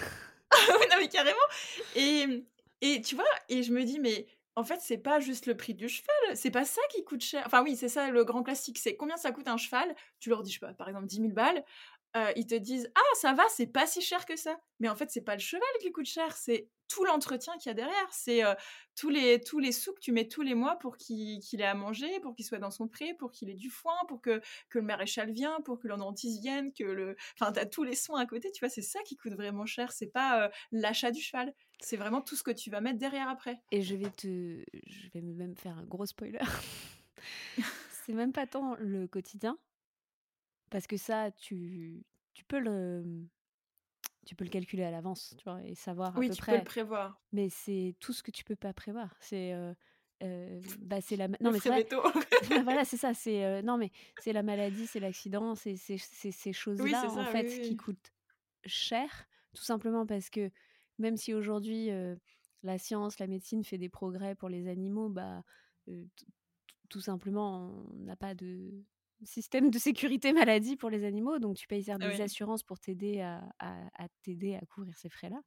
oui, 0.69 0.85
non, 0.91 0.97
mais 0.99 1.07
carrément. 1.07 1.37
Et, 1.95 2.45
et 2.81 3.01
tu 3.01 3.15
vois, 3.15 3.23
et 3.47 3.63
je 3.63 3.71
me 3.71 3.83
dis, 3.83 3.99
mais 3.99 4.27
en 4.55 4.63
fait, 4.63 4.79
c'est 4.81 4.97
pas 4.99 5.19
juste 5.19 5.47
le 5.47 5.57
prix 5.57 5.73
du 5.73 5.89
cheval, 5.89 6.35
c'est 6.37 6.51
pas 6.51 6.65
ça 6.65 6.81
qui 6.91 7.03
coûte 7.03 7.21
cher. 7.23 7.43
Enfin, 7.45 7.63
oui, 7.63 7.75
c'est 7.75 7.89
ça 7.89 8.09
le 8.11 8.23
grand 8.23 8.43
classique, 8.43 8.77
c'est 8.77 8.95
combien 8.95 9.17
ça 9.17 9.31
coûte 9.31 9.47
un 9.47 9.57
cheval? 9.57 9.95
Tu 10.19 10.29
leur 10.29 10.43
dis, 10.43 10.57
pas, 10.59 10.73
par 10.73 10.87
exemple, 10.89 11.07
10 11.07 11.19
000 11.21 11.33
balles. 11.33 11.63
ils 12.35 12.45
te 12.47 12.55
disent 12.55 12.91
ah 12.95 13.15
ça 13.19 13.33
va 13.33 13.43
c'est 13.49 13.67
pas 13.67 13.87
si 13.87 14.01
cher 14.01 14.25
que 14.25 14.35
ça 14.35 14.57
mais 14.79 14.89
en 14.89 14.95
fait 14.95 15.09
c'est 15.11 15.21
pas 15.23 15.33
le 15.35 15.41
cheval 15.41 15.63
qui 15.81 15.91
coûte 15.91 16.05
cher 16.05 16.35
c'est 16.37 16.69
tout 16.87 17.05
l'entretien 17.05 17.53
qu'il 17.57 17.69
y 17.69 17.71
a 17.71 17.73
derrière 17.73 18.07
c'est 18.11 18.43
tous 18.95 19.09
les 19.09 19.41
tous 19.41 19.57
les 19.59 19.71
sous 19.71 19.93
que 19.93 19.99
tu 19.99 20.11
mets 20.11 20.27
tous 20.27 20.43
les 20.43 20.53
mois 20.53 20.77
pour 20.77 20.97
qu'il 20.97 21.41
ait 21.59 21.63
à 21.63 21.73
manger 21.73 22.19
pour 22.21 22.35
qu'il 22.35 22.45
soit 22.45 22.59
dans 22.59 22.69
son 22.69 22.87
pré 22.87 23.15
pour 23.15 23.31
qu'il 23.31 23.49
ait 23.49 23.55
du 23.55 23.69
foin 23.71 23.95
pour 24.07 24.21
que, 24.21 24.39
que 24.69 24.77
le 24.79 24.85
maréchal 24.85 25.31
vienne 25.31 25.63
pour 25.65 25.79
que 25.79 25.87
l'endentiste 25.87 26.41
vienne 26.41 26.71
que 26.73 26.83
le 26.83 27.15
enfin 27.39 27.51
t'as 27.51 27.65
tous 27.65 27.83
les 27.83 27.95
soins 27.95 28.19
à 28.21 28.25
côté 28.27 28.51
tu 28.51 28.59
vois 28.59 28.69
c'est 28.69 28.83
ça 28.83 28.99
qui 29.07 29.15
coûte 29.17 29.33
vraiment 29.33 29.65
cher 29.65 29.91
c'est 29.91 30.11
pas 30.11 30.51
l'achat 30.71 31.09
du 31.11 31.21
cheval 31.21 31.53
c'est 31.79 31.97
vraiment 31.97 32.21
tout 32.21 32.35
ce 32.35 32.43
que 32.43 32.51
tu 32.51 32.69
vas 32.69 32.81
mettre 32.81 32.97
derrière 32.99 33.29
après 33.29 33.61
et 33.71 33.81
je 33.81 33.95
vais 33.95 34.09
te 34.09 34.63
je 34.87 35.09
vais 35.13 35.21
même 35.21 35.55
faire 35.55 35.77
un 35.77 35.83
gros 35.83 36.05
spoiler 36.05 36.39
c'est 38.05 38.13
même 38.13 38.31
pas 38.31 38.47
tant 38.47 38.75
le 38.79 39.07
quotidien 39.07 39.57
parce 40.73 40.87
que 40.87 40.97
ça, 40.97 41.29
tu, 41.29 42.03
tu 42.33 42.43
peux 42.45 42.57
le 42.57 43.27
tu 44.25 44.35
peux 44.35 44.43
le 44.43 44.49
calculer 44.49 44.83
à 44.83 44.89
l'avance, 44.89 45.35
tu 45.37 45.43
vois, 45.43 45.61
et 45.63 45.75
savoir 45.75 46.15
à 46.15 46.19
oui, 46.19 46.29
peu 46.29 46.33
tu 46.33 46.41
près. 46.41 46.53
peux 46.53 46.57
le 46.59 46.63
prévoir. 46.63 47.21
Mais 47.31 47.49
c'est 47.49 47.95
tout 47.99 48.11
ce 48.11 48.23
que 48.23 48.31
tu 48.31 48.43
peux 48.43 48.55
pas 48.55 48.73
prévoir. 48.73 49.15
C'est 49.19 49.53
bah 50.79 51.01
c'est 51.01 51.17
la 51.17 51.27
non 51.41 51.51
mais 51.51 51.59
voilà 52.63 52.85
c'est 52.85 52.95
ça 52.95 53.13
c'est 53.13 53.61
non 53.61 53.77
mais 53.77 53.91
c'est 54.21 54.31
la 54.31 54.41
maladie 54.41 54.87
c'est 54.87 55.01
l'accident 55.01 55.53
c'est 55.53 55.75
ces 55.75 56.53
choses 56.53 56.79
là 56.79 57.11
en 57.11 57.25
fait 57.25 57.61
qui 57.61 57.75
coûtent 57.75 58.13
cher 58.65 59.27
tout 59.53 59.63
simplement 59.63 60.05
parce 60.05 60.29
que 60.29 60.49
même 60.99 61.17
si 61.17 61.33
aujourd'hui 61.33 61.89
la 62.63 62.77
science 62.77 63.19
la 63.19 63.27
médecine 63.27 63.63
fait 63.63 63.77
des 63.77 63.89
progrès 63.89 64.35
pour 64.35 64.49
les 64.49 64.67
animaux 64.67 65.09
bah 65.09 65.43
tout 66.89 67.01
simplement 67.01 67.85
on 67.91 68.03
n'a 68.03 68.15
pas 68.15 68.35
de 68.35 68.83
système 69.25 69.69
de 69.69 69.79
sécurité 69.79 70.33
maladie 70.33 70.75
pour 70.75 70.89
les 70.89 71.05
animaux, 71.05 71.39
donc 71.39 71.57
tu 71.57 71.67
payes 71.67 71.83
des 71.83 72.21
assurances 72.21 72.63
pour 72.63 72.79
t'aider 72.79 73.21
à, 73.21 73.43
à, 73.59 74.07
t'aider 74.21 74.55
à 74.55 74.65
couvrir 74.65 74.97
ces 74.97 75.09
frais-là. 75.09 75.41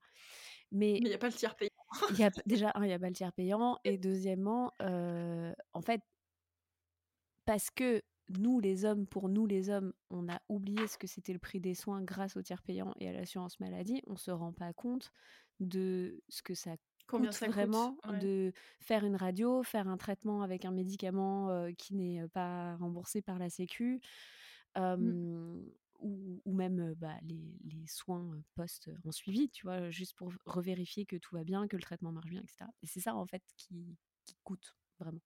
Mais 0.72 0.96
il 0.96 1.04
n'y 1.04 1.14
a 1.14 1.18
pas 1.18 1.28
le 1.28 1.32
tiers 1.32 1.54
payant. 1.56 1.70
y 2.18 2.24
a, 2.24 2.30
déjà, 2.46 2.72
il 2.76 2.82
n'y 2.82 2.92
a 2.92 2.98
pas 2.98 3.08
le 3.08 3.14
tiers 3.14 3.32
payant, 3.32 3.78
et 3.84 3.98
deuxièmement, 3.98 4.72
en 4.80 5.82
fait, 5.82 6.00
parce 7.44 7.70
que 7.70 8.02
nous, 8.28 8.60
les 8.60 8.84
hommes, 8.84 9.06
pour 9.06 9.28
nous, 9.28 9.46
les 9.46 9.70
hommes, 9.70 9.92
on 10.10 10.28
a 10.28 10.40
oublié 10.48 10.86
ce 10.86 10.98
que 10.98 11.06
c'était 11.06 11.32
le 11.32 11.38
prix 11.38 11.60
des 11.60 11.74
soins 11.74 12.02
grâce 12.02 12.36
au 12.36 12.42
tiers 12.42 12.62
payant 12.62 12.92
et 12.98 13.08
à 13.08 13.12
l'assurance 13.12 13.60
maladie, 13.60 14.02
on 14.06 14.12
ne 14.12 14.18
se 14.18 14.30
rend 14.30 14.52
pas 14.52 14.72
compte 14.72 15.12
de 15.60 16.22
ce 16.28 16.42
que 16.42 16.54
ça 16.54 16.76
Combien 17.06 17.30
ça 17.30 17.46
vraiment 17.46 17.96
de 18.20 18.52
faire 18.80 19.04
une 19.04 19.14
radio, 19.14 19.62
faire 19.62 19.86
un 19.86 19.96
traitement 19.96 20.42
avec 20.42 20.64
un 20.64 20.72
médicament 20.72 21.68
qui 21.78 21.94
n'est 21.94 22.26
pas 22.28 22.74
remboursé 22.76 23.22
par 23.22 23.38
la 23.38 23.48
Sécu, 23.48 24.00
mmh. 24.76 25.60
ou, 26.00 26.52
même 26.52 26.94
bah, 26.94 27.14
les, 27.22 27.60
les, 27.64 27.86
soins 27.86 28.36
post 28.56 28.90
en 29.04 29.12
suivi, 29.12 29.48
tu 29.50 29.66
vois, 29.66 29.88
juste 29.90 30.16
pour 30.16 30.32
revérifier 30.46 31.06
que 31.06 31.14
tout 31.14 31.36
va 31.36 31.44
bien, 31.44 31.68
que 31.68 31.76
le 31.76 31.82
traitement 31.82 32.10
marche 32.10 32.30
bien, 32.30 32.40
etc. 32.40 32.64
Et 32.82 32.88
c'est 32.88 33.00
ça 33.00 33.14
en 33.14 33.24
fait 33.24 33.44
qui, 33.56 33.96
qui 34.24 34.36
coûte 34.42 34.74
vraiment. 34.98 35.20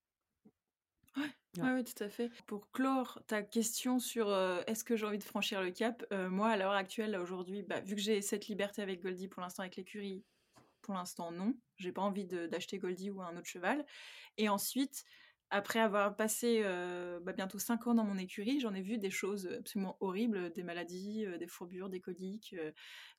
Ouais. 1.17 1.31
Ouais. 1.59 1.85
tout 1.85 2.05
à 2.05 2.09
fait. 2.09 2.31
Pour 2.47 2.71
clore 2.71 3.21
ta 3.27 3.43
question 3.43 3.99
sur 3.99 4.33
est-ce 4.67 4.85
que 4.85 4.97
j'ai 4.97 5.07
envie 5.07 5.19
de 5.19 5.25
franchir 5.25 5.63
le 5.63 5.71
cap, 5.73 6.05
moi 6.13 6.49
à 6.51 6.57
l'heure 6.57 6.73
actuelle, 6.73 7.17
aujourd'hui, 7.17 7.63
bah, 7.63 7.81
vu 7.81 7.97
que 7.97 8.01
j'ai 8.01 8.23
cette 8.23 8.47
liberté 8.47 8.83
avec 8.83 9.03
Goldie 9.03 9.29
pour 9.29 9.43
l'instant 9.43 9.63
avec 9.63 9.77
l'écurie, 9.77 10.25
pour 10.83 10.95
l'instant, 10.95 11.33
non. 11.33 11.55
J'ai 11.77 11.93
pas 11.93 12.03
envie 12.03 12.27
d'acheter 12.27 12.79
Goldie 12.79 13.11
ou 13.11 13.21
un 13.23 13.37
autre 13.37 13.47
cheval. 13.49 13.85
Et 14.39 14.49
ensuite, 14.49 15.05
après 15.51 15.81
avoir 15.81 16.17
passé 16.17 16.63
bah, 17.23 17.33
bientôt 17.33 17.59
5 17.59 17.87
ans 17.87 17.95
dans 17.95 18.05
mon 18.05 18.19
écurie, 18.19 18.61
j'en 18.61 18.75
ai 18.75 18.83
vu 18.83 18.99
des 18.99 19.11
choses 19.11 19.47
absolument 19.59 19.97
horribles, 20.01 20.53
des 20.53 20.63
maladies, 20.63 21.27
des 21.39 21.47
fourbures, 21.47 21.89
des 21.89 22.01
coliques, 22.01 22.55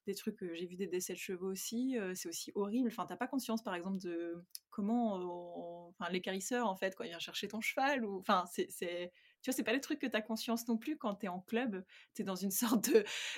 des 0.08 0.16
trucs. 0.16 0.38
j'ai 0.54 0.66
vu 0.66 0.76
des 0.76 0.88
décès 0.88 1.14
de 1.14 1.18
chevaux 1.18 1.52
aussi. 1.52 1.98
c'est 2.16 2.30
aussi 2.30 2.52
horrible. 2.56 2.88
Enfin, 2.88 3.06
t'as 3.06 3.18
pas 3.18 3.28
conscience, 3.28 3.64
par 3.64 3.76
exemple, 3.76 4.00
de 4.00 4.44
comment, 4.70 5.90
enfin, 5.90 6.10
l'écarisseur 6.12 6.68
en 6.68 6.76
fait, 6.76 6.96
quand 6.96 7.04
il 7.04 7.10
vient 7.10 7.20
chercher 7.20 7.48
ton 7.48 7.62
cheval 7.62 8.06
ou, 8.06 8.20
enfin, 8.20 8.46
c'est 8.48 9.12
tu 9.42 9.50
vois, 9.50 9.56
c'est 9.56 9.64
pas 9.64 9.74
le 9.74 9.82
truc 9.82 10.00
que 10.00 10.08
tu 10.08 10.16
as 10.16 10.22
conscience 10.22 10.68
non 10.68 10.78
plus 10.78 10.98
quand 10.98 11.16
tu 11.16 11.26
es 11.26 11.30
en 11.30 11.40
club. 11.40 11.84
Tu 12.14 12.22
es 12.22 12.26
dans 12.26 12.36
une 12.36 12.52
sorte 12.82 12.90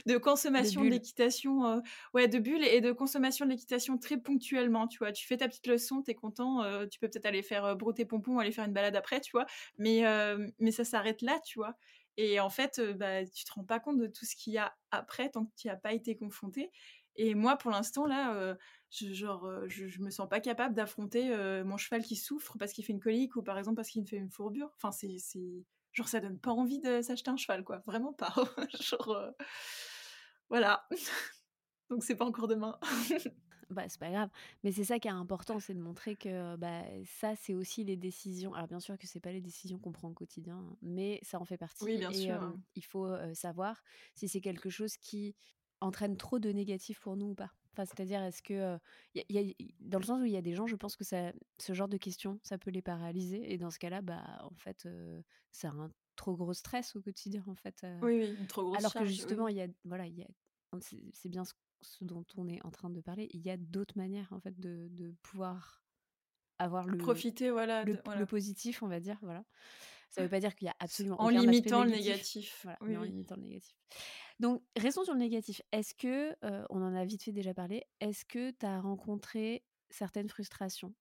de, 0.05 0.17
consommation 0.17 0.83
de 0.83 0.89
l'équitation, 0.89 1.65
euh, 1.65 1.79
ouais, 2.13 2.27
de 2.27 2.39
bulles 2.39 2.63
et 2.63 2.81
de 2.81 2.91
consommation 2.91 3.45
de 3.45 3.51
l'équitation 3.51 3.97
très 3.97 4.17
ponctuellement, 4.17 4.87
tu 4.87 4.99
vois. 4.99 5.11
Tu 5.11 5.25
fais 5.25 5.37
ta 5.37 5.47
petite 5.47 5.67
leçon, 5.67 6.01
tu 6.01 6.11
es 6.11 6.15
content, 6.15 6.63
euh, 6.63 6.85
tu 6.87 6.99
peux 6.99 7.07
peut-être 7.07 7.25
aller 7.25 7.41
faire 7.41 7.65
euh, 7.65 7.75
brouter 7.75 8.05
pompon, 8.05 8.39
aller 8.39 8.51
faire 8.51 8.65
une 8.65 8.73
balade 8.73 8.95
après, 8.95 9.21
tu 9.21 9.31
vois. 9.31 9.45
Mais, 9.77 10.03
mais 10.59 10.71
ça 10.71 10.83
s'arrête 10.83 11.21
là, 11.21 11.39
tu 11.45 11.59
vois. 11.59 11.75
Et 12.17 12.39
en 12.39 12.49
fait, 12.49 12.79
bah, 12.95 13.25
tu 13.25 13.43
te 13.43 13.53
rends 13.53 13.63
pas 13.63 13.79
compte 13.79 13.97
de 13.97 14.07
tout 14.07 14.25
ce 14.25 14.35
qu'il 14.35 14.53
y 14.53 14.57
a 14.57 14.75
après 14.91 15.29
tant 15.29 15.45
que 15.45 15.51
tu 15.55 15.67
n'y 15.67 15.71
as 15.71 15.77
pas 15.77 15.93
été 15.93 16.15
confronté. 16.15 16.71
Et 17.15 17.35
moi, 17.35 17.57
pour 17.57 17.71
l'instant, 17.71 18.05
là, 18.05 18.55
je, 18.89 19.13
genre, 19.13 19.49
je, 19.67 19.87
je, 19.87 20.01
me 20.01 20.09
sens 20.09 20.27
pas 20.29 20.39
capable 20.39 20.75
d'affronter 20.75 21.35
mon 21.63 21.77
cheval 21.77 22.03
qui 22.03 22.15
souffre 22.15 22.57
parce 22.59 22.73
qu'il 22.73 22.85
fait 22.85 22.93
une 22.93 22.99
colique 22.99 23.35
ou 23.35 23.43
par 23.43 23.57
exemple 23.57 23.77
parce 23.77 23.89
qu'il 23.89 24.01
me 24.01 24.07
fait 24.07 24.17
une 24.17 24.29
fourbure. 24.29 24.71
Enfin, 24.77 24.91
c'est 24.91 25.17
genre 25.93 26.07
ça 26.07 26.19
donne 26.19 26.39
pas 26.39 26.51
envie 26.51 26.79
de 26.79 27.01
s'acheter 27.01 27.29
un 27.29 27.37
cheval 27.37 27.63
quoi. 27.63 27.81
Vraiment 27.85 28.13
pas. 28.13 28.33
Genre 28.81 29.09
euh, 29.09 29.31
voilà. 30.49 30.87
Donc 31.89 32.03
c'est 32.03 32.15
pas 32.15 32.25
encore 32.25 32.47
demain. 32.47 32.77
Bah 33.69 33.85
c'est 33.87 33.99
pas 33.99 34.11
grave. 34.11 34.29
Mais 34.63 34.71
c'est 34.71 34.83
ça 34.83 34.99
qui 34.99 35.07
est 35.07 35.11
important 35.11 35.59
c'est 35.59 35.73
de 35.73 35.79
montrer 35.79 36.15
que 36.15 36.55
bah 36.57 36.83
ça 37.05 37.35
c'est 37.35 37.55
aussi 37.55 37.83
les 37.83 37.95
décisions. 37.95 38.53
Alors 38.53 38.67
bien 38.67 38.79
sûr 38.79 38.99
que 38.99 39.07
c'est 39.07 39.21
pas 39.21 39.31
les 39.31 39.41
décisions 39.41 39.79
qu'on 39.79 39.93
prend 39.93 40.09
au 40.09 40.13
quotidien 40.13 40.57
hein, 40.57 40.77
mais 40.83 41.19
ça 41.23 41.39
en 41.39 41.45
fait 41.45 41.57
partie 41.57 41.83
oui 41.83 41.97
bien 41.97 42.11
sûr 42.11 42.53
il 42.75 42.83
faut 42.83 43.09
savoir 43.33 43.81
si 44.13 44.27
c'est 44.27 44.41
quelque 44.41 44.69
chose 44.69 44.97
qui 44.97 45.35
entraîne 45.79 46.17
trop 46.17 46.37
de 46.37 46.51
négatifs 46.51 46.99
pour 46.99 47.15
nous 47.15 47.27
ou 47.27 47.35
pas 47.35 47.51
Enfin, 47.73 47.85
c'est-à-dire, 47.85 48.21
est-ce 48.23 48.41
que. 48.41 48.77
y 49.15 49.37
a, 49.37 49.53
dans 49.79 49.99
le 49.99 50.05
sens 50.05 50.21
où 50.21 50.25
il 50.25 50.31
y 50.31 50.37
a 50.37 50.41
des 50.41 50.53
gens, 50.53 50.67
je 50.67 50.75
pense 50.75 50.95
que 50.95 51.03
ça, 51.03 51.31
ce 51.59 51.73
genre 51.73 51.87
de 51.87 51.97
questions, 51.97 52.39
ça 52.43 52.57
peut 52.57 52.71
les 52.71 52.81
paralyser. 52.81 53.51
Et 53.51 53.57
dans 53.57 53.71
ce 53.71 53.79
cas-là, 53.79 54.01
bah, 54.01 54.23
en 54.41 54.55
fait, 54.55 54.87
c'est 55.51 55.67
un 55.67 55.91
trop 56.15 56.35
gros 56.35 56.53
stress 56.53 56.95
au 56.95 57.01
quotidien, 57.01 57.43
en 57.47 57.55
fait. 57.55 57.85
oui, 58.01 58.19
oui, 58.19 58.35
une 58.39 58.47
trop 58.47 58.63
grosse 58.63 58.77
Alors 58.77 58.93
que 58.93 59.05
justement, 59.05 59.47
il 59.47 59.57
y 59.57 59.61
a. 59.61 59.67
Voilà, 59.85 60.07
y 60.07 60.21
a, 60.21 60.27
c'est 60.79 61.29
bien 61.29 61.43
ce, 61.45 61.53
dont 62.01 62.25
on 62.37 62.47
est 62.47 62.63
en 62.65 62.71
train 62.71 62.89
de 62.89 63.01
parler. 63.01 63.29
Il 63.33 63.41
y 63.41 63.49
a 63.49 63.57
d'autres 63.57 63.97
manières, 63.97 64.31
en 64.31 64.39
fait, 64.39 64.59
de, 64.59 64.87
de 64.91 65.13
pouvoir 65.23 65.83
avoir 66.59 66.87
le. 66.87 66.97
Profiter, 66.97 67.49
voilà 67.51 67.83
le, 67.83 67.99
le, 68.17 68.25
positif, 68.25 68.83
on 68.83 68.87
va 68.87 68.99
dire. 68.99 69.17
Voilà. 69.21 69.43
Ça 70.09 70.21
ne 70.21 70.27
veut 70.27 70.29
pas 70.29 70.39
dire 70.39 70.53
qu'il 70.55 70.67
y 70.67 70.69
a 70.69 70.75
absolument. 70.79 71.19
En 71.19 71.29
limitant 71.29 71.83
le 71.83 71.91
négatif. 71.91 72.61
Voilà, 72.63 72.77
oui, 72.81 72.95
en 72.97 73.03
limitant 73.03 73.35
le 73.35 73.41
négatif. 73.41 73.75
Donc, 74.39 74.63
restons 74.75 75.03
sur 75.03 75.13
le 75.13 75.19
négatif. 75.19 75.61
Est-ce 75.71 75.93
que, 75.93 76.35
on 76.69 76.81
en 76.81 76.95
a 76.95 77.05
vite 77.05 77.23
fait 77.23 77.31
déjà 77.31 77.53
parlé, 77.53 77.85
est-ce 77.99 78.25
que 78.25 78.51
tu 78.51 78.65
as 78.65 78.79
rencontré 78.79 79.63
certaines 79.89 80.29
frustrations 80.29 80.93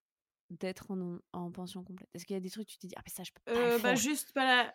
d'être 0.50 0.90
en, 0.90 1.18
en, 1.32 1.50
pension 1.50 1.82
complète? 1.82 2.08
Est-ce 2.14 2.26
qu'il 2.26 2.34
y 2.34 2.36
a 2.36 2.40
des 2.40 2.50
trucs 2.50 2.68
tu 2.68 2.78
te 2.78 2.86
dis, 2.86 2.94
ah, 2.96 3.02
mais 3.04 3.12
ça, 3.12 3.22
je 3.22 3.32
peux 3.32 3.40
pas. 3.44 3.58
Euh, 3.58 3.78
bah, 3.78 3.94
juste 3.94 4.32
pas 4.32 4.44
la. 4.44 4.74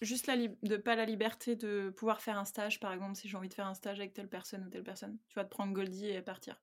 Juste 0.00 0.26
la 0.26 0.36
de 0.36 0.76
pas 0.76 0.96
la 0.96 1.06
liberté 1.06 1.56
de 1.56 1.90
pouvoir 1.96 2.20
faire 2.20 2.36
un 2.36 2.44
stage, 2.44 2.78
par 2.78 2.92
exemple, 2.92 3.14
si 3.14 3.28
j'ai 3.28 3.36
envie 3.36 3.48
de 3.48 3.54
faire 3.54 3.66
un 3.66 3.74
stage 3.74 4.00
avec 4.00 4.12
telle 4.12 4.28
personne 4.28 4.64
ou 4.64 4.68
telle 4.68 4.82
personne. 4.82 5.18
Tu 5.28 5.34
vas 5.34 5.44
te 5.44 5.50
prendre 5.50 5.72
Goldie 5.72 6.08
et 6.08 6.20
partir. 6.20 6.60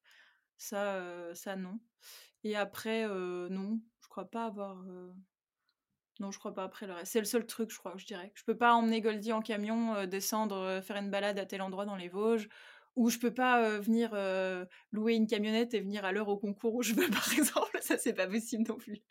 Ça, 0.58 1.34
ça 1.34 1.56
non. 1.56 1.80
Et 2.44 2.56
après, 2.56 3.08
non, 3.08 3.80
je 4.02 4.08
crois 4.10 4.30
pas 4.30 4.46
avoir 4.46 4.84
Non, 6.20 6.32
je 6.32 6.40
crois 6.40 6.54
pas 6.54 6.64
après 6.64 6.88
le 6.88 6.94
reste. 6.94 7.12
C'est 7.12 7.20
le 7.20 7.26
seul 7.26 7.46
truc, 7.46 7.72
je 7.72 7.78
crois, 7.78 7.94
je 7.98 8.06
dirais. 8.06 8.32
Je 8.36 8.44
peux 8.44 8.58
pas 8.58 8.74
emmener 8.74 9.02
Goldie 9.02 9.34
en 9.34 9.42
camion, 9.42 10.06
descendre, 10.06 10.82
faire 10.84 10.98
une 10.98 11.10
balade 11.10 11.40
à 11.40 11.46
tel 11.46 11.62
endroit 11.62 11.86
dans 11.86 11.96
les 11.96 12.10
Vosges, 12.10 12.48
ou 12.96 13.10
je 13.10 13.18
peux 13.18 13.34
pas, 13.34 13.80
venir, 13.80 14.12
louer 14.92 15.16
une 15.16 15.28
camionnette 15.28 15.74
et 15.74 15.80
venir 15.80 16.06
à 16.06 16.12
l'heure 16.12 16.28
au 16.28 16.38
concours 16.38 16.76
où 16.76 16.84
je 16.84 16.94
veux, 16.94 17.10
par 17.12 17.32
exemple. 17.34 17.78
Ça, 17.82 17.98
c'est 17.98 18.14
pas 18.14 18.28
possible 18.28 18.66
non 18.68 18.78
plus. 18.78 19.02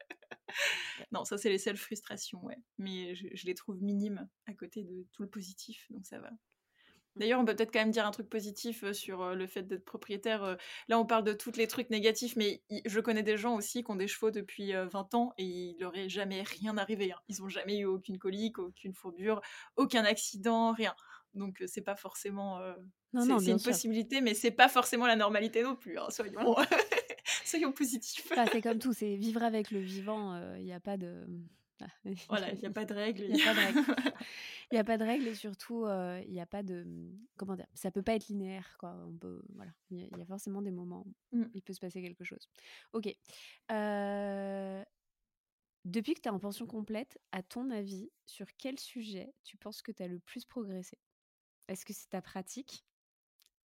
non, 1.13 1.25
ça, 1.25 1.39
c'est 1.39 1.49
les 1.49 1.59
seules 1.59 1.77
frustrations, 1.77 2.45
ouais. 2.45 2.59
Mais 2.79 3.15
je, 3.15 3.27
je 3.33 3.47
les 3.47 3.55
trouve 3.55 3.83
minimes 3.83 4.29
à 4.47 4.55
côté 4.55 4.85
de 4.85 5.07
tout 5.13 5.23
le 5.23 5.29
positif, 5.29 5.87
donc 5.91 6.07
ça 6.07 6.21
va. 6.21 6.31
D'ailleurs, 7.17 7.41
on 7.41 7.45
peut 7.45 7.55
peut-être 7.55 7.73
quand 7.73 7.81
même 7.81 7.91
dire 7.91 8.07
un 8.07 8.11
truc 8.11 8.29
positif 8.29 8.91
sur 8.93 9.35
le 9.35 9.47
fait 9.47 9.63
d'être 9.63 9.85
propriétaire. 9.85 10.57
Là, 10.89 10.99
on 10.99 11.05
parle 11.05 11.25
de 11.25 11.33
tous 11.33 11.57
les 11.57 11.67
trucs 11.67 11.91
négatifs, 11.91 12.37
mais 12.37 12.63
je 12.85 13.01
connais 13.01 13.23
des 13.23 13.37
gens 13.37 13.57
aussi 13.57 13.83
qui 13.83 13.91
ont 13.91 13.97
des 13.97 14.07
chevaux 14.07 14.31
depuis 14.31 14.73
20 14.73 15.15
ans 15.15 15.35
et 15.37 15.45
il 15.45 15.77
leur 15.81 15.97
est 15.97 16.09
jamais 16.09 16.43
rien 16.43 16.77
arrivé. 16.77 17.13
Hein. 17.13 17.19
Ils 17.29 17.41
n'ont 17.41 17.49
jamais 17.49 17.79
eu 17.79 17.85
aucune 17.85 18.19
colique, 18.19 18.59
aucune 18.59 18.95
fourbure, 18.95 19.41
aucun 19.77 20.05
accident, 20.05 20.73
rien. 20.73 20.95
Donc, 21.35 21.63
c'est 21.67 21.83
pas 21.83 21.97
forcément. 21.97 22.61
c'est 23.13 23.51
une 23.51 23.61
possibilité, 23.61 24.21
mais 24.21 24.35
c'est 24.35 24.51
pas 24.51 24.69
forcément 24.69 25.07
la 25.07 25.17
normalité 25.17 25.63
non 25.63 25.77
plus. 25.77 25.99
Hein, 25.99 26.07
soyons, 26.11 26.57
soyons 27.45 27.73
positifs. 27.73 28.33
c'est 28.53 28.63
comme 28.63 28.79
tout, 28.79 28.93
c'est 28.93 29.17
vivre 29.17 29.43
avec 29.43 29.71
le 29.71 29.81
vivant. 29.81 30.41
Il 30.57 30.65
n'y 30.65 30.73
a 30.73 30.81
pas 30.81 30.97
de. 30.97 31.27
Voilà, 32.29 32.53
il 32.53 32.59
n'y 32.59 32.67
a 32.67 32.71
pas 32.71 32.85
de 32.85 32.95
règles. 32.95 33.25
Il 33.25 33.35
n'y 33.35 33.43
a 33.43 33.47
pas 33.47 33.55
de 33.55 33.61
règles. 33.61 33.79
Il 34.73 34.79
a 34.79 34.85
pas 34.85 34.99
de 34.99 35.05
règles 35.05 35.27
et 35.27 35.35
surtout, 35.35 35.87
il 35.89 36.31
n'y 36.31 36.41
a 36.41 36.47
pas 36.47 36.63
de. 36.63 36.85
Mmh, 36.85 37.19
comment 37.37 37.57
dire 37.57 37.67
Ça 37.75 37.91
peut 37.91 38.03
pas 38.03 38.15
être 38.15 38.29
linéaire, 38.29 38.77
quoi. 38.79 38.97
On 39.09 39.17
peut, 39.17 39.43
voilà. 39.55 39.73
Il 39.91 39.99
y, 40.17 40.23
a 40.23 40.27
forcément 40.27 40.63
des 40.63 40.71
moments 40.71 41.05
où 41.33 41.39
mmh. 41.39 41.51
il 41.55 41.63
peut 41.63 41.73
se 41.73 41.81
passer 41.81 42.01
quelque 42.01 42.23
chose. 42.23 42.49
Ok. 42.93 43.07
depuis 45.85 46.15
que 46.15 46.21
tu 46.21 46.29
es 46.29 46.31
en 46.31 46.39
pension 46.39 46.67
complète, 46.67 47.19
à 47.33 47.43
ton 47.43 47.71
avis, 47.71 48.11
sur 48.27 48.47
quel 48.59 48.79
sujet 48.79 49.35
tu 49.43 49.57
penses 49.57 49.83
que 49.83 49.91
tu 49.91 50.05
as 50.05 50.09
le 50.09 50.21
plus 50.21 50.45
progressé? 50.45 50.99
Est-ce 51.67 51.85
que 51.85 51.93
c'est 51.93 52.09
ta 52.09 52.23
pratique? 52.23 52.85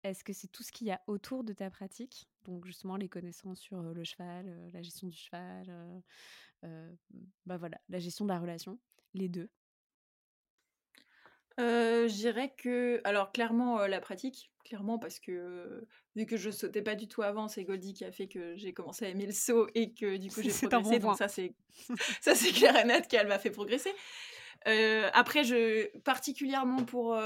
Est-ce 0.05 0.23
que 0.23 0.33
c'est 0.33 0.47
tout 0.47 0.61
ce 0.61 0.71
qu'il 0.71 0.85
y 0.85 0.91
a 0.91 1.01
autour 1.07 1.43
de 1.43 1.53
ta 1.53 1.71
pratique? 1.71 2.29
Donc, 2.43 2.65
justement, 2.65 2.95
les 2.95 3.09
connaissances 3.09 3.59
sur 3.59 3.81
le 3.81 4.03
cheval, 4.03 4.69
la 4.71 4.81
gestion 4.83 5.07
du 5.07 5.17
cheval, 5.17 6.03
bah 7.45 7.57
voilà, 7.57 7.79
la 7.89 7.99
gestion 7.99 8.25
de 8.25 8.31
la 8.31 8.39
relation, 8.39 8.79
les 9.13 9.29
deux. 9.29 9.49
je 11.57 12.13
dirais 12.13 12.53
que 12.57 13.01
alors 13.03 13.31
clairement, 13.31 13.85
la 13.87 14.01
pratique, 14.01 14.51
clairement 14.63 14.99
parce 14.99 15.19
que, 15.19 15.87
vu 16.15 16.25
que 16.25 16.37
je 16.37 16.49
sautais 16.49 16.81
pas 16.81 16.95
du 16.95 17.07
tout 17.07 17.21
avant, 17.21 17.47
c'est 17.47 17.63
Goldie 17.63 17.93
qui 17.93 18.05
a 18.05 18.11
fait 18.11 18.27
que 18.27 18.55
j'ai 18.55 18.73
commencé 18.73 19.05
à 19.05 19.09
aimer 19.09 19.25
le 19.25 19.31
saut 19.31 19.67
et 19.75 19.93
que 19.93 20.17
du 20.17 20.29
coup 20.31 20.41
j'ai 20.41 20.67
progressé 20.67 20.99
donc 20.99 21.17
ça 21.17 21.27
c'est 21.27 21.53
ça 22.21 22.35
c'est 22.35 22.51
clair 22.51 22.75
et 22.75 22.85
net 22.85 23.07
qu'elle 23.07 23.27
m'a 23.27 23.39
fait 23.39 23.51
progresser. 23.51 23.93
après 25.13 25.43
je 25.43 25.95
particulièrement 25.99 26.83
pour, 26.83 27.17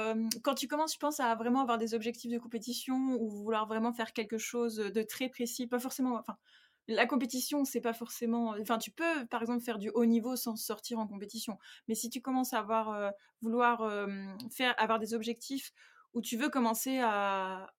quand 0.43 0.55
tu 0.55 0.67
commences, 0.67 0.93
je 0.93 0.99
pense, 0.99 1.19
à 1.19 1.33
vraiment 1.35 1.61
avoir 1.61 1.77
des 1.77 1.93
objectifs 1.93 2.31
de 2.31 2.39
compétition 2.39 3.17
ou 3.19 3.29
vouloir 3.29 3.67
vraiment 3.67 3.93
faire 3.93 4.13
quelque 4.13 4.37
chose, 4.37 4.75
de 4.75 5.01
très 5.01 5.29
précis, 5.29 5.67
pas 5.67 5.79
forcément 5.79 6.17
enfin 6.17 6.37
la 6.89 7.05
compétition, 7.05 7.65
c'est 7.65 7.81
pas 7.81 7.93
forcément. 7.93 8.55
Enfin, 8.59 8.79
tu 8.79 8.91
peux, 8.91 9.25
par 9.27 9.41
exemple, 9.41 9.63
faire 9.63 9.77
du 9.77 9.89
haut 9.89 10.05
niveau 10.05 10.35
sans 10.35 10.55
sortir 10.55 10.99
en 10.99 11.07
compétition. 11.07 11.57
Mais 11.87 11.95
si 11.95 12.09
tu 12.09 12.19
commences 12.19 12.53
à 12.53 12.59
avoir, 12.59 12.89
euh, 12.89 13.11
vouloir 13.41 14.07
faire, 14.51 14.73
avoir 14.77 14.99
des 14.99 15.13
objectifs 15.13 15.71
où 16.13 16.21
tu 16.21 16.35
veux 16.35 16.49
commencer 16.49 16.99
à, 17.01 17.71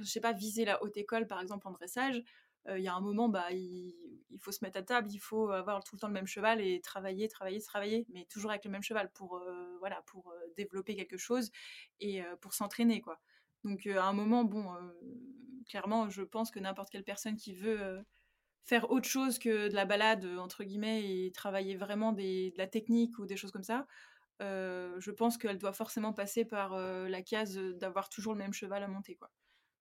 je 0.00 0.04
sais 0.04 0.20
pas, 0.20 0.32
viser 0.32 0.64
la 0.64 0.82
haute 0.82 0.96
école, 0.96 1.26
par 1.26 1.40
exemple, 1.40 1.66
en 1.66 1.72
dressage, 1.72 2.22
il 2.68 2.80
y 2.80 2.88
a 2.88 2.94
un 2.94 3.00
moment, 3.00 3.28
bah, 3.28 3.50
il, 3.50 4.38
faut 4.40 4.52
se 4.52 4.64
mettre 4.64 4.78
à 4.78 4.82
table, 4.82 5.08
il 5.10 5.18
faut 5.18 5.50
avoir 5.50 5.82
tout 5.82 5.96
le 5.96 6.00
temps 6.00 6.06
le 6.06 6.14
même 6.14 6.26
cheval 6.26 6.60
et 6.60 6.80
travailler, 6.80 7.28
travailler, 7.28 7.60
travailler, 7.60 8.06
mais 8.10 8.24
toujours 8.26 8.52
avec 8.52 8.64
le 8.64 8.70
même 8.70 8.82
cheval 8.82 9.10
pour, 9.12 9.42
voilà, 9.80 10.02
pour 10.06 10.32
développer 10.56 10.94
quelque 10.94 11.16
chose 11.16 11.50
et 12.00 12.22
pour 12.40 12.54
s'entraîner, 12.54 13.00
quoi. 13.00 13.20
Donc, 13.64 13.86
à 13.86 14.04
un 14.04 14.12
moment, 14.12 14.44
bon, 14.44 14.72
clairement, 15.68 16.08
je 16.08 16.22
pense 16.22 16.50
que 16.50 16.60
n'importe 16.60 16.90
quelle 16.90 17.04
personne 17.04 17.36
qui 17.36 17.54
veut 17.54 18.04
faire 18.64 18.90
autre 18.90 19.08
chose 19.08 19.38
que 19.38 19.68
de 19.68 19.74
la 19.74 19.84
balade, 19.84 20.24
entre 20.38 20.64
guillemets, 20.64 21.02
et 21.04 21.32
travailler 21.32 21.76
vraiment 21.76 22.12
de 22.12 22.56
la 22.56 22.66
technique 22.66 23.18
ou 23.18 23.26
des 23.26 23.36
choses 23.36 23.52
comme 23.52 23.62
ça, 23.62 23.86
je 24.40 25.10
pense 25.10 25.38
qu'elle 25.38 25.58
doit 25.58 25.72
forcément 25.72 26.12
passer 26.12 26.44
par 26.44 26.76
la 26.76 27.22
case 27.22 27.56
d'avoir 27.56 28.08
toujours 28.08 28.32
le 28.32 28.38
même 28.38 28.52
cheval 28.52 28.82
à 28.82 28.88
monter. 28.88 29.16
Quoi. 29.16 29.30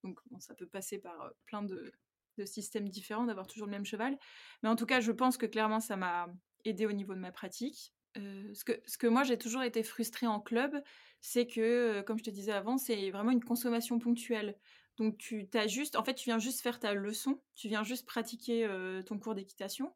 Donc 0.04 0.20
ça 0.40 0.54
peut 0.54 0.68
passer 0.68 1.00
par 1.00 1.32
plein 1.46 1.64
de, 1.64 1.92
de 2.38 2.46
systèmes 2.46 2.90
différents, 2.90 3.26
d'avoir 3.26 3.48
toujours 3.48 3.68
le 3.68 3.72
même 3.72 3.86
cheval. 3.86 4.18
Mais 4.62 4.70
en 4.70 4.76
tout 4.76 4.86
cas, 4.86 5.00
je 5.00 5.12
pense 5.12 5.38
que 5.38 5.46
clairement, 5.46 5.80
ça 5.80 5.96
m'a 5.96 6.28
aidé 6.66 6.86
au 6.86 6.92
niveau 6.92 7.14
de 7.14 7.20
ma 7.20 7.32
pratique. 7.32 7.94
ce, 8.16 8.64
que, 8.64 8.74
ce 8.86 8.98
que 8.98 9.08
moi, 9.08 9.24
j'ai 9.24 9.38
toujours 9.38 9.64
été 9.64 9.84
frustrée 9.84 10.28
en 10.28 10.40
club, 10.40 10.82
c'est 11.22 11.48
que, 11.48 12.02
comme 12.02 12.18
je 12.18 12.24
te 12.24 12.30
disais 12.30 12.52
avant, 12.52 12.78
c'est 12.78 13.12
vraiment 13.12 13.32
une 13.32 13.44
consommation 13.44 14.00
ponctuelle. 14.00 14.58
Donc 14.98 15.18
tu 15.18 15.50
as 15.54 15.68
juste, 15.68 15.96
en 15.96 16.04
fait, 16.04 16.14
tu 16.14 16.26
viens 16.26 16.40
juste 16.40 16.62
faire 16.62 16.80
ta 16.80 16.94
leçon, 16.94 17.42
tu 17.56 17.68
viens 17.68 17.84
juste 17.84 18.06
pratiquer 18.06 18.70
ton 19.06 19.18
cours 19.18 19.34
d'équitation, 19.34 19.94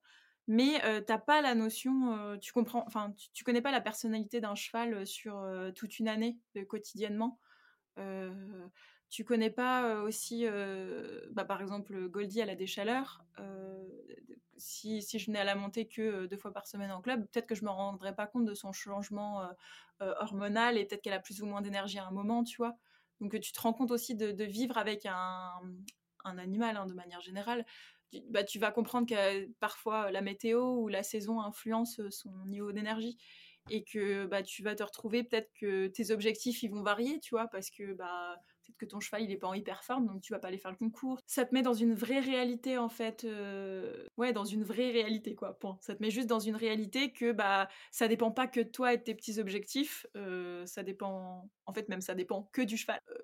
mais 0.47 0.81
tu 0.81 1.05
t'as 1.05 1.19
pas 1.19 1.41
la 1.41 1.53
notion, 1.53 2.37
tu 2.41 2.51
comprends, 2.51 2.83
enfin, 2.87 3.13
tu, 3.33 3.43
connais 3.43 3.61
pas 3.61 3.71
la 3.71 3.81
personnalité 3.81 4.41
d'un 4.41 4.55
cheval 4.55 5.05
sur 5.05 5.39
toute 5.75 5.99
une 5.99 6.07
année 6.07 6.39
quotidiennement. 6.67 7.39
tu 9.09 9.23
connais 9.23 9.51
pas 9.51 10.01
aussi, 10.01 10.45
bah, 11.31 11.45
par 11.45 11.61
exemple, 11.61 12.09
Goldie, 12.09 12.39
elle 12.39 12.49
a 12.49 12.55
des 12.55 12.67
chaleurs. 12.67 13.23
Si, 14.59 15.03
si, 15.03 15.19
je 15.19 15.27
venais 15.27 15.39
à 15.39 15.43
la 15.43 15.53
monter 15.53 15.87
que 15.87 16.25
deux 16.25 16.37
fois 16.37 16.51
par 16.51 16.65
semaine 16.65 16.91
en 16.91 17.01
club, 17.01 17.27
peut-être 17.27 17.45
que 17.45 17.53
je 17.53 17.63
me 17.63 17.69
rendrais 17.69 18.15
pas 18.15 18.25
compte 18.25 18.45
de 18.45 18.55
son 18.55 18.71
changement 18.71 19.47
hormonal 19.99 20.75
et 20.79 20.85
peut-être 20.85 21.03
qu'elle 21.03 21.13
a 21.13 21.19
plus 21.19 21.43
ou 21.43 21.45
moins 21.45 21.61
d'énergie 21.61 21.99
à 21.99 22.07
un 22.07 22.11
moment, 22.11 22.43
tu 22.43 22.57
vois. 22.57 22.79
Donc 23.21 23.39
tu 23.39 23.51
te 23.51 23.61
rends 23.61 23.73
compte 23.73 23.91
aussi 23.91 24.15
de, 24.15 24.43
vivre 24.43 24.77
avec 24.77 25.05
un, 25.05 25.51
animal 26.23 26.75
hein, 26.77 26.85
de 26.85 26.93
manière 26.93 27.21
générale. 27.21 27.65
Tu, 28.11 28.21
bah, 28.29 28.43
tu 28.43 28.59
vas 28.59 28.71
comprendre 28.71 29.07
que 29.07 29.45
parfois 29.59 30.11
la 30.11 30.21
météo 30.21 30.75
ou 30.75 30.87
la 30.87 31.03
saison 31.03 31.41
influence 31.41 32.01
son 32.09 32.31
niveau 32.45 32.71
d'énergie 32.71 33.17
et 33.69 33.83
que 33.83 34.25
bah, 34.25 34.43
tu 34.43 34.63
vas 34.63 34.75
te 34.75 34.83
retrouver 34.83 35.23
peut-être 35.23 35.51
que 35.59 35.87
tes 35.87 36.11
objectifs 36.11 36.63
ils 36.63 36.69
vont 36.69 36.83
varier, 36.83 37.19
tu 37.19 37.35
vois, 37.35 37.47
parce 37.47 37.69
que 37.69 37.93
bah, 37.93 38.37
peut-être 38.67 38.77
que 38.77 38.85
ton 38.85 38.99
cheval 38.99 39.23
il 39.23 39.31
est 39.31 39.37
pas 39.37 39.47
en 39.47 39.53
hyper 39.53 39.83
forme, 39.83 40.07
donc 40.07 40.21
tu 40.21 40.33
vas 40.33 40.39
pas 40.39 40.49
aller 40.49 40.57
faire 40.57 40.71
le 40.71 40.77
concours. 40.77 41.19
Ça 41.25 41.45
te 41.45 41.53
met 41.53 41.61
dans 41.61 41.73
une 41.73 41.93
vraie 41.93 42.19
réalité 42.19 42.77
en 42.77 42.89
fait, 42.89 43.23
euh, 43.23 44.05
ouais, 44.17 44.33
dans 44.33 44.45
une 44.45 44.63
vraie 44.63 44.91
réalité 44.91 45.35
quoi. 45.35 45.57
Point. 45.59 45.77
Ça 45.81 45.95
te 45.95 46.01
met 46.01 46.09
juste 46.09 46.27
dans 46.27 46.39
une 46.39 46.55
réalité 46.55 47.11
que 47.11 47.31
bah 47.31 47.67
ça 47.91 48.07
dépend 48.07 48.31
pas 48.31 48.47
que 48.47 48.59
de 48.59 48.69
toi 48.69 48.93
et 48.93 48.97
de 48.97 49.03
tes 49.03 49.15
petits 49.15 49.39
objectifs, 49.39 50.05
euh, 50.15 50.65
ça 50.65 50.83
dépend, 50.83 51.49
en 51.65 51.73
fait 51.73 51.89
même 51.89 52.01
ça 52.01 52.15
dépend 52.15 52.49
que 52.51 52.61
du 52.61 52.77
cheval. 52.77 53.01
Euh, 53.09 53.15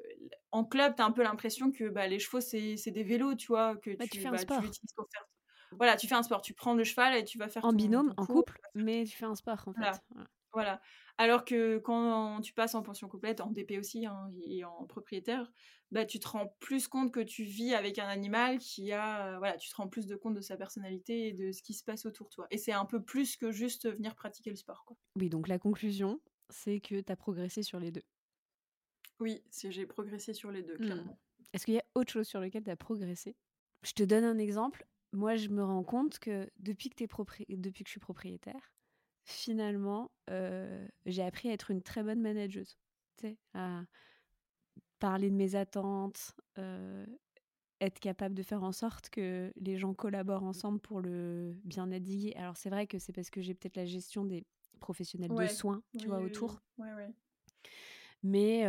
en 0.51 0.63
club, 0.63 0.93
t'as 0.95 1.05
un 1.05 1.11
peu 1.11 1.23
l'impression 1.23 1.71
que 1.71 1.89
bah, 1.89 2.07
les 2.07 2.19
chevaux 2.19 2.41
c'est 2.41 2.91
des 2.91 3.03
vélos, 3.03 3.35
tu 3.35 3.47
vois, 3.47 3.75
que 3.77 3.95
bah, 3.95 4.05
tu, 4.09 4.19
fais 4.19 4.27
un 4.27 4.37
sport. 4.37 4.61
Voilà, 5.77 5.95
tu 5.95 6.07
fais 6.07 6.15
un 6.15 6.23
sport, 6.23 6.41
tu 6.41 6.53
prends 6.53 6.75
le 6.75 6.83
cheval 6.83 7.15
et 7.15 7.23
tu 7.23 7.37
vas 7.37 7.49
faire 7.49 7.65
en 7.65 7.73
binôme, 7.73 8.13
en 8.17 8.25
couple, 8.25 8.59
mais 8.75 9.03
tu 9.05 9.17
fais 9.17 9.25
un 9.25 9.35
sport 9.35 9.63
en 9.67 9.73
fait. 9.73 9.79
Voilà. 9.79 10.27
Alors 11.17 11.45
que 11.45 11.77
quand 11.77 12.41
tu 12.41 12.53
passes 12.53 12.75
en 12.75 12.81
pension 12.81 13.07
complète, 13.07 13.39
en 13.41 13.51
DP 13.51 13.77
aussi 13.80 14.05
hein, 14.05 14.31
et 14.45 14.63
en 14.63 14.85
propriétaire, 14.85 15.51
bah, 15.91 16.05
tu 16.05 16.19
te 16.19 16.27
rends 16.27 16.55
plus 16.59 16.88
compte 16.88 17.13
que 17.13 17.19
tu 17.19 17.43
vis 17.43 17.75
avec 17.75 17.99
un 17.99 18.07
animal 18.07 18.57
qui 18.57 18.91
a. 18.91 19.38
voilà, 19.38 19.57
tu 19.57 19.69
te 19.69 19.75
rends 19.75 19.88
plus 19.88 20.07
de 20.07 20.15
compte 20.15 20.34
de 20.34 20.41
sa 20.41 20.57
personnalité 20.57 21.27
et 21.27 21.34
de 21.34 21.51
ce 21.51 21.61
qui 21.61 21.73
se 21.73 21.84
passe 21.84 22.05
autour 22.05 22.27
de 22.27 22.31
toi. 22.31 22.47
Et 22.49 22.57
c'est 22.57 22.71
un 22.71 22.85
peu 22.85 23.01
plus 23.01 23.38
que 23.38 23.51
juste 23.51 23.88
venir 23.88 24.15
pratiquer 24.15 24.49
le 24.49 24.55
sport. 24.55 24.85
Quoi. 24.85 24.97
Oui, 25.19 25.30
donc 25.30 25.47
la 25.47 25.59
conclusion, 25.59 26.19
c'est 26.49 26.80
que 26.80 26.99
tu 26.99 27.11
as 27.11 27.15
progressé 27.15 27.61
sur 27.61 27.80
les 27.80 27.91
deux. 27.91 28.03
Oui, 29.19 29.43
j'ai 29.69 29.85
progressé 29.85 30.34
sur 30.34 30.51
les 30.51 30.63
deux, 30.63 30.75
mmh. 30.75 30.85
clairement. 30.85 31.19
Est-ce 31.53 31.65
qu'il 31.65 31.75
y 31.75 31.80
a 31.80 31.85
autre 31.93 32.11
chose 32.11 32.27
sur 32.27 32.39
lequel 32.39 32.63
tu 32.63 32.71
as 32.71 32.75
progressé? 32.75 33.35
Je 33.84 33.93
te 33.93 34.03
donne 34.03 34.23
un 34.23 34.39
exemple. 34.39 34.88
Moi, 35.11 35.35
je 35.35 35.49
me 35.49 35.63
rends 35.63 35.84
compte 35.84 36.17
que 36.17 36.49
depuis 36.57 36.89
que, 36.89 37.03
es 37.03 37.07
depuis 37.57 37.84
que 37.84 37.88
je 37.88 37.91
suis 37.91 37.99
propriétaire, 37.99 38.73
finalement, 39.23 40.11
j'ai 41.05 41.23
appris 41.23 41.49
à 41.49 41.53
être 41.53 41.71
une 41.71 41.81
très 41.81 42.03
bonne 42.03 42.21
manageuse. 42.21 42.77
À 43.53 43.83
parler 44.99 45.29
de 45.29 45.35
mes 45.35 45.55
attentes, 45.55 46.35
être 47.81 47.99
capable 47.99 48.35
de 48.35 48.43
faire 48.43 48.63
en 48.63 48.71
sorte 48.71 49.09
que 49.09 49.51
les 49.57 49.77
gens 49.77 49.93
collaborent 49.93 50.43
ensemble 50.43 50.79
pour 50.79 51.01
le 51.01 51.57
bien-être 51.65 52.03
d'Iggy. 52.03 52.33
Alors, 52.35 52.55
c'est 52.57 52.69
vrai 52.69 52.87
que 52.87 52.99
c'est 52.99 53.11
parce 53.13 53.29
que 53.29 53.41
j'ai 53.41 53.53
peut-être 53.53 53.75
la 53.77 53.85
gestion 53.85 54.23
des 54.25 54.45
professionnels 54.79 55.29
de 55.29 55.47
soins, 55.47 55.83
tu 55.97 56.07
vois, 56.07 56.19
autour. 56.21 56.61
mais 58.23 58.63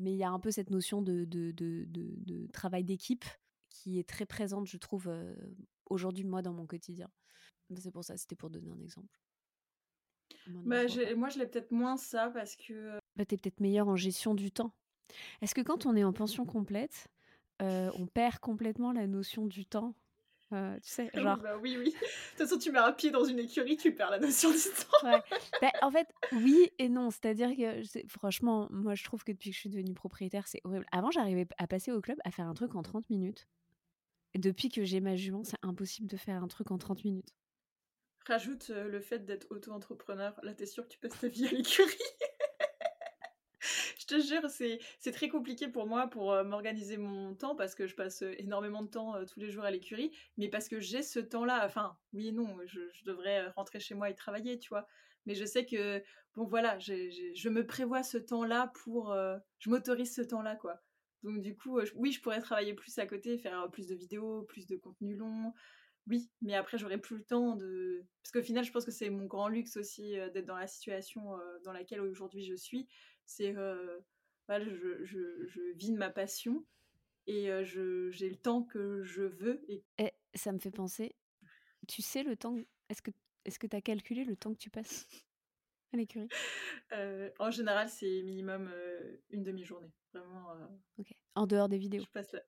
mais 0.00 0.12
il 0.12 0.16
y 0.18 0.24
a 0.24 0.30
un 0.30 0.40
peu 0.40 0.50
cette 0.50 0.70
notion 0.70 1.02
de, 1.02 1.24
de, 1.24 1.52
de, 1.52 1.84
de 1.88 2.46
travail 2.52 2.84
d'équipe 2.84 3.24
qui 3.68 3.98
est 3.98 4.08
très 4.08 4.26
présente, 4.26 4.66
je 4.66 4.76
trouve, 4.78 5.08
aujourd'hui, 5.86 6.24
moi, 6.24 6.42
dans 6.42 6.52
mon 6.52 6.66
quotidien. 6.66 7.08
C'est 7.78 7.90
pour 7.90 8.04
ça, 8.04 8.16
c'était 8.16 8.36
pour 8.36 8.50
donner 8.50 8.70
un 8.70 8.80
exemple. 8.80 9.20
Bah, 10.46 10.82
moi, 11.16 11.28
je 11.28 11.38
l'ai 11.38 11.46
peut-être 11.46 11.70
moins 11.72 11.96
ça 11.96 12.30
parce 12.30 12.56
que. 12.56 12.98
Bah, 13.16 13.24
tu 13.24 13.34
es 13.34 13.38
peut-être 13.38 13.60
meilleur 13.60 13.88
en 13.88 13.96
gestion 13.96 14.34
du 14.34 14.50
temps. 14.50 14.72
Est-ce 15.40 15.54
que 15.54 15.60
quand 15.60 15.86
on 15.86 15.96
est 15.96 16.04
en 16.04 16.12
pension 16.12 16.44
complète, 16.44 17.08
on 17.60 18.06
perd 18.06 18.38
complètement 18.38 18.92
la 18.92 19.06
notion 19.06 19.46
du 19.46 19.66
temps? 19.66 19.94
Tu 20.50 20.56
sais, 20.82 21.10
Ah 21.14 21.20
genre. 21.20 21.36
Oui, 21.38 21.42
bah 21.42 21.58
oui, 21.58 21.76
oui. 21.78 21.90
De 21.90 21.90
toute 21.90 22.38
façon, 22.38 22.58
tu 22.58 22.70
mets 22.70 22.78
un 22.78 22.92
pied 22.92 23.10
dans 23.10 23.24
une 23.24 23.40
écurie, 23.40 23.76
tu 23.76 23.92
perds 23.92 24.10
la 24.10 24.18
notion 24.20 24.50
du 24.50 24.56
temps. 24.56 24.96
Ouais. 25.02 25.22
Bah, 25.60 25.72
en 25.82 25.90
fait, 25.90 26.08
oui 26.32 26.70
et 26.78 26.88
non. 26.88 27.10
C'est-à-dire 27.10 27.50
que, 27.56 27.82
franchement, 28.08 28.68
moi, 28.70 28.94
je 28.94 29.04
trouve 29.04 29.24
que 29.24 29.32
depuis 29.32 29.50
que 29.50 29.54
je 29.56 29.60
suis 29.60 29.70
devenue 29.70 29.94
propriétaire, 29.94 30.46
c'est 30.48 30.60
horrible. 30.64 30.86
Avant, 30.92 31.10
j'arrivais 31.10 31.46
à 31.58 31.66
passer 31.66 31.92
au 31.92 32.00
club 32.00 32.18
à 32.24 32.30
faire 32.30 32.46
un 32.46 32.54
truc 32.54 32.74
en 32.76 32.82
30 32.82 33.10
minutes. 33.10 33.48
Et 34.34 34.38
depuis 34.38 34.68
que 34.68 34.84
j'ai 34.84 35.00
ma 35.00 35.16
jument, 35.16 35.44
c'est 35.44 35.58
impossible 35.62 36.06
de 36.08 36.16
faire 36.16 36.42
un 36.42 36.48
truc 36.48 36.70
en 36.70 36.78
30 36.78 37.04
minutes. 37.04 37.34
Rajoute 38.26 38.70
euh, 38.70 38.88
le 38.88 39.00
fait 39.00 39.24
d'être 39.24 39.46
auto-entrepreneur. 39.50 40.34
Là, 40.42 40.52
t'es 40.52 40.66
sûr 40.66 40.82
que 40.82 40.88
tu 40.88 40.98
passes 40.98 41.20
ta 41.20 41.28
vie 41.28 41.46
à 41.46 41.50
l'écurie? 41.52 41.86
je 43.60 44.06
te 44.06 44.20
jure, 44.20 44.50
c'est 44.50 45.12
très 45.12 45.28
compliqué 45.28 45.68
pour 45.68 45.86
moi 45.86 46.08
pour 46.08 46.32
euh, 46.32 46.42
m'organiser 46.42 46.96
mon 46.96 47.36
temps 47.36 47.54
parce 47.54 47.76
que 47.76 47.86
je 47.86 47.94
passe 47.94 48.22
euh, 48.22 48.34
énormément 48.38 48.82
de 48.82 48.88
temps 48.88 49.24
tous 49.26 49.38
les 49.38 49.52
jours 49.52 49.62
à 49.62 49.70
l'écurie, 49.70 50.10
mais 50.38 50.48
parce 50.48 50.68
que 50.68 50.80
j'ai 50.80 51.02
ce 51.02 51.20
temps-là. 51.20 51.64
Enfin, 51.64 51.96
oui 52.14 52.28
et 52.28 52.32
non, 52.32 52.58
je, 52.66 52.80
devrais 53.04 53.46
rentrer 53.50 53.78
chez 53.78 53.94
moi 53.94 54.10
et 54.10 54.14
travailler, 54.16 54.58
tu 54.58 54.70
vois. 54.70 54.88
Mais 55.26 55.36
je 55.36 55.44
sais 55.44 55.64
que, 55.64 56.02
bon, 56.34 56.46
voilà, 56.46 56.80
je 56.80 57.48
me 57.48 57.64
prévois 57.64 58.02
ce 58.02 58.18
temps-là 58.18 58.72
pour. 58.82 59.14
je 59.58 59.70
m'autorise 59.70 60.12
ce 60.12 60.22
temps-là, 60.22 60.56
quoi. 60.56 60.80
Donc, 61.22 61.40
du 61.42 61.56
coup, 61.56 61.80
oui, 61.94 62.12
je 62.12 62.20
pourrais 62.20 62.40
travailler 62.40 62.74
plus 62.74 62.98
à 62.98 63.06
côté, 63.06 63.38
faire 63.38 63.68
plus 63.72 63.86
de 63.88 63.94
vidéos, 63.94 64.42
plus 64.42 64.66
de 64.66 64.76
contenu 64.76 65.16
long. 65.16 65.52
Oui, 66.08 66.30
mais 66.40 66.54
après, 66.54 66.78
j'aurais 66.78 66.98
plus 66.98 67.16
le 67.18 67.24
temps 67.24 67.56
de. 67.56 68.04
Parce 68.22 68.30
qu'au 68.32 68.42
final, 68.42 68.64
je 68.64 68.70
pense 68.72 68.84
que 68.84 68.90
c'est 68.92 69.10
mon 69.10 69.26
grand 69.26 69.48
luxe 69.48 69.76
aussi 69.76 70.18
euh, 70.18 70.30
d'être 70.30 70.46
dans 70.46 70.56
la 70.56 70.66
situation 70.68 71.36
euh, 71.36 71.58
dans 71.64 71.72
laquelle 71.72 72.00
aujourd'hui 72.00 72.44
je 72.44 72.54
suis. 72.54 72.88
C'est. 73.24 73.56
euh, 73.56 73.98
voilà, 74.46 74.64
je, 74.64 75.04
je, 75.04 75.44
je 75.46 75.60
vis 75.74 75.90
de 75.90 75.96
ma 75.96 76.10
passion 76.10 76.64
et 77.26 77.48
j'ai 77.64 78.28
le 78.30 78.36
temps 78.36 78.62
que 78.62 79.02
je 79.02 79.22
veux. 79.22 79.64
Et 79.68 79.82
Et 79.98 80.12
ça 80.34 80.52
me 80.52 80.60
fait 80.60 80.70
penser, 80.70 81.16
tu 81.88 82.00
sais 82.02 82.22
le 82.22 82.36
temps, 82.36 82.56
est-ce 82.88 83.02
que 83.02 83.10
est-ce 83.44 83.58
que 83.58 83.66
tu 83.66 83.74
as 83.74 83.80
calculé 83.80 84.22
le 84.24 84.36
temps 84.36 84.52
que 84.52 84.58
tu 84.58 84.70
passes 84.70 85.08
à 85.92 85.96
l'écurie? 85.96 86.28
En 87.40 87.50
général, 87.50 87.88
c'est 87.88 88.22
minimum 88.22 88.72
une 89.30 89.42
demi-journée. 89.42 89.90
Vraiment, 90.12 90.54
Ok. 90.98 91.12
En 91.34 91.48
dehors 91.48 91.68
des 91.68 91.78
vidéos? 91.78 92.04
je 92.04 92.10
passe 92.10 92.32
là. 92.32 92.42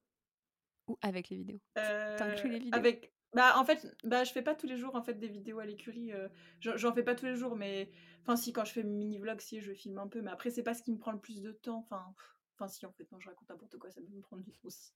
ou 0.86 0.97
avec 1.02 1.28
les 1.30 1.36
vidéos? 1.39 1.60
Euh, 1.76 2.16
les 2.44 2.59
vidéos? 2.60 2.74
avec 2.78 3.12
bah 3.34 3.55
en 3.59 3.64
fait 3.64 3.86
bah 4.05 4.24
je 4.24 4.32
fais 4.32 4.42
pas 4.42 4.55
tous 4.55 4.66
les 4.66 4.76
jours 4.76 4.94
en 4.94 5.02
fait 5.02 5.14
des 5.14 5.28
vidéos 5.28 5.59
à 5.59 5.66
l'écurie 5.66 6.12
j'en 6.60 6.94
fais 6.94 7.02
pas 7.02 7.14
tous 7.14 7.26
les 7.26 7.36
jours 7.36 7.56
mais 7.56 7.90
enfin 8.22 8.36
si 8.36 8.52
quand 8.52 8.64
je 8.64 8.72
fais 8.72 8.82
mini 8.82 9.18
vlog 9.18 9.40
si 9.40 9.60
je 9.60 9.72
filme 9.74 9.98
un 9.98 10.09
peu 10.09 10.22
mais 10.22 10.30
après 10.30 10.50
c'est 10.50 10.62
pas 10.62 10.74
ce 10.74 10.82
qui 10.82 10.92
me 10.92 10.98
prend 10.98 11.12
le 11.12 11.20
plus 11.20 11.42
de 11.42 11.52
temps 11.52 11.78
enfin 11.78 12.14
enfin 12.56 12.68
si 12.68 12.86
en 12.86 12.92
fait 12.92 13.10
non 13.12 13.20
je 13.20 13.28
raconte 13.28 13.48
n'importe 13.50 13.76
quoi 13.78 13.90
ça 13.90 14.00
peut 14.00 14.09
me 14.14 14.22
prendre 14.22 14.42
du 14.42 14.50
temps 14.52 14.60
aussi 14.64 14.92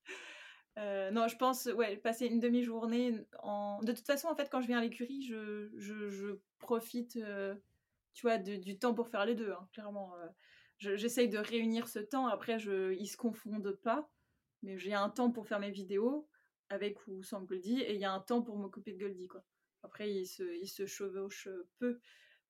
non 0.78 1.28
je 1.28 1.36
pense 1.36 1.66
ouais 1.66 1.96
passer 1.98 2.26
une 2.26 2.40
demi-journée 2.40 3.26
en 3.40 3.80
de 3.82 3.92
toute 3.92 4.06
façon 4.06 4.28
en 4.28 4.34
fait 4.34 4.48
quand 4.50 4.60
je 4.62 4.66
viens 4.66 4.78
à 4.78 4.82
l'écurie 4.82 5.22
je, 5.22 5.70
je, 5.76 6.38
profite 6.58 7.18
tu 8.14 8.22
vois 8.22 8.38
de- 8.38 8.56
du 8.56 8.78
temps 8.78 8.94
pour 8.94 9.08
faire 9.08 9.24
les 9.26 9.34
deux 9.34 9.50
hein, 9.52 9.68
clairement 9.72 10.14
euh. 10.16 10.26
Je- 10.78 10.96
j'essaye 10.96 11.28
de 11.28 11.38
réunir 11.38 11.88
ce 11.88 11.98
temps 11.98 12.26
après 12.26 12.58
je 12.58 12.92
ils 12.94 13.06
se 13.06 13.16
confondent 13.16 13.78
pas 13.82 14.10
mais 14.62 14.78
j'ai 14.78 14.94
un 14.94 15.08
temps 15.10 15.30
pour 15.30 15.46
faire 15.46 15.58
mes 15.60 15.70
vidéos 15.70 16.28
avec 16.72 17.06
ou 17.06 17.22
sans 17.22 17.42
Goldie, 17.42 17.80
et 17.80 17.94
il 17.94 18.00
y 18.00 18.04
a 18.04 18.12
un 18.12 18.20
temps 18.20 18.42
pour 18.42 18.56
m'occuper 18.56 18.92
de 18.92 18.98
Goldie, 18.98 19.28
quoi. 19.28 19.44
Après, 19.82 20.10
il 20.12 20.26
se, 20.26 20.42
il 20.42 20.68
se 20.68 20.86
chevauche 20.86 21.48
peu, 21.78 21.98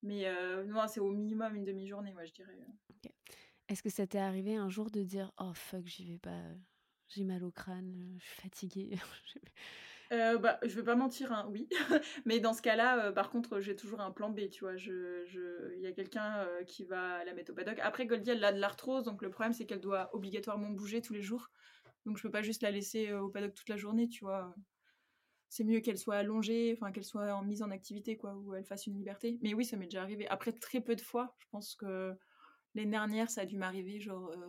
mais 0.03 0.27
euh, 0.27 0.65
non, 0.65 0.87
c'est 0.89 1.01
au 1.01 1.11
minimum 1.11 1.55
une 1.55 1.65
demi-journée, 1.65 2.13
moi, 2.13 2.25
je 2.25 2.33
dirais. 2.33 2.57
Est-ce 3.69 3.83
que 3.83 3.91
ça 3.91 4.07
t'est 4.07 4.19
arrivé 4.19 4.57
un 4.57 4.69
jour 4.69 4.91
de 4.91 5.03
dire 5.03 5.33
oh 5.39 5.53
fuck 5.55 5.87
j'y 5.87 6.11
vais 6.11 6.19
pas, 6.19 6.31
euh, 6.31 6.55
j'ai 7.09 7.25
mal 7.25 7.43
au 7.45 7.51
crâne, 7.51 7.95
euh, 7.95 8.19
je 8.19 8.25
suis 8.25 8.41
fatiguée. 8.43 8.91
Euh, 10.13 10.37
bah, 10.37 10.59
je 10.63 10.75
vais 10.77 10.83
pas 10.83 10.95
mentir, 10.95 11.33
hein, 11.33 11.47
oui. 11.51 11.69
mais 12.27 12.39
dans 12.39 12.53
ce 12.53 12.61
cas-là, 12.61 13.07
euh, 13.07 13.13
par 13.13 13.31
contre, 13.31 13.61
j'ai 13.61 13.75
toujours 13.75 14.01
un 14.03 14.11
plan 14.11 14.29
B, 14.29 14.51
tu 14.51 14.65
vois. 14.65 14.77
Je, 14.77 15.25
je... 15.25 15.75
Il 15.75 15.81
y 15.81 15.87
a 15.87 15.93
quelqu'un 15.93 16.41
euh, 16.41 16.65
qui 16.65 16.85
va 16.85 17.25
la 17.25 17.33
mettre 17.33 17.53
au 17.53 17.55
paddock. 17.55 17.79
Après, 17.81 18.07
Goldie, 18.07 18.31
elle 18.31 18.45
a 18.45 18.53
de 18.53 18.59
l'arthrose, 18.59 19.05
donc 19.05 19.23
le 19.23 19.31
problème, 19.31 19.55
c'est 19.55 19.65
qu'elle 19.65 19.81
doit 19.81 20.15
obligatoirement 20.15 20.69
bouger 20.69 21.01
tous 21.01 21.15
les 21.15 21.23
jours. 21.23 21.51
Donc, 22.07 22.17
je 22.19 22.23
peux 22.23 22.31
pas 22.31 22.43
juste 22.43 22.63
la 22.63 22.71
laisser 22.71 23.09
euh, 23.11 23.23
au 23.23 23.29
paddock 23.29 23.55
toute 23.55 23.69
la 23.69 23.77
journée, 23.77 24.09
tu 24.09 24.25
vois. 24.25 24.55
C'est 25.49 25.65
mieux 25.65 25.81
qu'elle 25.81 25.99
soit 25.99 26.17
allongée, 26.17 26.73
enfin, 26.77 26.93
qu'elle 26.93 27.05
soit 27.05 27.33
en 27.35 27.43
mise 27.43 27.63
en 27.63 27.71
activité, 27.71 28.17
quoi, 28.17 28.35
ou 28.37 28.55
elle 28.55 28.65
fasse 28.65 28.87
une 28.87 28.97
liberté. 28.97 29.39
Mais 29.43 29.55
oui, 29.55 29.65
ça 29.65 29.77
m'est 29.77 29.85
déjà 29.87 30.03
arrivé. 30.03 30.27
Après, 30.29 30.53
très 30.53 30.81
peu 30.81 30.97
de 30.97 31.03
fois. 31.03 31.37
Je 31.39 31.47
pense 31.51 31.75
que 31.75 32.15
l'année 32.75 32.91
dernière, 32.91 33.31
ça 33.31 33.43
a 33.43 33.47
dû 33.47 33.57
m'arriver, 33.59 34.01
genre... 34.01 34.29
euh, 34.31 34.49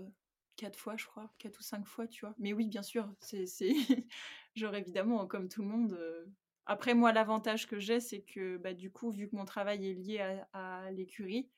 quatre 0.55 0.77
fois, 0.77 0.95
je 0.97 1.05
crois, 1.05 1.31
quatre 1.39 1.59
ou 1.59 1.63
cinq 1.63 1.85
fois, 1.85 2.07
tu 2.07 2.25
vois. 2.25 2.35
Mais 2.37 2.53
oui, 2.53 2.67
bien 2.67 2.81
sûr, 2.83 3.11
c'est, 3.19 3.45
genre 4.55 4.75
évidemment, 4.75 5.25
comme 5.27 5.49
tout 5.49 5.61
le 5.61 5.67
monde. 5.67 5.93
euh, 5.93 6.25
Après, 6.65 6.93
moi, 6.93 7.11
l'avantage 7.11 7.67
que 7.67 7.79
j'ai, 7.79 7.99
c'est 7.99 8.21
que 8.21 8.57
bah, 8.57 8.73
du 8.73 8.91
coup, 8.91 9.11
vu 9.11 9.29
que 9.29 9.35
mon 9.35 9.45
travail 9.45 9.87
est 9.89 9.93
lié 9.93 10.41
à, 10.53 10.91
l'écurie, 10.91 11.49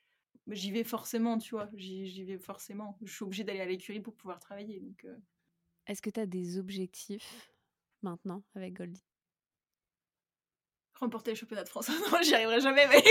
j'y 0.48 0.72
vais 0.72 0.84
forcément, 0.84 1.38
tu 1.38 1.56
vois. 1.56 1.70
J'y, 1.76 2.24
vais 2.24 2.38
forcément. 2.38 2.98
Je 3.04 3.14
suis 3.14 3.24
obligée 3.24 3.44
d'aller 3.44 3.62
à 3.62 3.66
l'écurie 3.66 4.02
pour 4.02 4.16
pouvoir 4.16 4.40
travailler. 4.40 4.80
Donc, 4.80 5.06
Est-ce 5.88 6.02
que 6.02 6.10
tu 6.10 6.20
as 6.20 6.26
des 6.26 6.58
objectifs 6.58 7.52
maintenant 8.02 8.44
avec 8.56 8.74
Goldie? 8.74 9.04
Remporter 10.96 11.32
les 11.32 11.36
championnats 11.36 11.64
de 11.64 11.70
France. 11.70 11.90
non, 12.12 12.22
j'y 12.24 12.34
arriverai 12.34 12.60
jamais, 12.60 12.88
mais. 12.88 13.04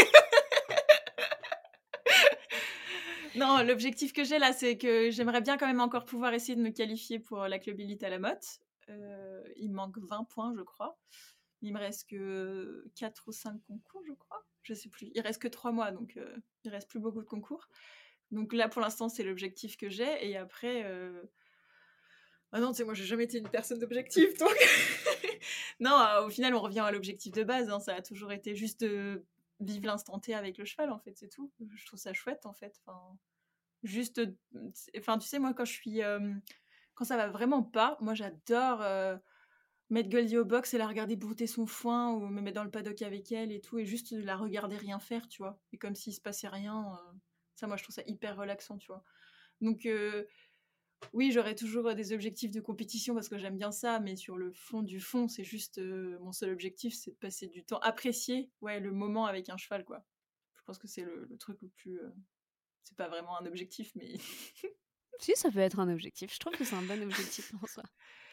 non, 3.37 3.63
l'objectif 3.63 4.13
que 4.13 4.25
j'ai 4.25 4.39
là, 4.39 4.53
c'est 4.53 4.77
que 4.77 5.11
j'aimerais 5.11 5.41
bien 5.41 5.57
quand 5.57 5.67
même 5.67 5.81
encore 5.81 6.05
pouvoir 6.05 6.35
essayer 6.35 6.57
de 6.57 6.63
me 6.63 6.71
qualifier 6.71 7.21
pour 7.21 7.47
la 7.47 7.59
club 7.59 7.79
élite 7.79 8.03
à 8.03 8.09
la 8.09 8.19
motte. 8.19 8.59
Euh, 8.89 9.43
il 9.57 9.71
manque 9.71 9.99
20 9.99 10.25
points, 10.25 10.55
je 10.57 10.63
crois. 10.63 10.99
Il 11.63 11.73
me 11.73 11.79
reste 11.79 12.09
que 12.11 12.91
4 12.97 13.29
ou 13.29 13.33
5 13.33 13.61
concours, 13.67 14.03
je 14.07 14.13
crois. 14.15 14.45
Je 14.63 14.75
sais 14.75 14.89
plus. 14.89 15.11
Il 15.15 15.21
reste 15.21 15.41
que 15.41 15.49
3 15.49 15.71
mois, 15.71 15.93
donc 15.93 16.17
euh, 16.17 16.37
il 16.65 16.71
reste 16.71 16.89
plus 16.91 16.99
beaucoup 17.01 17.21
de 17.23 17.27
concours. 17.27 17.69
Donc 18.31 18.53
là, 18.53 18.69
pour 18.69 18.81
l'instant, 18.83 19.09
c'est 19.09 19.23
l'objectif 19.23 19.77
que 19.77 19.89
j'ai. 19.89 20.29
Et 20.29 20.37
après. 20.37 20.83
euh, 20.85 21.23
Ah 22.55 22.61
non, 22.61 22.71
tu 22.71 22.77
sais, 22.79 22.85
moi, 22.85 22.95
j'ai 22.95 23.05
jamais 23.05 23.25
été 23.25 23.39
une 23.39 23.49
personne 23.51 23.81
d'objectif, 23.81 24.35
donc. 24.39 24.57
non, 25.81 25.93
euh, 25.99 26.27
au 26.27 26.31
final, 26.31 26.55
on 26.55 26.61
revient 26.61 26.81
à 26.81 26.93
l'objectif 26.93 27.33
de 27.33 27.43
base. 27.45 27.69
hein. 27.69 27.81
Ça 27.81 27.97
a 27.97 28.03
toujours 28.03 28.33
été 28.33 28.55
juste 28.55 28.83
de 28.83 29.25
vivre 29.61 29.87
l'instant 29.87 30.19
T 30.21 30.35
avec 30.35 30.59
le 30.59 30.65
cheval, 30.65 30.91
en 30.93 30.99
fait, 30.99 31.19
c'est 31.19 31.29
tout. 31.29 31.51
Je 31.75 31.87
trouve 31.87 31.99
ça 31.99 32.13
chouette, 32.13 32.47
en 32.47 32.53
fait. 32.55 32.81
Enfin, 32.87 33.19
juste. 33.83 34.19
euh, 34.21 34.33
Enfin, 34.99 35.19
tu 35.19 35.29
sais, 35.29 35.39
moi, 35.41 35.55
quand 35.55 35.65
je 35.67 35.73
suis. 35.73 36.03
euh, 36.03 36.33
Quand 36.95 37.05
ça 37.05 37.17
va 37.17 37.29
vraiment 37.29 37.63
pas, 37.65 37.99
moi, 38.01 38.15
j'adore. 38.15 38.83
Mettre 39.91 40.09
Goldie 40.09 40.39
au 40.39 40.45
box 40.47 40.73
et 40.75 40.79
la 40.79 40.87
regarder 40.89 41.15
brouter 41.15 41.47
son 41.47 41.67
foin 41.67 42.11
ou 42.13 42.27
me 42.27 42.41
mettre 42.41 42.57
dans 42.57 42.65
le 42.65 42.71
paddock 42.71 43.03
avec 43.03 43.31
elle 43.33 43.53
et 43.53 43.61
tout 43.61 43.79
et 43.79 43.85
juste 43.85 44.13
la 44.13 44.35
regarder 44.37 44.77
rien 44.77 44.99
faire, 44.99 45.29
tu 45.29 45.43
vois. 45.43 45.61
Et 45.73 45.79
comme 45.79 45.95
s'il 45.95 46.15
se 46.15 46.21
passait 46.23 46.49
rien. 46.49 46.99
Ça, 47.55 47.67
moi, 47.67 47.77
je 47.77 47.83
trouve 47.85 47.95
ça 47.95 48.03
hyper 48.07 48.37
relaxant, 48.37 48.79
tu 48.79 48.87
vois. 48.89 49.05
Donc, 49.61 49.87
oui, 51.13 51.31
j'aurais 51.33 51.55
toujours 51.55 51.87
euh, 51.89 51.95
des 51.95 52.13
objectifs 52.13 52.51
de 52.51 52.61
compétition 52.61 53.15
parce 53.15 53.29
que 53.29 53.39
j'aime 53.39 53.57
bien 53.57 53.71
ça, 53.73 54.01
mais 54.01 54.17
sur 54.17 54.37
le 54.37 54.53
fond 54.53 54.83
du 54.83 55.01
fond, 55.01 55.29
c'est 55.29 55.45
juste 55.45 55.79
euh, 55.79 56.19
mon 56.21 56.33
seul 56.33 56.51
objectif, 56.53 56.95
c'est 56.95 57.13
de 57.13 57.17
passer 57.17 57.47
du 57.49 57.65
temps, 57.65 57.79
apprécier 57.79 58.51
ouais, 58.61 58.81
le 58.81 58.93
moment 58.93 59.27
avec 59.27 59.49
un 59.49 59.57
cheval, 59.57 59.85
quoi. 59.85 60.05
Je 60.57 60.63
pense 60.65 60.79
que 60.79 60.89
c'est 60.89 61.03
le, 61.03 61.27
le 61.29 61.37
truc 61.37 61.61
le 61.63 61.69
plus. 61.69 61.99
euh, 62.01 62.11
C'est 62.85 62.97
pas 62.97 63.09
vraiment 63.09 63.39
un 63.39 63.47
objectif, 63.47 63.93
mais. 63.97 64.15
Si, 65.21 65.33
ça 65.37 65.51
peut 65.51 65.61
être 65.61 65.79
un 65.79 65.89
objectif. 65.93 66.35
Je 66.35 66.39
trouve 66.41 66.55
que 66.55 66.65
c'est 66.65 66.75
un 66.75 66.83
bon 66.83 67.03
objectif 67.03 67.53
en 67.63 67.67
soi. 67.67 67.83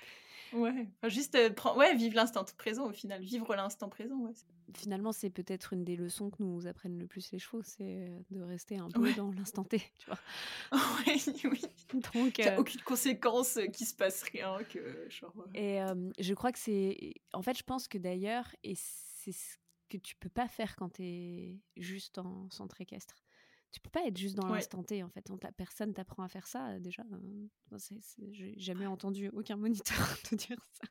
ouais, 0.54 0.88
Enfin, 0.98 1.10
juste 1.10 1.36
euh, 1.36 1.50
prendre- 1.52 1.78
ouais, 1.78 1.96
vivre 1.96 2.16
l'instant 2.16 2.44
présent 2.58 2.86
au 2.88 2.92
final, 2.94 3.22
vivre 3.22 3.56
l'instant 3.56 3.90
présent, 3.90 4.18
ouais. 4.18 4.34
Finalement, 4.76 5.12
c'est 5.12 5.30
peut-être 5.30 5.74
une 5.74 5.84
des 5.84 5.98
leçons 5.98 6.30
que 6.30 6.42
nous 6.42 6.66
apprennent 6.66 6.98
le 6.98 7.06
plus 7.08 7.32
les 7.34 7.40
chevaux, 7.40 7.62
c'est 7.62 8.08
euh, 8.08 8.20
de 8.32 8.42
rester 8.42 8.78
un 8.78 8.88
peu 8.90 9.02
Ouais. 9.02 9.14
dans 9.16 9.30
l'instant 9.32 9.64
T, 9.66 9.80
tu 10.00 10.06
vois. 10.06 10.20
ouais, 11.08 11.18
oui. 11.46 11.62
Donc, 12.14 12.38
Il 12.38 12.44
n'y 12.44 12.50
a 12.50 12.54
euh, 12.54 12.58
aucune 12.60 12.82
conséquence, 12.82 13.60
qu'il 13.74 13.86
se 13.86 13.94
passe 13.94 14.24
rien, 14.24 14.58
que 14.70 15.08
genre. 15.10 15.34
Et 15.54 15.82
euh, 15.82 16.10
je 16.20 16.34
crois 16.34 16.52
que 16.54 16.60
c'est. 16.60 17.16
En 17.34 17.42
fait, 17.42 17.58
je 17.58 17.64
pense 17.64 17.88
que 17.90 17.98
d'ailleurs, 17.98 18.48
et 18.64 18.76
c'est 18.76 19.34
ce 19.34 19.58
que 19.90 19.98
tu 19.98 20.16
peux 20.16 20.30
pas 20.30 20.48
faire 20.48 20.76
quand 20.78 20.90
tu 20.94 21.04
es 21.04 21.60
juste 21.76 22.18
en 22.18 22.50
centre 22.50 22.80
équestre. 22.80 23.16
Tu 23.72 23.80
peux 23.80 23.90
pas 23.90 24.06
être 24.06 24.18
juste 24.18 24.36
dans 24.36 24.50
Ouais. 24.50 24.56
l'instant 24.58 24.84
T, 24.84 25.02
en 25.04 25.10
fait. 25.10 25.30
On 25.32 25.38
t'a- 25.38 25.52
personne 25.52 25.94
t'apprend 25.94 26.24
à 26.24 26.28
faire 26.28 26.46
ça, 26.48 26.70
euh, 26.72 26.80
déjà. 26.80 27.04
euh, 27.14 27.48
J'ai 28.32 28.54
jamais 28.60 28.86
entendu 28.86 29.30
aucun 29.30 29.56
moniteur 29.56 29.96
te 30.24 30.36
dire 30.36 30.58
ça. 30.74 30.88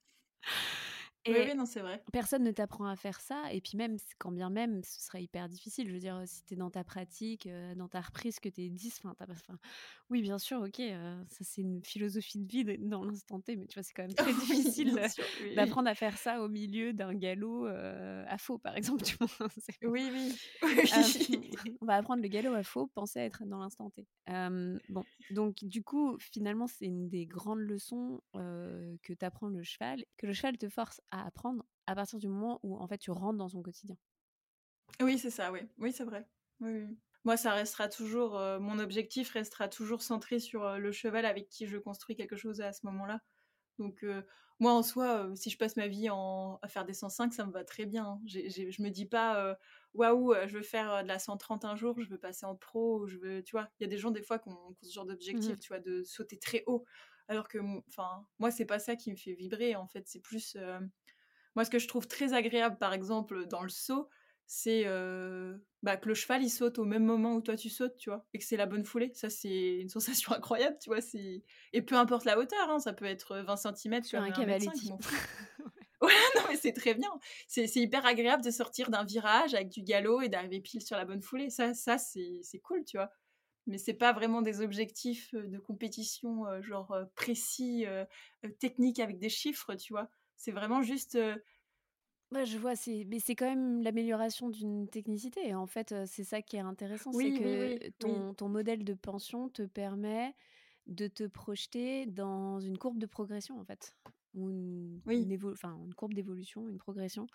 Oui, 1.29 1.37
Et 1.37 1.45
oui, 1.45 1.55
non, 1.55 1.67
c'est 1.67 1.81
vrai. 1.81 2.05
personne 2.13 2.43
ne 2.45 2.51
t'apprend 2.51 2.87
à 2.87 2.97
faire 2.97 3.21
ça. 3.21 3.53
Et 3.53 3.61
puis 3.61 3.77
même, 3.77 3.97
quand 4.19 4.33
bien 4.33 4.51
même, 4.51 4.83
ce 4.85 5.01
serait 5.01 5.23
hyper 5.23 5.49
difficile. 5.49 5.89
Je 5.89 5.93
veux 5.93 5.99
dire, 6.01 6.23
si 6.27 6.45
tu 6.45 6.55
es 6.55 6.57
dans 6.57 6.71
ta 6.71 6.85
pratique, 6.85 7.47
euh, 7.47 7.75
dans 7.75 7.89
ta 7.89 8.01
reprise, 8.01 8.41
que 8.41 8.49
tu 8.49 8.63
es 8.63 8.71
10, 8.71 8.99
enfin, 8.99 9.15
t'as 9.17 9.27
pas- 9.27 9.35
enfin, 9.35 9.59
oui, 10.11 10.23
bien 10.23 10.39
sûr, 10.39 10.61
ok, 10.63 10.81
euh, 10.81 11.23
ça 11.29 11.45
c'est 11.45 11.63
une 11.63 11.85
philosophie 11.85 12.39
de 12.41 12.47
vie 12.51 12.65
dans 12.79 13.05
l'instant 13.05 13.41
T, 13.41 13.57
mais 13.57 13.67
tu 13.67 13.75
vois, 13.75 13.83
c'est 13.83 13.93
quand 13.95 14.03
même 14.05 14.15
très 14.17 14.35
difficile 14.35 15.01
oui, 15.41 15.55
d'apprendre 15.55 15.89
à 15.89 15.95
faire 15.95 16.19
ça 16.19 16.43
au 16.43 16.49
milieu 16.49 16.93
d'un 16.93 17.15
galop 17.15 17.67
euh, 17.67 18.25
à 18.27 18.39
faux, 18.39 18.59
par 18.59 18.77
exemple. 18.77 19.05
Tu 19.05 19.17
vois, 19.17 19.29
c'est- 19.59 19.79
Oui, 19.83 20.11
oui. 20.13 20.41
euh, 20.95 21.09
on 21.81 21.87
va 21.87 21.97
apprendre 21.97 22.23
le 22.23 22.29
galop 22.29 22.55
à 22.55 22.63
faux, 22.63 22.87
penser 22.89 23.21
à 23.21 23.25
être 23.25 23.45
dans 23.47 23.59
l'instant 23.59 23.91
T. 23.91 24.07
Bon, 24.89 25.05
donc 25.31 25.65
du 25.65 25.83
coup, 25.83 26.17
finalement, 26.19 26.67
c'est 26.67 26.87
une 26.87 27.09
des 27.09 27.27
grandes 27.27 27.61
leçons 27.61 28.21
que 28.35 29.13
t'apprend 29.13 29.49
le 29.49 29.63
cheval, 29.63 30.05
que 30.17 30.27
le 30.27 30.33
cheval 30.33 30.59
te 30.59 30.69
force 30.69 31.01
à 31.11 31.27
apprendre 31.27 31.65
à 31.87 31.95
partir 31.95 32.19
du 32.19 32.29
moment 32.29 32.61
où 32.63 32.77
en 32.77 32.87
fait 32.87 32.99
tu 32.99 33.11
rentres 33.11 33.39
dans 33.39 33.49
son 33.49 33.63
quotidien. 33.63 33.97
Oui, 35.01 35.19
c'est 35.19 35.31
ça, 35.31 35.51
oui. 35.53 35.61
Oui, 35.79 35.93
c'est 35.93 36.05
vrai. 36.05 36.29
Oui, 36.61 36.87
Moi, 37.25 37.37
ça 37.37 37.53
restera 37.53 37.89
toujours, 37.89 38.33
mon 38.61 38.79
objectif 38.79 39.31
restera 39.31 39.69
toujours 39.69 40.03
centré 40.03 40.41
sur 40.41 40.79
le 40.79 40.93
cheval 40.93 41.25
avec 41.25 41.49
qui 41.49 41.67
je 41.67 41.79
construis 41.79 42.17
quelque 42.17 42.37
chose 42.37 42.61
à 42.61 42.73
ce 42.73 42.85
moment-là. 42.87 43.21
Donc, 43.79 44.05
moi, 44.59 44.73
en 44.73 44.83
soi, 44.83 45.31
si 45.37 45.49
je 45.49 45.57
passe 45.57 45.77
ma 45.77 45.87
vie 45.89 46.09
à 46.09 46.69
faire 46.69 46.85
des 46.85 46.93
105, 46.93 47.33
ça 47.33 47.47
me 47.47 47.53
va 47.53 47.65
très 47.65 47.87
bien. 47.87 48.05
Hein. 48.05 48.21
je 48.27 48.83
me 48.83 48.91
dis 48.91 49.07
pas, 49.07 49.57
waouh, 49.95 50.35
je 50.47 50.57
veux 50.59 50.63
faire 50.63 51.03
de 51.03 51.09
la 51.09 51.19
130 51.19 51.65
un 51.65 51.77
jour, 51.77 51.99
je 52.01 52.09
veux 52.11 52.19
passer 52.19 52.45
en 52.45 52.57
pro, 52.57 53.07
je 53.07 53.17
veux, 53.17 53.43
tu 53.43 53.53
vois, 53.53 53.71
il 53.79 53.85
y 53.85 53.87
a 53.87 53.89
des 53.89 53.99
gens, 53.99 54.11
des 54.11 54.23
fois, 54.23 54.39
qui 54.39 54.51
ont, 54.51 54.77
ce 54.83 54.93
genre 54.93 55.07
d'objectif, 55.07 55.57
mmh 55.57 55.59
tu 55.59 55.69
vois, 55.69 55.81
de 55.81 56.03
sauter 56.03 56.39
très 56.39 56.63
haut. 56.67 56.85
Alors 57.29 57.49
que, 57.49 57.59
enfin, 57.89 58.27
moi, 58.39 58.51
c'est 58.51 58.67
pas 58.67 58.79
ça 58.79 58.97
qui 58.97 59.11
me 59.11 59.17
fait 59.17 59.35
vibrer, 59.35 59.77
en 59.77 59.87
fait. 59.87 60.09
C'est 60.09 60.21
plus. 60.21 60.57
Moi, 61.57 61.65
ce 61.65 61.71
que 61.71 61.79
je 61.79 61.89
trouve 61.89 62.07
très 62.07 62.33
agréable, 62.33 62.79
par 62.79 62.93
exemple, 62.93 63.47
dans 63.47 63.63
le 63.63 63.69
saut, 63.69 64.09
c'est 64.47 64.85
bah, 65.83 65.97
que 65.97 66.09
le 66.09 66.15
cheval 66.15 66.43
il 66.43 66.51
saute 66.51 66.79
au 66.79 66.85
même 66.85 67.05
moment 67.05 67.37
où 67.37 67.41
toi 67.41 67.57
tu 67.57 67.71
sautes, 67.71 67.97
tu 67.97 68.11
vois, 68.11 68.27
et 68.35 68.39
que 68.39 68.45
c'est 68.45 68.57
la 68.57 68.67
bonne 68.67 68.85
foulée. 68.85 69.13
Ça, 69.15 69.31
c'est 69.31 69.79
une 69.79 69.89
sensation 69.89 70.33
incroyable, 70.33 70.77
tu 70.83 70.91
vois. 70.91 70.99
Et 71.73 71.83
peu 71.83 71.95
importe 71.95 72.25
la 72.25 72.37
hauteur, 72.37 72.69
hein, 72.69 72.81
ça 72.81 72.93
peut 72.93 73.05
être 73.05 73.39
20 73.39 73.57
cm 73.57 74.03
sur 74.03 74.21
un 74.21 74.31
cavaletti. 74.33 74.91
ouais, 76.03 76.13
non, 76.37 76.43
mais 76.49 76.57
c'est 76.57 76.73
très 76.73 76.95
bien. 76.95 77.11
C'est 77.47 77.77
hyper 77.77 78.05
agréable 78.05 78.43
de 78.43 78.51
sortir 78.51 78.91
d'un 78.91 79.05
virage 79.05 79.55
avec 79.55 79.69
du 79.69 79.83
galop 79.83 80.21
et 80.21 80.29
d'arriver 80.29 80.61
pile 80.61 80.83
sur 80.83 80.97
la 80.97 81.05
bonne 81.05 81.23
foulée. 81.23 81.51
Ça, 81.51 81.73
ça 81.73 81.97
c'est 81.99 82.59
cool, 82.63 82.85
tu 82.85 82.97
vois. 82.97 83.11
Mais 83.67 83.79
c'est 83.79 83.95
pas 83.95 84.13
vraiment 84.13 84.43
des 84.43 84.63
objectifs 84.63 85.33
de 85.33 85.59
compétition, 85.59 86.45
genre 86.61 86.97
précis, 87.15 87.87
techniques 88.59 88.99
avec 88.99 89.19
des 89.19 89.29
chiffres, 89.29 89.77
tu 89.77 89.93
vois. 89.93 90.11
C'est 90.41 90.53
vraiment 90.53 90.83
juste 90.83 91.17
Ouais, 92.33 92.47
je 92.47 92.59
vois, 92.59 92.77
c'est 92.77 93.05
mais 93.09 93.19
c'est 93.19 93.35
quand 93.35 93.47
même 93.49 93.83
l'amélioration 93.83 94.51
d'une 94.51 94.89
technicité 94.89 95.49
et 95.49 95.55
en 95.55 95.67
fait, 95.67 95.93
c'est 96.07 96.23
ça 96.23 96.43
qui 96.43 96.55
est 96.57 96.61
intéressant, 96.61 97.13
c'est 97.13 97.33
que 97.33 97.77
ton 97.99 98.35
ton 98.35 98.49
modèle 98.49 98.85
de 98.85 98.95
pension 98.95 99.49
te 99.49 99.63
permet 99.63 100.37
de 100.87 101.09
te 101.09 101.25
projeter 101.27 102.07
dans 102.07 102.61
une 102.61 102.79
courbe 102.79 102.99
de 102.99 103.07
progression, 103.07 103.59
en 103.61 103.65
fait, 103.65 103.97
ou 104.35 104.49
une 104.51 105.03
Oui. 105.07 105.31
une 105.33 105.45
enfin, 105.53 105.77
une 105.85 105.95
courbe 105.95 106.15
d'évolution, 106.15 106.69
une 106.69 106.79
progression 106.79 107.27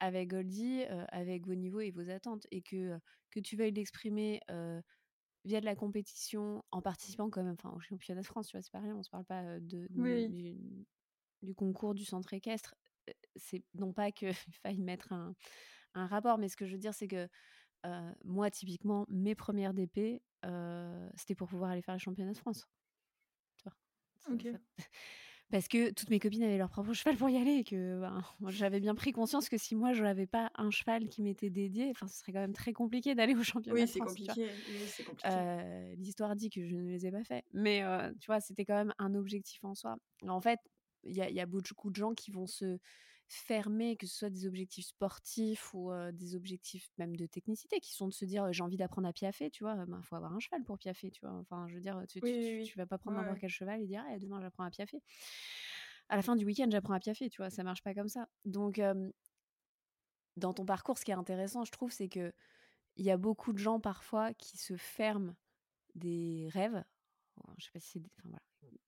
avec 0.00 0.30
Goldie, 0.30 0.84
avec 1.10 1.46
vos 1.46 1.54
niveaux 1.54 1.80
et 1.80 1.90
vos 1.92 2.10
attentes 2.10 2.46
et 2.52 2.62
que, 2.62 2.98
que 3.32 3.40
tu 3.40 3.56
veuilles 3.56 3.72
l'exprimer, 3.72 4.40
via 5.44 5.60
de 5.60 5.64
la 5.66 5.76
compétition, 5.76 6.62
en 6.72 6.82
participant 6.82 7.30
quand 7.30 7.42
même, 7.44 7.54
enfin, 7.58 7.70
au 7.74 7.80
championnat 7.80 8.20
de 8.22 8.26
France, 8.26 8.48
tu 8.48 8.56
vois? 8.56 8.62
C'est 8.62 8.72
pas 8.72 8.80
rien, 8.80 8.96
on 8.96 9.02
se 9.02 9.10
parle 9.10 9.24
pas, 9.24 9.60
de 9.60 9.88
du 11.46 11.54
concours 11.54 11.94
du 11.94 12.04
centre 12.04 12.34
équestre 12.34 12.74
c'est 13.36 13.62
non 13.74 13.92
pas 13.92 14.10
qu'il 14.10 14.32
faille 14.62 14.80
mettre 14.80 15.12
un, 15.12 15.34
rapport, 15.94 16.36
mais 16.36 16.48
ce 16.48 16.56
que 16.56 16.66
je 16.66 16.72
veux 16.72 16.78
dire, 16.78 16.92
c'est 16.92 17.08
que 17.08 17.28
moi, 18.24 18.50
typiquement, 18.50 19.06
mes 19.08 19.34
premières 19.34 19.72
DP, 19.72 20.20
c'était 21.14 21.34
pour 21.34 21.48
pouvoir 21.48 21.70
aller 21.70 21.82
faire 21.82 21.94
les 21.94 22.00
championnats 22.00 22.32
de 22.32 22.38
France. 22.38 22.66
Parce 25.52 25.68
que 25.68 25.92
toutes 25.92 26.10
mes 26.10 26.18
copines 26.18 26.42
avaient 26.42 26.58
leur 26.58 26.70
propre 26.70 26.92
cheval 26.92 27.16
pour 27.16 27.30
y 27.30 27.36
aller 27.36 27.58
et 27.58 27.64
que 27.64 28.00
ben, 28.00 28.20
j'avais 28.48 28.80
bien 28.80 28.96
pris 28.96 29.12
conscience 29.12 29.48
que 29.48 29.56
si 29.56 29.76
moi 29.76 29.92
je 29.92 30.02
n'avais 30.02 30.26
pas 30.26 30.50
un 30.56 30.72
cheval 30.72 31.08
qui 31.08 31.22
m'était 31.22 31.50
dédié, 31.50 31.88
enfin 31.90 32.08
ce 32.08 32.18
serait 32.18 32.32
quand 32.32 32.40
même 32.40 32.52
très 32.52 32.72
compliqué 32.72 33.14
d'aller 33.14 33.36
au 33.36 33.44
championnat. 33.44 33.86
Compliqué. 33.86 34.48
Oui, 34.68 34.86
c'est 34.88 35.04
compliqué. 35.04 35.94
L'histoire 35.98 36.34
dit 36.34 36.50
que 36.50 36.66
je 36.66 36.74
ne 36.74 36.90
les 36.90 37.06
ai 37.06 37.12
pas 37.12 37.22
faits, 37.22 37.44
mais 37.52 37.84
tu 38.20 38.26
vois, 38.26 38.40
c'était 38.40 38.64
quand 38.64 38.74
même 38.74 38.92
un 38.98 39.14
objectif 39.14 39.62
en 39.62 39.76
soi. 39.76 39.96
En 40.26 40.40
fait, 40.40 40.58
il 41.06 41.16
y, 41.16 41.34
y, 41.34 41.40
a 41.40 41.46
beaucoup 41.46 41.90
de 41.90 41.96
gens 41.96 42.14
qui 42.14 42.30
vont 42.30 42.46
se 42.46 42.78
fermés, 43.28 43.96
que 43.96 44.06
ce 44.06 44.16
soit 44.16 44.30
des 44.30 44.46
objectifs 44.46 44.86
sportifs 44.86 45.74
ou 45.74 45.90
des 46.12 46.36
objectifs 46.36 46.90
même 46.98 47.16
de 47.16 47.26
technicité, 47.26 47.80
qui 47.80 47.92
sont 47.92 48.06
de 48.06 48.12
se 48.12 48.24
dire 48.24 48.52
j'ai 48.52 48.62
envie 48.62 48.76
d'apprendre 48.76 49.08
à 49.08 49.12
piaffer, 49.12 49.50
tu 49.50 49.64
vois, 49.64 49.76
il 49.78 49.90
ben, 49.90 50.00
faut 50.02 50.14
avoir 50.14 50.32
un 50.32 50.38
cheval 50.38 50.62
pour 50.62 50.78
piaffer, 50.78 51.10
tu 51.10 51.20
vois. 51.22 51.32
Enfin, 51.32 51.66
je 51.68 51.74
veux 51.74 51.80
dire, 51.80 52.00
tu, 52.08 52.20
tu, 52.20 52.78
vas 52.78 52.86
pas 52.86 52.98
prendre 52.98 53.16
n'importe 53.16 53.40
quel 53.40 53.50
cheval 53.50 53.82
et 53.82 53.86
dire 53.86 54.04
«Eh, 54.12 54.18
demain 54.18 54.40
j'apprends 54.40 54.64
à 54.64 54.70
piaffer. 54.70 55.02
À 56.08 56.14
la 56.14 56.22
fin 56.22 56.36
du 56.36 56.44
week-end, 56.44 56.68
j'apprends 56.70 56.94
à 56.94 57.00
piaffer, 57.00 57.28
tu 57.28 57.38
vois, 57.38 57.50
ça 57.50 57.64
marche 57.64 57.82
pas 57.82 57.94
comme 57.94 58.08
ça. 58.08 58.28
Donc, 58.44 58.80
dans 60.36 60.52
ton 60.52 60.64
parcours, 60.64 60.98
ce 60.98 61.04
qui 61.04 61.10
est 61.10 61.14
intéressant, 61.14 61.64
je 61.64 61.72
trouve, 61.72 61.90
c'est 61.90 62.08
que 62.08 62.32
il 62.96 63.04
y 63.04 63.10
a 63.10 63.16
beaucoup 63.16 63.52
de 63.52 63.58
gens 63.58 63.80
parfois 63.80 64.32
qui 64.34 64.56
se 64.56 64.76
ferment 64.76 65.34
des 65.94 66.48
rêves. 66.52 66.82
Je 67.58 67.64
sais 67.64 67.70
pas 67.72 67.80
si 67.80 67.90
c'est 67.90 68.02
enfin, 68.18 68.28
voilà, 68.30 68.42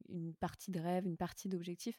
une 0.08 0.34
partie 0.34 0.70
de 0.70 0.80
rêve, 0.80 1.06
une 1.06 1.16
partie 1.16 1.48
d'objectif, 1.48 1.98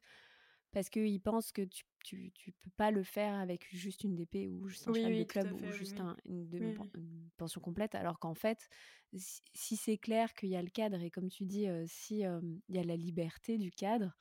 parce 0.72 0.90
qu'ils 0.90 1.22
pensent 1.22 1.52
que 1.52 1.64
tu, 1.64 1.84
tu, 2.04 2.32
tu, 2.32 2.52
peux 2.52 2.70
pas 2.78 2.92
le 2.92 3.04
faire 3.04 3.34
avec 3.34 3.68
juste 3.72 4.04
une 4.04 4.16
DP 4.16 4.50
ou 4.52 4.68
juste 4.68 4.88
un 4.88 4.92
de 4.92 5.24
club 5.24 5.52
ou 5.54 5.72
juste 5.72 6.00
une, 6.26 7.30
pension 7.38 7.62
complète, 7.62 7.96
alors 7.96 8.20
qu'en 8.20 8.36
fait, 8.36 8.70
si, 9.14 9.76
c'est 9.76 9.98
clair 9.98 10.34
qu'il 10.34 10.50
y 10.50 10.56
a 10.56 10.62
le 10.62 10.70
cadre 10.70 11.02
et 11.02 11.10
comme 11.10 11.30
tu 11.30 11.46
dis, 11.46 11.68
si 11.88 12.20
il 12.20 12.52
y 12.70 12.80
a 12.80 12.84
la 12.84 12.96
liberté 12.96 13.58
du 13.58 13.72
cadre, 13.72 14.16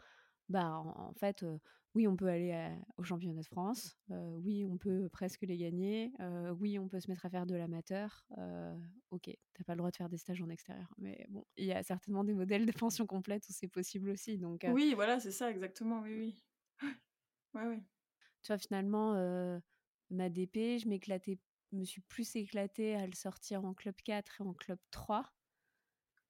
bah 0.48 0.70
en, 0.78 1.12
fait, 1.12 1.44
oui, 1.94 2.06
on 2.06 2.16
peut 2.16 2.28
aller 2.28 2.76
au 2.96 3.02
championnat 3.02 3.40
de 3.40 3.46
France, 3.46 3.98
oui, 4.08 4.64
on 4.64 4.78
peut 4.78 5.08
presque 5.10 5.42
les 5.42 5.56
gagner, 5.56 6.12
oui, 6.58 6.78
on 6.78 6.88
peut 6.88 7.00
se 7.00 7.10
mettre 7.10 7.26
à 7.26 7.30
faire 7.30 7.46
de 7.46 7.54
l'amateur, 7.54 8.26
ok, 9.10 9.30
t'as 9.54 9.64
pas 9.64 9.74
le 9.74 9.78
droit 9.78 9.90
de 9.90 9.96
faire 9.96 10.08
des 10.08 10.18
stages 10.18 10.42
en 10.42 10.48
extérieur, 10.50 10.92
mais 10.98 11.26
bon, 11.30 11.44
il 11.56 11.66
y 11.66 11.72
a 11.72 11.82
certainement 11.82 12.24
des 12.24 12.34
modèles 12.34 12.66
de 12.66 12.72
pension 12.72 13.06
complète 13.06 13.48
où 13.48 13.52
c'est 13.52 13.68
possible 13.68 14.10
aussi, 14.10 14.38
donc... 14.38 14.64
Oui, 14.66 14.94
voilà, 14.94 15.18
c'est 15.18 15.32
ça, 15.32 15.50
exactement, 15.50 16.00
oui, 16.00 16.14
oui. 16.16 16.44
Ouais, 17.54 17.66
ouais. 17.66 17.82
Tu 18.42 18.48
vois, 18.48 18.58
finalement, 18.58 19.14
ma 20.10 20.28
DP, 20.28 20.78
je 20.78 20.88
m'éclatais, 20.88 21.38
me 21.72 21.84
suis 21.84 22.00
plus 22.02 22.36
éclatée 22.36 22.94
à 22.94 23.06
le 23.06 23.14
sortir 23.14 23.64
en 23.64 23.74
club 23.74 23.94
4 24.04 24.40
et 24.40 24.44
en 24.44 24.54
club 24.54 24.78
3 24.90 25.32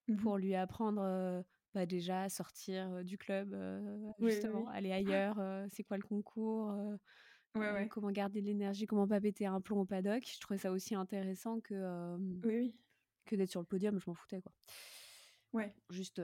mmh 0.09 0.17
pour 0.17 0.39
lui 0.39 0.55
apprendre 0.55 1.45
bah, 1.79 1.87
déjà 1.87 2.29
sortir 2.29 3.05
du 3.05 3.17
club, 3.19 3.57
justement, 4.19 4.67
aller 4.69 4.93
ailleurs, 5.31 5.41
c'est 5.71 5.85
quoi 5.85 5.97
le 5.97 6.03
concours, 6.03 6.75
comment 7.89 8.11
garder 8.11 8.41
de 8.41 8.47
l'énergie, 8.47 8.87
comment 8.87 9.07
pas 9.07 9.21
péter 9.21 9.47
un 9.47 9.61
plomb 9.61 9.81
au 9.81 9.85
paddock. 9.85 10.25
Je 10.27 10.41
trouvais 10.41 10.59
ça 10.59 10.73
aussi 10.73 10.97
intéressant 10.97 11.61
que, 11.61 12.19
que 13.27 13.37
d'être 13.37 13.51
sur 13.51 13.61
le 13.61 13.67
podium, 13.67 14.01
je 14.01 14.11
m'en 14.11 14.15
foutais 14.15 14.41
quoi. 14.41 14.53
Ouais. 15.53 15.73
Juste, 15.91 16.21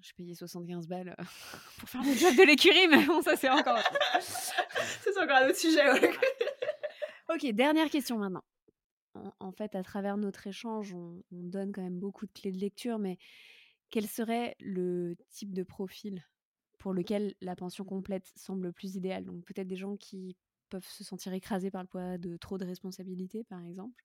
je 0.00 0.12
payais 0.14 0.34
75 0.34 0.88
balles 0.88 1.14
pour 1.78 1.88
faire 1.88 2.02
le 2.02 2.14
job 2.14 2.34
de 2.34 2.42
l'écurie, 2.42 2.88
mais 2.88 3.04
bon, 3.04 3.20
ça 3.20 3.36
c'est 3.36 3.50
encore. 3.50 3.78
c'est 4.20 5.18
encore 5.18 5.36
un 5.36 5.48
autre 5.48 5.58
sujet. 5.58 5.82
ok, 7.32 7.46
dernière 7.52 7.90
question 7.90 8.18
maintenant. 8.18 8.44
En, 9.40 9.52
fait, 9.52 9.74
à 9.74 9.82
travers 9.82 10.16
notre 10.16 10.46
échange, 10.46 10.92
on, 10.94 11.22
on, 11.32 11.42
donne 11.42 11.72
quand 11.72 11.82
même 11.82 11.98
beaucoup 11.98 12.26
de 12.26 12.32
clés 12.32 12.52
de 12.52 12.58
lecture, 12.58 12.98
mais 12.98 13.18
quel 13.90 14.06
serait 14.06 14.56
le 14.60 15.16
type 15.30 15.54
de 15.54 15.62
profil 15.62 16.24
pour 16.78 16.92
lequel 16.92 17.34
la 17.40 17.56
pension 17.56 17.84
complète 17.84 18.32
semble 18.36 18.72
plus 18.72 18.96
idéale? 18.96 19.24
Donc 19.24 19.44
peut-être 19.44 19.68
des 19.68 19.76
gens 19.76 19.96
qui 19.96 20.36
peuvent 20.70 20.86
se 20.88 21.04
sentir 21.04 21.32
écrasés 21.32 21.70
par 21.70 21.82
le 21.82 21.88
poids 21.88 22.18
de 22.18 22.36
trop 22.36 22.58
de 22.58 22.64
responsabilités, 22.64 23.44
par 23.44 23.64
exemple? 23.64 24.04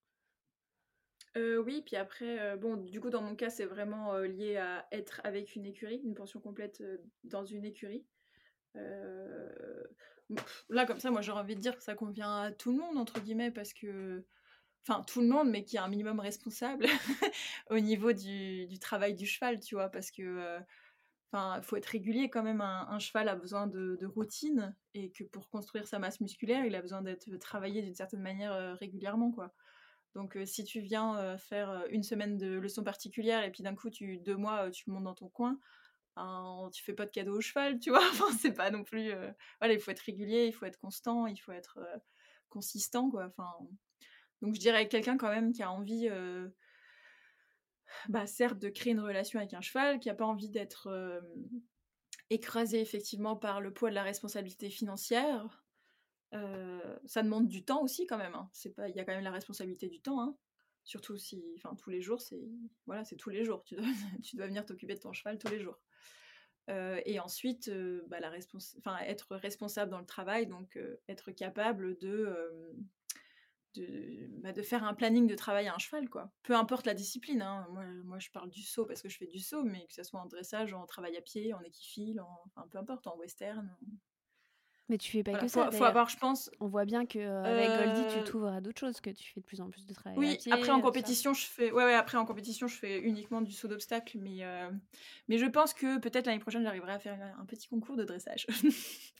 Oui, 1.35 1.81
puis 1.85 1.95
après, 1.95 2.57
bon, 2.57 2.75
du 2.77 2.99
coup, 2.99 3.09
dans 3.09 3.21
mon 3.21 3.35
cas, 3.35 3.49
c'est 3.49 3.65
vraiment 3.65 4.17
lié 4.17 4.57
à 4.57 4.87
être 4.91 5.21
avec 5.23 5.55
une 5.55 5.65
écurie, 5.65 6.01
une 6.03 6.13
pension 6.15 6.41
complète 6.41 6.83
dans 7.23 7.45
une 7.45 7.63
écurie. 7.65 8.05
là, 10.69 10.85
comme 10.85 10.99
ça, 10.99 11.11
moi, 11.11 11.21
j'aurais 11.21 11.41
envie 11.41 11.55
de 11.55 11.61
dire 11.61 11.75
que 11.77 11.83
ça 11.83 11.95
convient 11.95 12.41
à 12.41 12.51
tout 12.51 12.71
le 12.71 12.77
monde, 12.77 12.97
entre 12.97 13.19
guillemets, 13.19 13.51
parce 13.51 13.73
que 13.73 14.25
enfin 14.87 15.03
tout 15.03 15.21
le 15.21 15.27
monde, 15.27 15.49
mais 15.49 15.63
qui 15.63 15.75
est 15.77 15.79
un 15.79 15.87
minimum 15.87 16.19
responsable 16.19 16.85
au 17.69 17.79
niveau 17.79 18.13
du, 18.13 18.67
travail 18.79 19.15
du 19.15 19.25
cheval, 19.25 19.59
tu 19.59 19.75
vois, 19.75 19.89
parce 19.89 20.11
que 20.11 20.21
euh, 20.23 20.59
enfin 21.31 21.57
il 21.57 21.63
faut 21.63 21.77
être 21.77 21.85
régulier 21.87 22.29
quand 22.29 22.43
même. 22.43 22.61
Un, 22.61 22.99
cheval 22.99 23.29
a 23.29 23.35
besoin 23.35 23.67
de, 23.67 24.05
routine 24.05 24.75
et 24.93 25.11
que 25.11 25.23
pour 25.23 25.49
construire 25.49 25.87
sa 25.87 25.99
masse 25.99 26.21
musculaire, 26.21 26.65
il 26.65 26.75
a 26.75 26.81
besoin 26.81 27.01
d'être 27.01 27.29
travaillé 27.37 27.81
d'une 27.81 27.95
certaine 27.95 28.21
manière 28.21 28.53
euh, 28.53 28.73
régulièrement, 28.75 29.31
quoi. 29.31 29.53
Donc 30.15 30.35
euh, 30.35 30.45
si 30.45 30.65
tu 30.65 30.81
viens 30.81 31.37
faire 31.37 31.85
une 31.89 32.03
semaine 32.03 32.37
de 32.37 32.59
leçons 32.59 32.83
particulières 32.83 33.43
et 33.43 33.51
puis 33.51 33.63
d'un 33.63 33.75
coup 33.75 33.89
tu 33.89 34.17
deux 34.19 34.35
mois 34.35 34.69
tu 34.71 34.89
montes 34.89 35.05
dans 35.05 35.15
ton 35.15 35.29
coin, 35.29 35.57
ben, 36.17 36.69
tu 36.73 36.83
fais 36.83 36.93
pas 36.93 37.05
de 37.05 37.11
cadeau 37.11 37.37
au 37.37 37.41
cheval, 37.41 37.79
tu 37.79 37.91
vois. 37.91 38.01
Enfin 38.11 38.31
c'est 38.39 38.53
pas 38.53 38.71
non 38.71 38.83
plus. 38.83 39.11
Voilà, 39.59 39.73
il 39.73 39.79
faut 39.79 39.91
être 39.91 39.99
régulier, 40.01 40.47
il 40.47 40.53
faut 40.53 40.65
être 40.65 40.79
constant, 40.79 41.27
il 41.27 41.37
faut 41.37 41.53
être 41.53 41.79
consistant, 42.49 43.09
quoi. 43.09 43.27
Enfin 43.27 43.47
donc 44.41 44.55
je 44.55 44.59
dirais 44.59 44.87
quelqu'un 44.87 45.17
quand 45.17 45.29
même 45.29 45.53
qui 45.53 45.61
a 45.61 45.71
envie, 45.71 46.07
euh, 46.09 46.49
bah, 48.09 48.25
certes, 48.25 48.59
de 48.59 48.69
créer 48.69 48.93
une 48.93 48.99
relation 48.99 49.39
avec 49.39 49.53
un 49.53 49.61
cheval, 49.61 49.99
qui 49.99 50.09
n'a 50.09 50.15
pas 50.15 50.25
envie 50.25 50.49
d'être 50.49 51.21
écrasé 52.29 52.79
effectivement 52.79 53.35
par 53.35 53.61
le 53.61 53.73
poids 53.73 53.89
de 53.89 53.95
la 53.95 54.03
responsabilité 54.03 54.69
financière. 54.69 55.63
Ça 56.31 57.23
demande 57.23 57.47
du 57.47 57.65
temps 57.65 57.83
aussi 57.83 58.07
quand 58.07 58.17
même. 58.17 58.35
Hein. 58.35 58.49
Il 58.65 58.95
y 58.95 58.99
a 58.99 59.05
quand 59.05 59.13
même 59.13 59.23
la 59.23 59.31
responsabilité 59.31 59.89
du 59.89 60.01
temps. 60.01 60.21
Hein. 60.21 60.35
Surtout 60.83 61.17
si, 61.17 61.43
enfin 61.57 61.75
tous 61.75 61.91
les 61.91 62.01
jours, 62.01 62.21
c'est 62.21 62.41
voilà, 62.87 63.03
c'est 63.03 63.17
tous 63.17 63.29
les 63.29 63.43
jours. 63.43 63.63
Tu 63.63 63.75
dois, 63.75 63.85
venir 64.47 64.65
t'occuper 64.65 64.95
de 64.95 64.99
ton 64.99 65.13
cheval 65.13 65.37
tous 65.37 65.49
les 65.49 65.59
jours. 65.59 65.79
et 66.69 67.19
ensuite, 67.19 67.69
bah, 68.07 68.19
être 69.05 69.35
responsable 69.35 69.91
dans 69.91 69.99
le 69.99 70.05
travail, 70.05 70.47
donc 70.47 70.79
être 71.09 71.31
capable 71.31 71.97
de, 71.99 72.73
de, 73.75 74.27
bah, 74.41 74.51
de, 74.51 74.61
faire 74.61 74.83
un 74.83 74.93
planning 74.93 75.27
de 75.27 75.35
travail 75.35 75.67
à 75.67 75.75
un 75.75 75.77
cheval, 75.77 76.09
quoi. 76.09 76.31
Peu 76.43 76.55
importe 76.55 76.85
la 76.85 76.93
discipline. 76.93 77.41
Hein. 77.41 77.67
Moi, 77.71 77.83
moi, 78.05 78.19
je 78.19 78.29
parle 78.29 78.49
du 78.49 78.63
saut 78.63 78.85
parce 78.85 79.01
que 79.01 79.09
je 79.09 79.17
fais 79.17 79.27
du 79.27 79.39
saut, 79.39 79.63
mais 79.63 79.85
que 79.87 79.93
ce 79.93 80.03
soit 80.03 80.19
en 80.19 80.25
dressage, 80.25 80.73
en 80.73 80.85
travail 80.85 81.17
à 81.17 81.21
pied, 81.21 81.53
en 81.53 81.61
équifile, 81.61 82.21
en, 82.21 82.43
enfin, 82.47 82.67
peu 82.69 82.77
importe, 82.77 83.07
en 83.07 83.17
western. 83.17 83.69
Mais 84.89 84.97
tu 84.97 85.09
fais 85.09 85.23
pas 85.23 85.35
que 85.35 85.47
ça. 85.47 85.71
Faut, 85.71 85.77
faut 85.77 85.83
avoir, 85.85 86.09
je 86.09 86.17
pense. 86.17 86.51
On 86.59 86.67
voit 86.67 86.83
bien 86.83 87.05
que 87.05 87.19
avec 87.19 87.69
Goldie, 87.69 88.13
tu 88.13 88.29
t'ouvres 88.29 88.49
à 88.49 88.59
d'autres 88.59 88.79
choses, 88.79 88.99
que 88.99 89.09
tu 89.09 89.31
fais 89.31 89.39
de 89.39 89.45
plus 89.45 89.61
en 89.61 89.69
plus 89.69 89.85
de 89.85 89.93
travail. 89.93 90.19
Oui, 90.19 90.37
après 90.51 90.69
en 90.69 90.81
compétition, 90.81 91.33
je 91.33 91.45
fais. 91.45 91.71
Ouais, 91.71 91.85
ouais, 91.85 91.93
après 91.93 92.17
en 92.17 92.25
compétition, 92.25 92.67
je 92.67 92.75
fais 92.75 92.99
uniquement 92.99 93.41
du 93.41 93.53
saut 93.53 93.69
d'obstacle, 93.69 94.17
mais 94.19 94.41
mais 95.29 95.37
je 95.37 95.45
pense 95.45 95.73
que 95.73 95.97
peut-être 95.97 96.25
l'année 96.25 96.39
prochaine, 96.39 96.63
j'arriverai 96.63 96.91
à 96.91 96.99
faire 96.99 97.17
un 97.39 97.45
petit 97.45 97.69
concours 97.69 97.95
de 97.95 98.03
dressage. 98.03 98.47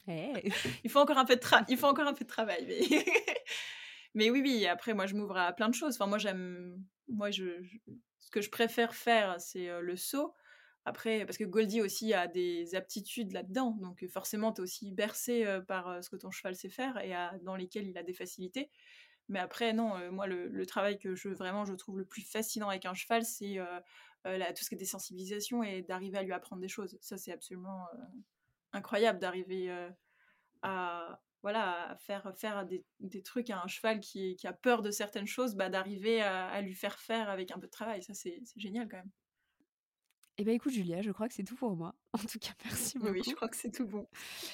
Eh. 0.08 0.32
Il 0.84 0.90
faut 0.90 0.98
encore 0.98 1.16
un 1.16 1.24
peu 1.24 1.36
de 1.36 1.40
tra... 1.40 1.64
il 1.68 1.76
faut 1.76 1.86
encore 1.86 2.06
un 2.06 2.12
peu 2.12 2.24
de 2.24 2.28
travail, 2.28 2.66
mais. 2.66 2.80
mais 4.14 4.30
oui, 4.30 4.40
oui. 4.42 4.66
Après, 4.66 4.94
moi, 4.94 5.06
je 5.06 5.14
m'ouvre 5.14 5.36
à 5.36 5.52
plein 5.52 5.68
de 5.68 5.74
choses. 5.74 5.94
Enfin, 5.94 6.06
moi, 6.06 6.18
j'aime. 6.18 6.84
Moi, 7.08 7.30
ce 7.32 8.30
que 8.30 8.40
je 8.40 8.50
préfère 8.50 8.94
faire, 8.94 9.40
c'est 9.40 9.68
le 9.80 9.96
saut. 9.96 10.34
Après, 10.84 11.24
parce 11.24 11.38
que 11.38 11.44
Goldie 11.44 11.80
aussi 11.80 12.12
a 12.12 12.26
des 12.26 12.74
aptitudes 12.74 13.32
là-dedans, 13.32 13.78
donc 13.80 14.04
forcément, 14.08 14.52
tu 14.52 14.60
es 14.60 14.64
aussi 14.64 14.90
bercé 14.90 15.46
par 15.68 16.02
ce 16.02 16.10
que 16.10 16.16
ton 16.16 16.32
cheval 16.32 16.56
sait 16.56 16.70
faire 16.70 16.98
et 16.98 17.12
dans 17.42 17.54
lesquels 17.54 17.86
il 17.86 17.96
a 17.96 18.02
des 18.02 18.14
facilités. 18.14 18.68
Mais 19.28 19.38
après, 19.38 19.72
non, 19.72 20.10
moi, 20.10 20.26
le, 20.26 20.66
travail 20.66 20.98
que 20.98 21.14
je 21.14 21.28
vraiment 21.28 21.64
je 21.64 21.74
trouve 21.74 21.98
le 21.98 22.04
plus 22.04 22.22
fascinant 22.22 22.68
avec 22.68 22.84
un 22.84 22.94
cheval, 22.94 23.24
c'est 23.24 23.58
tout 24.24 24.64
ce 24.64 24.68
qui 24.68 24.74
est 24.74 24.78
des 24.78 24.84
sensibilisations 24.84 25.62
et 25.62 25.82
d'arriver 25.82 26.18
à 26.18 26.22
lui 26.22 26.32
apprendre 26.32 26.60
des 26.60 26.68
choses. 26.68 26.98
Ça, 27.00 27.16
c'est 27.16 27.32
absolument 27.32 27.86
incroyable 28.72 29.20
d'arriver 29.20 29.72
à 30.62 31.20
voilà 31.42 31.96
faire 32.00 32.32
faire 32.36 32.66
des, 32.66 33.22
trucs 33.22 33.50
à 33.50 33.62
un 33.62 33.66
cheval 33.66 34.00
qui, 34.00 34.36
qui, 34.36 34.46
a 34.46 34.52
peur 34.52 34.82
de 34.82 34.90
certaines 34.90 35.26
choses, 35.26 35.54
bah, 35.54 35.68
d'arriver 35.68 36.22
à, 36.22 36.48
à, 36.48 36.60
lui 36.62 36.74
faire 36.74 36.98
faire 36.98 37.28
avec 37.28 37.50
un 37.50 37.58
peu 37.58 37.66
de 37.66 37.72
travail. 37.72 38.02
Ça, 38.02 38.14
c'est 38.14 38.40
génial 38.56 38.88
quand 38.88 38.98
même. 38.98 39.10
Eh 40.38 40.44
bien, 40.44 40.54
écoute, 40.54 40.72
Julia, 40.72 41.02
je 41.02 41.10
crois 41.10 41.28
que 41.28 41.34
c'est 41.34 41.44
tout 41.44 41.56
pour 41.56 41.76
moi. 41.76 41.94
En 42.14 42.18
tout 42.18 42.38
cas, 42.38 42.52
merci 42.64 42.98
beaucoup. 42.98 43.12
Oui, 43.12 43.22
je 43.24 43.34
crois 43.34 43.48
que 43.48 43.56
c'est 43.56 43.70
tout 43.70 43.86
bon. 43.86 44.06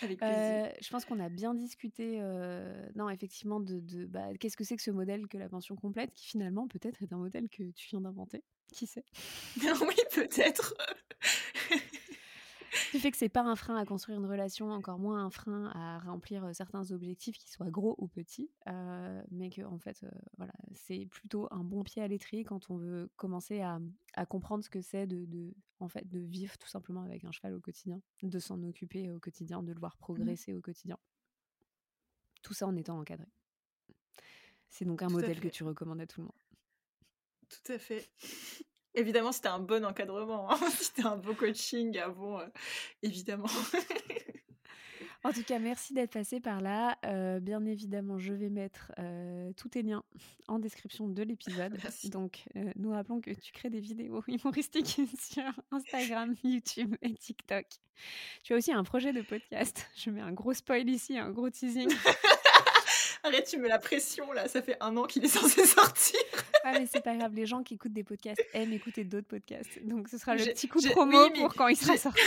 Avec 0.02 0.19
plaisir. 0.19 0.36
Euh, 0.36 0.69
je 0.81 0.90
pense 0.90 1.05
qu'on 1.05 1.19
a 1.19 1.28
bien 1.28 1.55
discuté, 1.55 2.19
euh, 2.20 2.89
non, 2.94 3.10
effectivement, 3.10 3.59
de, 3.59 3.81
de 3.81 4.06
bah, 4.06 4.28
qu'est-ce 4.39 4.56
que 4.56 4.65
c'est 4.65 4.77
que 4.77 4.82
ce 4.82 4.90
modèle 4.90 5.27
que 5.27 5.39
la 5.39 5.48
pension 5.48 5.74
complète, 5.77 6.12
qui 6.12 6.27
finalement 6.27 6.69
peut-être 6.69 7.02
est 7.02 7.12
un 7.12 7.16
modèle 7.16 7.48
que 7.48 7.70
tu 7.73 7.89
viens 7.89 8.01
d'inventer. 8.01 8.44
Qui 8.73 8.86
sait? 8.86 9.05
Oui, 9.81 9.97
peut-être. 10.15 10.74
du 12.93 12.99
fait 12.99 13.11
que 13.11 13.16
c'est 13.16 13.28
pas 13.28 13.43
un 13.43 13.57
frein 13.57 13.77
à 13.77 13.85
construire 13.85 14.19
une 14.19 14.27
relation, 14.27 14.70
encore 14.70 14.99
moins 14.99 15.24
un 15.24 15.31
frein 15.31 15.70
à 15.74 15.99
remplir 16.01 16.55
certains 16.55 16.90
objectifs, 16.90 17.39
qui 17.39 17.51
soient 17.51 17.70
gros 17.70 17.95
ou 17.99 18.09
petits, 18.09 18.51
mais 19.31 19.51
que 19.51 19.62
en 19.62 19.78
fait, 19.78 20.05
voilà, 20.36 20.53
c'est 20.73 21.07
plutôt 21.07 21.49
un 21.51 21.65
bon 21.65 21.82
pied 21.82 22.03
à 22.03 22.09
l'étrier 22.09 22.45
quand 22.45 22.70
on 22.70 22.77
veut 22.77 23.11
commencer 23.16 23.61
à, 23.61 23.81
à 24.15 24.27
comprendre 24.27 24.65
ce 24.65 24.70
que 24.70 24.81
c'est 24.81 25.07
de, 25.07 25.24
de, 25.27 25.55
en 25.81 25.89
fait, 25.89 26.09
de 26.09 26.19
vivre 26.19 26.57
tout 26.59 26.69
simplement 26.69 27.03
avec 27.03 27.24
un 27.24 27.32
cheval 27.32 27.55
au 27.55 27.61
quotidien, 27.61 28.01
de 28.23 28.39
s'en 28.39 28.62
occuper 28.62 29.11
au 29.11 29.19
quotidien, 29.19 29.62
de 29.62 29.73
le 29.73 29.78
voir 29.78 29.95
mmh 29.95 30.01
progresser 30.01 30.55
au 30.55 30.61
quotidien. 30.61 30.99
Tout 32.43 32.55
ça 32.55 32.66
en 32.66 32.77
étant 32.77 32.99
encadré. 32.99 33.27
C'est 34.70 34.85
donc 34.85 35.03
un 35.03 35.09
modèle 35.09 35.40
que 35.40 35.49
tu 35.49 35.65
recommandes 35.65 36.01
à 36.01 36.07
tout 36.07 36.20
le 36.20 36.27
monde. 36.27 36.36
Tout 37.49 37.73
à 37.73 37.78
fait. 37.78 38.09
Évidemment, 38.94 39.32
c'était 39.32 39.48
un 39.48 39.59
bon 39.59 39.85
encadrement, 39.85 40.52
hein. 40.52 40.59
c'était 40.78 41.06
un 41.06 41.16
beau 41.16 41.35
coaching 41.35 41.97
avant, 41.98 42.40
euh, 42.40 42.47
évidemment. 43.02 43.48
En 45.24 45.32
tout 45.32 45.43
cas, 45.43 45.59
merci 45.59 45.94
d'être 45.94 46.12
passé 46.12 46.39
par 46.39 46.60
là. 46.60 46.97
Euh, 47.05 47.40
bien 47.40 47.66
évidemment, 47.66 48.20
je 48.20 48.32
vais 48.32 48.48
mettre 48.48 48.93
euh, 49.01 49.52
tous 49.56 49.69
tes 49.69 49.82
liens 49.82 50.05
en 50.47 50.60
description 50.60 51.09
de 51.09 51.23
l'épisode. 51.24 51.77
Donc, 52.05 52.44
nous 52.77 52.93
rappelons 52.93 53.20
que 53.20 53.32
tu 53.32 53.51
crées 53.52 53.69
des 53.69 53.81
vidéos 53.81 54.23
humoristiques 54.28 55.01
sur 55.19 55.43
Instagram, 55.73 56.36
YouTube 56.44 56.94
et 57.02 57.15
TikTok. 57.15 57.66
Tu 58.44 58.55
as 58.55 58.56
aussi 58.56 58.73
un 58.73 58.85
projet 58.85 59.12
de 59.12 59.23
podcast. 59.23 59.90
Je 59.97 60.10
mets 60.10 60.20
un 60.20 60.32
gros 60.32 60.55
spoil 60.55 60.89
ici, 60.89 61.19
un 61.19 61.31
gros 61.31 61.51
teasing. 61.51 61.90
Arrête, 63.23 63.47
tu 63.47 63.59
mets 63.59 63.69
la 63.69 63.78
pression 63.78 64.32
là, 64.32 64.49
ça 64.49 64.62
fait 64.62 64.77
un 64.81 64.97
an 64.97 65.05
qu'il 65.05 65.24
est 65.24 65.28
censé 65.28 65.65
sortir. 65.66 66.20
ah 66.65 66.73
mais 66.78 66.86
c'est 66.86 67.03
pas 67.03 67.16
grave, 67.16 67.35
les 67.35 67.47
gens 67.47 67.62
qui 67.62 67.74
écoutent 67.74 67.93
des 67.93 68.05
podcasts 68.05 68.43
aiment 68.53 68.73
écouter 68.73 69.05
d'autres 69.05 69.27
podcasts. 69.27 69.82
Donc 69.85 70.09
ce 70.09 70.19
sera 70.19 70.35
le 70.35 70.45
petit 70.45 70.69
coup 70.69 70.81
de 70.81 70.89
promo 70.89 71.31
pour 71.31 71.55
quand 71.55 71.69
il 71.69 71.77
sera 71.77 71.97
sorti. 71.97 72.20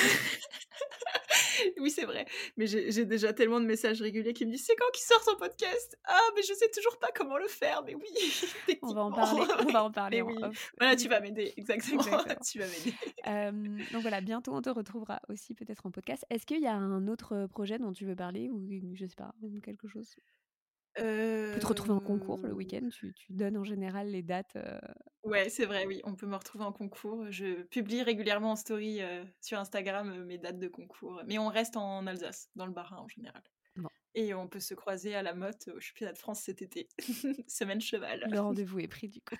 oui, 1.79 1.91
c'est 1.91 2.05
vrai. 2.05 2.25
Mais 2.57 2.67
j'ai 2.67 3.05
déjà 3.05 3.33
tellement 3.33 3.59
de 3.59 3.65
messages 3.65 4.01
réguliers 4.01 4.33
qui 4.33 4.45
me 4.45 4.51
disent 4.51 4.65
c'est 4.65 4.75
quand 4.75 4.89
qu'il 4.93 5.03
sort 5.03 5.23
son 5.23 5.35
podcast? 5.35 5.97
Ah, 6.05 6.19
mais 6.35 6.41
je 6.41 6.53
sais 6.53 6.69
toujours 6.69 6.97
pas 6.97 7.09
comment 7.15 7.37
le 7.37 7.47
faire. 7.47 7.83
Mais 7.85 7.95
oui, 7.95 8.77
on 8.81 8.93
va 8.93 9.03
en 9.03 9.11
parler. 9.11 9.43
On 9.59 9.71
va 9.71 9.83
en 9.83 9.91
parler. 9.91 10.21
Voilà, 10.79 10.95
tu 10.95 11.07
vas 11.07 11.19
m'aider. 11.19 11.53
Exactement. 11.57 12.03
tu 12.45 12.59
vas 12.59 12.65
m'aider. 12.67 13.87
donc 13.91 14.01
voilà, 14.01 14.21
bientôt 14.21 14.53
on 14.53 14.61
te 14.61 14.69
retrouvera 14.69 15.21
aussi 15.29 15.53
peut-être 15.53 15.85
en 15.85 15.91
podcast. 15.91 16.25
Est-ce 16.29 16.45
qu'il 16.45 16.61
y 16.61 16.67
a 16.67 16.73
un 16.73 17.07
autre 17.07 17.47
projet 17.47 17.77
dont 17.77 17.93
tu 17.93 18.05
veux 18.05 18.15
parler 18.15 18.49
ou 18.49 18.67
je 18.95 19.05
sais 19.05 19.15
pas 19.15 19.33
quelque 19.63 19.87
chose? 19.87 20.15
On 21.01 21.53
peut 21.53 21.59
te 21.59 21.67
retrouver 21.67 21.93
en 21.93 21.99
concours 21.99 22.39
le 22.43 22.53
week-end. 22.53 22.87
Tu, 22.91 23.13
donnes 23.29 23.57
en 23.57 23.63
général 23.63 24.09
les 24.09 24.21
dates. 24.21 24.57
Ouais, 25.23 25.49
c'est 25.49 25.65
vrai, 25.65 25.85
oui. 25.85 26.01
On 26.03 26.15
peut 26.15 26.27
me 26.27 26.35
retrouver 26.35 26.63
en 26.63 26.71
concours. 26.71 27.25
Je 27.29 27.63
publie 27.63 28.03
régulièrement 28.03 28.51
en 28.51 28.55
story 28.55 29.01
sur 29.41 29.59
Instagram 29.59 30.25
mes 30.25 30.37
dates 30.37 30.59
de 30.59 30.67
concours. 30.67 31.21
Mais 31.27 31.37
on 31.37 31.47
reste 31.47 31.77
en 31.77 32.07
Alsace, 32.07 32.49
dans 32.55 32.65
le 32.65 32.71
Bas-Rhin 32.71 32.97
en 32.97 33.07
général. 33.07 33.43
Et 34.13 34.33
on 34.33 34.47
peut 34.47 34.59
se 34.59 34.73
croiser 34.73 35.15
à 35.15 35.21
la 35.21 35.33
motte 35.33 35.69
au 35.73 35.79
championnat 35.79 36.11
de 36.11 36.17
France 36.17 36.41
cet 36.41 36.61
été. 36.61 36.89
Semaine 37.47 37.79
cheval. 37.79 38.27
Le 38.29 38.39
rendez-vous 38.41 38.79
est 38.79 38.87
pris 38.87 39.07
du 39.07 39.21
coup. 39.21 39.35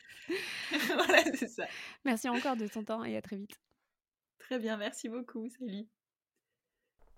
voilà, 0.94 1.24
c'est 1.36 1.50
ça. 1.50 1.66
Merci 2.06 2.30
encore 2.30 2.56
de 2.56 2.68
ton 2.68 2.84
temps 2.84 3.04
et 3.04 3.18
à 3.18 3.22
très 3.22 3.36
vite. 3.36 3.60
Très 4.40 4.60
bien, 4.60 4.78
merci 4.78 5.10
beaucoup. 5.10 5.50
Salut. 5.50 5.88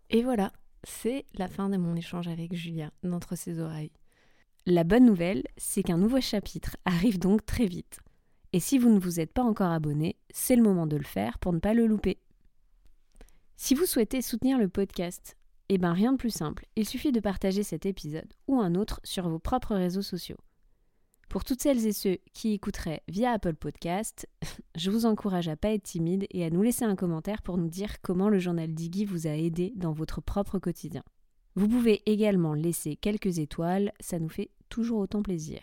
Et 0.09 0.23
voilà, 0.23 0.51
c'est 0.83 1.25
la 1.35 1.47
fin 1.47 1.69
de 1.69 1.77
mon 1.77 1.95
échange 1.95 2.27
avec 2.27 2.53
Julia 2.53 2.91
d'entre 3.03 3.35
ses 3.35 3.59
oreilles. 3.59 3.91
La 4.65 4.85
bonne 4.85 5.05
nouvelle, 5.05 5.43
c'est 5.57 5.83
qu'un 5.83 5.97
nouveau 5.97 6.21
chapitre 6.21 6.77
arrive 6.85 7.19
donc 7.19 7.45
très 7.45 7.65
vite. 7.65 7.99
Et 8.53 8.61
si 8.61 8.77
vous 8.77 8.89
ne 8.89 8.99
vous 8.99 9.19
êtes 9.19 9.33
pas 9.33 9.43
encore 9.43 9.71
abonné, 9.71 10.15
c'est 10.33 10.55
le 10.55 10.63
moment 10.63 10.87
de 10.87 10.95
le 10.95 11.03
faire 11.03 11.37
pour 11.39 11.51
ne 11.51 11.59
pas 11.59 11.73
le 11.73 11.85
louper. 11.85 12.17
Si 13.57 13.75
vous 13.75 13.85
souhaitez 13.85 14.21
soutenir 14.21 14.57
le 14.57 14.69
podcast, 14.69 15.35
eh 15.67 15.77
bien 15.77 15.91
rien 15.91 16.13
de 16.13 16.17
plus 16.17 16.33
simple, 16.33 16.65
il 16.77 16.87
suffit 16.87 17.11
de 17.11 17.19
partager 17.19 17.61
cet 17.61 17.85
épisode 17.85 18.31
ou 18.47 18.61
un 18.61 18.75
autre 18.75 19.01
sur 19.03 19.27
vos 19.27 19.37
propres 19.37 19.75
réseaux 19.75 20.01
sociaux. 20.01 20.37
Pour 21.27 21.43
toutes 21.43 21.61
celles 21.61 21.85
et 21.85 21.91
ceux 21.91 22.19
qui 22.31 22.53
écouteraient 22.53 23.03
via 23.09 23.31
Apple 23.31 23.55
Podcast, 23.55 24.29
je 24.77 24.91
vous 24.91 25.05
encourage 25.05 25.49
à 25.49 25.57
pas 25.57 25.73
être 25.73 25.83
timide 25.83 26.25
et 26.29 26.45
à 26.45 26.49
nous 26.49 26.61
laisser 26.61 26.85
un 26.85 26.95
commentaire 26.95 27.41
pour 27.41 27.57
nous 27.57 27.69
dire 27.69 28.01
comment 28.01 28.29
le 28.29 28.39
journal 28.39 28.73
Diggy 28.73 29.03
vous 29.03 29.27
a 29.27 29.31
aidé 29.31 29.73
dans 29.75 29.91
votre 29.91 30.21
propre 30.21 30.57
quotidien. 30.57 31.03
Vous 31.55 31.67
pouvez 31.67 32.01
également 32.09 32.53
laisser 32.53 32.95
quelques 32.95 33.39
étoiles, 33.39 33.93
ça 33.99 34.19
nous 34.19 34.29
fait 34.29 34.49
toujours 34.69 34.99
autant 34.99 35.21
plaisir. 35.21 35.61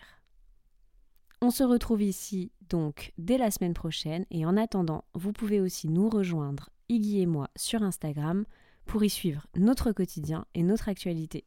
On 1.41 1.51
se 1.51 1.63
retrouve 1.63 2.01
ici 2.01 2.51
donc 2.69 3.13
dès 3.17 3.37
la 3.37 3.51
semaine 3.51 3.73
prochaine 3.73 4.25
et 4.31 4.45
en 4.45 4.55
attendant, 4.57 5.03
vous 5.13 5.33
pouvez 5.33 5.59
aussi 5.59 5.89
nous 5.89 6.07
rejoindre, 6.07 6.69
Iggy 6.87 7.21
et 7.21 7.25
moi, 7.25 7.49
sur 7.55 7.83
Instagram 7.83 8.45
pour 8.85 9.03
y 9.03 9.09
suivre 9.09 9.47
notre 9.55 9.91
quotidien 9.91 10.45
et 10.53 10.63
notre 10.63 10.87
actualité. 10.87 11.45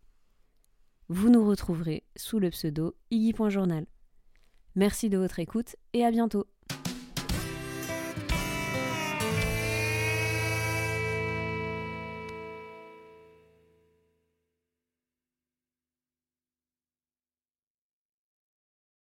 Vous 1.08 1.30
nous 1.30 1.46
retrouverez 1.46 2.04
sous 2.16 2.38
le 2.38 2.50
pseudo 2.50 2.96
Iggy.journal. 3.10 3.86
Merci 4.74 5.08
de 5.08 5.18
votre 5.18 5.38
écoute 5.38 5.76
et 5.92 6.04
à 6.04 6.10
bientôt. 6.10 6.46